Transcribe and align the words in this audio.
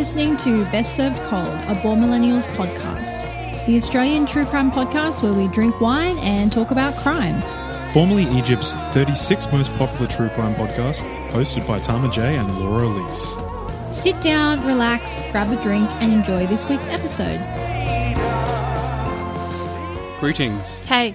listening 0.00 0.34
to 0.38 0.64
Best 0.72 0.96
Served 0.96 1.18
Cold, 1.24 1.46
a 1.68 1.78
Born 1.82 2.00
Millennials 2.00 2.46
podcast, 2.56 3.66
the 3.66 3.76
Australian 3.76 4.24
true 4.24 4.46
crime 4.46 4.70
podcast 4.70 5.22
where 5.22 5.34
we 5.34 5.46
drink 5.48 5.78
wine 5.78 6.16
and 6.20 6.50
talk 6.50 6.70
about 6.70 6.96
crime. 6.96 7.38
Formerly 7.92 8.22
Egypt's 8.30 8.72
36th 8.94 9.52
most 9.52 9.70
popular 9.74 10.06
true 10.06 10.30
crime 10.30 10.54
podcast, 10.54 11.04
hosted 11.32 11.68
by 11.68 11.78
Tama 11.78 12.10
J 12.10 12.38
and 12.38 12.58
Laura 12.60 12.86
Elise. 12.86 13.94
Sit 13.94 14.18
down, 14.22 14.66
relax, 14.66 15.20
grab 15.32 15.52
a 15.52 15.62
drink, 15.62 15.86
and 16.00 16.14
enjoy 16.14 16.46
this 16.46 16.66
week's 16.66 16.86
episode. 16.86 17.38
Greetings. 20.18 20.78
Hey, 20.78 21.14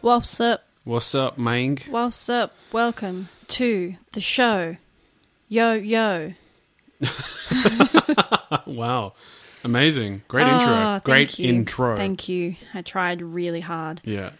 what's 0.00 0.38
up? 0.38 0.64
What's 0.84 1.12
up, 1.16 1.36
Mang? 1.36 1.78
What's 1.88 2.28
up? 2.28 2.54
Welcome 2.70 3.30
to 3.48 3.96
the 4.12 4.20
show. 4.20 4.76
Yo, 5.48 5.72
yo. 5.72 6.34
wow. 8.66 9.14
Amazing. 9.64 10.22
Great 10.28 10.44
Ah, 10.46 10.94
intro. 10.96 11.00
Great 11.04 11.38
you. 11.38 11.48
intro. 11.48 11.96
Thank 11.96 12.28
you. 12.28 12.56
I 12.74 12.82
tried 12.82 13.20
really 13.22 13.60
hard. 13.60 14.00
Yeah. 14.04 14.30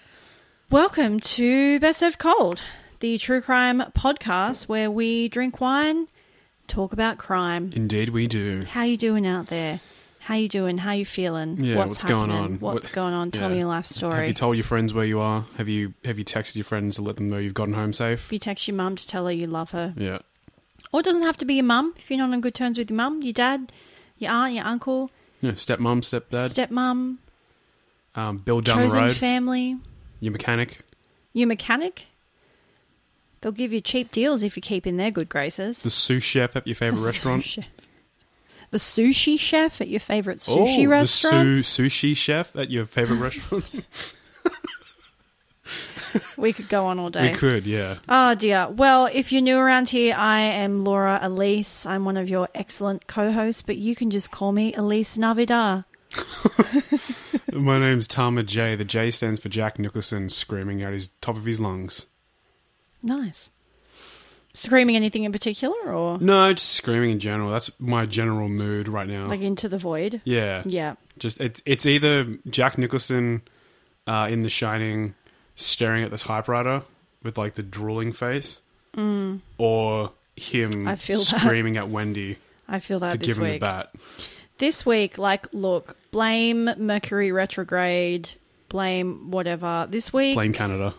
Welcome 0.70 1.20
to 1.20 1.78
Best 1.80 2.02
of 2.02 2.18
Cold, 2.18 2.60
the 3.00 3.18
true 3.18 3.40
crime 3.40 3.82
podcast 3.96 4.64
where 4.68 4.90
we 4.90 5.28
drink 5.28 5.60
wine, 5.60 6.06
talk 6.68 6.92
about 6.92 7.18
crime. 7.18 7.72
Indeed 7.74 8.10
we 8.10 8.26
do. 8.26 8.64
How 8.66 8.84
you 8.84 8.96
doing 8.96 9.26
out 9.26 9.46
there? 9.46 9.80
How 10.20 10.34
you 10.36 10.48
doing? 10.48 10.78
How 10.78 10.92
you 10.92 11.04
feeling? 11.04 11.56
Yeah, 11.64 11.76
what's 11.76 12.04
going 12.04 12.30
on? 12.30 12.60
What's 12.60 12.86
What- 12.88 12.92
going 12.94 13.14
on? 13.14 13.30
Tell 13.30 13.48
yeah. 13.48 13.54
me 13.54 13.58
your 13.60 13.68
life 13.68 13.86
story. 13.86 14.14
Have 14.16 14.28
you 14.28 14.34
told 14.34 14.56
your 14.56 14.64
friends 14.64 14.94
where 14.94 15.04
you 15.06 15.18
are? 15.18 15.46
Have 15.56 15.68
you 15.68 15.94
have 16.04 16.18
you 16.18 16.24
texted 16.24 16.56
your 16.56 16.64
friends 16.64 16.96
to 16.96 17.02
let 17.02 17.16
them 17.16 17.28
know 17.30 17.38
you've 17.38 17.54
gotten 17.54 17.74
home 17.74 17.92
safe? 17.92 18.24
Have 18.24 18.32
you 18.32 18.38
text 18.38 18.68
your 18.68 18.76
mum 18.76 18.96
to 18.96 19.08
tell 19.08 19.26
her 19.26 19.32
you 19.32 19.46
love 19.48 19.70
her. 19.72 19.92
Yeah. 19.96 20.18
Or 20.92 21.00
it 21.00 21.04
doesn't 21.04 21.22
have 21.22 21.36
to 21.38 21.44
be 21.44 21.54
your 21.54 21.64
mum. 21.64 21.94
If 21.96 22.10
you're 22.10 22.18
not 22.18 22.32
on 22.32 22.40
good 22.40 22.54
terms 22.54 22.76
with 22.78 22.90
your 22.90 22.96
mum, 22.96 23.22
your 23.22 23.32
dad, 23.32 23.72
your 24.18 24.32
aunt, 24.32 24.54
your 24.54 24.64
uncle, 24.64 25.10
Yeah. 25.40 25.52
Stepmom, 25.52 26.02
stepdad, 26.02 26.50
stepmum, 26.52 27.18
um, 28.14 28.38
Bill 28.38 28.60
down 28.60 28.76
chosen 28.78 28.98
the 29.00 29.06
road, 29.06 29.16
family, 29.16 29.76
your 30.20 30.32
mechanic, 30.32 30.80
your 31.32 31.46
mechanic. 31.46 32.06
They'll 33.40 33.52
give 33.52 33.72
you 33.72 33.80
cheap 33.80 34.10
deals 34.10 34.42
if 34.42 34.56
you 34.56 34.60
keep 34.62 34.86
in 34.86 34.96
their 34.98 35.10
good 35.10 35.28
graces. 35.30 35.80
the 35.82 35.90
sous 35.90 36.22
chef 36.22 36.56
at 36.56 36.66
your 36.66 36.74
favourite 36.76 37.00
The 37.00 37.06
restaurant. 37.06 37.44
sous 37.44 37.50
chef. 37.64 37.64
The 38.72 38.78
sushi 38.78 39.38
chef 39.38 39.80
at 39.80 39.88
your 39.88 39.98
favorite 40.00 40.44
oh, 40.48 40.56
sushi 40.64 40.88
restaurant. 40.88 41.44
the 41.58 41.62
su- 41.64 41.84
sushi 41.84 42.16
chef 42.16 42.54
at 42.54 42.70
your 42.70 42.86
favourite 42.86 43.20
restaurant. 43.20 43.70
we 46.36 46.52
could 46.52 46.68
go 46.68 46.86
on 46.86 46.98
all 46.98 47.10
day. 47.10 47.30
we 47.30 47.36
could, 47.36 47.66
yeah. 47.66 47.96
Oh 48.08 48.34
dear. 48.34 48.68
Well, 48.68 49.06
if 49.12 49.32
you're 49.32 49.42
new 49.42 49.56
around 49.58 49.88
here, 49.90 50.14
I 50.16 50.40
am 50.40 50.84
Laura 50.84 51.18
Elise. 51.22 51.86
I'm 51.86 52.04
one 52.04 52.16
of 52.16 52.28
your 52.28 52.48
excellent 52.54 53.06
co-hosts, 53.06 53.62
but 53.62 53.76
you 53.76 53.94
can 53.94 54.10
just 54.10 54.30
call 54.30 54.52
me 54.52 54.72
Elise 54.74 55.16
Navidad. 55.18 55.84
My 57.52 57.78
name's 57.78 58.06
Tama 58.06 58.42
J. 58.42 58.76
The 58.76 58.84
J 58.84 59.10
stands 59.10 59.40
for 59.40 59.48
Jack 59.48 59.78
Nicholson 59.78 60.28
screaming 60.28 60.82
out 60.82 60.92
his 60.92 61.10
top 61.20 61.36
of 61.36 61.44
his 61.44 61.58
lungs. 61.60 62.06
Nice. 63.02 63.50
Screaming 64.52 64.96
anything 64.96 65.24
in 65.24 65.32
particular, 65.32 65.76
or 65.94 66.18
No, 66.18 66.52
just 66.52 66.70
screaming 66.70 67.12
in 67.12 67.20
general. 67.20 67.50
That's 67.50 67.70
my 67.78 68.04
general 68.04 68.48
mood 68.48 68.88
right 68.88 69.08
now. 69.08 69.26
like 69.26 69.40
into 69.40 69.68
the 69.68 69.78
void? 69.78 70.20
yeah, 70.24 70.62
Yeah. 70.66 70.94
just 71.18 71.40
it's 71.40 71.62
it's 71.64 71.86
either 71.86 72.26
Jack 72.48 72.76
Nicholson 72.76 73.42
uh, 74.08 74.26
in 74.30 74.42
The 74.42 74.50
Shining 74.50 75.14
staring 75.60 76.02
at 76.04 76.10
the 76.10 76.18
typewriter 76.18 76.82
with 77.22 77.36
like 77.38 77.54
the 77.54 77.62
drooling 77.62 78.12
face, 78.12 78.60
or 79.58 80.12
him 80.36 80.72
Mm. 80.72 80.88
I 80.88 80.96
feel 80.96 81.18
that. 81.18 81.40
screaming 81.40 81.76
at 81.76 81.88
Wendy 81.88 82.38
I 82.68 82.78
feel 82.78 82.98
that 83.00 83.12
to 83.12 83.18
this 83.18 83.26
give 83.26 83.36
him 83.38 83.44
the 83.44 83.50
week. 83.52 83.60
bat. 83.60 83.94
This 84.58 84.84
week, 84.86 85.16
like, 85.18 85.46
look, 85.52 85.96
blame 86.10 86.70
Mercury 86.76 87.32
retrograde, 87.32 88.30
blame 88.68 89.30
whatever. 89.30 89.86
This 89.90 90.12
week 90.12 90.34
Blame 90.36 90.52
Canada. 90.52 90.94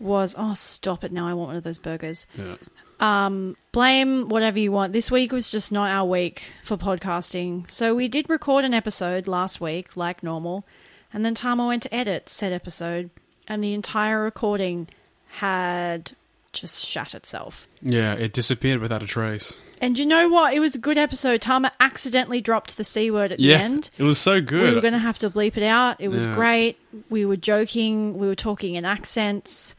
was 0.00 0.34
oh 0.38 0.54
stop 0.54 1.04
it 1.04 1.12
now! 1.12 1.26
I 1.28 1.34
want 1.34 1.48
one 1.48 1.56
of 1.56 1.62
those 1.64 1.78
burgers. 1.78 2.26
Yeah, 2.36 2.56
Um, 3.00 3.56
blame 3.72 4.28
whatever 4.28 4.58
you 4.58 4.72
want. 4.72 4.92
This 4.92 5.10
week 5.10 5.30
was 5.32 5.50
just 5.50 5.70
not 5.72 5.90
our 5.90 6.04
week 6.04 6.42
for 6.64 6.76
podcasting. 6.76 7.70
So 7.70 7.94
we 7.94 8.08
did 8.08 8.28
record 8.28 8.64
an 8.64 8.74
episode 8.74 9.26
last 9.28 9.60
week, 9.60 9.96
like 9.96 10.22
normal, 10.22 10.66
and 11.12 11.24
then 11.24 11.34
Tama 11.34 11.66
went 11.66 11.84
to 11.84 11.94
edit 11.94 12.28
said 12.28 12.52
episode, 12.52 13.10
and 13.48 13.64
the 13.64 13.74
entire 13.74 14.22
recording 14.22 14.86
had 15.28 16.12
just 16.52 16.84
shut 16.84 17.14
itself. 17.14 17.66
yeah. 17.82 18.14
It 18.14 18.32
disappeared 18.32 18.80
without 18.80 19.02
a 19.02 19.06
trace. 19.06 19.58
And 19.80 19.96
you 19.98 20.06
know 20.06 20.28
what? 20.28 20.54
It 20.54 20.60
was 20.60 20.74
a 20.74 20.78
good 20.78 20.98
episode. 20.98 21.40
Tama 21.40 21.70
accidentally 21.78 22.40
dropped 22.40 22.76
the 22.76 22.82
c 22.84 23.10
word 23.12 23.30
at 23.30 23.38
Yeah, 23.38 23.58
the 23.58 23.64
end. 23.64 23.90
it 23.96 24.02
was 24.02 24.18
so 24.18 24.40
good. 24.40 24.70
We 24.70 24.74
were 24.74 24.80
going 24.80 24.92
to 24.94 24.98
have 24.98 25.18
to 25.20 25.30
bleep 25.30 25.56
it 25.56 25.62
out. 25.62 26.00
It 26.00 26.08
was 26.08 26.26
Yeah. 26.26 26.34
great. 26.34 26.78
We 27.10 27.24
were 27.24 27.36
joking. 27.36 28.18
We 28.18 28.26
were 28.26 28.34
talking 28.34 28.74
in 28.74 28.84
accents, 28.84 29.76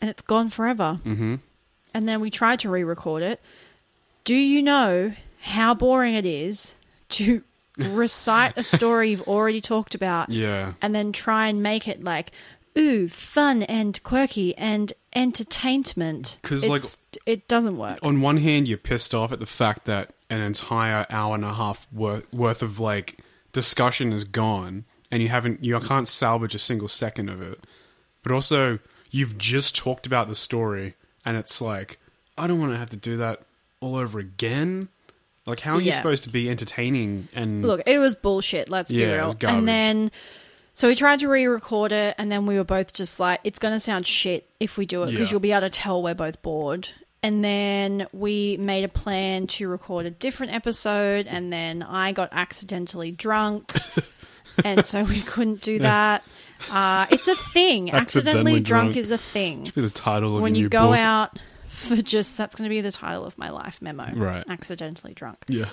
and 0.00 0.08
it's 0.08 0.22
gone 0.22 0.48
forever. 0.48 1.00
mm-hmm. 1.04 1.34
And 1.92 2.08
then 2.08 2.20
we 2.20 2.30
tried 2.30 2.60
to 2.60 2.70
re-record 2.70 3.22
it. 3.22 3.40
Do 4.24 4.34
you 4.34 4.62
know 4.62 5.12
how 5.40 5.74
boring 5.74 6.14
it 6.14 6.24
is 6.24 6.74
to 7.10 7.42
recite 7.76 8.54
a 8.56 8.62
story 8.62 9.10
you've 9.10 9.22
already 9.28 9.60
talked 9.60 9.94
about 9.94 10.30
Yeah, 10.30 10.74
and 10.80 10.94
then 10.94 11.12
try 11.12 11.48
and 11.48 11.62
make 11.62 11.88
it 11.88 12.02
like, 12.04 12.30
ooh, 12.78 13.08
fun 13.08 13.62
and 13.64 14.02
quirky 14.02 14.56
and 14.56 14.92
entertainment? 15.14 16.38
'Cause, 16.42 16.68
like- 16.68 16.82
it 17.26 17.48
doesn't 17.48 17.76
work. 17.76 17.98
on 18.02 18.20
one 18.20 18.36
hand, 18.38 18.68
you're 18.68 18.78
pissed 18.78 19.14
off 19.14 19.32
at 19.32 19.40
the 19.40 19.46
fact 19.46 19.84
that 19.86 20.14
an 20.28 20.40
entire 20.40 21.06
hour 21.10 21.34
and 21.34 21.44
a 21.44 21.54
half 21.54 21.86
worth, 21.92 22.32
worth 22.32 22.62
of 22.62 22.78
like 22.78 23.18
discussion 23.52 24.12
is 24.12 24.24
gone, 24.24 24.84
and 25.10 25.22
you 25.22 25.28
haven't, 25.28 25.64
you 25.64 25.78
can't 25.80 26.06
salvage 26.08 26.54
a 26.54 26.58
single 26.58 26.88
second 26.88 27.28
of 27.28 27.42
it. 27.42 27.64
But 28.22 28.32
also, 28.32 28.78
you've 29.10 29.36
just 29.38 29.74
talked 29.74 30.06
about 30.06 30.28
the 30.28 30.34
story, 30.36 30.94
and 31.24 31.36
it's 31.36 31.60
like, 31.60 31.98
I 32.38 32.46
don't 32.46 32.60
want 32.60 32.72
to 32.72 32.78
have 32.78 32.90
to 32.90 32.96
do 32.96 33.16
that 33.16 33.42
all 33.80 33.96
over 33.96 34.18
again. 34.18 34.88
Like, 35.46 35.60
how 35.60 35.74
are 35.76 35.80
you 35.80 35.90
supposed 35.90 36.22
to 36.24 36.30
be 36.30 36.48
entertaining 36.48 37.26
and 37.34 37.62
Look, 37.62 37.82
it 37.86 37.98
was 37.98 38.14
bullshit. 38.14 38.68
Let's 38.68 38.92
be 38.92 38.98
Yeah, 38.98 39.06
it 39.06 39.16
real. 39.42 39.50
and 39.50 39.66
then, 39.66 40.12
so 40.80 40.88
we 40.88 40.94
tried 40.94 41.18
to 41.20 41.28
re-record 41.28 41.92
it, 41.92 42.14
and 42.16 42.32
then 42.32 42.46
we 42.46 42.56
were 42.56 42.64
both 42.64 42.94
just 42.94 43.20
like, 43.20 43.40
"It's 43.44 43.58
going 43.58 43.74
to 43.74 43.78
sound 43.80 44.06
shit 44.06 44.48
if 44.60 44.78
we 44.78 44.86
do 44.86 45.02
it 45.02 45.10
because 45.10 45.28
Yeah. 45.28 45.32
you'll 45.32 45.40
be 45.40 45.52
able 45.52 45.60
to 45.62 45.70
tell 45.70 46.02
we're 46.02 46.14
both 46.14 46.40
bored." 46.40 46.88
And 47.22 47.44
then 47.44 48.06
we 48.14 48.56
made 48.56 48.82
a 48.82 48.88
plan 48.88 49.46
to 49.48 49.68
record 49.68 50.06
a 50.06 50.10
different 50.10 50.54
episode, 50.54 51.26
and 51.26 51.52
then 51.52 51.82
I 51.82 52.12
got 52.12 52.30
accidentally 52.32 53.10
drunk, 53.12 53.74
and 54.64 54.86
so 54.86 55.02
we 55.02 55.20
couldn't 55.20 55.60
do 55.60 55.80
that. 55.80 56.24
Uh, 56.70 57.04
it's 57.10 57.28
a 57.28 57.36
thing. 57.36 57.90
Accidentally, 57.92 58.00
Accidentally 58.54 58.60
drunk. 58.60 58.84
drunk. 58.92 58.96
is 58.96 59.10
a 59.10 59.18
thing. 59.18 59.70
be 59.74 59.82
the 59.82 59.90
title 59.90 60.36
of 60.36 60.42
When 60.42 60.54
a 60.54 60.58
you 60.58 60.64
new 60.64 60.68
go 60.70 60.88
book. 60.88 60.98
out 60.98 61.38
for 61.68 61.96
just 61.96 62.38
that's 62.38 62.54
going 62.54 62.68
to 62.68 62.74
be 62.74 62.80
the 62.80 62.90
title 62.92 63.26
of 63.26 63.36
my 63.36 63.50
life 63.50 63.82
memo. 63.82 64.10
Right. 64.14 64.44
Accidentally 64.48 65.12
drunk 65.14 65.38
Yeah, 65.48 65.66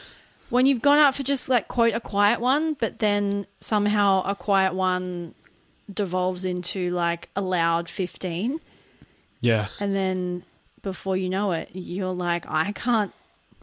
when 0.50 0.66
you've 0.66 0.82
gone 0.82 0.98
out 0.98 1.16
for 1.16 1.24
just 1.24 1.50
like 1.50 1.68
quote 1.68 1.94
a 1.94 2.00
quiet 2.00 2.40
one, 2.40 2.74
but 2.74 3.00
then 3.00 3.46
somehow 3.60 4.24
a 4.24 4.36
quiet 4.36 4.74
one 4.74 5.34
devolves 5.94 6.46
into 6.46 6.92
like 6.92 7.30
a 7.36 7.42
loud 7.42 7.90
15 7.90 8.60
yeah, 9.40 9.68
and 9.80 9.96
then 9.96 10.44
before 10.82 11.16
you 11.16 11.30
know 11.30 11.52
it 11.52 11.70
you're 11.74 12.14
like 12.14 12.46
I 12.48 12.72
can't 12.74 13.14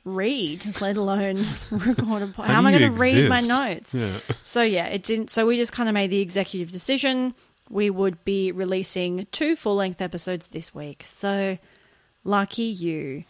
read 0.05 0.81
let 0.81 0.97
alone 0.97 1.47
record 1.71 2.23
a 2.23 2.27
podcast. 2.29 2.45
how, 2.47 2.53
How 2.53 2.59
am 2.59 2.67
I 2.67 2.79
going 2.79 2.93
to 2.95 2.99
read 2.99 3.29
my 3.29 3.41
notes? 3.41 3.95
Yeah. 3.95 4.21
so 4.43 4.63
yeah 4.63 4.87
it 4.87 5.03
didn't 5.03 5.31
so 5.31 5.47
we 5.47 5.57
just 5.57 5.73
kind 5.73 5.89
of 5.89 5.95
made 5.95 6.11
the 6.11 6.21
executive 6.21 6.71
decision. 6.71 7.35
We 7.71 7.91
would 7.91 8.25
be 8.25 8.53
releasing 8.53 9.27
two 9.33 9.57
full-length 9.57 10.03
episodes 10.03 10.49
this 10.49 10.75
week. 10.75 11.03
So 11.07 11.59
lucky 12.23 12.65
you 12.65 13.25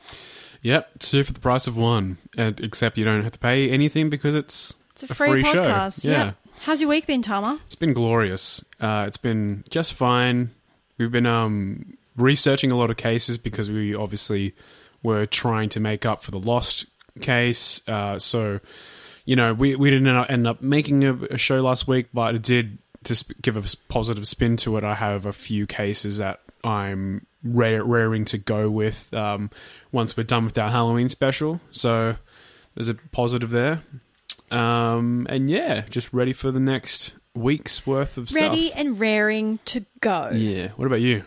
Yep, 0.64 0.99
two 0.99 1.22
for 1.25 1.32
the 1.32 1.40
price 1.40 1.66
of 1.69 1.76
one. 1.76 2.19
And, 2.37 2.58
except 2.61 2.99
you 2.99 3.05
don't 3.05 3.22
have 3.22 3.32
to 3.32 3.38
pay 3.38 3.70
anything 3.70 4.11
because 4.11 4.34
it's 4.34 4.75
it's 4.93 5.05
a 5.05 5.14
free, 5.14 5.43
free 5.43 5.44
show. 5.44 5.64
podcast 5.64 6.05
Yeah. 6.05 6.32
how's 6.61 6.81
your 6.81 6.88
week 6.90 7.06
been 7.06 7.22
Tama 7.22 7.61
It's 7.66 7.75
been 7.76 7.93
glorious. 7.94 8.64
Uh, 8.81 9.05
it's 9.06 9.16
been 9.19 9.62
just 9.70 9.93
fine. 9.93 10.50
We've 10.99 11.12
been 11.12 11.26
um, 11.26 11.96
researching 12.16 12.70
a 12.70 12.76
lot 12.76 12.90
of 12.90 12.96
cases 12.96 13.38
because 13.38 13.69
we 13.70 13.94
obviously 13.94 14.55
were 15.02 15.26
trying 15.26 15.69
to 15.70 15.81
make 15.81 16.06
up 16.06 16.22
for 16.22 16.31
the 16.31 16.38
lost 16.38 16.87
case. 17.20 17.82
Uh, 17.87 18.19
so, 18.19 18.61
you 19.26 19.37
know, 19.37 19.52
we, 19.52 19.76
we 19.76 19.90
didn't 19.90 20.06
end 20.08 20.16
up- 20.19 20.31
end 20.31 20.46
up 20.46 20.62
making 20.62 21.05
a, 21.05 21.14
a 21.32 21.37
show 21.37 21.61
last 21.61 21.87
week, 21.87 22.06
but 22.14 22.34
it 22.37 22.43
did 22.43 22.78
just 23.05 23.31
give 23.43 23.56
a 23.58 23.64
positive 23.88 24.26
spin 24.26 24.56
to 24.56 24.76
it. 24.78 24.84
I 24.84 24.94
have 24.94 25.26
a 25.26 25.32
few 25.34 25.66
cases 25.66 26.16
that 26.19 26.40
I'm 26.62 27.26
rare, 27.44 27.85
raring 27.85 28.25
to 28.26 28.38
go 28.38 28.70
with 28.70 29.12
um, 29.14 29.50
once 29.93 30.17
we're 30.17 30.25
done 30.25 30.44
with 30.44 30.58
our 30.58 30.70
Halloween 30.70 31.08
special. 31.08 31.61
So 31.70 32.17
there's 32.75 32.88
a 32.88 32.94
positive 32.94 33.50
there. 33.50 33.82
Um, 34.50 35.26
and 35.31 35.50
yeah, 35.50 35.82
just 35.91 36.12
ready 36.12 36.32
for 36.32 36.50
the 36.50 36.61
next 36.61 37.12
week's 37.35 37.87
worth 37.87 38.17
of 38.17 38.31
stuff. 38.31 38.41
ready 38.41 38.73
and 38.73 38.99
raring 38.99 39.58
to 39.67 39.85
go. 40.00 40.31
Yeah. 40.32 40.69
What 40.76 40.87
about 40.87 41.00
you? 41.00 41.25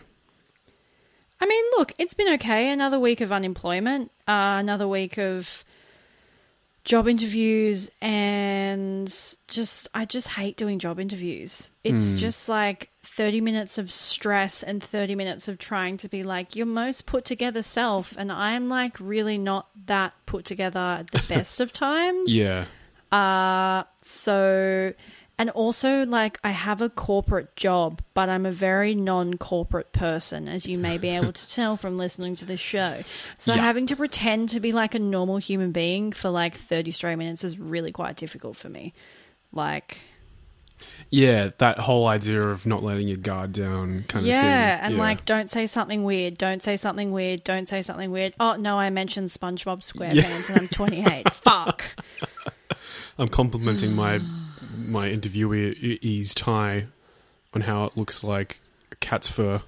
I 1.40 1.46
mean, 1.46 1.64
look, 1.76 1.92
it's 1.98 2.14
been 2.14 2.32
okay. 2.34 2.70
Another 2.70 2.98
week 2.98 3.20
of 3.20 3.30
unemployment, 3.30 4.10
uh, 4.26 4.56
another 4.58 4.88
week 4.88 5.18
of 5.18 5.64
job 6.88 7.06
interviews 7.06 7.90
and 8.00 9.06
just 9.46 9.88
I 9.92 10.06
just 10.06 10.26
hate 10.26 10.56
doing 10.56 10.78
job 10.78 10.98
interviews. 10.98 11.68
It's 11.84 12.14
just 12.14 12.48
like 12.48 12.90
30 13.04 13.42
minutes 13.42 13.76
of 13.76 13.92
stress 13.92 14.62
and 14.62 14.82
30 14.82 15.14
minutes 15.14 15.48
of 15.48 15.58
trying 15.58 15.98
to 15.98 16.08
be 16.08 16.22
like 16.22 16.56
your 16.56 16.64
most 16.64 17.04
put 17.04 17.26
together 17.26 17.62
self 17.62 18.14
and 18.16 18.32
I'm 18.32 18.70
like 18.70 18.98
really 19.00 19.36
not 19.36 19.68
that 19.84 20.14
put 20.24 20.46
together 20.46 20.78
at 20.78 21.10
the 21.10 21.22
best 21.28 21.60
of 21.60 21.72
times. 21.72 22.34
Yeah. 22.34 22.64
Uh, 23.12 23.84
so, 24.02 24.94
and 25.38 25.50
also, 25.50 26.04
like, 26.04 26.40
I 26.42 26.50
have 26.50 26.82
a 26.82 26.88
corporate 26.90 27.54
job, 27.54 28.02
but 28.12 28.28
I'm 28.28 28.44
a 28.44 28.50
very 28.50 28.96
non 28.96 29.34
corporate 29.34 29.92
person, 29.92 30.48
as 30.48 30.66
you 30.66 30.76
may 30.78 30.98
be 30.98 31.08
able 31.10 31.32
to 31.32 31.50
tell 31.54 31.76
from 31.76 31.96
listening 31.96 32.34
to 32.36 32.44
this 32.44 32.58
show. 32.58 33.02
So, 33.38 33.54
Yeah. 33.54 33.60
having 33.62 33.86
to 33.86 33.96
pretend 33.96 34.48
to 34.50 34.58
be 34.60 34.72
like 34.72 34.96
a 34.96 34.98
normal 34.98 35.36
human 35.38 35.70
being 35.70 36.10
for 36.10 36.28
like 36.28 36.56
30 36.56 36.90
straight 36.90 37.16
minutes 37.16 37.44
is 37.44 37.56
really 37.56 37.92
quite 37.92 38.16
difficult 38.16 38.56
for 38.56 38.68
me. 38.68 38.92
Like, 39.52 39.98
Yeah, 41.08 41.50
that 41.58 41.78
whole 41.78 42.08
idea 42.08 42.42
of 42.42 42.66
not 42.66 42.82
letting 42.82 43.06
your 43.06 43.16
guard 43.16 43.52
down 43.52 44.04
kind 44.08 44.26
yeah, 44.26 44.34
of 44.34 44.40
thing. 44.42 44.50
Yeah, 44.50 44.78
and 44.82 44.94
Yeah. 44.96 45.00
like, 45.00 45.24
don't 45.24 45.50
say 45.50 45.66
something 45.68 46.02
weird, 46.02 46.36
don't 46.36 46.62
say 46.64 46.76
something 46.76 47.12
weird, 47.12 47.44
don't 47.44 47.68
say 47.68 47.80
something 47.82 48.10
weird. 48.10 48.34
Oh, 48.40 48.56
no, 48.56 48.76
I 48.76 48.90
mentioned 48.90 49.28
SpongeBob 49.28 49.82
SquarePants 49.82 50.48
and 50.50 50.58
I'm 50.58 50.68
28. 50.68 51.32
Fuck. 51.32 51.84
I'm 53.18 53.28
complimenting 53.28 53.92
my 53.92 54.20
my 54.88 55.04
interviewee's 55.04 56.34
tie 56.34 56.86
on 57.54 57.62
how 57.62 57.84
it 57.84 57.96
looks 57.96 58.24
like 58.24 58.60
a 58.92 58.96
cat's 58.96 59.28
fur. 59.28 59.62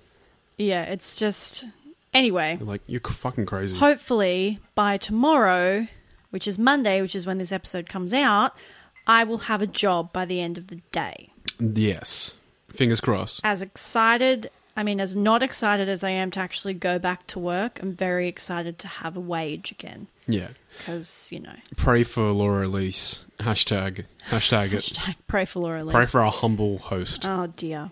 Yeah, 0.58 0.82
it's 0.82 1.16
just. 1.16 1.64
Anyway. 2.12 2.58
Like, 2.60 2.82
you're 2.86 3.00
fucking 3.00 3.46
crazy. 3.46 3.76
hopefully 3.76 4.58
by 4.74 4.96
tomorrow, 4.96 5.86
which 6.30 6.48
is 6.48 6.58
Monday, 6.58 7.00
which 7.00 7.14
is 7.14 7.24
when 7.24 7.38
this 7.38 7.52
episode 7.52 7.88
comes 7.88 8.12
out, 8.12 8.52
I 9.06 9.22
will 9.24 9.38
have 9.38 9.62
a 9.62 9.66
job 9.66 10.12
by 10.12 10.24
the 10.24 10.40
end 10.40 10.58
of 10.58 10.66
the 10.68 10.80
day. 10.92 11.32
yes. 11.58 12.34
Fingers 12.72 13.00
crossed. 13.00 13.40
As 13.42 13.62
excited, 13.62 14.50
I 14.76 14.82
mean, 14.82 15.00
as 15.00 15.14
not 15.16 15.42
excited 15.42 15.88
as 15.88 16.04
I 16.04 16.10
am 16.10 16.30
to 16.32 16.40
actually 16.40 16.74
go 16.74 16.98
back 16.98 17.26
to 17.28 17.38
work, 17.38 17.80
I'm 17.82 17.92
very 17.92 18.28
excited 18.28 18.78
to 18.78 18.88
have 18.88 19.16
a 19.16 19.20
wage 19.20 19.72
again. 19.72 20.06
Yeah. 20.26 20.48
Because, 20.78 21.28
you 21.32 21.40
know, 21.40 21.54
Pray 21.76 22.04
for 22.04 22.30
Laura 22.30 22.66
Elise. 22.66 23.24
Hashtag. 23.40 24.04
Hashtag 24.28 24.72
it. 24.72 24.84
hashtag 24.84 25.16
pray 25.26 25.44
for 25.44 25.60
Laura 25.60 25.84
Lee. 25.84 25.92
Pray 25.92 26.06
for 26.06 26.20
our 26.20 26.30
humble 26.30 26.78
host. 26.78 27.26
Oh 27.26 27.48
dear. 27.48 27.90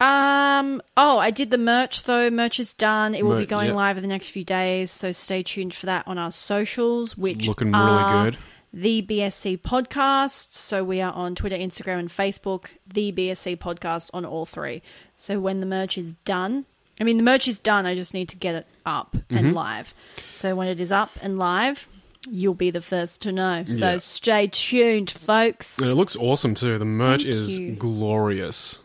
Um. 0.00 0.82
Oh, 0.96 1.18
I 1.18 1.30
did 1.30 1.50
the 1.50 1.58
merch 1.58 2.04
though. 2.04 2.28
Merch 2.30 2.58
is 2.58 2.74
done. 2.74 3.14
It 3.14 3.24
will 3.24 3.34
Mer- 3.34 3.40
be 3.40 3.46
going 3.46 3.66
yep. 3.68 3.76
live 3.76 3.96
in 3.96 4.02
the 4.02 4.08
next 4.08 4.30
few 4.30 4.44
days. 4.44 4.90
So 4.90 5.12
stay 5.12 5.42
tuned 5.44 5.74
for 5.74 5.86
that 5.86 6.08
on 6.08 6.18
our 6.18 6.32
socials, 6.32 7.16
which 7.16 7.38
It's 7.38 7.46
looking 7.46 7.70
really 7.70 8.30
good. 8.30 8.38
The 8.74 9.02
BSC 9.02 9.60
Podcast. 9.60 10.54
So 10.54 10.82
we 10.82 11.00
are 11.00 11.12
on 11.12 11.34
Twitter, 11.34 11.56
Instagram, 11.56 11.98
and 11.98 12.08
Facebook. 12.08 12.66
The 12.86 13.12
BSC 13.12 13.58
Podcast 13.58 14.08
on 14.14 14.24
all 14.24 14.46
three. 14.46 14.82
So 15.14 15.38
when 15.40 15.60
the 15.60 15.66
merch 15.66 15.98
is 15.98 16.14
done, 16.24 16.64
I 17.00 17.04
mean 17.04 17.18
the 17.18 17.22
merch 17.22 17.46
is 17.48 17.58
done. 17.58 17.84
I 17.86 17.94
just 17.94 18.14
need 18.14 18.28
to 18.30 18.36
get 18.36 18.54
it 18.54 18.66
up 18.86 19.12
Mm-hmm. 19.12 19.36
and 19.36 19.54
live. 19.54 19.92
So 20.32 20.54
when 20.54 20.68
it 20.68 20.80
is 20.80 20.90
up 20.90 21.10
and 21.22 21.38
live, 21.38 21.86
you'll 22.30 22.54
be 22.54 22.70
the 22.70 22.80
first 22.80 23.20
to 23.22 23.32
know. 23.32 23.64
So 23.68 23.92
Yeah. 23.92 23.98
stay 23.98 24.46
tuned, 24.46 25.10
folks. 25.10 25.78
And 25.78 25.90
it 25.90 25.94
looks 25.94 26.16
awesome 26.16 26.54
too. 26.54 26.78
The 26.78 26.84
merch 26.86 27.22
Thank 27.24 27.34
is 27.34 27.58
you. 27.58 27.72
glorious. 27.72 28.78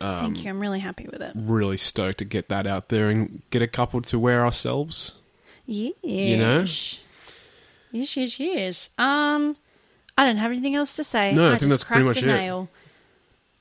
Um, 0.00 0.32
Thank 0.34 0.44
you. 0.44 0.50
I'm 0.50 0.58
really 0.60 0.80
happy 0.80 1.06
with 1.10 1.20
it. 1.22 1.32
Really 1.36 1.76
stoked 1.76 2.18
to 2.18 2.24
get 2.24 2.48
that 2.48 2.66
out 2.66 2.88
there 2.88 3.08
and 3.08 3.42
get 3.50 3.62
a 3.62 3.66
couple 3.68 4.00
to 4.02 4.18
wear 4.18 4.44
ourselves. 4.44 5.14
Yes. 5.66 5.94
You 6.02 6.36
know? 6.36 6.64
Yes, 7.92 8.16
yes, 8.16 8.38
yes. 8.38 8.90
Um, 8.98 9.56
I 10.16 10.24
don't 10.24 10.36
have 10.36 10.50
anything 10.50 10.74
else 10.74 10.96
to 10.96 11.04
say. 11.04 11.32
No, 11.32 11.50
I 11.50 11.54
I, 11.54 11.58
think 11.58 11.70
just 11.70 11.84
that's 11.84 11.84
pretty 11.84 12.04
much 12.04 12.22
a 12.22 12.24
it. 12.24 12.26
nail. 12.26 12.68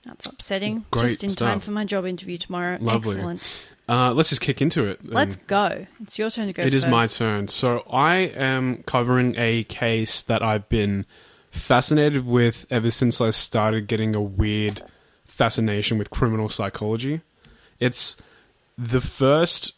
That's 0.05 0.25
upsetting. 0.25 0.85
Great 0.91 1.19
just 1.19 1.23
in 1.23 1.29
time 1.29 1.59
for 1.59 1.71
my 1.71 1.85
job 1.85 2.05
interview 2.05 2.37
tomorrow. 2.37 2.77
Lovely. 2.79 3.15
Excellent. 3.15 3.41
Uh, 3.89 4.13
let's 4.13 4.29
just 4.29 4.41
kick 4.41 4.61
into 4.61 4.85
it. 4.85 5.05
Let's 5.05 5.35
go. 5.35 5.85
It's 6.01 6.19
your 6.19 6.29
turn 6.29 6.47
to 6.47 6.53
go. 6.53 6.61
It 6.61 6.73
is 6.73 6.85
my 6.85 7.07
turn. 7.07 7.47
So 7.47 7.83
I 7.89 8.15
am 8.15 8.83
covering 8.83 9.35
a 9.37 9.63
case 9.65 10.21
that 10.23 10.43
I've 10.43 10.67
been 10.67 11.05
fascinated 11.51 12.25
with 12.25 12.65
ever 12.69 12.91
since 12.91 13.21
I 13.21 13.29
started 13.29 13.87
getting 13.87 14.13
a 14.15 14.21
weird 14.21 14.81
fascination 15.25 15.97
with 15.97 16.09
criminal 16.09 16.49
psychology. 16.49 17.21
It's 17.79 18.17
the 18.77 19.01
first 19.01 19.73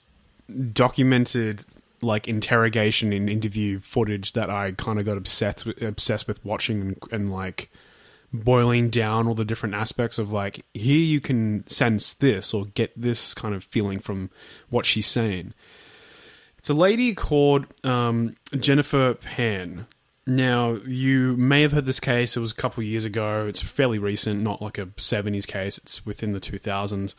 documented 0.73 1.65
like 2.01 2.27
interrogation 2.27 3.13
and 3.13 3.29
interview 3.29 3.79
footage 3.79 4.33
that 4.33 4.49
I 4.49 4.71
kind 4.71 4.99
of 4.99 5.05
got 5.05 5.17
obsessed 5.17 5.65
with, 5.65 5.81
obsessed 5.81 6.27
with 6.27 6.43
watching 6.45 6.81
and, 6.81 6.97
and 7.11 7.31
like 7.31 7.69
boiling 8.31 8.89
down 8.89 9.27
all 9.27 9.33
the 9.33 9.45
different 9.45 9.75
aspects 9.75 10.19
of 10.19 10.31
like 10.31 10.63
here 10.73 10.99
you 10.99 11.19
can 11.19 11.67
sense 11.67 12.13
this 12.13 12.53
or 12.53 12.65
get 12.65 12.91
this 12.99 13.33
kind 13.33 13.55
of 13.55 13.63
feeling 13.63 13.99
from 13.99 14.29
what 14.69 14.85
she's 14.85 15.07
saying. 15.07 15.53
It's 16.57 16.69
a 16.69 16.73
lady 16.73 17.13
called 17.15 17.65
um, 17.83 18.35
Jennifer 18.57 19.13
Pan. 19.13 19.87
Now, 20.27 20.73
you 20.85 21.35
may 21.37 21.61
have 21.63 21.71
heard 21.71 21.85
this 21.85 21.99
case. 21.99 22.37
It 22.37 22.39
was 22.39 22.51
a 22.51 22.55
couple 22.55 22.83
years 22.83 23.05
ago. 23.05 23.47
It's 23.47 23.61
fairly 23.61 23.97
recent, 23.97 24.41
not 24.41 24.61
like 24.61 24.77
a 24.77 24.85
70s 24.85 25.47
case. 25.47 25.77
It's 25.79 26.05
within 26.05 26.33
the 26.33 26.39
2000s. 26.39 27.15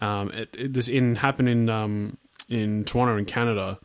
Um, 0.00 0.30
it, 0.30 0.48
it, 0.56 0.72
this 0.72 0.88
in 0.88 1.16
happened 1.16 1.48
in 1.48 1.68
um, 1.68 2.16
in 2.48 2.84
Toronto, 2.84 3.16
in 3.16 3.24
Canada, 3.24 3.78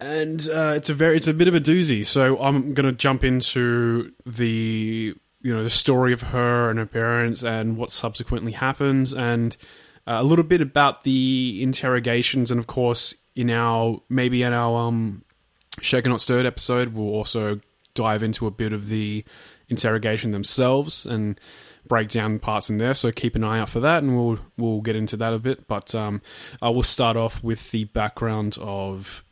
and 0.00 0.48
uh, 0.52 0.74
it's 0.76 0.88
a 0.88 0.94
very 0.94 1.16
it's 1.16 1.26
a 1.26 1.34
bit 1.34 1.48
of 1.48 1.54
a 1.54 1.60
doozy. 1.60 2.06
So 2.06 2.38
I'm 2.38 2.74
going 2.74 2.86
to 2.86 2.92
jump 2.92 3.24
into 3.24 4.12
the 4.24 5.14
you 5.40 5.54
know 5.54 5.62
the 5.62 5.70
story 5.70 6.12
of 6.12 6.22
her 6.22 6.70
and 6.70 6.78
her 6.78 6.86
parents 6.86 7.42
and 7.42 7.76
what 7.76 7.92
subsequently 7.92 8.52
happens, 8.52 9.12
and 9.12 9.56
uh, 10.06 10.18
a 10.20 10.24
little 10.24 10.44
bit 10.44 10.60
about 10.60 11.04
the 11.04 11.60
interrogations, 11.62 12.50
and 12.50 12.60
of 12.60 12.66
course 12.66 13.14
in 13.34 13.50
our 13.50 14.00
maybe 14.08 14.42
in 14.42 14.52
our 14.52 14.86
um 14.86 15.22
Shaken 15.80 16.10
Not 16.10 16.20
Stirred 16.20 16.46
episode, 16.46 16.94
we'll 16.94 17.14
also 17.14 17.60
dive 17.94 18.22
into 18.22 18.46
a 18.46 18.50
bit 18.50 18.72
of 18.72 18.88
the 18.88 19.24
interrogation 19.68 20.30
themselves 20.30 21.06
and 21.06 21.38
break 21.86 22.08
down 22.10 22.38
parts 22.38 22.68
in 22.70 22.78
there. 22.78 22.94
So 22.94 23.10
keep 23.12 23.34
an 23.34 23.44
eye 23.44 23.60
out 23.60 23.68
for 23.68 23.80
that, 23.80 24.02
and 24.02 24.16
we'll 24.16 24.38
we'll 24.56 24.80
get 24.80 24.96
into 24.96 25.16
that 25.16 25.32
a 25.32 25.38
bit. 25.38 25.66
But 25.66 25.94
um, 25.94 26.22
I 26.62 26.68
will 26.68 26.82
start 26.82 27.16
off 27.16 27.42
with 27.42 27.70
the 27.70 27.84
background 27.84 28.56
of 28.60 29.24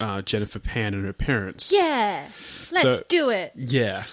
uh, 0.00 0.22
Jennifer 0.22 0.58
Pan 0.58 0.94
and 0.94 1.04
her 1.04 1.12
parents. 1.12 1.70
Yeah. 1.72 2.26
Let's 2.72 2.82
So- 2.82 3.02
do 3.08 3.30
it. 3.30 3.52
Yeah. 3.54 4.04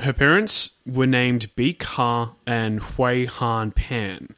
Her 0.00 0.12
parents 0.12 0.72
were 0.84 1.06
named 1.06 1.50
Bich 1.56 1.82
Ha 1.82 2.32
and 2.46 2.80
Huei 2.82 3.26
Hann 3.26 3.72
Pan. 3.72 4.34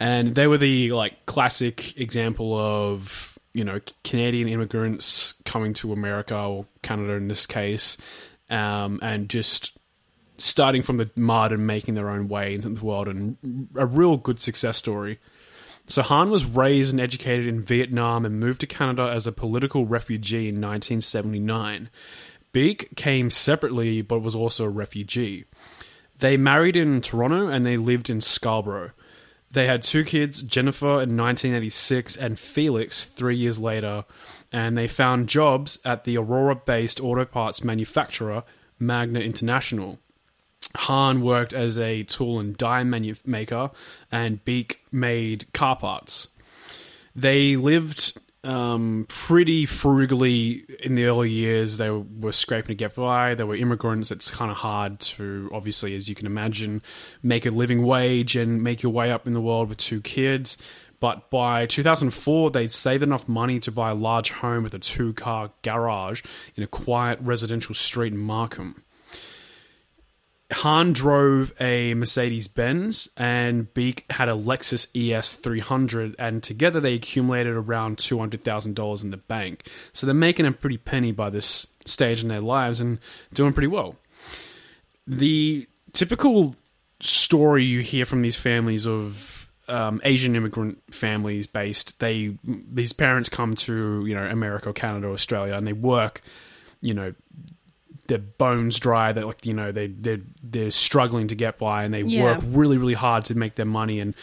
And 0.00 0.34
they 0.34 0.46
were 0.46 0.56
the 0.56 0.92
like 0.92 1.26
classic 1.26 1.98
example 1.98 2.56
of, 2.56 3.38
you 3.52 3.64
know, 3.64 3.80
Canadian 4.04 4.48
immigrants 4.48 5.34
coming 5.44 5.74
to 5.74 5.92
America 5.92 6.36
or 6.38 6.64
Canada 6.82 7.14
in 7.14 7.28
this 7.28 7.44
case, 7.46 7.96
um, 8.48 8.98
and 9.02 9.28
just 9.28 9.76
starting 10.38 10.82
from 10.82 10.96
the 10.98 11.10
mud 11.16 11.50
and 11.52 11.66
making 11.66 11.94
their 11.94 12.08
own 12.08 12.28
way 12.28 12.54
into 12.54 12.68
the 12.68 12.84
world 12.84 13.08
and 13.08 13.68
a 13.74 13.84
real 13.84 14.16
good 14.16 14.40
success 14.40 14.78
story. 14.78 15.18
So 15.88 16.02
Hann 16.02 16.28
was 16.28 16.44
raised 16.44 16.92
and 16.92 17.00
educated 17.00 17.46
in 17.46 17.62
Vietnam 17.62 18.26
and 18.26 18.38
moved 18.38 18.60
to 18.60 18.66
Canada 18.66 19.10
as 19.10 19.26
a 19.26 19.32
political 19.32 19.86
refugee 19.86 20.48
in 20.48 20.56
1979. 20.56 21.88
Bich 22.52 22.94
came 22.94 23.30
separately 23.30 24.02
but 24.02 24.20
was 24.20 24.34
also 24.34 24.66
a 24.66 24.70
refugee. 24.70 25.46
They 26.18 26.36
married 26.36 26.76
in 26.76 27.00
Toronto 27.00 27.48
and 27.48 27.64
they 27.64 27.78
lived 27.78 28.10
in 28.10 28.20
Scarborough. 28.20 28.90
They 29.50 29.66
had 29.66 29.82
two 29.82 30.04
kids, 30.04 30.42
Jennifer 30.42 31.00
in 31.00 31.16
1986 31.16 32.16
and 32.16 32.38
Felix 32.38 33.04
three 33.04 33.36
years 33.36 33.58
later, 33.58 34.04
and 34.52 34.76
they 34.76 34.88
found 34.88 35.30
jobs 35.30 35.78
at 35.86 36.04
the 36.04 36.18
Aurora 36.18 36.54
based 36.54 37.00
auto 37.00 37.24
parts 37.24 37.64
manufacturer 37.64 38.44
Magna 38.78 39.20
International. 39.20 39.98
Hann 40.74 41.22
worked 41.22 41.52
as 41.52 41.78
a 41.78 42.02
tool 42.04 42.40
and 42.40 42.56
die 42.56 42.84
manu- 42.84 43.14
maker, 43.24 43.70
and 44.10 44.44
Bich 44.44 44.76
made 44.92 45.52
car 45.52 45.76
parts. 45.76 46.28
They 47.14 47.56
lived 47.56 48.18
um, 48.44 49.06
pretty 49.08 49.66
frugally 49.66 50.64
in 50.82 50.94
the 50.94 51.06
early 51.06 51.30
years. 51.30 51.78
They 51.78 51.90
were 51.90 52.32
scraping 52.32 52.68
to 52.68 52.74
get 52.74 52.94
by. 52.94 53.34
They 53.34 53.44
were 53.44 53.56
immigrants. 53.56 54.10
It's 54.10 54.30
kind 54.30 54.50
of 54.50 54.56
hard 54.56 55.00
to, 55.00 55.50
obviously, 55.52 55.94
as 55.96 56.08
you 56.08 56.14
can 56.14 56.26
imagine, 56.26 56.82
make 57.22 57.46
a 57.46 57.50
living 57.50 57.82
wage 57.82 58.36
and 58.36 58.62
make 58.62 58.82
your 58.82 58.92
way 58.92 59.10
up 59.10 59.26
in 59.26 59.32
the 59.32 59.40
world 59.40 59.68
with 59.68 59.78
two 59.78 60.00
kids. 60.00 60.56
But 61.00 61.30
by 61.30 61.66
2004, 61.66 62.50
they'd 62.50 62.72
saved 62.72 63.02
enough 63.02 63.28
money 63.28 63.60
to 63.60 63.70
buy 63.70 63.90
a 63.90 63.94
large 63.94 64.30
home 64.30 64.64
with 64.64 64.74
a 64.74 64.80
two 64.80 65.12
car 65.12 65.50
garage 65.62 66.22
in 66.56 66.62
a 66.62 66.66
quiet 66.66 67.20
residential 67.20 67.74
street 67.74 68.12
in 68.12 68.18
Markham 68.18 68.82
Hann 70.50 70.94
drove 70.94 71.52
a 71.60 71.92
Mercedes 71.94 72.48
Benz 72.48 73.08
and 73.18 73.72
Bich 73.74 74.10
had 74.10 74.30
a 74.30 74.32
Lexus 74.32 74.86
ES 74.94 75.34
300, 75.34 76.16
and 76.18 76.42
together 76.42 76.80
they 76.80 76.94
accumulated 76.94 77.54
around 77.54 77.98
$200,000 77.98 79.04
in 79.04 79.10
the 79.10 79.16
bank. 79.18 79.68
So 79.92 80.06
they're 80.06 80.14
making 80.14 80.46
a 80.46 80.52
pretty 80.52 80.78
penny 80.78 81.12
by 81.12 81.28
this 81.28 81.66
stage 81.84 82.22
in 82.22 82.28
their 82.28 82.40
lives 82.40 82.80
and 82.80 82.98
doing 83.34 83.52
pretty 83.52 83.66
well. 83.66 83.96
The 85.06 85.66
typical 85.92 86.56
story 87.00 87.64
you 87.64 87.80
hear 87.80 88.06
from 88.06 88.22
these 88.22 88.36
families 88.36 88.86
of 88.86 89.50
um, 89.68 90.00
Asian 90.02 90.34
immigrant 90.34 90.82
families 90.92 91.46
based, 91.46 92.00
they 92.00 92.36
these 92.44 92.92
parents 92.92 93.28
come 93.28 93.54
to 93.54 94.04
you 94.06 94.14
know 94.14 94.24
America, 94.24 94.70
or 94.70 94.72
Canada, 94.72 95.08
or 95.08 95.12
Australia, 95.12 95.54
and 95.54 95.66
they 95.66 95.74
work, 95.74 96.22
you 96.80 96.94
know, 96.94 97.14
their 98.08 98.18
bones 98.18 98.78
dry. 98.80 99.12
That 99.12 99.26
like 99.26 99.46
you 99.46 99.54
know 99.54 99.70
they 99.72 99.86
they 99.86 100.20
they're 100.42 100.70
struggling 100.72 101.28
to 101.28 101.34
get 101.34 101.58
by, 101.58 101.84
and 101.84 101.94
they 101.94 102.02
Yeah. 102.02 102.22
work 102.24 102.40
really 102.44 102.76
really 102.76 102.94
hard 102.94 103.24
to 103.26 103.34
make 103.34 103.54
their 103.54 103.66
money 103.66 104.00
and 104.00 104.14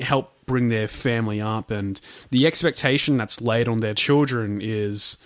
help 0.00 0.32
bring 0.46 0.68
their 0.68 0.88
family 0.88 1.40
up. 1.40 1.70
And 1.70 2.00
the 2.30 2.46
expectation 2.46 3.16
that's 3.16 3.40
laid 3.40 3.66
on 3.68 3.80
their 3.80 3.94
children 3.94 4.60
is 4.62 5.16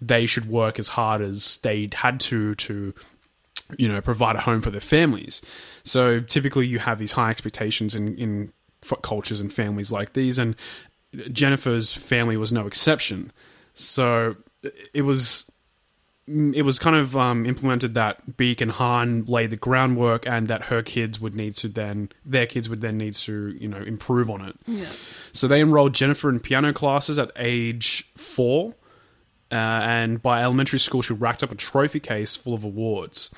they 0.00 0.26
should 0.26 0.46
work 0.48 0.78
as 0.78 0.88
hard 0.88 1.20
as 1.22 1.58
they 1.58 1.88
had 1.92 2.18
to 2.20 2.54
to 2.56 2.92
you 3.78 3.88
know 3.88 4.00
provide 4.00 4.34
a 4.36 4.40
home 4.40 4.60
for 4.60 4.70
their 4.70 4.80
families. 4.80 5.42
So 5.84 6.20
typically 6.20 6.66
you 6.66 6.78
have 6.80 6.98
these 6.98 7.12
high 7.12 7.30
expectations 7.30 7.94
in 7.94 8.16
in 8.16 8.52
cultures 9.02 9.40
and 9.40 9.52
families 9.52 9.92
like 9.92 10.14
these, 10.14 10.38
and 10.38 10.56
Jennifer's 11.32 11.92
family 11.92 12.36
was 12.38 12.52
no 12.52 12.66
exception. 12.66 13.30
So 13.74 14.36
it 14.94 15.02
was 15.02 15.49
it 16.54 16.62
was 16.62 16.78
kind 16.78 16.96
of 16.96 17.16
um, 17.16 17.44
implemented 17.46 17.94
that 17.94 18.36
Bich 18.36 18.60
and 18.60 18.70
Hann 18.70 19.24
laid 19.26 19.50
the 19.50 19.56
groundwork, 19.56 20.26
and 20.26 20.48
that 20.48 20.64
her 20.64 20.82
kids 20.82 21.20
would 21.20 21.34
need 21.34 21.56
to 21.56 21.68
then 21.68 22.10
their 22.24 22.46
kids 22.46 22.68
would 22.68 22.80
then 22.80 22.98
need 22.98 23.14
to 23.14 23.56
you 23.58 23.68
know 23.68 23.78
improve 23.78 24.30
on 24.30 24.42
it. 24.42 24.56
Yeah. 24.66 24.90
So 25.32 25.48
they 25.48 25.60
enrolled 25.60 25.94
Jennifer 25.94 26.28
in 26.28 26.40
piano 26.40 26.72
classes 26.72 27.18
at 27.18 27.30
age 27.36 28.10
four, 28.16 28.74
uh, 29.50 29.54
and 29.54 30.22
by 30.22 30.42
elementary 30.42 30.78
school, 30.78 31.02
she 31.02 31.12
racked 31.12 31.42
up 31.42 31.50
a 31.50 31.56
trophy 31.56 32.00
case 32.00 32.36
full 32.36 32.54
of 32.54 32.64
awards. 32.64 33.30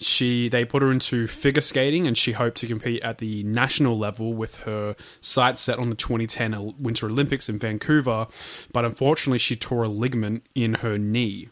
She 0.00 0.48
they 0.48 0.64
put 0.64 0.82
her 0.82 0.92
into 0.92 1.26
figure 1.26 1.62
skating, 1.62 2.06
and 2.06 2.16
she 2.16 2.32
hoped 2.32 2.58
to 2.58 2.66
compete 2.66 3.02
at 3.02 3.18
the 3.18 3.42
national 3.44 3.98
level 3.98 4.34
with 4.34 4.56
her 4.58 4.94
sights 5.20 5.60
set 5.60 5.78
on 5.78 5.90
the 5.90 5.96
2010 5.96 6.74
Winter 6.78 7.06
Olympics 7.06 7.48
in 7.48 7.58
Vancouver. 7.58 8.26
But 8.72 8.84
unfortunately, 8.84 9.38
she 9.38 9.56
tore 9.56 9.84
a 9.84 9.88
ligament 9.88 10.44
in 10.54 10.74
her 10.74 10.98
knee. 10.98 11.48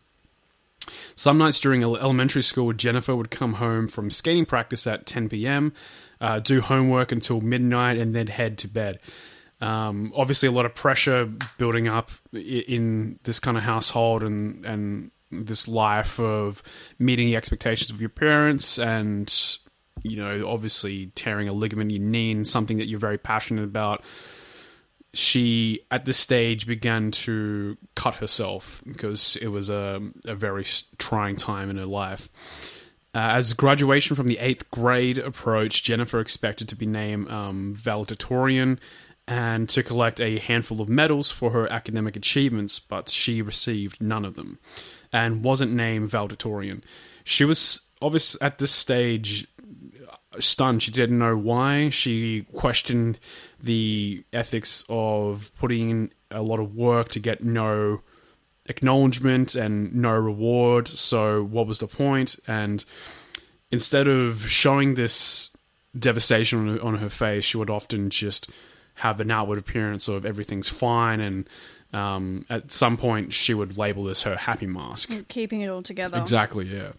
Some 1.14 1.38
nights 1.38 1.60
during 1.60 1.82
elementary 1.82 2.42
school, 2.42 2.72
Jennifer 2.72 3.14
would 3.14 3.30
come 3.30 3.54
home 3.54 3.88
from 3.88 4.10
skating 4.10 4.46
practice 4.46 4.86
at 4.86 5.06
10 5.06 5.28
p.m., 5.28 5.72
uh, 6.20 6.40
do 6.40 6.60
homework 6.60 7.12
until 7.12 7.40
midnight, 7.40 7.98
and 7.98 8.14
then 8.14 8.26
head 8.26 8.58
to 8.58 8.68
bed. 8.68 8.98
Um, 9.60 10.12
obviously, 10.14 10.48
a 10.48 10.52
lot 10.52 10.66
of 10.66 10.74
pressure 10.74 11.30
building 11.58 11.88
up 11.88 12.10
in 12.32 13.18
this 13.22 13.40
kind 13.40 13.56
of 13.56 13.62
household 13.62 14.22
and 14.22 14.64
and 14.66 15.10
this 15.30 15.66
life 15.66 16.20
of 16.20 16.62
meeting 16.98 17.26
the 17.26 17.36
expectations 17.36 17.90
of 17.90 18.00
your 18.00 18.10
parents 18.10 18.78
and 18.78 19.58
you 20.02 20.16
know 20.16 20.48
obviously 20.48 21.06
tearing 21.14 21.48
a 21.48 21.52
ligament 21.52 21.90
in 21.90 22.00
your 22.00 22.10
knee 22.10 22.30
and 22.30 22.46
something 22.46 22.78
that 22.78 22.86
you're 22.86 23.00
very 23.00 23.18
passionate 23.18 23.64
about 23.64 24.04
she 25.14 25.80
at 25.90 26.04
this 26.04 26.18
stage 26.18 26.66
began 26.66 27.10
to 27.10 27.76
cut 27.94 28.16
herself 28.16 28.82
because 28.86 29.36
it 29.36 29.48
was 29.48 29.70
a, 29.70 30.00
a 30.26 30.34
very 30.34 30.64
trying 30.98 31.36
time 31.36 31.70
in 31.70 31.76
her 31.76 31.86
life. 31.86 32.28
Uh, 33.14 33.32
as 33.32 33.54
graduation 33.54 34.14
from 34.14 34.26
the 34.26 34.38
eighth 34.38 34.70
grade 34.70 35.16
approached, 35.16 35.84
Jennifer 35.84 36.20
expected 36.20 36.68
to 36.68 36.76
be 36.76 36.84
named 36.84 37.30
um, 37.30 37.74
valedictorian 37.74 38.78
and 39.26 39.68
to 39.70 39.82
collect 39.82 40.20
a 40.20 40.38
handful 40.38 40.80
of 40.80 40.88
medals 40.88 41.30
for 41.30 41.50
her 41.50 41.70
academic 41.72 42.14
achievements, 42.14 42.78
but 42.78 43.08
she 43.08 43.42
received 43.42 44.00
none 44.00 44.24
of 44.24 44.34
them 44.34 44.58
and 45.12 45.42
wasn't 45.42 45.72
named 45.72 46.10
valedictorian. 46.10 46.84
She 47.24 47.44
was 47.44 47.80
obvious 48.02 48.36
at 48.40 48.58
this 48.58 48.70
stage 48.70 49.46
stunned. 50.38 50.82
She 50.82 50.90
didn't 50.90 51.18
know 51.18 51.36
why. 51.36 51.90
She 51.90 52.42
questioned 52.52 53.18
the 53.62 54.24
ethics 54.32 54.84
of 54.88 55.50
putting 55.58 55.90
in 55.90 56.12
a 56.30 56.42
lot 56.42 56.60
of 56.60 56.74
work 56.74 57.08
to 57.10 57.20
get 57.20 57.42
no 57.42 58.00
acknowledgement 58.66 59.54
and 59.54 59.94
no 59.94 60.12
reward. 60.12 60.88
So, 60.88 61.42
what 61.42 61.66
was 61.66 61.78
the 61.78 61.86
point? 61.86 62.36
And 62.46 62.84
instead 63.70 64.08
of 64.08 64.48
showing 64.50 64.94
this 64.94 65.50
devastation 65.98 66.78
on, 66.80 66.98
her 66.98 67.08
face, 67.08 67.44
she 67.44 67.56
would 67.56 67.70
often 67.70 68.10
just 68.10 68.48
have 68.94 69.20
an 69.20 69.30
outward 69.30 69.58
appearance 69.58 70.08
of 70.08 70.24
everything's 70.24 70.68
fine. 70.68 71.20
And 71.20 71.48
um, 71.92 72.44
at 72.50 72.70
some 72.70 72.96
point, 72.96 73.32
she 73.32 73.54
would 73.54 73.78
label 73.78 74.04
this 74.04 74.22
her 74.22 74.36
happy 74.36 74.66
mask. 74.66 75.10
Keeping 75.28 75.60
it 75.60 75.68
all 75.68 75.82
together. 75.82 76.18
Exactly, 76.18 76.66
yeah. 76.66 76.92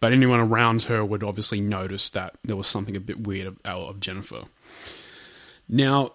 But 0.00 0.12
anyone 0.12 0.40
around 0.40 0.82
her 0.82 1.04
would 1.04 1.22
obviously 1.22 1.60
notice 1.60 2.10
that 2.10 2.36
there 2.44 2.56
was 2.56 2.66
something 2.66 2.96
a 2.96 3.00
bit 3.00 3.26
weird 3.26 3.46
of, 3.46 3.58
of 3.64 4.00
Jennifer. 4.00 4.44
Now, 5.68 6.12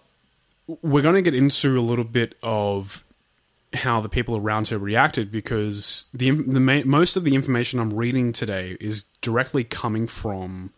we're 0.82 1.02
going 1.02 1.16
to 1.16 1.22
get 1.22 1.34
into 1.34 1.78
a 1.78 1.82
little 1.82 2.04
bit 2.04 2.36
of 2.42 3.04
how 3.72 4.00
the 4.00 4.08
people 4.08 4.36
around 4.36 4.68
her 4.68 4.78
reacted 4.78 5.30
because 5.30 6.06
the 6.12 6.30
the 6.30 6.60
ma- 6.60 6.82
most 6.84 7.16
of 7.16 7.24
the 7.24 7.34
information 7.34 7.78
I'm 7.78 7.92
reading 7.92 8.32
today 8.32 8.76
is 8.80 9.04
directly 9.20 9.62
coming 9.62 10.06
from 10.06 10.72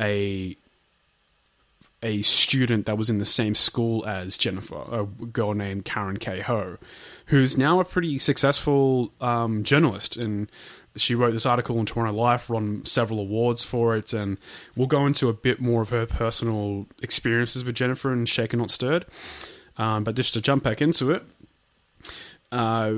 a 0.00 0.56
a 2.06 2.22
student 2.22 2.86
that 2.86 2.96
was 2.96 3.10
in 3.10 3.18
the 3.18 3.24
same 3.24 3.56
school 3.56 4.06
as 4.06 4.38
Jennifer, 4.38 4.80
a 4.92 5.04
girl 5.04 5.54
named 5.54 5.84
Karen 5.84 6.18
K. 6.18 6.40
Ho, 6.40 6.78
who's 7.26 7.58
now 7.58 7.80
a 7.80 7.84
pretty 7.84 8.18
successful 8.20 9.12
um, 9.20 9.64
journalist. 9.64 10.16
And 10.16 10.48
she 10.94 11.16
wrote 11.16 11.32
this 11.32 11.44
article 11.44 11.80
in 11.80 11.84
Toronto 11.84 12.16
Life, 12.16 12.48
won 12.48 12.84
several 12.84 13.18
awards 13.18 13.64
for 13.64 13.96
it. 13.96 14.12
And 14.12 14.38
we'll 14.76 14.86
go 14.86 15.04
into 15.04 15.28
a 15.28 15.32
bit 15.32 15.60
more 15.60 15.82
of 15.82 15.90
her 15.90 16.06
personal 16.06 16.86
experiences 17.02 17.64
with 17.64 17.74
Jennifer 17.74 18.12
and 18.12 18.28
Shaken 18.28 18.60
Not 18.60 18.70
Stirred. 18.70 19.04
Um, 19.76 20.04
but 20.04 20.14
just 20.14 20.32
to 20.34 20.40
jump 20.40 20.62
back 20.62 20.80
into 20.80 21.10
it, 21.10 21.24
uh, 22.52 22.92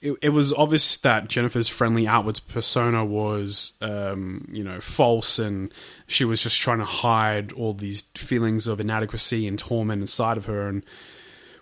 it, 0.00 0.16
it 0.22 0.28
was 0.28 0.52
obvious 0.52 0.96
that 0.98 1.28
Jennifer's 1.28 1.68
friendly 1.68 2.06
outwards 2.06 2.40
persona 2.40 3.04
was, 3.04 3.72
um, 3.80 4.46
you 4.50 4.62
know, 4.62 4.80
false, 4.80 5.38
and 5.38 5.72
she 6.06 6.24
was 6.24 6.42
just 6.42 6.60
trying 6.60 6.78
to 6.78 6.84
hide 6.84 7.52
all 7.52 7.72
these 7.72 8.02
feelings 8.14 8.66
of 8.66 8.80
inadequacy 8.80 9.46
and 9.46 9.58
torment 9.58 10.00
inside 10.00 10.36
of 10.36 10.46
her. 10.46 10.68
And 10.68 10.84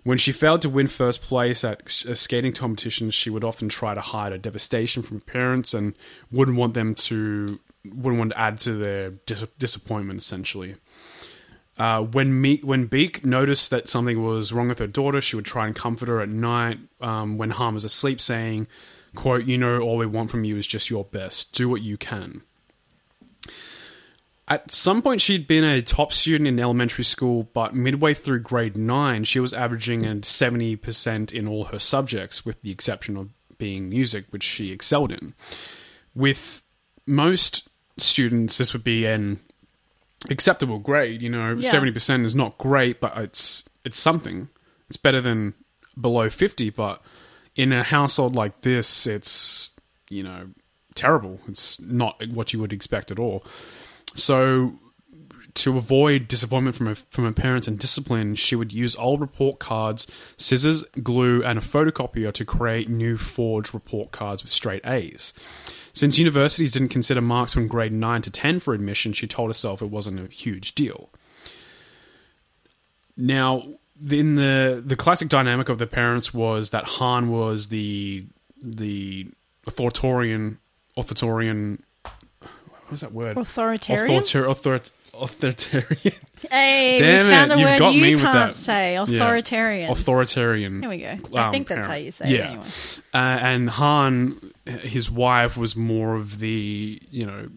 when 0.02 0.18
she 0.18 0.32
failed 0.32 0.62
to 0.62 0.68
win 0.68 0.86
first 0.86 1.22
place 1.22 1.64
at 1.64 2.04
uh, 2.08 2.14
skating 2.14 2.52
competitions, 2.52 3.14
she 3.14 3.30
would 3.30 3.44
often 3.44 3.68
try 3.68 3.94
to 3.94 4.00
hide 4.00 4.32
her 4.32 4.38
devastation 4.38 5.02
from 5.02 5.20
parents 5.20 5.72
and 5.72 5.94
wouldn't 6.30 6.56
want 6.56 6.74
them 6.74 6.94
to 6.94 7.58
wouldn't 7.84 8.18
want 8.18 8.32
to 8.32 8.38
add 8.38 8.58
to 8.58 8.74
their 8.74 9.10
dis- 9.10 9.46
disappointment. 9.58 10.20
Essentially, 10.20 10.76
uh, 11.78 12.00
when 12.00 12.40
Me- 12.40 12.60
when 12.62 12.88
Bich 12.88 13.24
noticed 13.24 13.70
that 13.70 13.88
something 13.88 14.24
was 14.24 14.52
wrong 14.52 14.68
with 14.68 14.78
her 14.78 14.86
daughter, 14.86 15.20
she 15.20 15.36
would 15.36 15.44
try 15.44 15.66
and 15.66 15.76
comfort 15.76 16.08
her 16.08 16.20
at 16.20 16.28
night 16.28 16.78
um, 17.00 17.36
when 17.36 17.50
Hann 17.50 17.74
was 17.74 17.84
asleep, 17.84 18.20
saying, 18.20 18.66
"quote 19.14 19.44
You 19.44 19.58
know, 19.58 19.80
all 19.80 19.98
we 19.98 20.06
want 20.06 20.30
from 20.30 20.44
you 20.44 20.56
is 20.56 20.66
just 20.66 20.90
your 20.90 21.04
best. 21.04 21.52
Do 21.52 21.68
what 21.68 21.82
you 21.82 21.96
can." 21.96 22.42
At 24.48 24.70
some 24.70 25.02
point, 25.02 25.20
she'd 25.20 25.48
been 25.48 25.64
a 25.64 25.82
top 25.82 26.12
student 26.12 26.46
in 26.46 26.60
elementary 26.60 27.02
school, 27.02 27.48
but 27.52 27.74
midway 27.74 28.14
through 28.14 28.40
grade 28.40 28.76
nine, 28.76 29.24
she 29.24 29.40
was 29.40 29.52
averaging 29.52 30.06
a 30.06 30.22
seventy 30.24 30.76
percent 30.76 31.32
in 31.32 31.46
all 31.46 31.64
her 31.64 31.78
subjects, 31.78 32.46
with 32.46 32.62
the 32.62 32.70
exception 32.70 33.16
of 33.16 33.30
being 33.58 33.88
music, 33.88 34.26
which 34.30 34.44
she 34.44 34.70
excelled 34.70 35.12
in. 35.12 35.34
With 36.14 36.62
most 37.06 37.68
students, 37.98 38.58
this 38.58 38.72
would 38.72 38.84
be 38.84 39.04
an 39.04 39.40
acceptable 40.30 40.78
grade. 40.78 41.22
You 41.22 41.30
know, 41.30 41.54
Yeah. 41.58 41.70
seventy 41.70 41.92
percent 41.92 42.26
is 42.26 42.34
not 42.34 42.58
great, 42.58 43.00
but 43.00 43.16
it's 43.16 43.64
it's 43.84 43.98
something. 43.98 44.48
It's 44.88 44.96
better 44.96 45.20
than 45.20 45.54
below 46.00 46.28
fifty. 46.30 46.70
But 46.70 47.02
in 47.54 47.72
a 47.72 47.82
household 47.82 48.34
like 48.34 48.62
this, 48.62 49.06
it's 49.06 49.70
you 50.10 50.22
know 50.22 50.48
terrible. 50.94 51.40
It's 51.48 51.80
not 51.80 52.22
what 52.28 52.52
you 52.52 52.60
would 52.60 52.72
expect 52.72 53.10
at 53.10 53.18
all. 53.18 53.44
So 54.14 54.78
to 55.54 55.78
avoid 55.78 56.28
disappointment 56.28 56.76
from 56.76 56.86
her, 56.86 56.94
from 56.94 57.24
her 57.24 57.32
parents 57.32 57.66
and 57.66 57.78
discipline, 57.78 58.34
she 58.34 58.54
would 58.54 58.72
use 58.74 58.94
old 58.96 59.20
report 59.22 59.58
cards, 59.58 60.06
scissors, 60.36 60.82
glue, 61.02 61.42
and 61.42 61.58
a 61.58 61.62
photocopier 61.62 62.30
to 62.34 62.44
create 62.44 62.90
new 62.90 63.16
forged 63.16 63.72
report 63.72 64.10
cards 64.10 64.42
with 64.42 64.52
straight 64.52 64.86
A's. 64.86 65.32
Since 65.96 66.18
universities 66.18 66.72
didn't 66.72 66.90
consider 66.90 67.22
marks 67.22 67.54
from 67.54 67.68
grade 67.68 67.90
9 67.90 68.20
to 68.20 68.30
10 68.30 68.60
for 68.60 68.74
admission, 68.74 69.14
she 69.14 69.26
told 69.26 69.48
herself 69.48 69.80
it 69.80 69.86
wasn't 69.88 70.20
a 70.20 70.30
huge 70.30 70.74
deal. 70.74 71.08
Now, 73.16 73.66
in 74.10 74.34
the 74.34 74.82
the 74.84 74.94
classic 74.94 75.30
dynamic 75.30 75.70
of 75.70 75.78
the 75.78 75.86
parents 75.86 76.34
was 76.34 76.68
that 76.68 76.84
Hann 76.84 77.30
was 77.30 77.68
the 77.68 78.26
the 78.62 79.28
authoritarian 79.66 80.58
authoritarian 80.98 81.82
what's 82.88 83.00
that 83.00 83.12
word? 83.12 83.38
Authoritarian. 83.38 84.14
Author- 84.14 84.46
author- 84.46 84.82
authoritarian. 85.20 86.14
hey, 86.50 86.98
Damn 86.98 87.26
we 87.26 87.32
found 87.32 87.52
it, 87.52 87.54
a 87.54 87.58
you've 87.60 87.68
word 87.68 87.78
got 87.78 87.94
you 87.94 88.02
me 88.02 88.14
with 88.14 88.24
can't 88.24 88.54
that. 88.54 88.54
say. 88.54 88.96
Authoritarian. 88.96 89.90
Authoritarian. 89.90 90.80
Here 90.82 90.90
we 90.90 90.98
go. 90.98 91.18
I 91.38 91.46
um, 91.46 91.52
think 91.52 91.68
that's 91.68 91.86
how 91.86 91.94
you 91.94 92.10
say 92.10 92.30
Yeah. 92.30 92.38
it 92.38 92.44
anyway. 92.46 92.66
Uh, 93.14 93.16
and 93.16 93.70
Hann, 93.70 94.52
his 94.66 95.10
wife, 95.10 95.56
was 95.56 95.76
more 95.76 96.14
of 96.16 96.38
the 96.38 97.00
you 97.10 97.26
know 97.26 97.48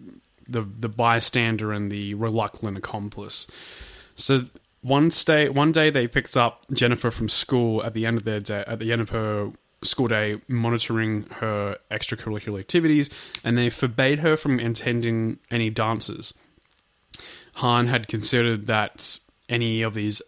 the 0.47 0.63
the 0.79 0.89
bystander 0.89 1.71
and 1.71 1.91
the 1.91 2.13
reluctant 2.15 2.77
accomplice. 2.77 3.47
So 4.15 4.45
one 4.81 5.09
day, 5.09 5.49
one 5.49 5.71
day 5.71 5.89
they 5.89 6.07
picked 6.07 6.37
up 6.37 6.65
Jennifer 6.71 7.11
from 7.11 7.29
school 7.29 7.83
at 7.83 7.93
the 7.93 8.05
end 8.05 8.17
of 8.17 8.23
their 8.23 8.39
day, 8.39 8.63
at 8.65 8.79
the 8.79 8.91
end 8.91 9.01
of 9.01 9.09
her 9.09 9.51
school 9.83 10.07
day, 10.07 10.41
monitoring 10.47 11.23
her 11.31 11.77
extracurricular 11.91 12.59
activities, 12.59 13.09
and 13.43 13.57
they 13.57 13.69
forbade 13.69 14.19
her 14.19 14.35
from 14.35 14.59
attending 14.59 15.39
any 15.51 15.69
dances. 15.69 16.33
Hann 17.59 17.87
had 17.87 18.07
considered 18.07 18.67
that 18.67 19.19
any 19.49 19.81
of 19.81 19.93
these 19.93 20.21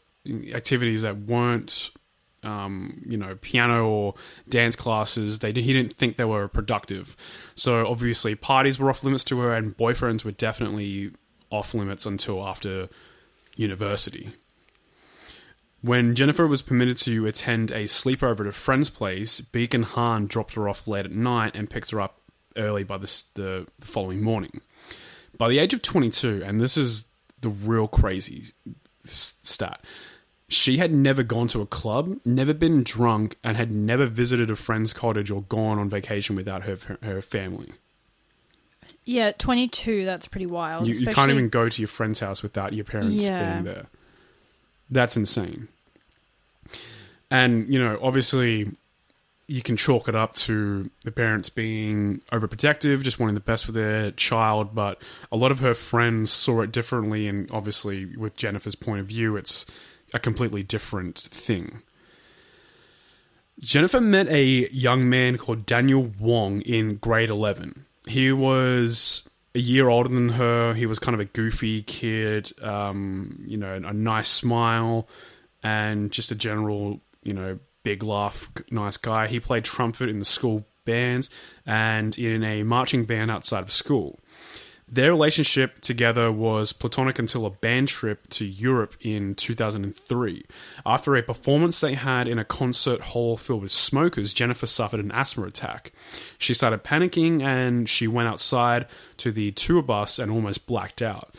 activities 0.53 1.03
that 1.03 1.17
weren't 1.17 1.91
um, 2.43 3.01
you 3.05 3.17
know, 3.17 3.37
piano 3.41 3.87
or 3.87 4.15
dance 4.49 4.75
classes. 4.75 5.39
They 5.39 5.53
he 5.53 5.71
didn't 5.73 5.95
think 5.95 6.17
they 6.17 6.25
were 6.25 6.49
productive. 6.49 7.15
So 7.55 7.87
obviously, 7.87 8.35
parties 8.35 8.79
were 8.79 8.89
off 8.89 9.03
limits 9.05 9.23
to 9.25 9.39
her, 9.39 9.55
and 9.55 9.77
boyfriends 9.77 10.25
were 10.25 10.31
definitely 10.31 11.11
off 11.49 11.73
limits 11.73 12.05
until 12.05 12.45
after 12.45 12.89
university. 13.55 14.31
When 15.81 16.13
Jennifer 16.13 16.47
was 16.47 16.61
permitted 16.61 16.97
to 16.97 17.27
attend 17.27 17.71
a 17.71 17.85
sleepover 17.85 18.41
at 18.41 18.47
a 18.47 18.51
friend's 18.51 18.89
place, 18.89 19.39
Bich 19.39 19.73
and 19.73 19.85
Hann 19.85 20.27
dropped 20.27 20.55
her 20.55 20.67
off 20.67 20.85
late 20.85 21.05
at 21.05 21.11
night 21.11 21.55
and 21.55 21.69
picked 21.69 21.91
her 21.91 22.01
up 22.01 22.19
early 22.57 22.83
by 22.83 22.97
the, 22.97 23.23
the 23.35 23.67
following 23.79 24.21
morning. 24.21 24.59
By 25.37 25.47
the 25.47 25.59
age 25.59 25.73
of 25.73 25.81
22, 25.81 26.43
and 26.45 26.59
this 26.59 26.75
is 26.75 27.05
the 27.41 27.49
real 27.49 27.87
crazy 27.87 28.45
stat, 29.03 29.81
she 30.47 30.77
had 30.77 30.91
never 30.93 31.23
gone 31.23 31.47
to 31.49 31.61
a 31.61 31.65
club, 31.65 32.19
never 32.25 32.53
been 32.53 32.83
drunk, 32.83 33.35
and 33.43 33.57
had 33.57 33.71
never 33.71 34.05
visited 34.05 34.49
a 34.49 34.55
friend's 34.55 34.93
cottage 34.93 35.31
or 35.31 35.43
gone 35.43 35.79
on 35.79 35.89
vacation 35.89 36.35
without 36.35 36.63
her 36.63 36.77
her 37.03 37.21
family. 37.21 37.71
Yeah, 39.03 39.31
22, 39.31 40.05
that's 40.05 40.27
pretty 40.27 40.45
wild. 40.45 40.87
You, 40.87 40.93
you 40.93 41.07
can't 41.07 41.31
even 41.31 41.49
go 41.49 41.67
to 41.69 41.81
your 41.81 41.87
friend's 41.87 42.19
house 42.19 42.43
without 42.43 42.73
your 42.73 42.85
parents 42.85 43.15
Yeah. 43.15 43.51
being 43.51 43.63
there. 43.63 43.85
That's 44.91 45.17
insane. 45.17 45.69
And, 47.31 47.71
you 47.73 47.79
know, 47.79 47.97
obviously, 48.01 48.69
you 49.51 49.61
can 49.61 49.75
chalk 49.75 50.07
it 50.07 50.15
up 50.15 50.33
to 50.33 50.89
the 51.03 51.11
parents 51.11 51.49
being 51.49 52.21
overprotective, 52.31 53.03
just 53.03 53.19
wanting 53.19 53.35
the 53.35 53.41
best 53.41 53.65
for 53.65 53.73
their 53.73 54.11
child. 54.11 54.73
But 54.73 55.01
a 55.29 55.35
lot 55.35 55.51
of 55.51 55.59
her 55.59 55.73
friends 55.73 56.31
saw 56.31 56.61
it 56.61 56.71
differently. 56.71 57.27
And 57.27 57.51
obviously, 57.51 58.15
with 58.15 58.37
Jennifer's 58.37 58.75
point 58.75 59.01
of 59.01 59.07
view, 59.07 59.35
it's 59.35 59.65
a 60.13 60.19
completely 60.19 60.63
different 60.63 61.19
thing. 61.19 61.81
Jennifer 63.59 63.99
met 63.99 64.27
a 64.29 64.69
young 64.71 65.09
man 65.09 65.37
called 65.37 65.65
Daniel 65.65 66.09
Wong 66.17 66.61
in 66.61 66.95
grade 66.95 67.29
11. 67.29 67.85
He 68.07 68.31
was 68.31 69.29
a 69.53 69.59
year 69.59 69.89
older 69.89 70.09
than 70.09 70.29
her. 70.29 70.73
He 70.73 70.85
was 70.85 70.97
kind 70.97 71.13
of 71.13 71.19
a 71.19 71.25
goofy 71.25 71.83
kid, 71.83 72.53
um, 72.63 73.43
you 73.45 73.57
know, 73.57 73.75
a 73.75 73.93
nice 73.93 74.29
smile, 74.29 75.09
and 75.61 76.09
just 76.09 76.31
a 76.31 76.35
general, 76.35 77.01
you 77.21 77.33
know, 77.33 77.59
big 77.83 78.03
laugh, 78.03 78.49
nice 78.69 78.97
guy. 78.97 79.27
He 79.27 79.39
played 79.39 79.63
trumpet 79.63 80.09
in 80.09 80.19
the 80.19 80.25
school 80.25 80.65
bands 80.85 81.29
and 81.65 82.17
in 82.17 82.43
a 82.43 82.63
marching 82.63 83.05
band 83.05 83.31
outside 83.31 83.63
of 83.63 83.71
school. 83.71 84.19
Their 84.93 85.11
relationship 85.11 85.79
together 85.79 86.33
was 86.33 86.73
platonic 86.73 87.17
until 87.17 87.45
a 87.45 87.49
band 87.49 87.87
trip 87.87 88.27
to 88.31 88.45
Europe 88.45 88.93
in 88.99 89.35
2003. 89.35 90.45
After 90.85 91.15
a 91.15 91.23
performance 91.23 91.79
they 91.79 91.93
had 91.93 92.27
in 92.27 92.37
a 92.37 92.43
concert 92.43 92.99
hall 92.99 93.37
filled 93.37 93.61
with 93.61 93.71
smokers, 93.71 94.33
Jennifer 94.33 94.67
suffered 94.67 94.99
an 94.99 95.13
asthma 95.13 95.45
attack. 95.45 95.93
She 96.37 96.53
started 96.53 96.83
panicking 96.83 97.41
and 97.41 97.87
she 97.87 98.05
went 98.05 98.27
outside 98.27 98.85
to 99.17 99.31
the 99.31 99.51
tour 99.51 99.81
bus 99.81 100.19
and 100.19 100.29
almost 100.29 100.67
blacked 100.67 101.01
out. 101.01 101.35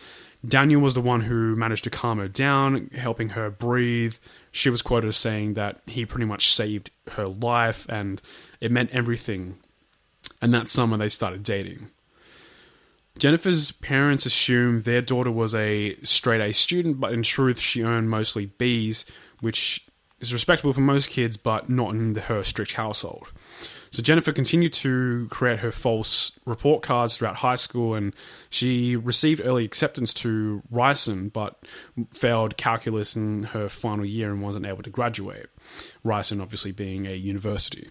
Daniel 0.47 0.81
was 0.81 0.95
the 0.95 1.01
one 1.01 1.21
who 1.23 1.55
managed 1.55 1.85
to 1.85 1.91
calm 1.91 2.19
her 2.19 2.29
down, 2.29 2.91
helping 2.95 3.31
her 3.31 3.49
breathe. 3.49 4.17
She 4.51 4.71
was 4.71 4.83
quoted 4.83 5.09
as 5.09 5.17
saying 5.17 5.55
that 5.55 5.81
he 5.87 6.05
pretty 6.05 6.27
much 6.27 6.53
saved 6.53 6.91
her 7.13 7.29
life 7.29 7.87
and 7.89 8.21
it 8.61 8.73
meant 8.73 8.91
everything. 8.91 9.59
And 10.41 10.53
that 10.53 10.69
summer 10.69 10.97
they 10.97 11.09
started 11.09 11.45
dating. 11.45 11.91
Jennifer's 13.19 13.73
parents 13.73 14.27
assumed 14.27 14.85
their 14.85 15.03
daughter 15.03 15.31
was 15.31 15.55
a 15.55 15.97
straight 16.03 16.41
A 16.41 16.53
student, 16.53 16.99
but 16.99 17.13
in 17.13 17.23
truth, 17.23 17.61
she 17.61 17.83
earned 17.83 18.11
mostly 18.11 18.47
B's, 18.47 19.05
which 19.41 19.87
is 20.19 20.33
respectable 20.33 20.73
for 20.73 20.81
most 20.81 21.11
kids, 21.11 21.37
but 21.37 21.69
not 21.69 21.95
in 21.95 22.15
her 22.15 22.43
strict 22.43 22.73
household. 22.73 23.29
So 23.93 24.03
Jennifer 24.03 24.33
continued 24.33 24.73
to 24.75 25.29
create 25.31 25.59
her 25.59 25.71
false 25.71 26.33
report 26.47 26.83
cards 26.83 27.15
throughout 27.15 27.37
high 27.37 27.57
school, 27.57 27.95
and 27.95 28.15
she 28.49 28.97
received 28.97 29.43
early 29.45 29.67
acceptance 29.67 30.15
to 30.15 30.63
Ryerson, 30.71 31.29
but 31.29 31.59
failed 32.11 32.57
calculus 32.57 33.15
in 33.15 33.43
her 33.45 33.69
final 33.69 34.07
year 34.07 34.31
and 34.31 34.41
wasn't 34.41 34.65
able 34.65 34.83
to 34.83 34.89
graduate. 34.89 35.47
Ryerson, 36.03 36.41
obviously, 36.41 36.73
being 36.73 37.07
a 37.07 37.15
university. 37.15 37.91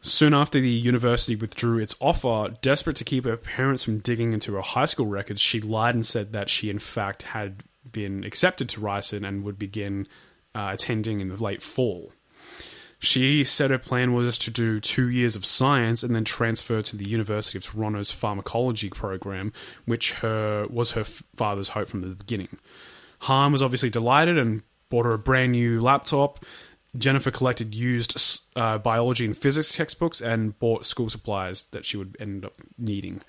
Soon 0.00 0.34
after 0.34 0.58
the 0.58 0.68
university 0.68 1.36
withdrew 1.36 1.78
its 1.78 1.94
offer, 2.00 2.52
desperate 2.60 2.96
to 2.96 3.04
keep 3.04 3.24
her 3.24 3.36
parents 3.36 3.84
from 3.84 4.00
digging 4.00 4.32
into 4.32 4.54
her 4.54 4.62
high 4.62 4.86
school 4.86 5.06
records, 5.06 5.40
she 5.40 5.60
lied 5.60 5.94
and 5.94 6.04
said 6.04 6.32
that 6.32 6.50
she, 6.50 6.70
in 6.70 6.80
fact, 6.80 7.22
had 7.22 7.62
been 7.92 8.24
accepted 8.24 8.68
to 8.70 8.80
Ryerson 8.80 9.24
and 9.24 9.44
would 9.44 9.60
begin 9.60 10.08
uh, 10.56 10.70
attending 10.72 11.20
in 11.20 11.28
the 11.28 11.40
late 11.40 11.62
fall. 11.62 12.10
She 13.02 13.42
said 13.42 13.72
her 13.72 13.78
plan 13.78 14.12
was 14.12 14.38
to 14.38 14.50
do 14.52 14.78
two 14.78 15.10
years 15.10 15.34
of 15.34 15.44
science 15.44 16.04
and 16.04 16.14
then 16.14 16.22
transfer 16.24 16.82
to 16.82 16.96
the 16.96 17.08
University 17.08 17.58
of 17.58 17.64
Toronto's 17.64 18.12
pharmacology 18.12 18.90
program, 18.90 19.52
which 19.86 20.12
her 20.12 20.68
was 20.70 20.92
her 20.92 21.02
father's 21.02 21.70
hope 21.70 21.88
from 21.88 22.02
the 22.02 22.14
beginning. 22.14 22.58
Hann 23.22 23.50
was 23.50 23.60
obviously 23.60 23.90
delighted 23.90 24.38
and 24.38 24.62
bought 24.88 25.04
her 25.04 25.14
a 25.14 25.18
brand 25.18 25.50
new 25.50 25.80
laptop. 25.80 26.44
Jennifer 26.96 27.32
collected 27.32 27.74
used 27.74 28.16
uh, 28.54 28.78
biology 28.78 29.24
and 29.24 29.36
physics 29.36 29.74
textbooks 29.74 30.20
and 30.20 30.56
bought 30.60 30.86
school 30.86 31.10
supplies 31.10 31.64
that 31.72 31.84
she 31.84 31.96
would 31.96 32.16
end 32.20 32.44
up 32.44 32.54
needing. 32.78 33.20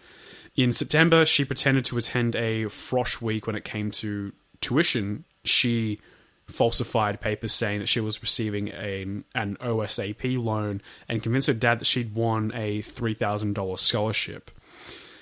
In 0.55 0.71
September, 0.71 1.25
she 1.25 1.45
pretended 1.45 1.83
to 1.85 1.97
attend 1.97 2.35
a 2.35 2.65
frosh 2.65 3.21
week 3.21 3.47
when 3.47 3.55
it 3.55 3.63
came 3.63 3.89
to 3.89 4.33
tuition. 4.61 5.25
She 5.43 5.99
falsified 6.47 7.21
papers 7.21 7.53
saying 7.53 7.79
that 7.79 7.89
she 7.89 7.99
was 7.99 8.21
receiving 8.21 8.69
a, 8.69 9.01
an 9.35 9.57
OSAP 9.61 10.43
loan 10.43 10.81
and 11.07 11.23
convinced 11.23 11.47
her 11.47 11.53
dad 11.53 11.79
that 11.79 11.85
she'd 11.85 12.15
won 12.15 12.51
a 12.53 12.81
$3,000 12.81 13.79
scholarship. 13.79 14.51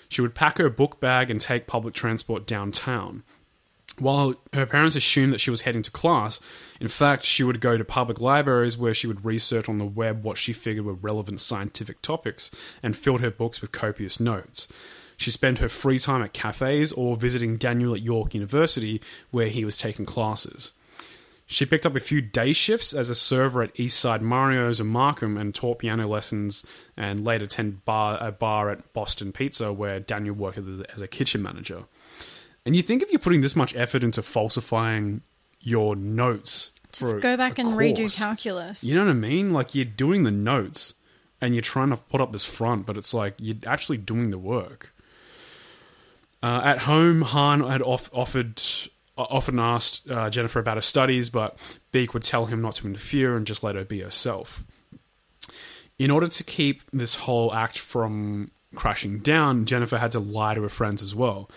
She 0.09 0.21
would 0.21 0.35
pack 0.35 0.57
her 0.57 0.69
book 0.69 0.99
bag 0.99 1.29
and 1.29 1.39
take 1.39 1.67
public 1.67 1.93
transport 1.93 2.45
downtown. 2.45 3.23
While 3.99 4.35
her 4.53 4.65
parents 4.65 4.95
assumed 4.95 5.31
that 5.33 5.41
she 5.41 5.51
was 5.51 5.61
heading 5.61 5.83
to 5.83 5.91
class, 5.91 6.39
in 6.79 6.87
fact, 6.87 7.23
she 7.23 7.43
would 7.43 7.61
go 7.61 7.77
to 7.77 7.85
public 7.85 8.19
libraries 8.19 8.77
where 8.77 8.93
she 8.93 9.07
would 9.07 9.23
research 9.23 9.69
on 9.69 9.77
the 9.77 9.85
web 9.85 10.23
what 10.23 10.37
she 10.37 10.53
figured 10.53 10.85
were 10.85 10.93
relevant 10.93 11.39
scientific 11.39 12.01
topics 12.01 12.49
and 12.81 12.97
filled 12.97 13.21
her 13.21 13.31
books 13.31 13.61
with 13.61 13.71
copious 13.71 14.19
notes. 14.19 14.67
She 15.17 15.29
spent 15.29 15.59
her 15.59 15.69
free 15.69 15.99
time 15.99 16.23
at 16.23 16.33
cafes 16.33 16.91
or 16.91 17.15
visiting 17.15 17.57
Daniel 17.57 17.93
at 17.93 18.01
York 18.01 18.33
University 18.33 19.01
where 19.29 19.49
he 19.49 19.63
was 19.63 19.77
taking 19.77 20.05
classes. 20.05 20.73
She 21.51 21.65
picked 21.65 21.85
up 21.85 21.97
a 21.97 21.99
few 21.99 22.21
day 22.21 22.53
shifts 22.53 22.93
as 22.93 23.09
a 23.09 23.15
server 23.15 23.61
at 23.61 23.73
Eastside 23.75 24.21
Mario's 24.21 24.79
and 24.79 24.87
Markham 24.87 25.35
and 25.35 25.53
taught 25.53 25.79
piano 25.79 26.07
lessons 26.07 26.65
and 26.95 27.25
later 27.25 27.43
attended 27.43 27.83
bar, 27.83 28.17
a 28.21 28.31
bar 28.31 28.69
at 28.69 28.93
Boston 28.93 29.33
Pizza 29.33 29.73
where 29.73 29.99
Daniel 29.99 30.33
worked 30.33 30.59
as 30.59 30.79
a, 30.79 30.93
as 30.95 31.01
a 31.01 31.09
kitchen 31.09 31.41
manager. 31.41 31.83
And 32.65 32.73
you 32.73 32.81
think 32.81 33.03
if 33.03 33.11
you're 33.11 33.19
putting 33.19 33.41
this 33.41 33.53
much 33.53 33.75
effort 33.75 34.01
into 34.01 34.21
falsifying 34.21 35.23
your 35.59 35.93
notes, 35.97 36.71
Just 36.93 37.11
for 37.11 37.19
go 37.19 37.35
back 37.35 37.59
and 37.59 37.71
redo 37.71 38.17
calculus. 38.17 38.81
You 38.85 38.95
know 38.95 39.03
what 39.03 39.11
I 39.11 39.15
mean? 39.15 39.49
Like 39.49 39.75
you're 39.75 39.83
doing 39.83 40.23
the 40.23 40.31
notes 40.31 40.93
and 41.41 41.53
you're 41.53 41.61
trying 41.61 41.89
to 41.89 41.97
put 41.97 42.21
up 42.21 42.31
this 42.31 42.45
front, 42.45 42.85
but 42.85 42.95
it's 42.95 43.13
like 43.13 43.33
you're 43.39 43.57
actually 43.67 43.97
doing 43.97 44.31
the 44.31 44.37
work. 44.37 44.93
Uh, 46.41 46.61
at 46.63 46.77
home, 46.79 47.23
Hann 47.23 47.59
had 47.59 47.81
off- 47.81 48.09
offered 48.13 48.61
often 49.29 49.59
asked 49.59 50.09
uh, 50.09 50.29
Jennifer 50.29 50.59
about 50.59 50.77
her 50.77 50.81
studies, 50.81 51.29
but 51.29 51.57
Bich 51.91 52.13
would 52.13 52.23
tell 52.23 52.45
him 52.45 52.61
not 52.61 52.75
to 52.75 52.87
interfere 52.87 53.35
and 53.35 53.45
just 53.45 53.63
let 53.63 53.75
her 53.75 53.85
be 53.85 54.01
herself. 54.01 54.63
In 55.99 56.09
order 56.09 56.27
to 56.27 56.43
keep 56.43 56.81
this 56.91 57.15
whole 57.15 57.53
act 57.53 57.77
from 57.77 58.51
crashing 58.75 59.19
down, 59.19 59.65
Jennifer 59.65 59.97
had 59.97 60.11
to 60.11 60.19
lie 60.19 60.53
to 60.55 60.61
her 60.63 60.69
friends 60.69 61.01
as 61.01 61.13
well. 61.13 61.49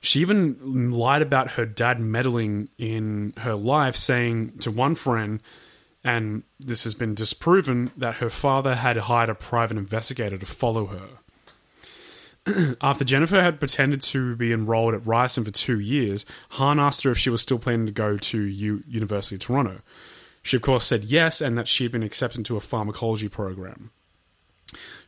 She 0.00 0.20
even 0.20 0.90
lied 0.90 1.22
about 1.22 1.52
her 1.52 1.64
dad 1.64 2.00
meddling 2.00 2.68
in 2.78 3.32
her 3.38 3.54
life, 3.54 3.96
saying 3.96 4.58
to 4.58 4.70
one 4.70 4.94
friend, 4.94 5.40
and 6.04 6.42
this 6.60 6.84
has 6.84 6.94
been 6.94 7.14
disproven, 7.14 7.90
that 7.96 8.16
her 8.16 8.30
father 8.30 8.76
had 8.76 8.96
hired 8.96 9.28
a 9.28 9.34
private 9.34 9.76
investigator 9.76 10.38
to 10.38 10.46
follow 10.46 10.86
her. 10.86 11.08
After 12.80 13.04
Jennifer 13.04 13.40
had 13.40 13.58
pretended 13.58 14.00
to 14.02 14.36
be 14.36 14.52
enrolled 14.52 14.94
at 14.94 15.06
Ryerson 15.06 15.44
for 15.44 15.50
two 15.50 15.78
years, 15.80 16.24
Hann 16.50 16.78
asked 16.78 17.02
her 17.02 17.10
if 17.10 17.18
she 17.18 17.30
was 17.30 17.42
still 17.42 17.58
planning 17.58 17.86
to 17.86 17.92
go 17.92 18.16
to 18.16 18.40
U- 18.40 18.84
University 18.86 19.36
of 19.36 19.40
Toronto. 19.40 19.80
She, 20.42 20.56
of 20.56 20.62
course, 20.62 20.84
said 20.84 21.04
yes, 21.04 21.40
and 21.40 21.58
that 21.58 21.68
she 21.68 21.84
had 21.84 21.92
been 21.92 22.02
accepted 22.02 22.44
to 22.44 22.56
a 22.56 22.60
pharmacology 22.60 23.28
program. 23.28 23.90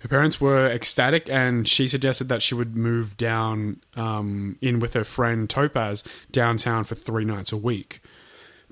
Her 0.00 0.08
parents 0.08 0.40
were 0.40 0.66
ecstatic, 0.66 1.28
and 1.28 1.68
she 1.68 1.88
suggested 1.88 2.28
that 2.28 2.42
she 2.42 2.54
would 2.54 2.76
move 2.76 3.16
down 3.16 3.80
um, 3.94 4.56
in 4.60 4.80
with 4.80 4.94
her 4.94 5.04
friend 5.04 5.48
Topaz 5.48 6.02
downtown 6.30 6.84
for 6.84 6.94
three 6.94 7.24
nights 7.24 7.52
a 7.52 7.56
week. 7.56 8.02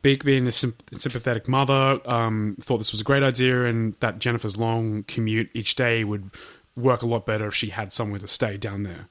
Bich, 0.02 0.24
being 0.24 0.44
the 0.44 0.52
sympathetic 0.52 1.48
mother, 1.48 2.00
um, 2.08 2.56
thought 2.60 2.78
this 2.78 2.92
was 2.92 3.00
a 3.00 3.04
great 3.04 3.22
idea, 3.22 3.64
and 3.64 3.94
that 4.00 4.20
Jennifer's 4.20 4.56
long 4.56 5.04
commute 5.04 5.50
each 5.54 5.74
day 5.74 6.04
would 6.04 6.30
work 6.78 7.02
a 7.02 7.06
lot 7.06 7.26
better 7.26 7.48
if 7.48 7.54
she 7.54 7.70
had 7.70 7.92
somewhere 7.92 8.20
to 8.20 8.28
stay 8.28 8.56
down 8.56 8.82
there. 8.82 9.08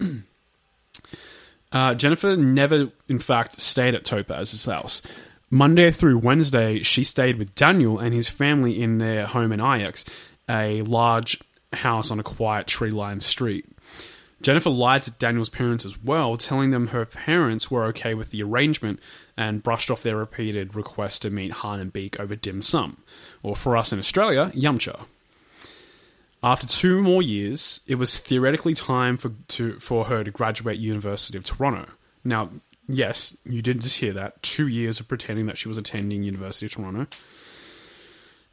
uh, 1.72 1.94
Jennifer 1.94 2.36
never, 2.36 2.90
in 3.08 3.18
fact, 3.18 3.60
stayed 3.60 3.94
at 3.94 4.04
Topaz's 4.04 4.64
house. 4.64 5.02
Monday 5.50 5.90
through 5.90 6.18
Wednesday, 6.18 6.82
she 6.82 7.04
stayed 7.04 7.38
with 7.38 7.54
Daniel 7.54 7.98
and 7.98 8.12
his 8.12 8.28
family 8.28 8.82
in 8.82 8.98
their 8.98 9.26
home 9.26 9.52
in 9.52 9.60
Ajax, 9.60 10.04
a 10.48 10.82
large 10.82 11.40
house 11.72 12.10
on 12.10 12.18
a 12.18 12.24
quiet 12.24 12.66
tree 12.66 12.90
lined 12.90 13.22
street. 13.22 13.64
Jennifer 14.42 14.70
lied 14.70 15.02
to 15.04 15.10
Daniel's 15.12 15.48
parents 15.48 15.84
as 15.84 16.02
well, 16.02 16.36
telling 16.36 16.70
them 16.70 16.88
her 16.88 17.04
parents 17.06 17.70
were 17.70 17.84
okay 17.86 18.14
with 18.14 18.30
the 18.30 18.42
arrangement 18.42 19.00
and 19.36 19.62
brushed 19.62 19.90
off 19.90 20.02
their 20.02 20.16
repeated 20.16 20.74
request 20.74 21.22
to 21.22 21.30
meet 21.30 21.52
Hann 21.52 21.80
and 21.80 21.92
Bich 21.92 22.20
over 22.20 22.36
dim 22.36 22.60
sum, 22.60 23.02
or 23.42 23.56
for 23.56 23.76
us 23.76 23.92
in 23.92 23.98
Australia, 23.98 24.50
yumcha. 24.54 25.06
After 26.46 26.64
two 26.64 27.02
more 27.02 27.22
years, 27.22 27.80
it 27.88 27.96
was 27.96 28.20
theoretically 28.20 28.72
time 28.72 29.16
for 29.16 29.32
to, 29.48 29.80
for 29.80 30.04
her 30.04 30.22
to 30.22 30.30
graduate 30.30 30.78
University 30.78 31.36
of 31.36 31.42
Toronto. 31.42 31.90
Now, 32.22 32.50
yes, 32.86 33.36
you 33.44 33.62
did 33.62 33.80
just 33.80 33.96
hear 33.96 34.12
that. 34.12 34.44
Two 34.44 34.68
years 34.68 35.00
of 35.00 35.08
pretending 35.08 35.46
that 35.46 35.58
she 35.58 35.66
was 35.66 35.76
attending 35.76 36.22
University 36.22 36.66
of 36.66 36.72
Toronto. 36.72 37.08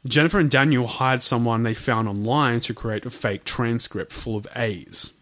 Jennifer 0.04 0.40
and 0.40 0.50
Daniel 0.50 0.88
hired 0.88 1.22
someone 1.22 1.62
they 1.62 1.72
found 1.72 2.08
online 2.08 2.58
to 2.62 2.74
create 2.74 3.06
a 3.06 3.10
fake 3.10 3.44
transcript 3.44 4.12
full 4.12 4.36
of 4.36 4.48
A's. 4.56 5.12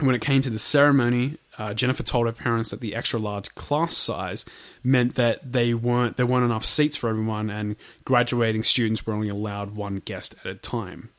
When 0.00 0.16
it 0.16 0.20
came 0.20 0.42
to 0.42 0.50
the 0.50 0.58
ceremony, 0.58 1.38
uh, 1.58 1.74
Jennifer 1.74 2.02
told 2.02 2.26
her 2.26 2.32
parents 2.32 2.70
that 2.70 2.80
the 2.80 2.96
extra 2.96 3.20
large 3.20 3.54
class 3.54 3.96
size 3.96 4.44
meant 4.82 5.14
that 5.14 5.52
they 5.52 5.74
weren't 5.74 6.16
there 6.16 6.26
weren't 6.26 6.44
enough 6.44 6.64
seats 6.64 6.96
for 6.96 7.08
everyone, 7.08 7.50
and 7.50 7.76
graduating 8.04 8.64
students 8.64 9.06
were 9.06 9.12
only 9.12 9.28
allowed 9.28 9.76
one 9.76 10.02
guest 10.04 10.34
at 10.44 10.50
a 10.50 10.56
time. 10.56 11.10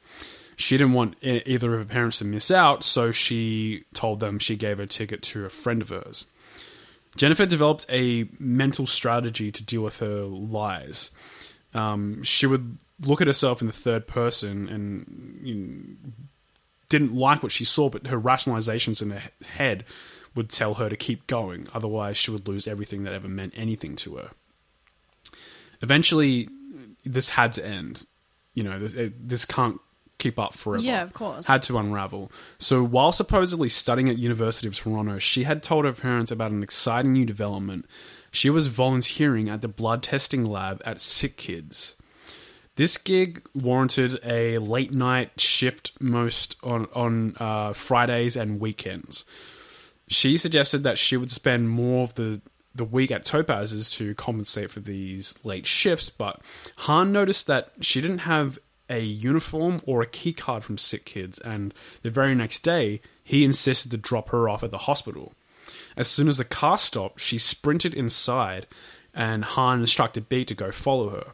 She 0.62 0.78
didn't 0.78 0.93
want 0.93 1.15
either 1.24 1.74
of 1.74 1.80
her 1.80 1.86
parents 1.86 2.19
to 2.19 2.26
miss 2.26 2.52
out, 2.52 2.84
so 2.84 3.12
she 3.12 3.84
told 3.95 4.19
them 4.19 4.38
she 4.38 4.56
gave 4.56 4.78
her 4.78 4.86
ticket 4.86 5.24
to 5.24 5.45
a 5.45 5.50
friend 5.50 5.82
of 5.82 5.89
hers. 5.89 6.28
Jennifer 7.15 7.47
developed 7.47 7.88
a 7.89 8.28
mental 8.39 8.86
strategy 8.86 9.52
to 9.52 9.63
deal 9.63 9.82
with 9.82 9.97
her 10.00 10.21
lies. 10.24 11.10
Um, 11.74 12.21
she 12.21 12.45
would 12.45 12.78
look 13.02 13.21
at 13.21 13.28
herself 13.28 13.62
in 13.62 13.67
the 13.67 13.74
third 13.74 14.08
person 14.08 14.69
and 14.69 15.39
you 15.43 15.56
know, 15.56 16.12
didn't 16.89 17.15
like 17.15 17.41
what 17.41 17.52
she 17.52 17.65
saw, 17.65 17.89
but 17.89 18.06
her 18.08 18.19
rationalizations 18.19 19.02
in 19.02 19.10
her 19.10 19.24
head 19.47 19.84
would 20.36 20.50
tell 20.50 20.76
her 20.76 20.89
to 20.89 20.95
keep 20.95 21.26
going. 21.26 21.67
Otherwise, 21.74 22.17
she 22.17 22.30
would 22.30 22.47
lose 22.47 22.67
everything 22.67 23.04
that 23.04 23.13
ever 23.13 23.28
meant 23.28 23.54
anything 23.56 23.95
to 23.95 24.17
her. 24.17 24.30
Eventually, 25.82 26.47
this 27.04 27.30
had 27.30 27.52
to 27.54 27.65
end. 27.65 28.06
You 28.54 28.63
know, 28.63 28.80
this, 28.80 29.12
this 29.19 29.45
can't 29.45 29.82
keep 30.22 30.40
up 30.40 30.54
forever. 30.54 30.84
Yeah, 30.84 31.02
of 31.02 31.14
course. 31.14 31.48
Had 31.48 31.64
to 31.64 31.78
unravel. 31.78 32.32
So, 32.60 32.84
while 32.84 33.12
supposedly 33.12 33.70
studying 33.70 34.10
at 34.10 34.18
University 34.18 34.68
of 34.68 34.76
Toronto, 34.76 35.20
she 35.20 35.44
had 35.44 35.64
told 35.64 35.86
her 35.86 35.94
parents 35.94 36.32
about 36.32 36.52
an 36.52 36.64
exciting 36.64 37.14
new 37.14 37.26
development. 37.26 37.86
She 38.32 38.50
was 38.50 38.68
volunteering 38.68 39.50
at 39.50 39.62
the 39.62 39.68
blood 39.68 40.04
testing 40.04 40.46
lab 40.46 40.82
at 40.86 41.00
Sick 41.00 41.38
Kids. 41.38 41.96
This 42.76 42.98
gig 42.98 43.46
warranted 43.54 44.20
a 44.24 44.58
late 44.60 44.94
night 44.94 45.40
shift 45.40 45.92
most 46.00 46.56
on 46.64 46.88
on 46.94 47.36
uh, 47.40 47.74
Fridays 47.74 48.38
and 48.38 48.60
weekends. 48.60 49.26
She 50.08 50.38
suggested 50.38 50.84
that 50.84 50.98
she 50.98 51.18
would 51.18 51.32
spend 51.32 51.70
more 51.70 52.04
of 52.04 52.16
the 52.16 52.42
the 52.74 52.86
week 52.86 53.12
at 53.12 53.26
Topaz's 53.26 53.92
to 53.92 54.16
compensate 54.16 54.72
for 54.72 54.80
these 54.80 55.36
late 55.44 55.66
shifts, 55.66 56.10
but 56.10 56.40
Hann 56.78 57.12
noticed 57.12 57.48
that 57.48 57.74
she 57.82 58.00
didn't 58.00 58.20
have 58.20 58.58
a 58.92 59.00
uniform 59.00 59.82
or 59.86 60.02
a 60.02 60.08
key 60.08 60.34
card 60.34 60.64
from 60.64 60.78
Sick 60.78 61.06
Kids, 61.06 61.40
and 61.40 61.74
the 62.04 62.12
very 62.12 62.36
next 62.36 62.60
day 62.60 63.02
he 63.24 63.46
insisted 63.46 63.90
to 63.92 63.98
drop 63.98 64.30
her 64.30 64.50
off 64.50 64.64
at 64.64 64.72
the 64.72 64.80
hospital. 64.80 65.34
As 65.96 66.08
soon 66.08 66.28
as 66.28 66.38
the 66.38 66.46
car 66.46 66.78
stopped, 66.78 67.22
she 67.22 67.38
sprinted 67.38 67.94
inside, 67.94 68.68
and 69.14 69.44
Hann 69.44 69.80
instructed 69.80 70.30
B 70.30 70.46
to 70.46 70.54
go 70.54 70.72
follow 70.72 71.10
her. 71.10 71.28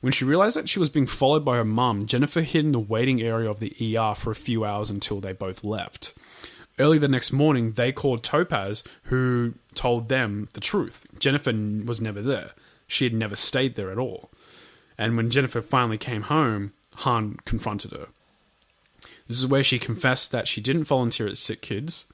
When 0.00 0.12
she 0.12 0.24
realized 0.24 0.56
that 0.56 0.68
she 0.68 0.78
was 0.78 0.90
being 0.90 1.06
followed 1.06 1.44
by 1.44 1.56
her 1.56 1.64
mum, 1.64 2.06
Jennifer 2.06 2.42
hid 2.42 2.64
in 2.64 2.72
the 2.72 2.78
waiting 2.78 3.20
area 3.20 3.50
of 3.50 3.58
the 3.58 3.74
ER 3.96 4.14
for 4.14 4.30
a 4.30 4.36
few 4.36 4.64
hours 4.64 4.90
until 4.90 5.20
they 5.20 5.32
both 5.32 5.64
left. 5.64 6.14
Early 6.78 6.98
the 6.98 7.08
next 7.08 7.32
morning, 7.32 7.72
they 7.72 7.90
called 7.90 8.22
Topaz, 8.22 8.84
who 9.04 9.54
told 9.74 10.08
them 10.08 10.48
the 10.54 10.60
truth. 10.60 11.04
Jennifer 11.18 11.52
was 11.84 12.00
never 12.00 12.22
there. 12.22 12.52
She 12.86 13.04
had 13.04 13.14
never 13.14 13.34
stayed 13.34 13.74
there 13.74 13.90
at 13.90 13.98
all. 13.98 14.30
And 14.98 15.16
when 15.16 15.30
Jennifer 15.30 15.62
finally 15.62 15.98
came 15.98 16.22
home, 16.22 16.72
Hann 16.96 17.38
confronted 17.44 17.92
her. 17.92 18.08
This 19.28 19.38
is 19.38 19.46
where 19.46 19.62
she 19.62 19.78
confessed 19.78 20.32
that 20.32 20.48
she 20.48 20.60
didn't 20.60 20.84
volunteer 20.84 21.28
at 21.28 21.38
Sick 21.38 21.62
Kids. 21.62 22.06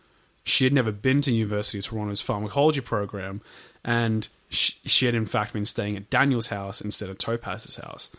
She 0.45 0.65
had 0.65 0.73
never 0.73 0.93
been 0.93 1.23
to 1.23 1.33
University 1.33 1.79
of 1.79 1.87
Toronto's 1.87 2.21
pharmacology 2.21 2.83
program, 2.83 3.41
and 3.83 4.29
she, 4.51 5.07
had 5.07 5.15
in 5.15 5.27
fact 5.27 5.53
been 5.53 5.65
staying 5.65 5.97
at 5.97 6.11
Daniel's 6.11 6.49
house 6.49 6.81
instead 6.81 7.09
of 7.09 7.19
Topaz's 7.19 7.77
house. 7.77 8.11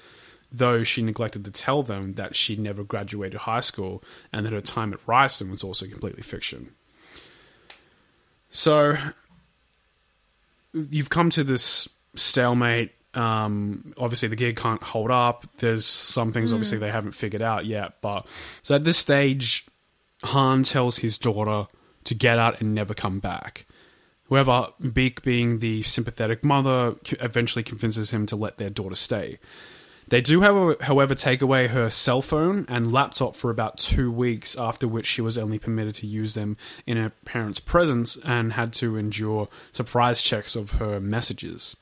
Though 0.51 0.83
she 0.83 1.01
neglected 1.01 1.45
to 1.45 1.51
tell 1.51 1.83
them 1.83 2.13
that 2.13 2.35
she 2.35 2.55
never 2.55 2.83
graduated 2.83 3.41
high 3.41 3.59
school 3.59 4.03
and 4.31 4.45
that 4.45 4.53
her 4.53 4.61
time 4.61 4.93
at 4.93 4.99
Ryerson 5.05 5.51
was 5.51 5.63
also 5.63 5.85
completely 5.85 6.23
fiction. 6.23 6.71
So, 8.49 8.95
you've 10.73 11.09
come 11.09 11.29
to 11.31 11.43
this 11.43 11.89
stalemate. 12.15 12.91
Um, 13.15 13.93
obviously, 13.97 14.27
the 14.27 14.35
gig 14.35 14.57
can't 14.57 14.83
hold 14.83 15.11
up. 15.11 15.45
There's 15.57 15.85
some 15.85 16.31
things 16.31 16.51
obviously 16.51 16.77
they 16.77 16.91
haven't 16.91 17.13
figured 17.13 17.41
out 17.41 17.65
yet. 17.65 18.01
But 18.01 18.25
so 18.61 18.75
at 18.75 18.83
this 18.83 18.97
stage, 18.97 19.65
Hann 20.23 20.63
tells 20.63 20.97
his 20.97 21.17
daughter 21.17 21.67
to 22.05 22.13
get 22.13 22.37
out 22.37 22.61
and 22.61 22.75
never 22.75 22.93
come 22.93 23.19
back. 23.19 23.65
However, 24.29 24.69
Bich, 24.81 25.21
being 25.23 25.59
the 25.59 25.83
sympathetic 25.83 26.43
mother, 26.43 26.95
eventually 27.19 27.63
convinces 27.63 28.11
him 28.11 28.25
to 28.27 28.35
let 28.35 28.57
their 28.57 28.69
daughter 28.69 28.95
stay. 28.95 29.39
They 30.07 30.21
do, 30.21 30.41
however, 30.41 31.15
take 31.15 31.41
away 31.41 31.67
her 31.67 31.89
cell 31.89 32.21
phone 32.21 32.65
and 32.69 32.91
laptop 32.91 33.35
for 33.35 33.49
about 33.49 33.77
two 33.77 34.11
weeks, 34.11 34.55
after 34.55 34.87
which 34.87 35.07
she 35.07 35.21
was 35.21 35.37
only 35.37 35.57
permitted 35.57 35.95
to 35.95 36.07
use 36.07 36.35
them 36.35 36.57
in 36.85 36.97
her 36.97 37.11
parents' 37.25 37.59
presence 37.59 38.15
and 38.17 38.53
had 38.53 38.71
to 38.73 38.97
endure 38.97 39.47
surprise 39.71 40.21
checks 40.21 40.55
of 40.55 40.73
her 40.73 40.99
messages. 40.99 41.75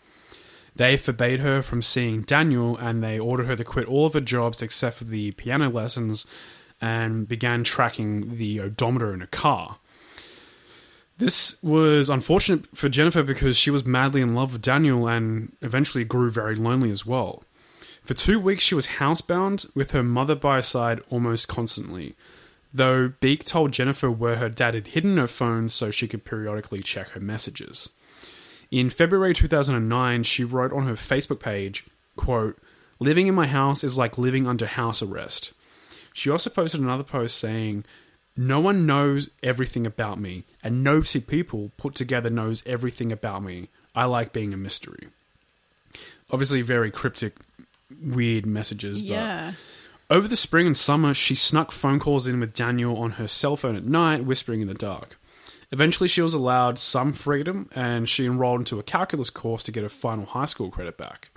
They 0.75 0.97
forbade 0.97 1.39
her 1.39 1.61
from 1.61 1.81
seeing 1.81 2.21
Daniel 2.21 2.77
and 2.77 3.03
they 3.03 3.19
ordered 3.19 3.47
her 3.47 3.55
to 3.55 3.63
quit 3.63 3.87
all 3.87 4.05
of 4.05 4.13
her 4.13 4.21
jobs 4.21 4.61
except 4.61 4.97
for 4.97 5.03
the 5.03 5.31
piano 5.31 5.69
lessons 5.69 6.25
and 6.81 7.27
began 7.27 7.63
tracking 7.63 8.37
the 8.37 8.59
odometer 8.59 9.13
in 9.13 9.21
her 9.21 9.27
car. 9.27 9.77
This 11.17 11.61
was 11.61 12.09
unfortunate 12.09 12.75
for 12.75 12.89
Jennifer 12.89 13.21
because 13.21 13.55
she 13.55 13.69
was 13.69 13.85
madly 13.85 14.21
in 14.21 14.33
love 14.33 14.53
with 14.53 14.61
Daniel 14.63 15.07
and 15.07 15.55
eventually 15.61 16.03
grew 16.03 16.31
very 16.31 16.55
lonely 16.55 16.89
as 16.89 17.05
well. 17.05 17.43
For 18.03 18.13
two 18.13 18.39
weeks, 18.39 18.63
she 18.63 18.75
was 18.75 18.87
housebound 18.87 19.73
with 19.75 19.91
her 19.91 20.03
mother 20.03 20.35
by 20.35 20.55
her 20.55 20.61
side 20.61 21.01
almost 21.09 21.47
constantly, 21.47 22.15
though 22.73 23.13
Bich 23.21 23.45
told 23.45 23.71
Jennifer 23.71 24.11
where 24.11 24.37
her 24.37 24.49
dad 24.49 24.73
had 24.73 24.87
hidden 24.87 25.17
her 25.17 25.27
phone 25.27 25.69
so 25.69 25.91
she 25.91 26.07
could 26.07 26.25
periodically 26.25 26.81
check 26.81 27.09
her 27.11 27.21
messages. 27.21 27.91
In 28.73 28.89
February 28.89 29.35
2009, 29.35 30.23
she 30.23 30.43
wrote 30.43 30.73
on 30.73 30.87
her 30.87 30.95
Facebook 30.95 31.39
page, 31.39 31.85
quote, 32.15 32.57
Living 32.99 33.27
in 33.27 33.35
my 33.35 33.45
house 33.45 33.83
is 33.83 33.99
like 33.99 34.17
living 34.17 34.47
under 34.47 34.65
house 34.65 35.03
arrest. 35.03 35.53
She 36.11 36.31
also 36.31 36.49
posted 36.49 36.81
another 36.81 37.03
post 37.03 37.37
saying, 37.37 37.85
No 38.35 38.59
one 38.59 38.87
knows 38.87 39.29
everything 39.43 39.85
about 39.85 40.19
me, 40.19 40.45
and 40.63 40.83
no 40.83 41.03
two 41.03 41.21
people 41.21 41.69
put 41.77 41.93
together 41.93 42.31
knows 42.31 42.63
everything 42.65 43.11
about 43.11 43.43
me. 43.43 43.69
I 43.93 44.05
like 44.05 44.33
being 44.33 44.55
a 44.55 44.57
mystery. 44.57 45.09
Obviously, 46.31 46.63
very 46.63 46.89
cryptic, 46.89 47.35
weird 48.03 48.47
messages, 48.47 49.03
but 49.03 49.09
Yeah. 49.13 49.51
over 50.09 50.27
the 50.27 50.35
spring 50.35 50.65
and 50.65 50.75
summer, 50.75 51.13
she 51.13 51.35
snuck 51.35 51.71
phone 51.71 51.99
calls 51.99 52.25
in 52.25 52.39
with 52.39 52.55
Daniel 52.55 52.97
on 52.97 53.11
her 53.11 53.27
cell 53.27 53.55
phone 53.55 53.75
at 53.75 53.85
night, 53.85 54.25
whispering 54.25 54.61
in 54.61 54.67
the 54.67 54.73
dark. 54.73 55.19
Eventually, 55.73 56.07
she 56.07 56.21
was 56.21 56.35
allowed 56.35 56.77
some 56.77 57.13
freedom 57.13 57.67
and 57.73 58.07
she 58.07 58.27
enrolled 58.27 58.61
into 58.61 58.77
a 58.77 58.83
calculus 58.83 59.31
course 59.31 59.63
to 59.63 59.71
get 59.71 59.81
her 59.81 59.89
final 59.89 60.27
high 60.27 60.45
school 60.45 60.69
credit 60.69 60.99
back. 60.99 61.31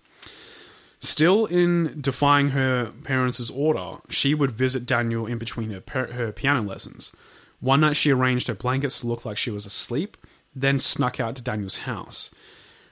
Still 1.01 1.47
in 1.47 1.97
defying 2.03 2.51
her 2.51 2.93
parents' 3.03 3.49
order, 3.49 3.97
she 4.11 4.35
would 4.35 4.53
visit 4.53 4.85
Daniel 4.85 5.25
in 5.25 5.39
between 5.39 5.71
her, 5.71 5.83
her 6.13 6.33
piano 6.33 6.61
lessons. 6.61 7.17
One 7.61 7.81
night 7.81 7.97
she 7.97 8.11
arranged 8.11 8.49
her 8.49 8.55
blankets 8.55 8.99
to 8.99 9.07
look 9.07 9.25
like 9.25 9.39
she 9.39 9.51
was 9.51 9.65
asleep, 9.65 10.19
then 10.55 10.79
snuck 10.79 11.19
out 11.19 11.35
to 11.37 11.43
Daniel's 11.43 11.77
house. 11.77 12.31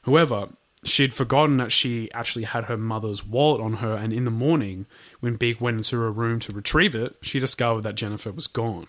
However, 0.05 0.49
she'd 0.83 1.13
forgotten 1.13 1.59
that 1.59 1.73
she 1.73 2.11
actually 2.13 2.47
had 2.47 2.65
her 2.65 2.79
mother's 2.79 3.23
wallet 3.23 3.61
on 3.61 3.75
her, 3.75 3.95
and 3.95 4.15
in 4.15 4.25
the 4.25 4.31
morning, 4.31 4.87
when 5.21 5.37
Bich 5.37 5.61
went 5.61 5.77
into 5.77 6.01
her 6.01 6.11
room 6.11 6.41
to 6.41 6.55
retrieve 6.55 6.95
it, 6.95 7.17
she 7.21 7.39
discovered 7.39 7.83
that 7.83 7.97
Jennifer 7.97 8.33
was 8.33 8.47
gone. 8.47 8.87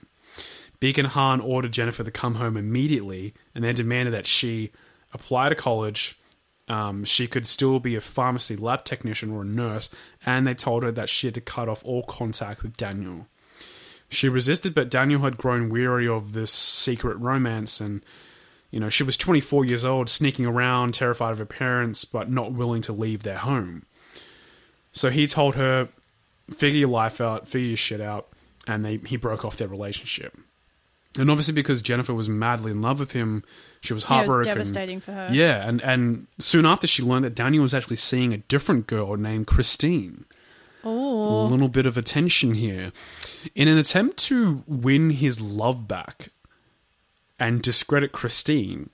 And 0.81 1.07
Hann 1.07 1.41
ordered 1.41 1.71
Jennifer 1.71 2.03
to 2.03 2.11
come 2.11 2.35
home 2.35 2.57
immediately, 2.57 3.33
and 3.53 3.63
then 3.63 3.75
demanded 3.75 4.13
that 4.13 4.27
she 4.27 4.71
apply 5.13 5.49
to 5.49 5.55
college. 5.55 6.19
Um, 6.67 7.03
she 7.03 7.27
could 7.27 7.45
still 7.45 7.79
be 7.79 7.95
a 7.95 8.01
pharmacy 8.01 8.55
lab 8.55 8.85
technician 8.85 9.31
or 9.31 9.41
a 9.41 9.45
nurse, 9.45 9.89
and 10.25 10.47
they 10.47 10.53
told 10.53 10.83
her 10.83 10.91
that 10.91 11.09
she 11.09 11.27
had 11.27 11.35
to 11.35 11.41
cut 11.41 11.69
off 11.69 11.83
all 11.85 12.03
contact 12.03 12.63
with 12.63 12.77
Daniel. 12.77 13.27
She 14.09 14.29
resisted, 14.29 14.73
but 14.73 14.89
Daniel 14.89 15.21
had 15.21 15.37
grown 15.37 15.69
weary 15.69 16.07
of 16.07 16.33
this 16.33 16.51
secret 16.51 17.17
romance, 17.17 17.79
and 17.79 18.03
you 18.71 18.79
know 18.79 18.89
she 18.89 19.03
was 19.03 19.17
24 19.17 19.65
years 19.65 19.85
old, 19.85 20.09
sneaking 20.09 20.45
around, 20.45 20.93
terrified 20.93 21.31
of 21.31 21.37
her 21.37 21.45
parents, 21.45 22.05
but 22.05 22.31
not 22.31 22.53
willing 22.53 22.81
to 22.83 22.93
leave 22.93 23.23
their 23.23 23.37
home. 23.39 23.85
So 24.91 25.09
he 25.09 25.27
told 25.27 25.55
her, 25.55 25.89
"Figure 26.49 26.79
your 26.79 26.89
life 26.89 27.19
out, 27.19 27.47
figure 27.47 27.69
your 27.69 27.77
shit 27.77 28.01
out," 28.01 28.29
and 28.67 28.85
they 28.85 28.97
he 28.97 29.17
broke 29.17 29.43
off 29.43 29.57
their 29.57 29.67
relationship. 29.67 30.37
And 31.17 31.29
obviously, 31.31 31.53
because 31.53 31.81
Jennifer 31.81 32.13
was 32.13 32.27
madly 32.27 32.71
in 32.71 32.81
love 32.81 32.99
with 32.99 33.11
him, 33.13 33.43
she 33.81 33.93
was 33.93 34.03
Yeah, 34.03 34.07
it 34.07 34.09
heartbroken. 34.27 34.37
was 34.57 34.67
devastating 34.71 34.99
for 34.99 35.13
her. 35.13 35.29
Yeah, 35.31 35.67
and, 35.67 35.81
and 35.81 36.27
soon 36.39 36.65
after 36.65 36.87
she 36.87 37.01
learned 37.03 37.23
that 37.25 37.35
Daniel 37.35 37.63
was 37.63 37.73
actually 37.73 37.95
seeing 37.95 38.33
a 38.33 38.37
different 38.37 38.87
girl 38.87 39.15
named 39.15 39.47
Christine. 39.47 40.25
Oh, 40.83 41.45
A 41.45 41.47
little 41.47 41.69
bit 41.69 41.85
of 41.85 41.97
attention 41.97 42.55
here. 42.55 42.91
In 43.55 43.67
an 43.67 43.77
attempt 43.77 44.17
to 44.25 44.63
win 44.67 45.11
his 45.11 45.39
love 45.41 45.87
back 45.87 46.29
and 47.39 47.61
discredit 47.61 48.11
Christine, 48.11 48.89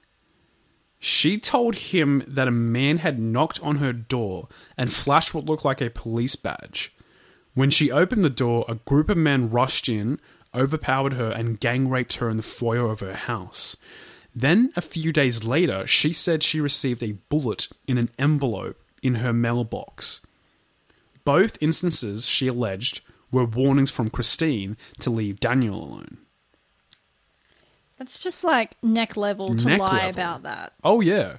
she 0.99 1.39
told 1.39 1.75
him 1.75 2.23
that 2.27 2.47
a 2.47 2.51
man 2.51 2.97
had 2.97 3.19
knocked 3.19 3.59
on 3.61 3.77
her 3.77 3.91
door 3.91 4.47
and 4.77 4.93
flashed 4.93 5.33
what 5.33 5.45
looked 5.45 5.65
like 5.65 5.81
a 5.81 5.89
police 5.89 6.35
badge. 6.35 6.93
When 7.55 7.71
she 7.71 7.91
opened 7.91 8.23
the 8.23 8.29
door, 8.29 8.63
a 8.69 8.75
group 8.75 9.09
of 9.09 9.17
men 9.17 9.49
rushed 9.49 9.89
in, 9.89 10.19
overpowered 10.55 11.13
her, 11.13 11.31
and 11.31 11.59
gang 11.59 11.89
raped 11.89 12.15
her 12.15 12.29
in 12.29 12.37
the 12.37 12.43
foyer 12.43 12.89
of 12.89 12.99
her 12.99 13.13
house. 13.15 13.75
Then, 14.33 14.71
a 14.75 14.81
few 14.81 15.11
days 15.11 15.43
later, 15.43 15.85
she 15.85 16.13
said 16.13 16.41
she 16.43 16.61
received 16.61 17.03
a 17.03 17.17
bullet 17.29 17.67
in 17.87 17.97
an 17.97 18.09
envelope 18.17 18.81
in 19.03 19.15
her 19.15 19.33
mailbox. 19.33 20.21
Both 21.25 21.57
instances, 21.61 22.25
she 22.27 22.47
alleged, 22.47 23.01
were 23.31 23.45
warnings 23.45 23.91
from 23.91 24.09
Christine 24.09 24.77
to 24.99 25.09
leave 25.09 25.39
Daniel 25.39 25.83
alone. 25.83 26.17
that's 27.97 28.19
just 28.19 28.43
like 28.43 28.71
neck 28.81 29.15
level 29.15 29.55
to 29.55 29.65
Neck 29.65 29.79
lie 29.79 29.97
level. 29.97 30.09
about 30.09 30.43
that. 30.43 30.73
Oh, 30.83 31.01
yeah. 31.01 31.37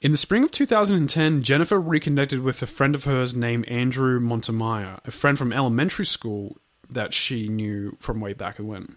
In 0.00 0.12
the 0.12 0.18
spring 0.18 0.44
of 0.44 0.50
2010, 0.50 1.42
Jennifer 1.42 1.80
reconnected 1.80 2.40
with 2.40 2.62
a 2.62 2.66
friend 2.66 2.94
of 2.94 3.04
hers 3.04 3.34
named 3.34 3.66
Andrew 3.68 4.20
Montemayor, 4.20 4.98
a 5.04 5.10
friend 5.10 5.36
from 5.36 5.52
elementary 5.52 6.06
school 6.06 6.56
that 6.90 7.14
she 7.14 7.48
knew 7.48 7.96
from 7.98 8.20
way 8.20 8.32
back 8.32 8.58
when. 8.58 8.96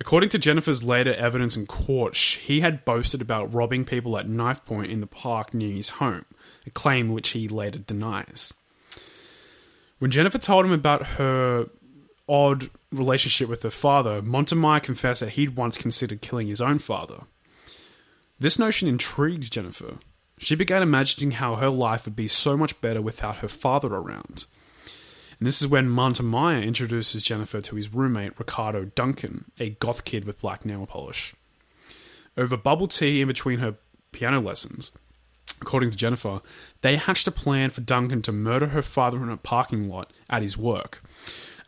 According 0.00 0.30
to 0.30 0.38
Jennifer's 0.38 0.82
later 0.82 1.14
evidence 1.14 1.56
in 1.56 1.66
court, 1.66 2.16
he 2.16 2.60
had 2.60 2.84
boasted 2.84 3.22
about 3.22 3.54
robbing 3.54 3.84
people 3.84 4.18
at 4.18 4.28
knife 4.28 4.64
point 4.64 4.90
in 4.90 5.00
the 5.00 5.06
park 5.06 5.54
near 5.54 5.72
his 5.72 5.90
home, 5.90 6.24
a 6.66 6.70
claim 6.70 7.10
which 7.10 7.30
he 7.30 7.48
later 7.48 7.78
denies. 7.78 8.52
When 9.98 10.10
Jennifer 10.10 10.38
told 10.38 10.66
him 10.66 10.72
about 10.72 11.06
her 11.06 11.66
odd 12.28 12.70
relationship 12.90 13.48
with 13.48 13.62
her 13.62 13.70
father, 13.70 14.20
Montemayor 14.20 14.80
confessed 14.80 15.20
that 15.20 15.30
he'd 15.30 15.56
once 15.56 15.78
considered 15.78 16.20
killing 16.20 16.48
his 16.48 16.60
own 16.60 16.78
father. 16.78 17.22
This 18.38 18.58
notion 18.58 18.88
intrigued 18.88 19.52
Jennifer. 19.52 19.98
She 20.38 20.56
began 20.56 20.82
imagining 20.82 21.32
how 21.32 21.54
her 21.56 21.70
life 21.70 22.04
would 22.04 22.16
be 22.16 22.28
so 22.28 22.56
much 22.56 22.80
better 22.80 23.00
without 23.00 23.36
her 23.36 23.48
father 23.48 23.88
around. 23.88 24.46
And 25.44 25.46
this 25.46 25.60
is 25.60 25.68
when 25.68 25.90
Montemayor 25.90 26.62
introduces 26.62 27.22
Jennifer 27.22 27.60
to 27.60 27.76
his 27.76 27.92
roommate, 27.92 28.38
Ricardo 28.38 28.86
Duncan, 28.86 29.44
a 29.60 29.76
goth 29.78 30.06
kid 30.06 30.24
with 30.24 30.40
black 30.40 30.64
nail 30.64 30.86
polish. 30.86 31.34
Over 32.34 32.56
bubble 32.56 32.88
tea 32.88 33.20
in 33.20 33.28
between 33.28 33.58
her 33.58 33.74
piano 34.10 34.40
lessons, 34.40 34.90
according 35.60 35.90
to 35.90 35.98
Jennifer, 35.98 36.40
they 36.80 36.96
hatched 36.96 37.28
a 37.28 37.30
plan 37.30 37.68
for 37.68 37.82
Duncan 37.82 38.22
to 38.22 38.32
murder 38.32 38.68
her 38.68 38.80
father 38.80 39.22
in 39.22 39.28
a 39.28 39.36
parking 39.36 39.86
lot 39.86 40.14
at 40.30 40.40
his 40.40 40.56
work, 40.56 41.02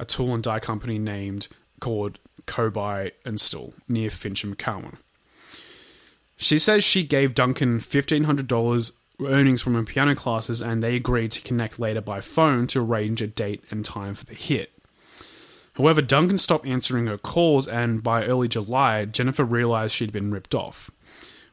a 0.01 0.07
tool 0.07 0.33
and 0.33 0.43
die 0.43 0.59
company 0.59 0.99
named 0.99 1.49
called 1.79 2.19
Coby 2.47 3.13
and 3.27 3.39
Still 3.39 3.75
near 3.87 4.09
Finch 4.09 4.43
and 4.43 4.57
McCowan. 4.57 4.97
She 6.39 6.59
says 6.59 6.83
she 6.83 7.05
gave 7.05 7.35
Duncan 7.35 7.81
$1,500 7.81 8.93
earnings 9.25 9.63
from 9.63 9.75
her 9.75 9.83
piano 9.83 10.15
classes 10.15 10.61
and 10.61 10.83
they 10.83 10.97
agreed 10.97 11.31
to 11.33 11.41
connect 11.41 11.79
later 11.79 12.01
by 12.01 12.21
phone 12.21 12.67
to 12.69 12.81
arrange 12.81 13.23
a 13.23 13.27
date 13.27 13.65
and 13.71 13.85
time 13.85 14.15
for 14.15 14.25
the 14.25 14.35
hit. 14.35 14.73
However, 15.75 16.03
Duncan 16.03 16.39
stopped 16.39 16.67
answering 16.67 17.07
her 17.07 17.19
calls 17.19 17.69
and 17.69 18.03
by 18.03 18.25
early 18.25 18.49
July, 18.49 19.05
Jennifer 19.05 19.45
realized 19.45 19.95
she'd 19.95 20.13
been 20.13 20.31
ripped 20.31 20.55
off. 20.55 20.91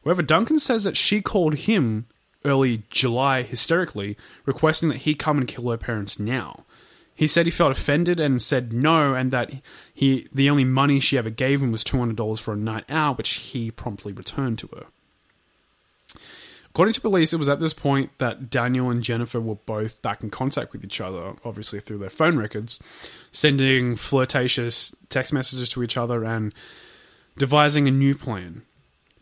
However, 0.04 0.22
Duncan 0.22 0.58
says 0.58 0.84
that 0.84 0.96
she 0.96 1.20
called 1.20 1.54
him 1.54 2.06
early 2.44 2.82
July 2.90 3.42
hysterically, 3.42 4.16
requesting 4.44 4.88
that 4.90 4.98
he 4.98 5.14
come 5.14 5.38
and 5.38 5.48
kill 5.48 5.70
her 5.70 5.76
parents 5.76 6.18
now. 6.18 6.64
He 7.14 7.26
said 7.26 7.46
he 7.46 7.52
felt 7.52 7.72
offended 7.72 8.18
and 8.18 8.42
said 8.42 8.72
no, 8.72 9.14
and 9.14 9.30
that 9.30 9.52
he 9.92 10.28
the 10.32 10.50
only 10.50 10.64
money 10.64 10.98
she 11.00 11.16
ever 11.16 11.30
gave 11.30 11.62
him 11.62 11.70
was 11.70 11.84
two 11.84 11.98
hundred 11.98 12.16
dollars 12.16 12.40
for 12.40 12.54
a 12.54 12.56
night 12.56 12.84
out, 12.88 13.18
which 13.18 13.30
he 13.34 13.70
promptly 13.70 14.12
returned 14.12 14.58
to 14.58 14.66
her. 14.74 14.86
According 16.74 16.94
to 16.94 17.00
police, 17.00 17.32
it 17.32 17.36
was 17.38 17.48
at 17.48 17.60
this 17.60 17.72
point 17.72 18.10
that 18.18 18.50
Daniel 18.50 18.90
and 18.90 19.00
Jennifer 19.00 19.40
were 19.40 19.54
both 19.54 20.02
back 20.02 20.24
in 20.24 20.30
contact 20.30 20.72
with 20.72 20.84
each 20.84 21.00
other, 21.00 21.34
obviously 21.44 21.78
through 21.78 21.98
their 21.98 22.10
phone 22.10 22.36
records, 22.36 22.80
sending 23.30 23.94
flirtatious 23.94 24.92
text 25.08 25.32
messages 25.32 25.68
to 25.68 25.84
each 25.84 25.96
other 25.96 26.24
and 26.24 26.52
devising 27.38 27.86
a 27.86 27.92
new 27.92 28.16
plan. 28.16 28.62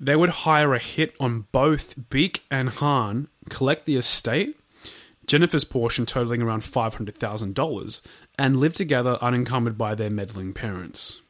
They 0.00 0.16
would 0.16 0.30
hire 0.30 0.72
a 0.72 0.78
hit 0.78 1.14
on 1.20 1.44
both 1.52 1.94
Bich 2.08 2.40
and 2.50 2.70
Hann, 2.70 3.28
collect 3.50 3.84
the 3.84 3.98
estate, 3.98 4.58
Jennifer's 5.26 5.64
portion 5.64 6.06
totaling 6.06 6.40
around 6.40 6.62
$500,000, 6.62 8.00
and 8.38 8.56
live 8.56 8.72
together 8.72 9.18
unencumbered 9.20 9.76
by 9.76 9.94
their 9.94 10.08
meddling 10.08 10.54
parents. 10.54 11.20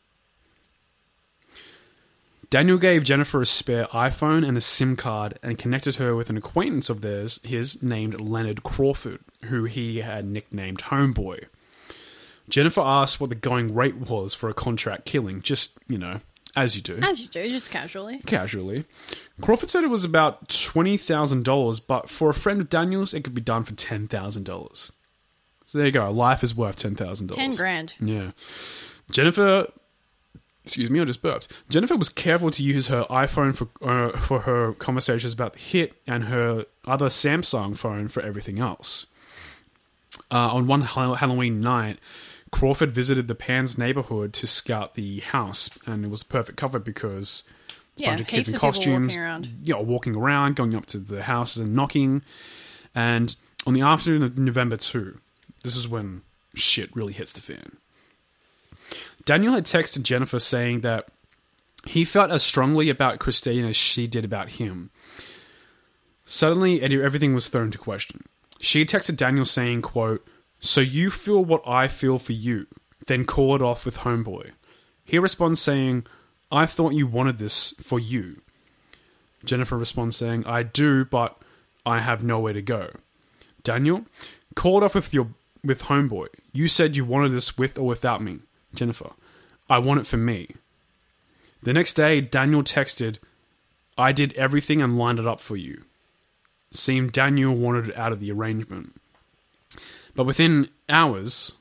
Daniel 2.52 2.76
gave 2.76 3.02
Jennifer 3.02 3.40
a 3.40 3.46
spare 3.46 3.86
iPhone 3.86 4.46
and 4.46 4.58
a 4.58 4.60
SIM 4.60 4.94
card 4.94 5.38
and 5.42 5.56
connected 5.56 5.94
her 5.94 6.14
with 6.14 6.28
an 6.28 6.36
acquaintance 6.36 6.90
of 6.90 7.00
theirs, 7.00 7.40
his 7.42 7.82
named 7.82 8.20
Leonard 8.20 8.62
Crawford, 8.62 9.20
who 9.46 9.64
he 9.64 10.02
had 10.02 10.26
nicknamed 10.26 10.80
Homeboy. 10.82 11.46
Jennifer 12.50 12.82
asked 12.82 13.22
what 13.22 13.30
the 13.30 13.36
going 13.36 13.74
rate 13.74 13.96
was 13.96 14.34
for 14.34 14.50
a 14.50 14.54
contract 14.54 15.06
killing, 15.06 15.40
just, 15.40 15.78
you 15.88 15.96
know, 15.96 16.20
as 16.54 16.76
you 16.76 16.82
do 16.82 16.98
As 17.02 17.22
you 17.22 17.28
do, 17.28 17.48
just 17.48 17.70
casually. 17.70 18.18
casually. 18.26 18.84
Crawford 19.40 19.70
said 19.70 19.82
it 19.82 19.86
was 19.86 20.04
about 20.04 20.50
twenty 20.50 20.98
thousand 20.98 21.46
dollars, 21.46 21.80
but 21.80 22.10
for 22.10 22.28
a 22.28 22.34
friend 22.34 22.60
of 22.60 22.68
Daniel's, 22.68 23.14
it 23.14 23.24
could 23.24 23.32
be 23.34 23.40
done 23.40 23.64
for 23.64 23.72
ten 23.72 24.06
thousand 24.08 24.44
dollars. 24.44 24.92
So 25.64 25.78
there 25.78 25.86
you 25.86 25.92
go. 25.92 26.10
Life 26.10 26.44
is 26.44 26.54
worth 26.54 26.76
ten 26.76 26.96
thousand 26.96 27.28
dollars. 27.28 27.38
Ten 27.38 27.54
grand. 27.56 27.94
Yeah. 27.98 28.32
Jennifer, 29.10 29.68
excuse 30.64 30.90
me, 30.90 31.00
I 31.00 31.04
just 31.04 31.22
burped. 31.22 31.48
Jennifer 31.68 31.96
was 31.96 32.08
careful 32.08 32.50
to 32.50 32.62
use 32.62 32.86
her 32.88 33.04
iPhone 33.10 33.54
for 33.54 33.68
uh, 33.86 34.18
for 34.18 34.40
her 34.40 34.72
conversations 34.74 35.32
about 35.32 35.54
the 35.54 35.58
hit 35.58 35.94
and 36.06 36.24
her 36.24 36.66
other 36.84 37.08
Samsung 37.08 37.76
phone 37.76 38.08
for 38.08 38.22
everything 38.22 38.58
else. 38.58 39.06
Uh, 40.30 40.52
on 40.52 40.66
one 40.66 40.82
Halloween 40.82 41.60
night, 41.60 41.98
Crawford 42.50 42.92
visited 42.92 43.28
the 43.28 43.34
Pans 43.34 43.78
neighborhood 43.78 44.32
to 44.34 44.46
scout 44.46 44.94
the 44.94 45.20
house, 45.20 45.70
and 45.86 46.04
it 46.04 46.08
was 46.08 46.20
the 46.20 46.26
perfect 46.26 46.58
cover 46.58 46.78
because 46.78 47.44
it's 47.94 48.02
a 48.02 48.06
bunch 48.06 48.20
of 48.20 48.26
kids 48.26 48.48
in 48.52 48.58
costumes, 48.58 49.16
walking 49.16 49.58
you 49.64 49.74
know, 49.74 49.80
walking 49.80 50.14
around, 50.14 50.56
going 50.56 50.74
up 50.74 50.86
to 50.86 50.98
the 50.98 51.22
houses 51.22 51.58
and 51.58 51.74
knocking. 51.74 52.22
And 52.94 53.34
on 53.66 53.72
the 53.72 53.80
afternoon 53.80 54.22
of 54.22 54.38
November 54.38 54.76
2, 54.76 55.18
this 55.62 55.76
is 55.76 55.88
when 55.88 56.22
shit 56.54 56.94
really 56.94 57.12
hits 57.12 57.32
the 57.32 57.40
fan. 57.40 57.78
Daniel 59.24 59.54
had 59.54 59.64
texted 59.64 60.02
Jennifer 60.02 60.38
saying 60.38 60.80
that 60.80 61.08
he 61.84 62.04
felt 62.04 62.30
as 62.30 62.42
strongly 62.42 62.88
about 62.88 63.18
Christine 63.18 63.64
as 63.64 63.76
she 63.76 64.06
did 64.06 64.24
about 64.24 64.50
him. 64.50 64.90
Suddenly, 66.24 66.82
everything 66.82 67.34
was 67.34 67.48
thrown 67.48 67.66
into 67.66 67.78
question. 67.78 68.24
She 68.60 68.84
texted 68.84 69.16
Daniel 69.16 69.44
saying, 69.44 69.82
quote, 69.82 70.26
So 70.60 70.80
you 70.80 71.10
feel 71.10 71.44
what 71.44 71.66
I 71.66 71.88
feel 71.88 72.18
for 72.18 72.32
you, 72.32 72.66
then 73.06 73.24
call 73.24 73.56
it 73.56 73.62
off 73.62 73.84
with 73.84 73.98
Homeboy. 73.98 74.52
He 75.04 75.18
responds 75.18 75.60
saying, 75.60 76.06
I 76.50 76.66
thought 76.66 76.92
you 76.92 77.06
wanted 77.06 77.38
this 77.38 77.74
for 77.82 77.98
you. 77.98 78.40
Jennifer 79.44 79.76
responds 79.76 80.16
saying, 80.16 80.46
I 80.46 80.62
do, 80.62 81.04
but 81.04 81.36
I 81.84 81.98
have 81.98 82.22
nowhere 82.22 82.52
to 82.52 82.62
go. 82.62 82.90
Daniel, 83.64 84.04
call 84.54 84.78
it 84.78 84.84
off 84.84 84.94
with 84.94 85.12
your 85.12 85.28
with 85.64 85.82
Homeboy. 85.84 86.28
You 86.52 86.68
said 86.68 86.96
you 86.96 87.04
wanted 87.04 87.32
this 87.32 87.58
with 87.58 87.78
or 87.78 87.86
without 87.86 88.22
me. 88.22 88.40
Jennifer, 88.74 89.10
I 89.68 89.78
want 89.78 90.00
it 90.00 90.06
for 90.06 90.16
me. 90.16 90.54
The 91.62 91.72
next 91.72 91.94
day, 91.94 92.20
Daniel 92.20 92.62
texted, 92.62 93.18
I 93.96 94.12
did 94.12 94.32
everything 94.34 94.82
and 94.82 94.98
lined 94.98 95.18
it 95.18 95.26
up 95.26 95.40
for 95.40 95.56
you. 95.56 95.82
Seemed 96.72 97.12
Daniel 97.12 97.54
wanted 97.54 97.90
it 97.90 97.96
out 97.96 98.12
of 98.12 98.20
the 98.20 98.32
arrangement. 98.32 98.94
But 100.14 100.24
within 100.24 100.68
hours, 100.88 101.52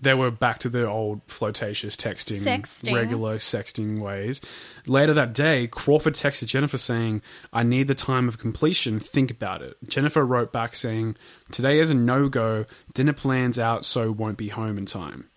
they 0.00 0.14
were 0.14 0.30
back 0.30 0.58
to 0.60 0.68
their 0.68 0.88
old 0.88 1.20
flirtatious 1.28 1.96
texting, 1.96 2.40
Sexting. 2.40 2.94
regular 2.94 3.38
sexting 3.38 4.00
ways. 4.00 4.40
Later 4.86 5.14
that 5.14 5.32
day, 5.32 5.68
Crawford 5.68 6.14
texted 6.14 6.46
Jennifer 6.46 6.78
saying, 6.78 7.22
I 7.52 7.62
need 7.62 7.86
the 7.86 7.94
time 7.94 8.26
of 8.28 8.38
completion, 8.38 8.98
think 8.98 9.30
about 9.30 9.62
it. 9.62 9.76
Jennifer 9.86 10.26
wrote 10.26 10.52
back 10.52 10.74
saying, 10.74 11.16
Today 11.52 11.78
is 11.78 11.90
a 11.90 11.94
no 11.94 12.28
go, 12.28 12.66
dinner 12.94 13.12
plans 13.12 13.58
out, 13.58 13.84
so 13.84 14.10
won't 14.10 14.38
be 14.38 14.48
home 14.48 14.76
in 14.76 14.86
time. 14.86 15.28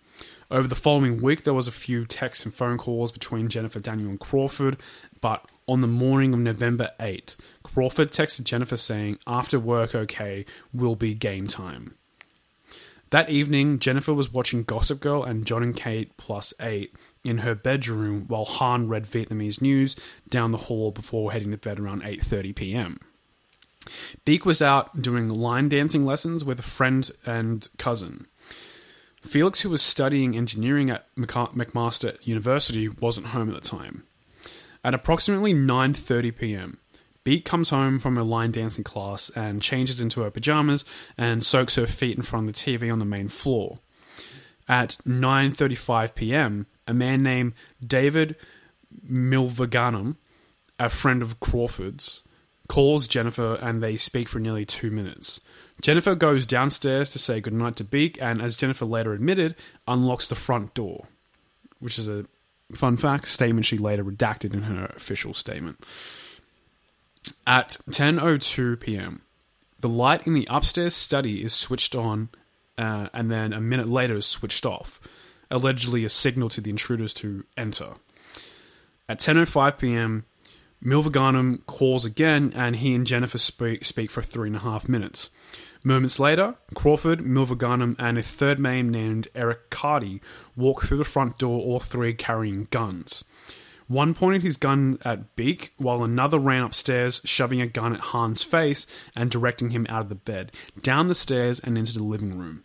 Over 0.50 0.68
the 0.68 0.74
following 0.74 1.20
week, 1.20 1.42
there 1.42 1.54
was 1.54 1.66
a 1.66 1.72
few 1.72 2.06
texts 2.06 2.44
and 2.44 2.54
phone 2.54 2.78
calls 2.78 3.10
between 3.10 3.48
Jennifer, 3.48 3.80
Daniel, 3.80 4.10
and 4.10 4.20
Crawford, 4.20 4.76
but 5.20 5.44
on 5.66 5.80
the 5.80 5.88
morning 5.88 6.32
of 6.32 6.38
November 6.38 6.90
8, 7.00 7.34
Crawford 7.64 8.12
texted 8.12 8.44
Jennifer 8.44 8.76
saying, 8.76 9.18
After 9.26 9.58
work, 9.58 9.94
okay, 9.94 10.44
will 10.72 10.94
be 10.94 11.14
game 11.14 11.48
time. 11.48 11.94
That 13.10 13.30
evening, 13.30 13.78
Jennifer 13.78 14.14
was 14.14 14.32
watching 14.32 14.62
Gossip 14.62 15.00
Girl 15.00 15.22
and 15.22 15.46
John 15.46 15.62
and 15.62 15.76
Kate 15.76 16.16
plus 16.16 16.52
eight 16.60 16.94
in 17.24 17.38
her 17.38 17.54
bedroom 17.54 18.24
while 18.28 18.44
Hann 18.44 18.88
read 18.88 19.06
Vietnamese 19.06 19.60
news 19.60 19.96
down 20.28 20.52
the 20.52 20.58
hall 20.58 20.90
before 20.90 21.32
heading 21.32 21.50
to 21.52 21.56
bed 21.56 21.78
around 21.78 22.02
8:30 22.02 22.54
p.m. 22.54 23.00
Bich 24.24 24.44
was 24.44 24.60
out 24.60 25.00
doing 25.00 25.28
line 25.28 25.68
dancing 25.68 26.04
lessons 26.04 26.44
with 26.44 26.58
a 26.58 26.62
friend 26.62 27.10
and 27.24 27.68
cousin. 27.78 28.26
Felix, 29.26 29.60
who 29.60 29.70
was 29.70 29.82
studying 29.82 30.36
engineering 30.36 30.90
at 30.90 31.06
McMaster 31.16 32.16
University, 32.26 32.88
wasn't 32.88 33.28
home 33.28 33.48
at 33.48 33.62
the 33.62 33.68
time. 33.68 34.04
At 34.84 34.94
approximately 34.94 35.52
9:30 35.52 36.36
p.m., 36.36 36.78
Bich 37.24 37.44
comes 37.44 37.70
home 37.70 37.98
from 37.98 38.14
her 38.14 38.22
line 38.22 38.52
dancing 38.52 38.84
class 38.84 39.30
and 39.30 39.60
changes 39.60 40.00
into 40.00 40.20
her 40.20 40.30
pajamas 40.30 40.84
and 41.18 41.44
soaks 41.44 41.74
her 41.74 41.86
feet 41.86 42.16
in 42.16 42.22
front 42.22 42.48
of 42.48 42.54
the 42.54 42.60
TV 42.60 42.92
on 42.92 43.00
the 43.00 43.04
main 43.04 43.28
floor. 43.28 43.80
At 44.68 44.96
9:35 45.04 46.14
p.m., 46.14 46.66
a 46.86 46.94
man 46.94 47.22
named 47.24 47.54
David 47.84 48.36
Mylvaganam, 49.10 50.16
a 50.78 50.88
friend 50.88 51.20
of 51.20 51.40
Crawford's, 51.40 52.22
calls 52.68 53.08
Jennifer 53.08 53.56
and 53.56 53.82
they 53.82 53.96
speak 53.96 54.28
for 54.28 54.38
nearly 54.38 54.64
2 54.64 54.90
minutes. 54.90 55.40
Jennifer 55.80 56.14
goes 56.14 56.46
downstairs 56.46 57.10
to 57.10 57.18
say 57.18 57.40
goodnight 57.40 57.76
to 57.76 57.84
Bich 57.84 58.18
and 58.20 58.40
as 58.40 58.56
Jennifer 58.56 58.84
later 58.84 59.12
admitted, 59.12 59.54
unlocks 59.86 60.28
the 60.28 60.34
front 60.34 60.74
door, 60.74 61.06
which 61.80 61.98
is 61.98 62.08
a 62.08 62.26
fun 62.72 62.96
fact 62.96 63.28
statement 63.28 63.66
she 63.66 63.78
later 63.78 64.04
redacted 64.04 64.54
in 64.54 64.62
her 64.62 64.86
official 64.96 65.34
statement. 65.34 65.84
At 67.46 67.76
10:02 67.90 68.80
p.m., 68.80 69.22
the 69.80 69.88
light 69.88 70.26
in 70.26 70.32
the 70.32 70.46
upstairs 70.50 70.94
study 70.94 71.44
is 71.44 71.52
switched 71.52 71.94
on, 71.94 72.30
uh, 72.78 73.08
and 73.12 73.30
then 73.30 73.52
a 73.52 73.60
minute 73.60 73.88
later 73.88 74.16
is 74.16 74.26
switched 74.26 74.64
off, 74.64 75.00
allegedly 75.50 76.04
a 76.04 76.08
signal 76.08 76.48
to 76.50 76.60
the 76.60 76.70
intruders 76.70 77.12
to 77.14 77.44
enter. 77.56 77.94
At 79.08 79.20
10:05 79.20 79.78
p.m., 79.78 80.24
Mylvaganam 80.84 81.64
calls 81.66 82.04
again, 82.04 82.52
and 82.54 82.76
he 82.76 82.94
and 82.94 83.06
Jennifer 83.06 83.38
speak, 83.38 83.84
speak 83.84 84.10
for 84.10 84.22
three 84.22 84.48
and 84.48 84.56
a 84.56 84.60
half 84.60 84.88
minutes. 84.88 85.30
Moments 85.82 86.18
later, 86.18 86.56
Crawford, 86.74 87.20
Mylvaganam, 87.20 87.96
and 87.98 88.18
a 88.18 88.22
third 88.22 88.58
man 88.58 88.90
named 88.90 89.28
Eric 89.34 89.70
Carty 89.70 90.20
walk 90.56 90.82
through 90.82 90.98
the 90.98 91.04
front 91.04 91.38
door, 91.38 91.60
all 91.60 91.80
three 91.80 92.12
carrying 92.12 92.68
guns. 92.70 93.24
One 93.88 94.14
pointed 94.14 94.42
his 94.42 94.56
gun 94.56 94.98
at 95.04 95.36
Bich, 95.36 95.70
while 95.76 96.02
another 96.02 96.40
ran 96.40 96.64
upstairs, 96.64 97.20
shoving 97.24 97.60
a 97.60 97.68
gun 97.68 97.94
at 97.94 98.00
Hann's 98.00 98.42
face 98.42 98.86
and 99.14 99.30
directing 99.30 99.70
him 99.70 99.86
out 99.88 100.02
of 100.02 100.08
the 100.08 100.16
bed, 100.16 100.50
down 100.82 101.06
the 101.06 101.14
stairs, 101.14 101.60
and 101.60 101.78
into 101.78 101.92
the 101.92 102.02
living 102.02 102.36
room. 102.36 102.64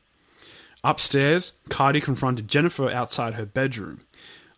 Upstairs, 0.83 1.53
Carty 1.69 2.01
confronted 2.01 2.47
Jennifer 2.47 2.89
outside 2.89 3.35
her 3.35 3.45
bedroom. 3.45 4.01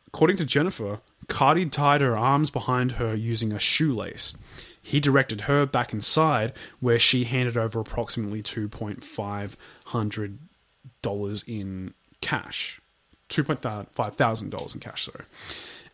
According 0.08 0.38
to 0.38 0.46
Jennifer, 0.46 1.02
Carty 1.28 1.66
tied 1.66 2.02
her 2.02 2.18
arms 2.18 2.50
behind 2.50 2.94
her 2.94 3.16
using 3.16 3.52
a 3.52 3.60
shoelace. 3.60 4.36
He 4.82 5.00
directed 5.00 5.42
her 5.42 5.66
back 5.66 5.94
inside, 5.94 6.54
where 6.80 7.00
she 7.00 7.24
handed 7.24 7.56
over 7.56 7.80
approximately 7.80 8.42
two 8.42 8.68
point 8.68 9.06
five 9.06 9.56
hundred 9.86 10.40
dollars 11.02 11.44
in 11.48 11.94
cash, 12.22 12.82
two 13.30 13.44
point 13.44 13.62
five 13.62 14.16
thousand 14.16 14.50
dollars 14.50 14.74
in 14.74 14.82
cash. 14.82 15.06
Sorry, 15.06 15.26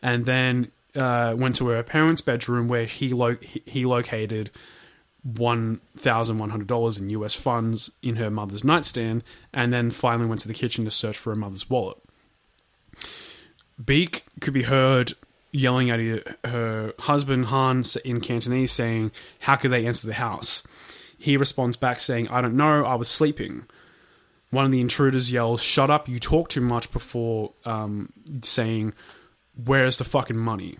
and 0.02 0.26
then 0.26 0.72
uh, 0.96 1.34
went 1.38 1.54
to 1.56 1.68
her 1.68 1.82
parents' 1.82 2.20
bedroom 2.20 2.66
where 2.66 2.84
he 2.84 3.10
lo- 3.10 3.36
he- 3.66 3.84
located 3.86 4.50
one 5.22 5.80
thousand 5.96 6.38
one 6.38 6.50
hundred 6.50 6.66
dollars 6.66 6.98
in 6.98 7.10
U.S. 7.10 7.34
funds 7.34 7.92
in 8.02 8.16
her 8.16 8.30
mother's 8.30 8.64
nightstand, 8.64 9.22
and 9.52 9.72
then 9.72 9.92
finally 9.92 10.28
went 10.28 10.40
to 10.40 10.48
the 10.48 10.54
kitchen 10.54 10.84
to 10.84 10.90
search 10.90 11.16
for 11.16 11.30
her 11.30 11.36
mother's 11.36 11.70
wallet. 11.70 11.98
Bich 13.82 14.22
could 14.40 14.54
be 14.54 14.64
heard 14.64 15.14
yelling 15.52 15.90
at 15.90 16.36
her, 16.44 16.94
husband 16.98 17.46
Hann 17.46 17.82
in 18.04 18.20
Cantonese, 18.20 18.72
saying, 18.72 19.12
"How 19.40 19.56
could 19.56 19.72
they 19.72 19.86
enter 19.86 20.06
the 20.06 20.14
house?" 20.14 20.62
He 21.18 21.36
responds 21.36 21.76
back 21.76 22.00
saying, 22.00 22.28
"I 22.28 22.40
don't 22.40 22.56
know. 22.56 22.84
I 22.84 22.94
was 22.94 23.08
sleeping." 23.08 23.66
One 24.50 24.64
of 24.64 24.72
the 24.72 24.80
intruders 24.80 25.30
yells, 25.30 25.62
"Shut 25.62 25.90
up! 25.90 26.08
You 26.08 26.18
talk 26.18 26.48
too 26.48 26.60
much!" 26.60 26.90
Before 26.90 27.52
um, 27.64 28.12
saying, 28.42 28.92
"Where's 29.54 29.98
the 29.98 30.04
fucking 30.04 30.38
money?" 30.38 30.78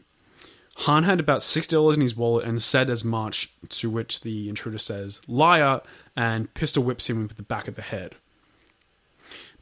Hann 0.76 1.04
had 1.04 1.20
about 1.20 1.42
six 1.42 1.66
dollars 1.66 1.96
in 1.96 2.02
his 2.02 2.16
wallet 2.16 2.46
and 2.46 2.62
said 2.62 2.88
as 2.90 3.04
much. 3.04 3.50
To 3.68 3.90
which 3.90 4.22
the 4.22 4.48
intruder 4.48 4.78
says, 4.78 5.20
"Liar!" 5.28 5.82
and 6.16 6.52
pistol 6.54 6.82
whips 6.82 7.08
him 7.08 7.28
with 7.28 7.36
the 7.36 7.42
back 7.42 7.68
of 7.68 7.76
the 7.76 7.82
head. 7.82 8.16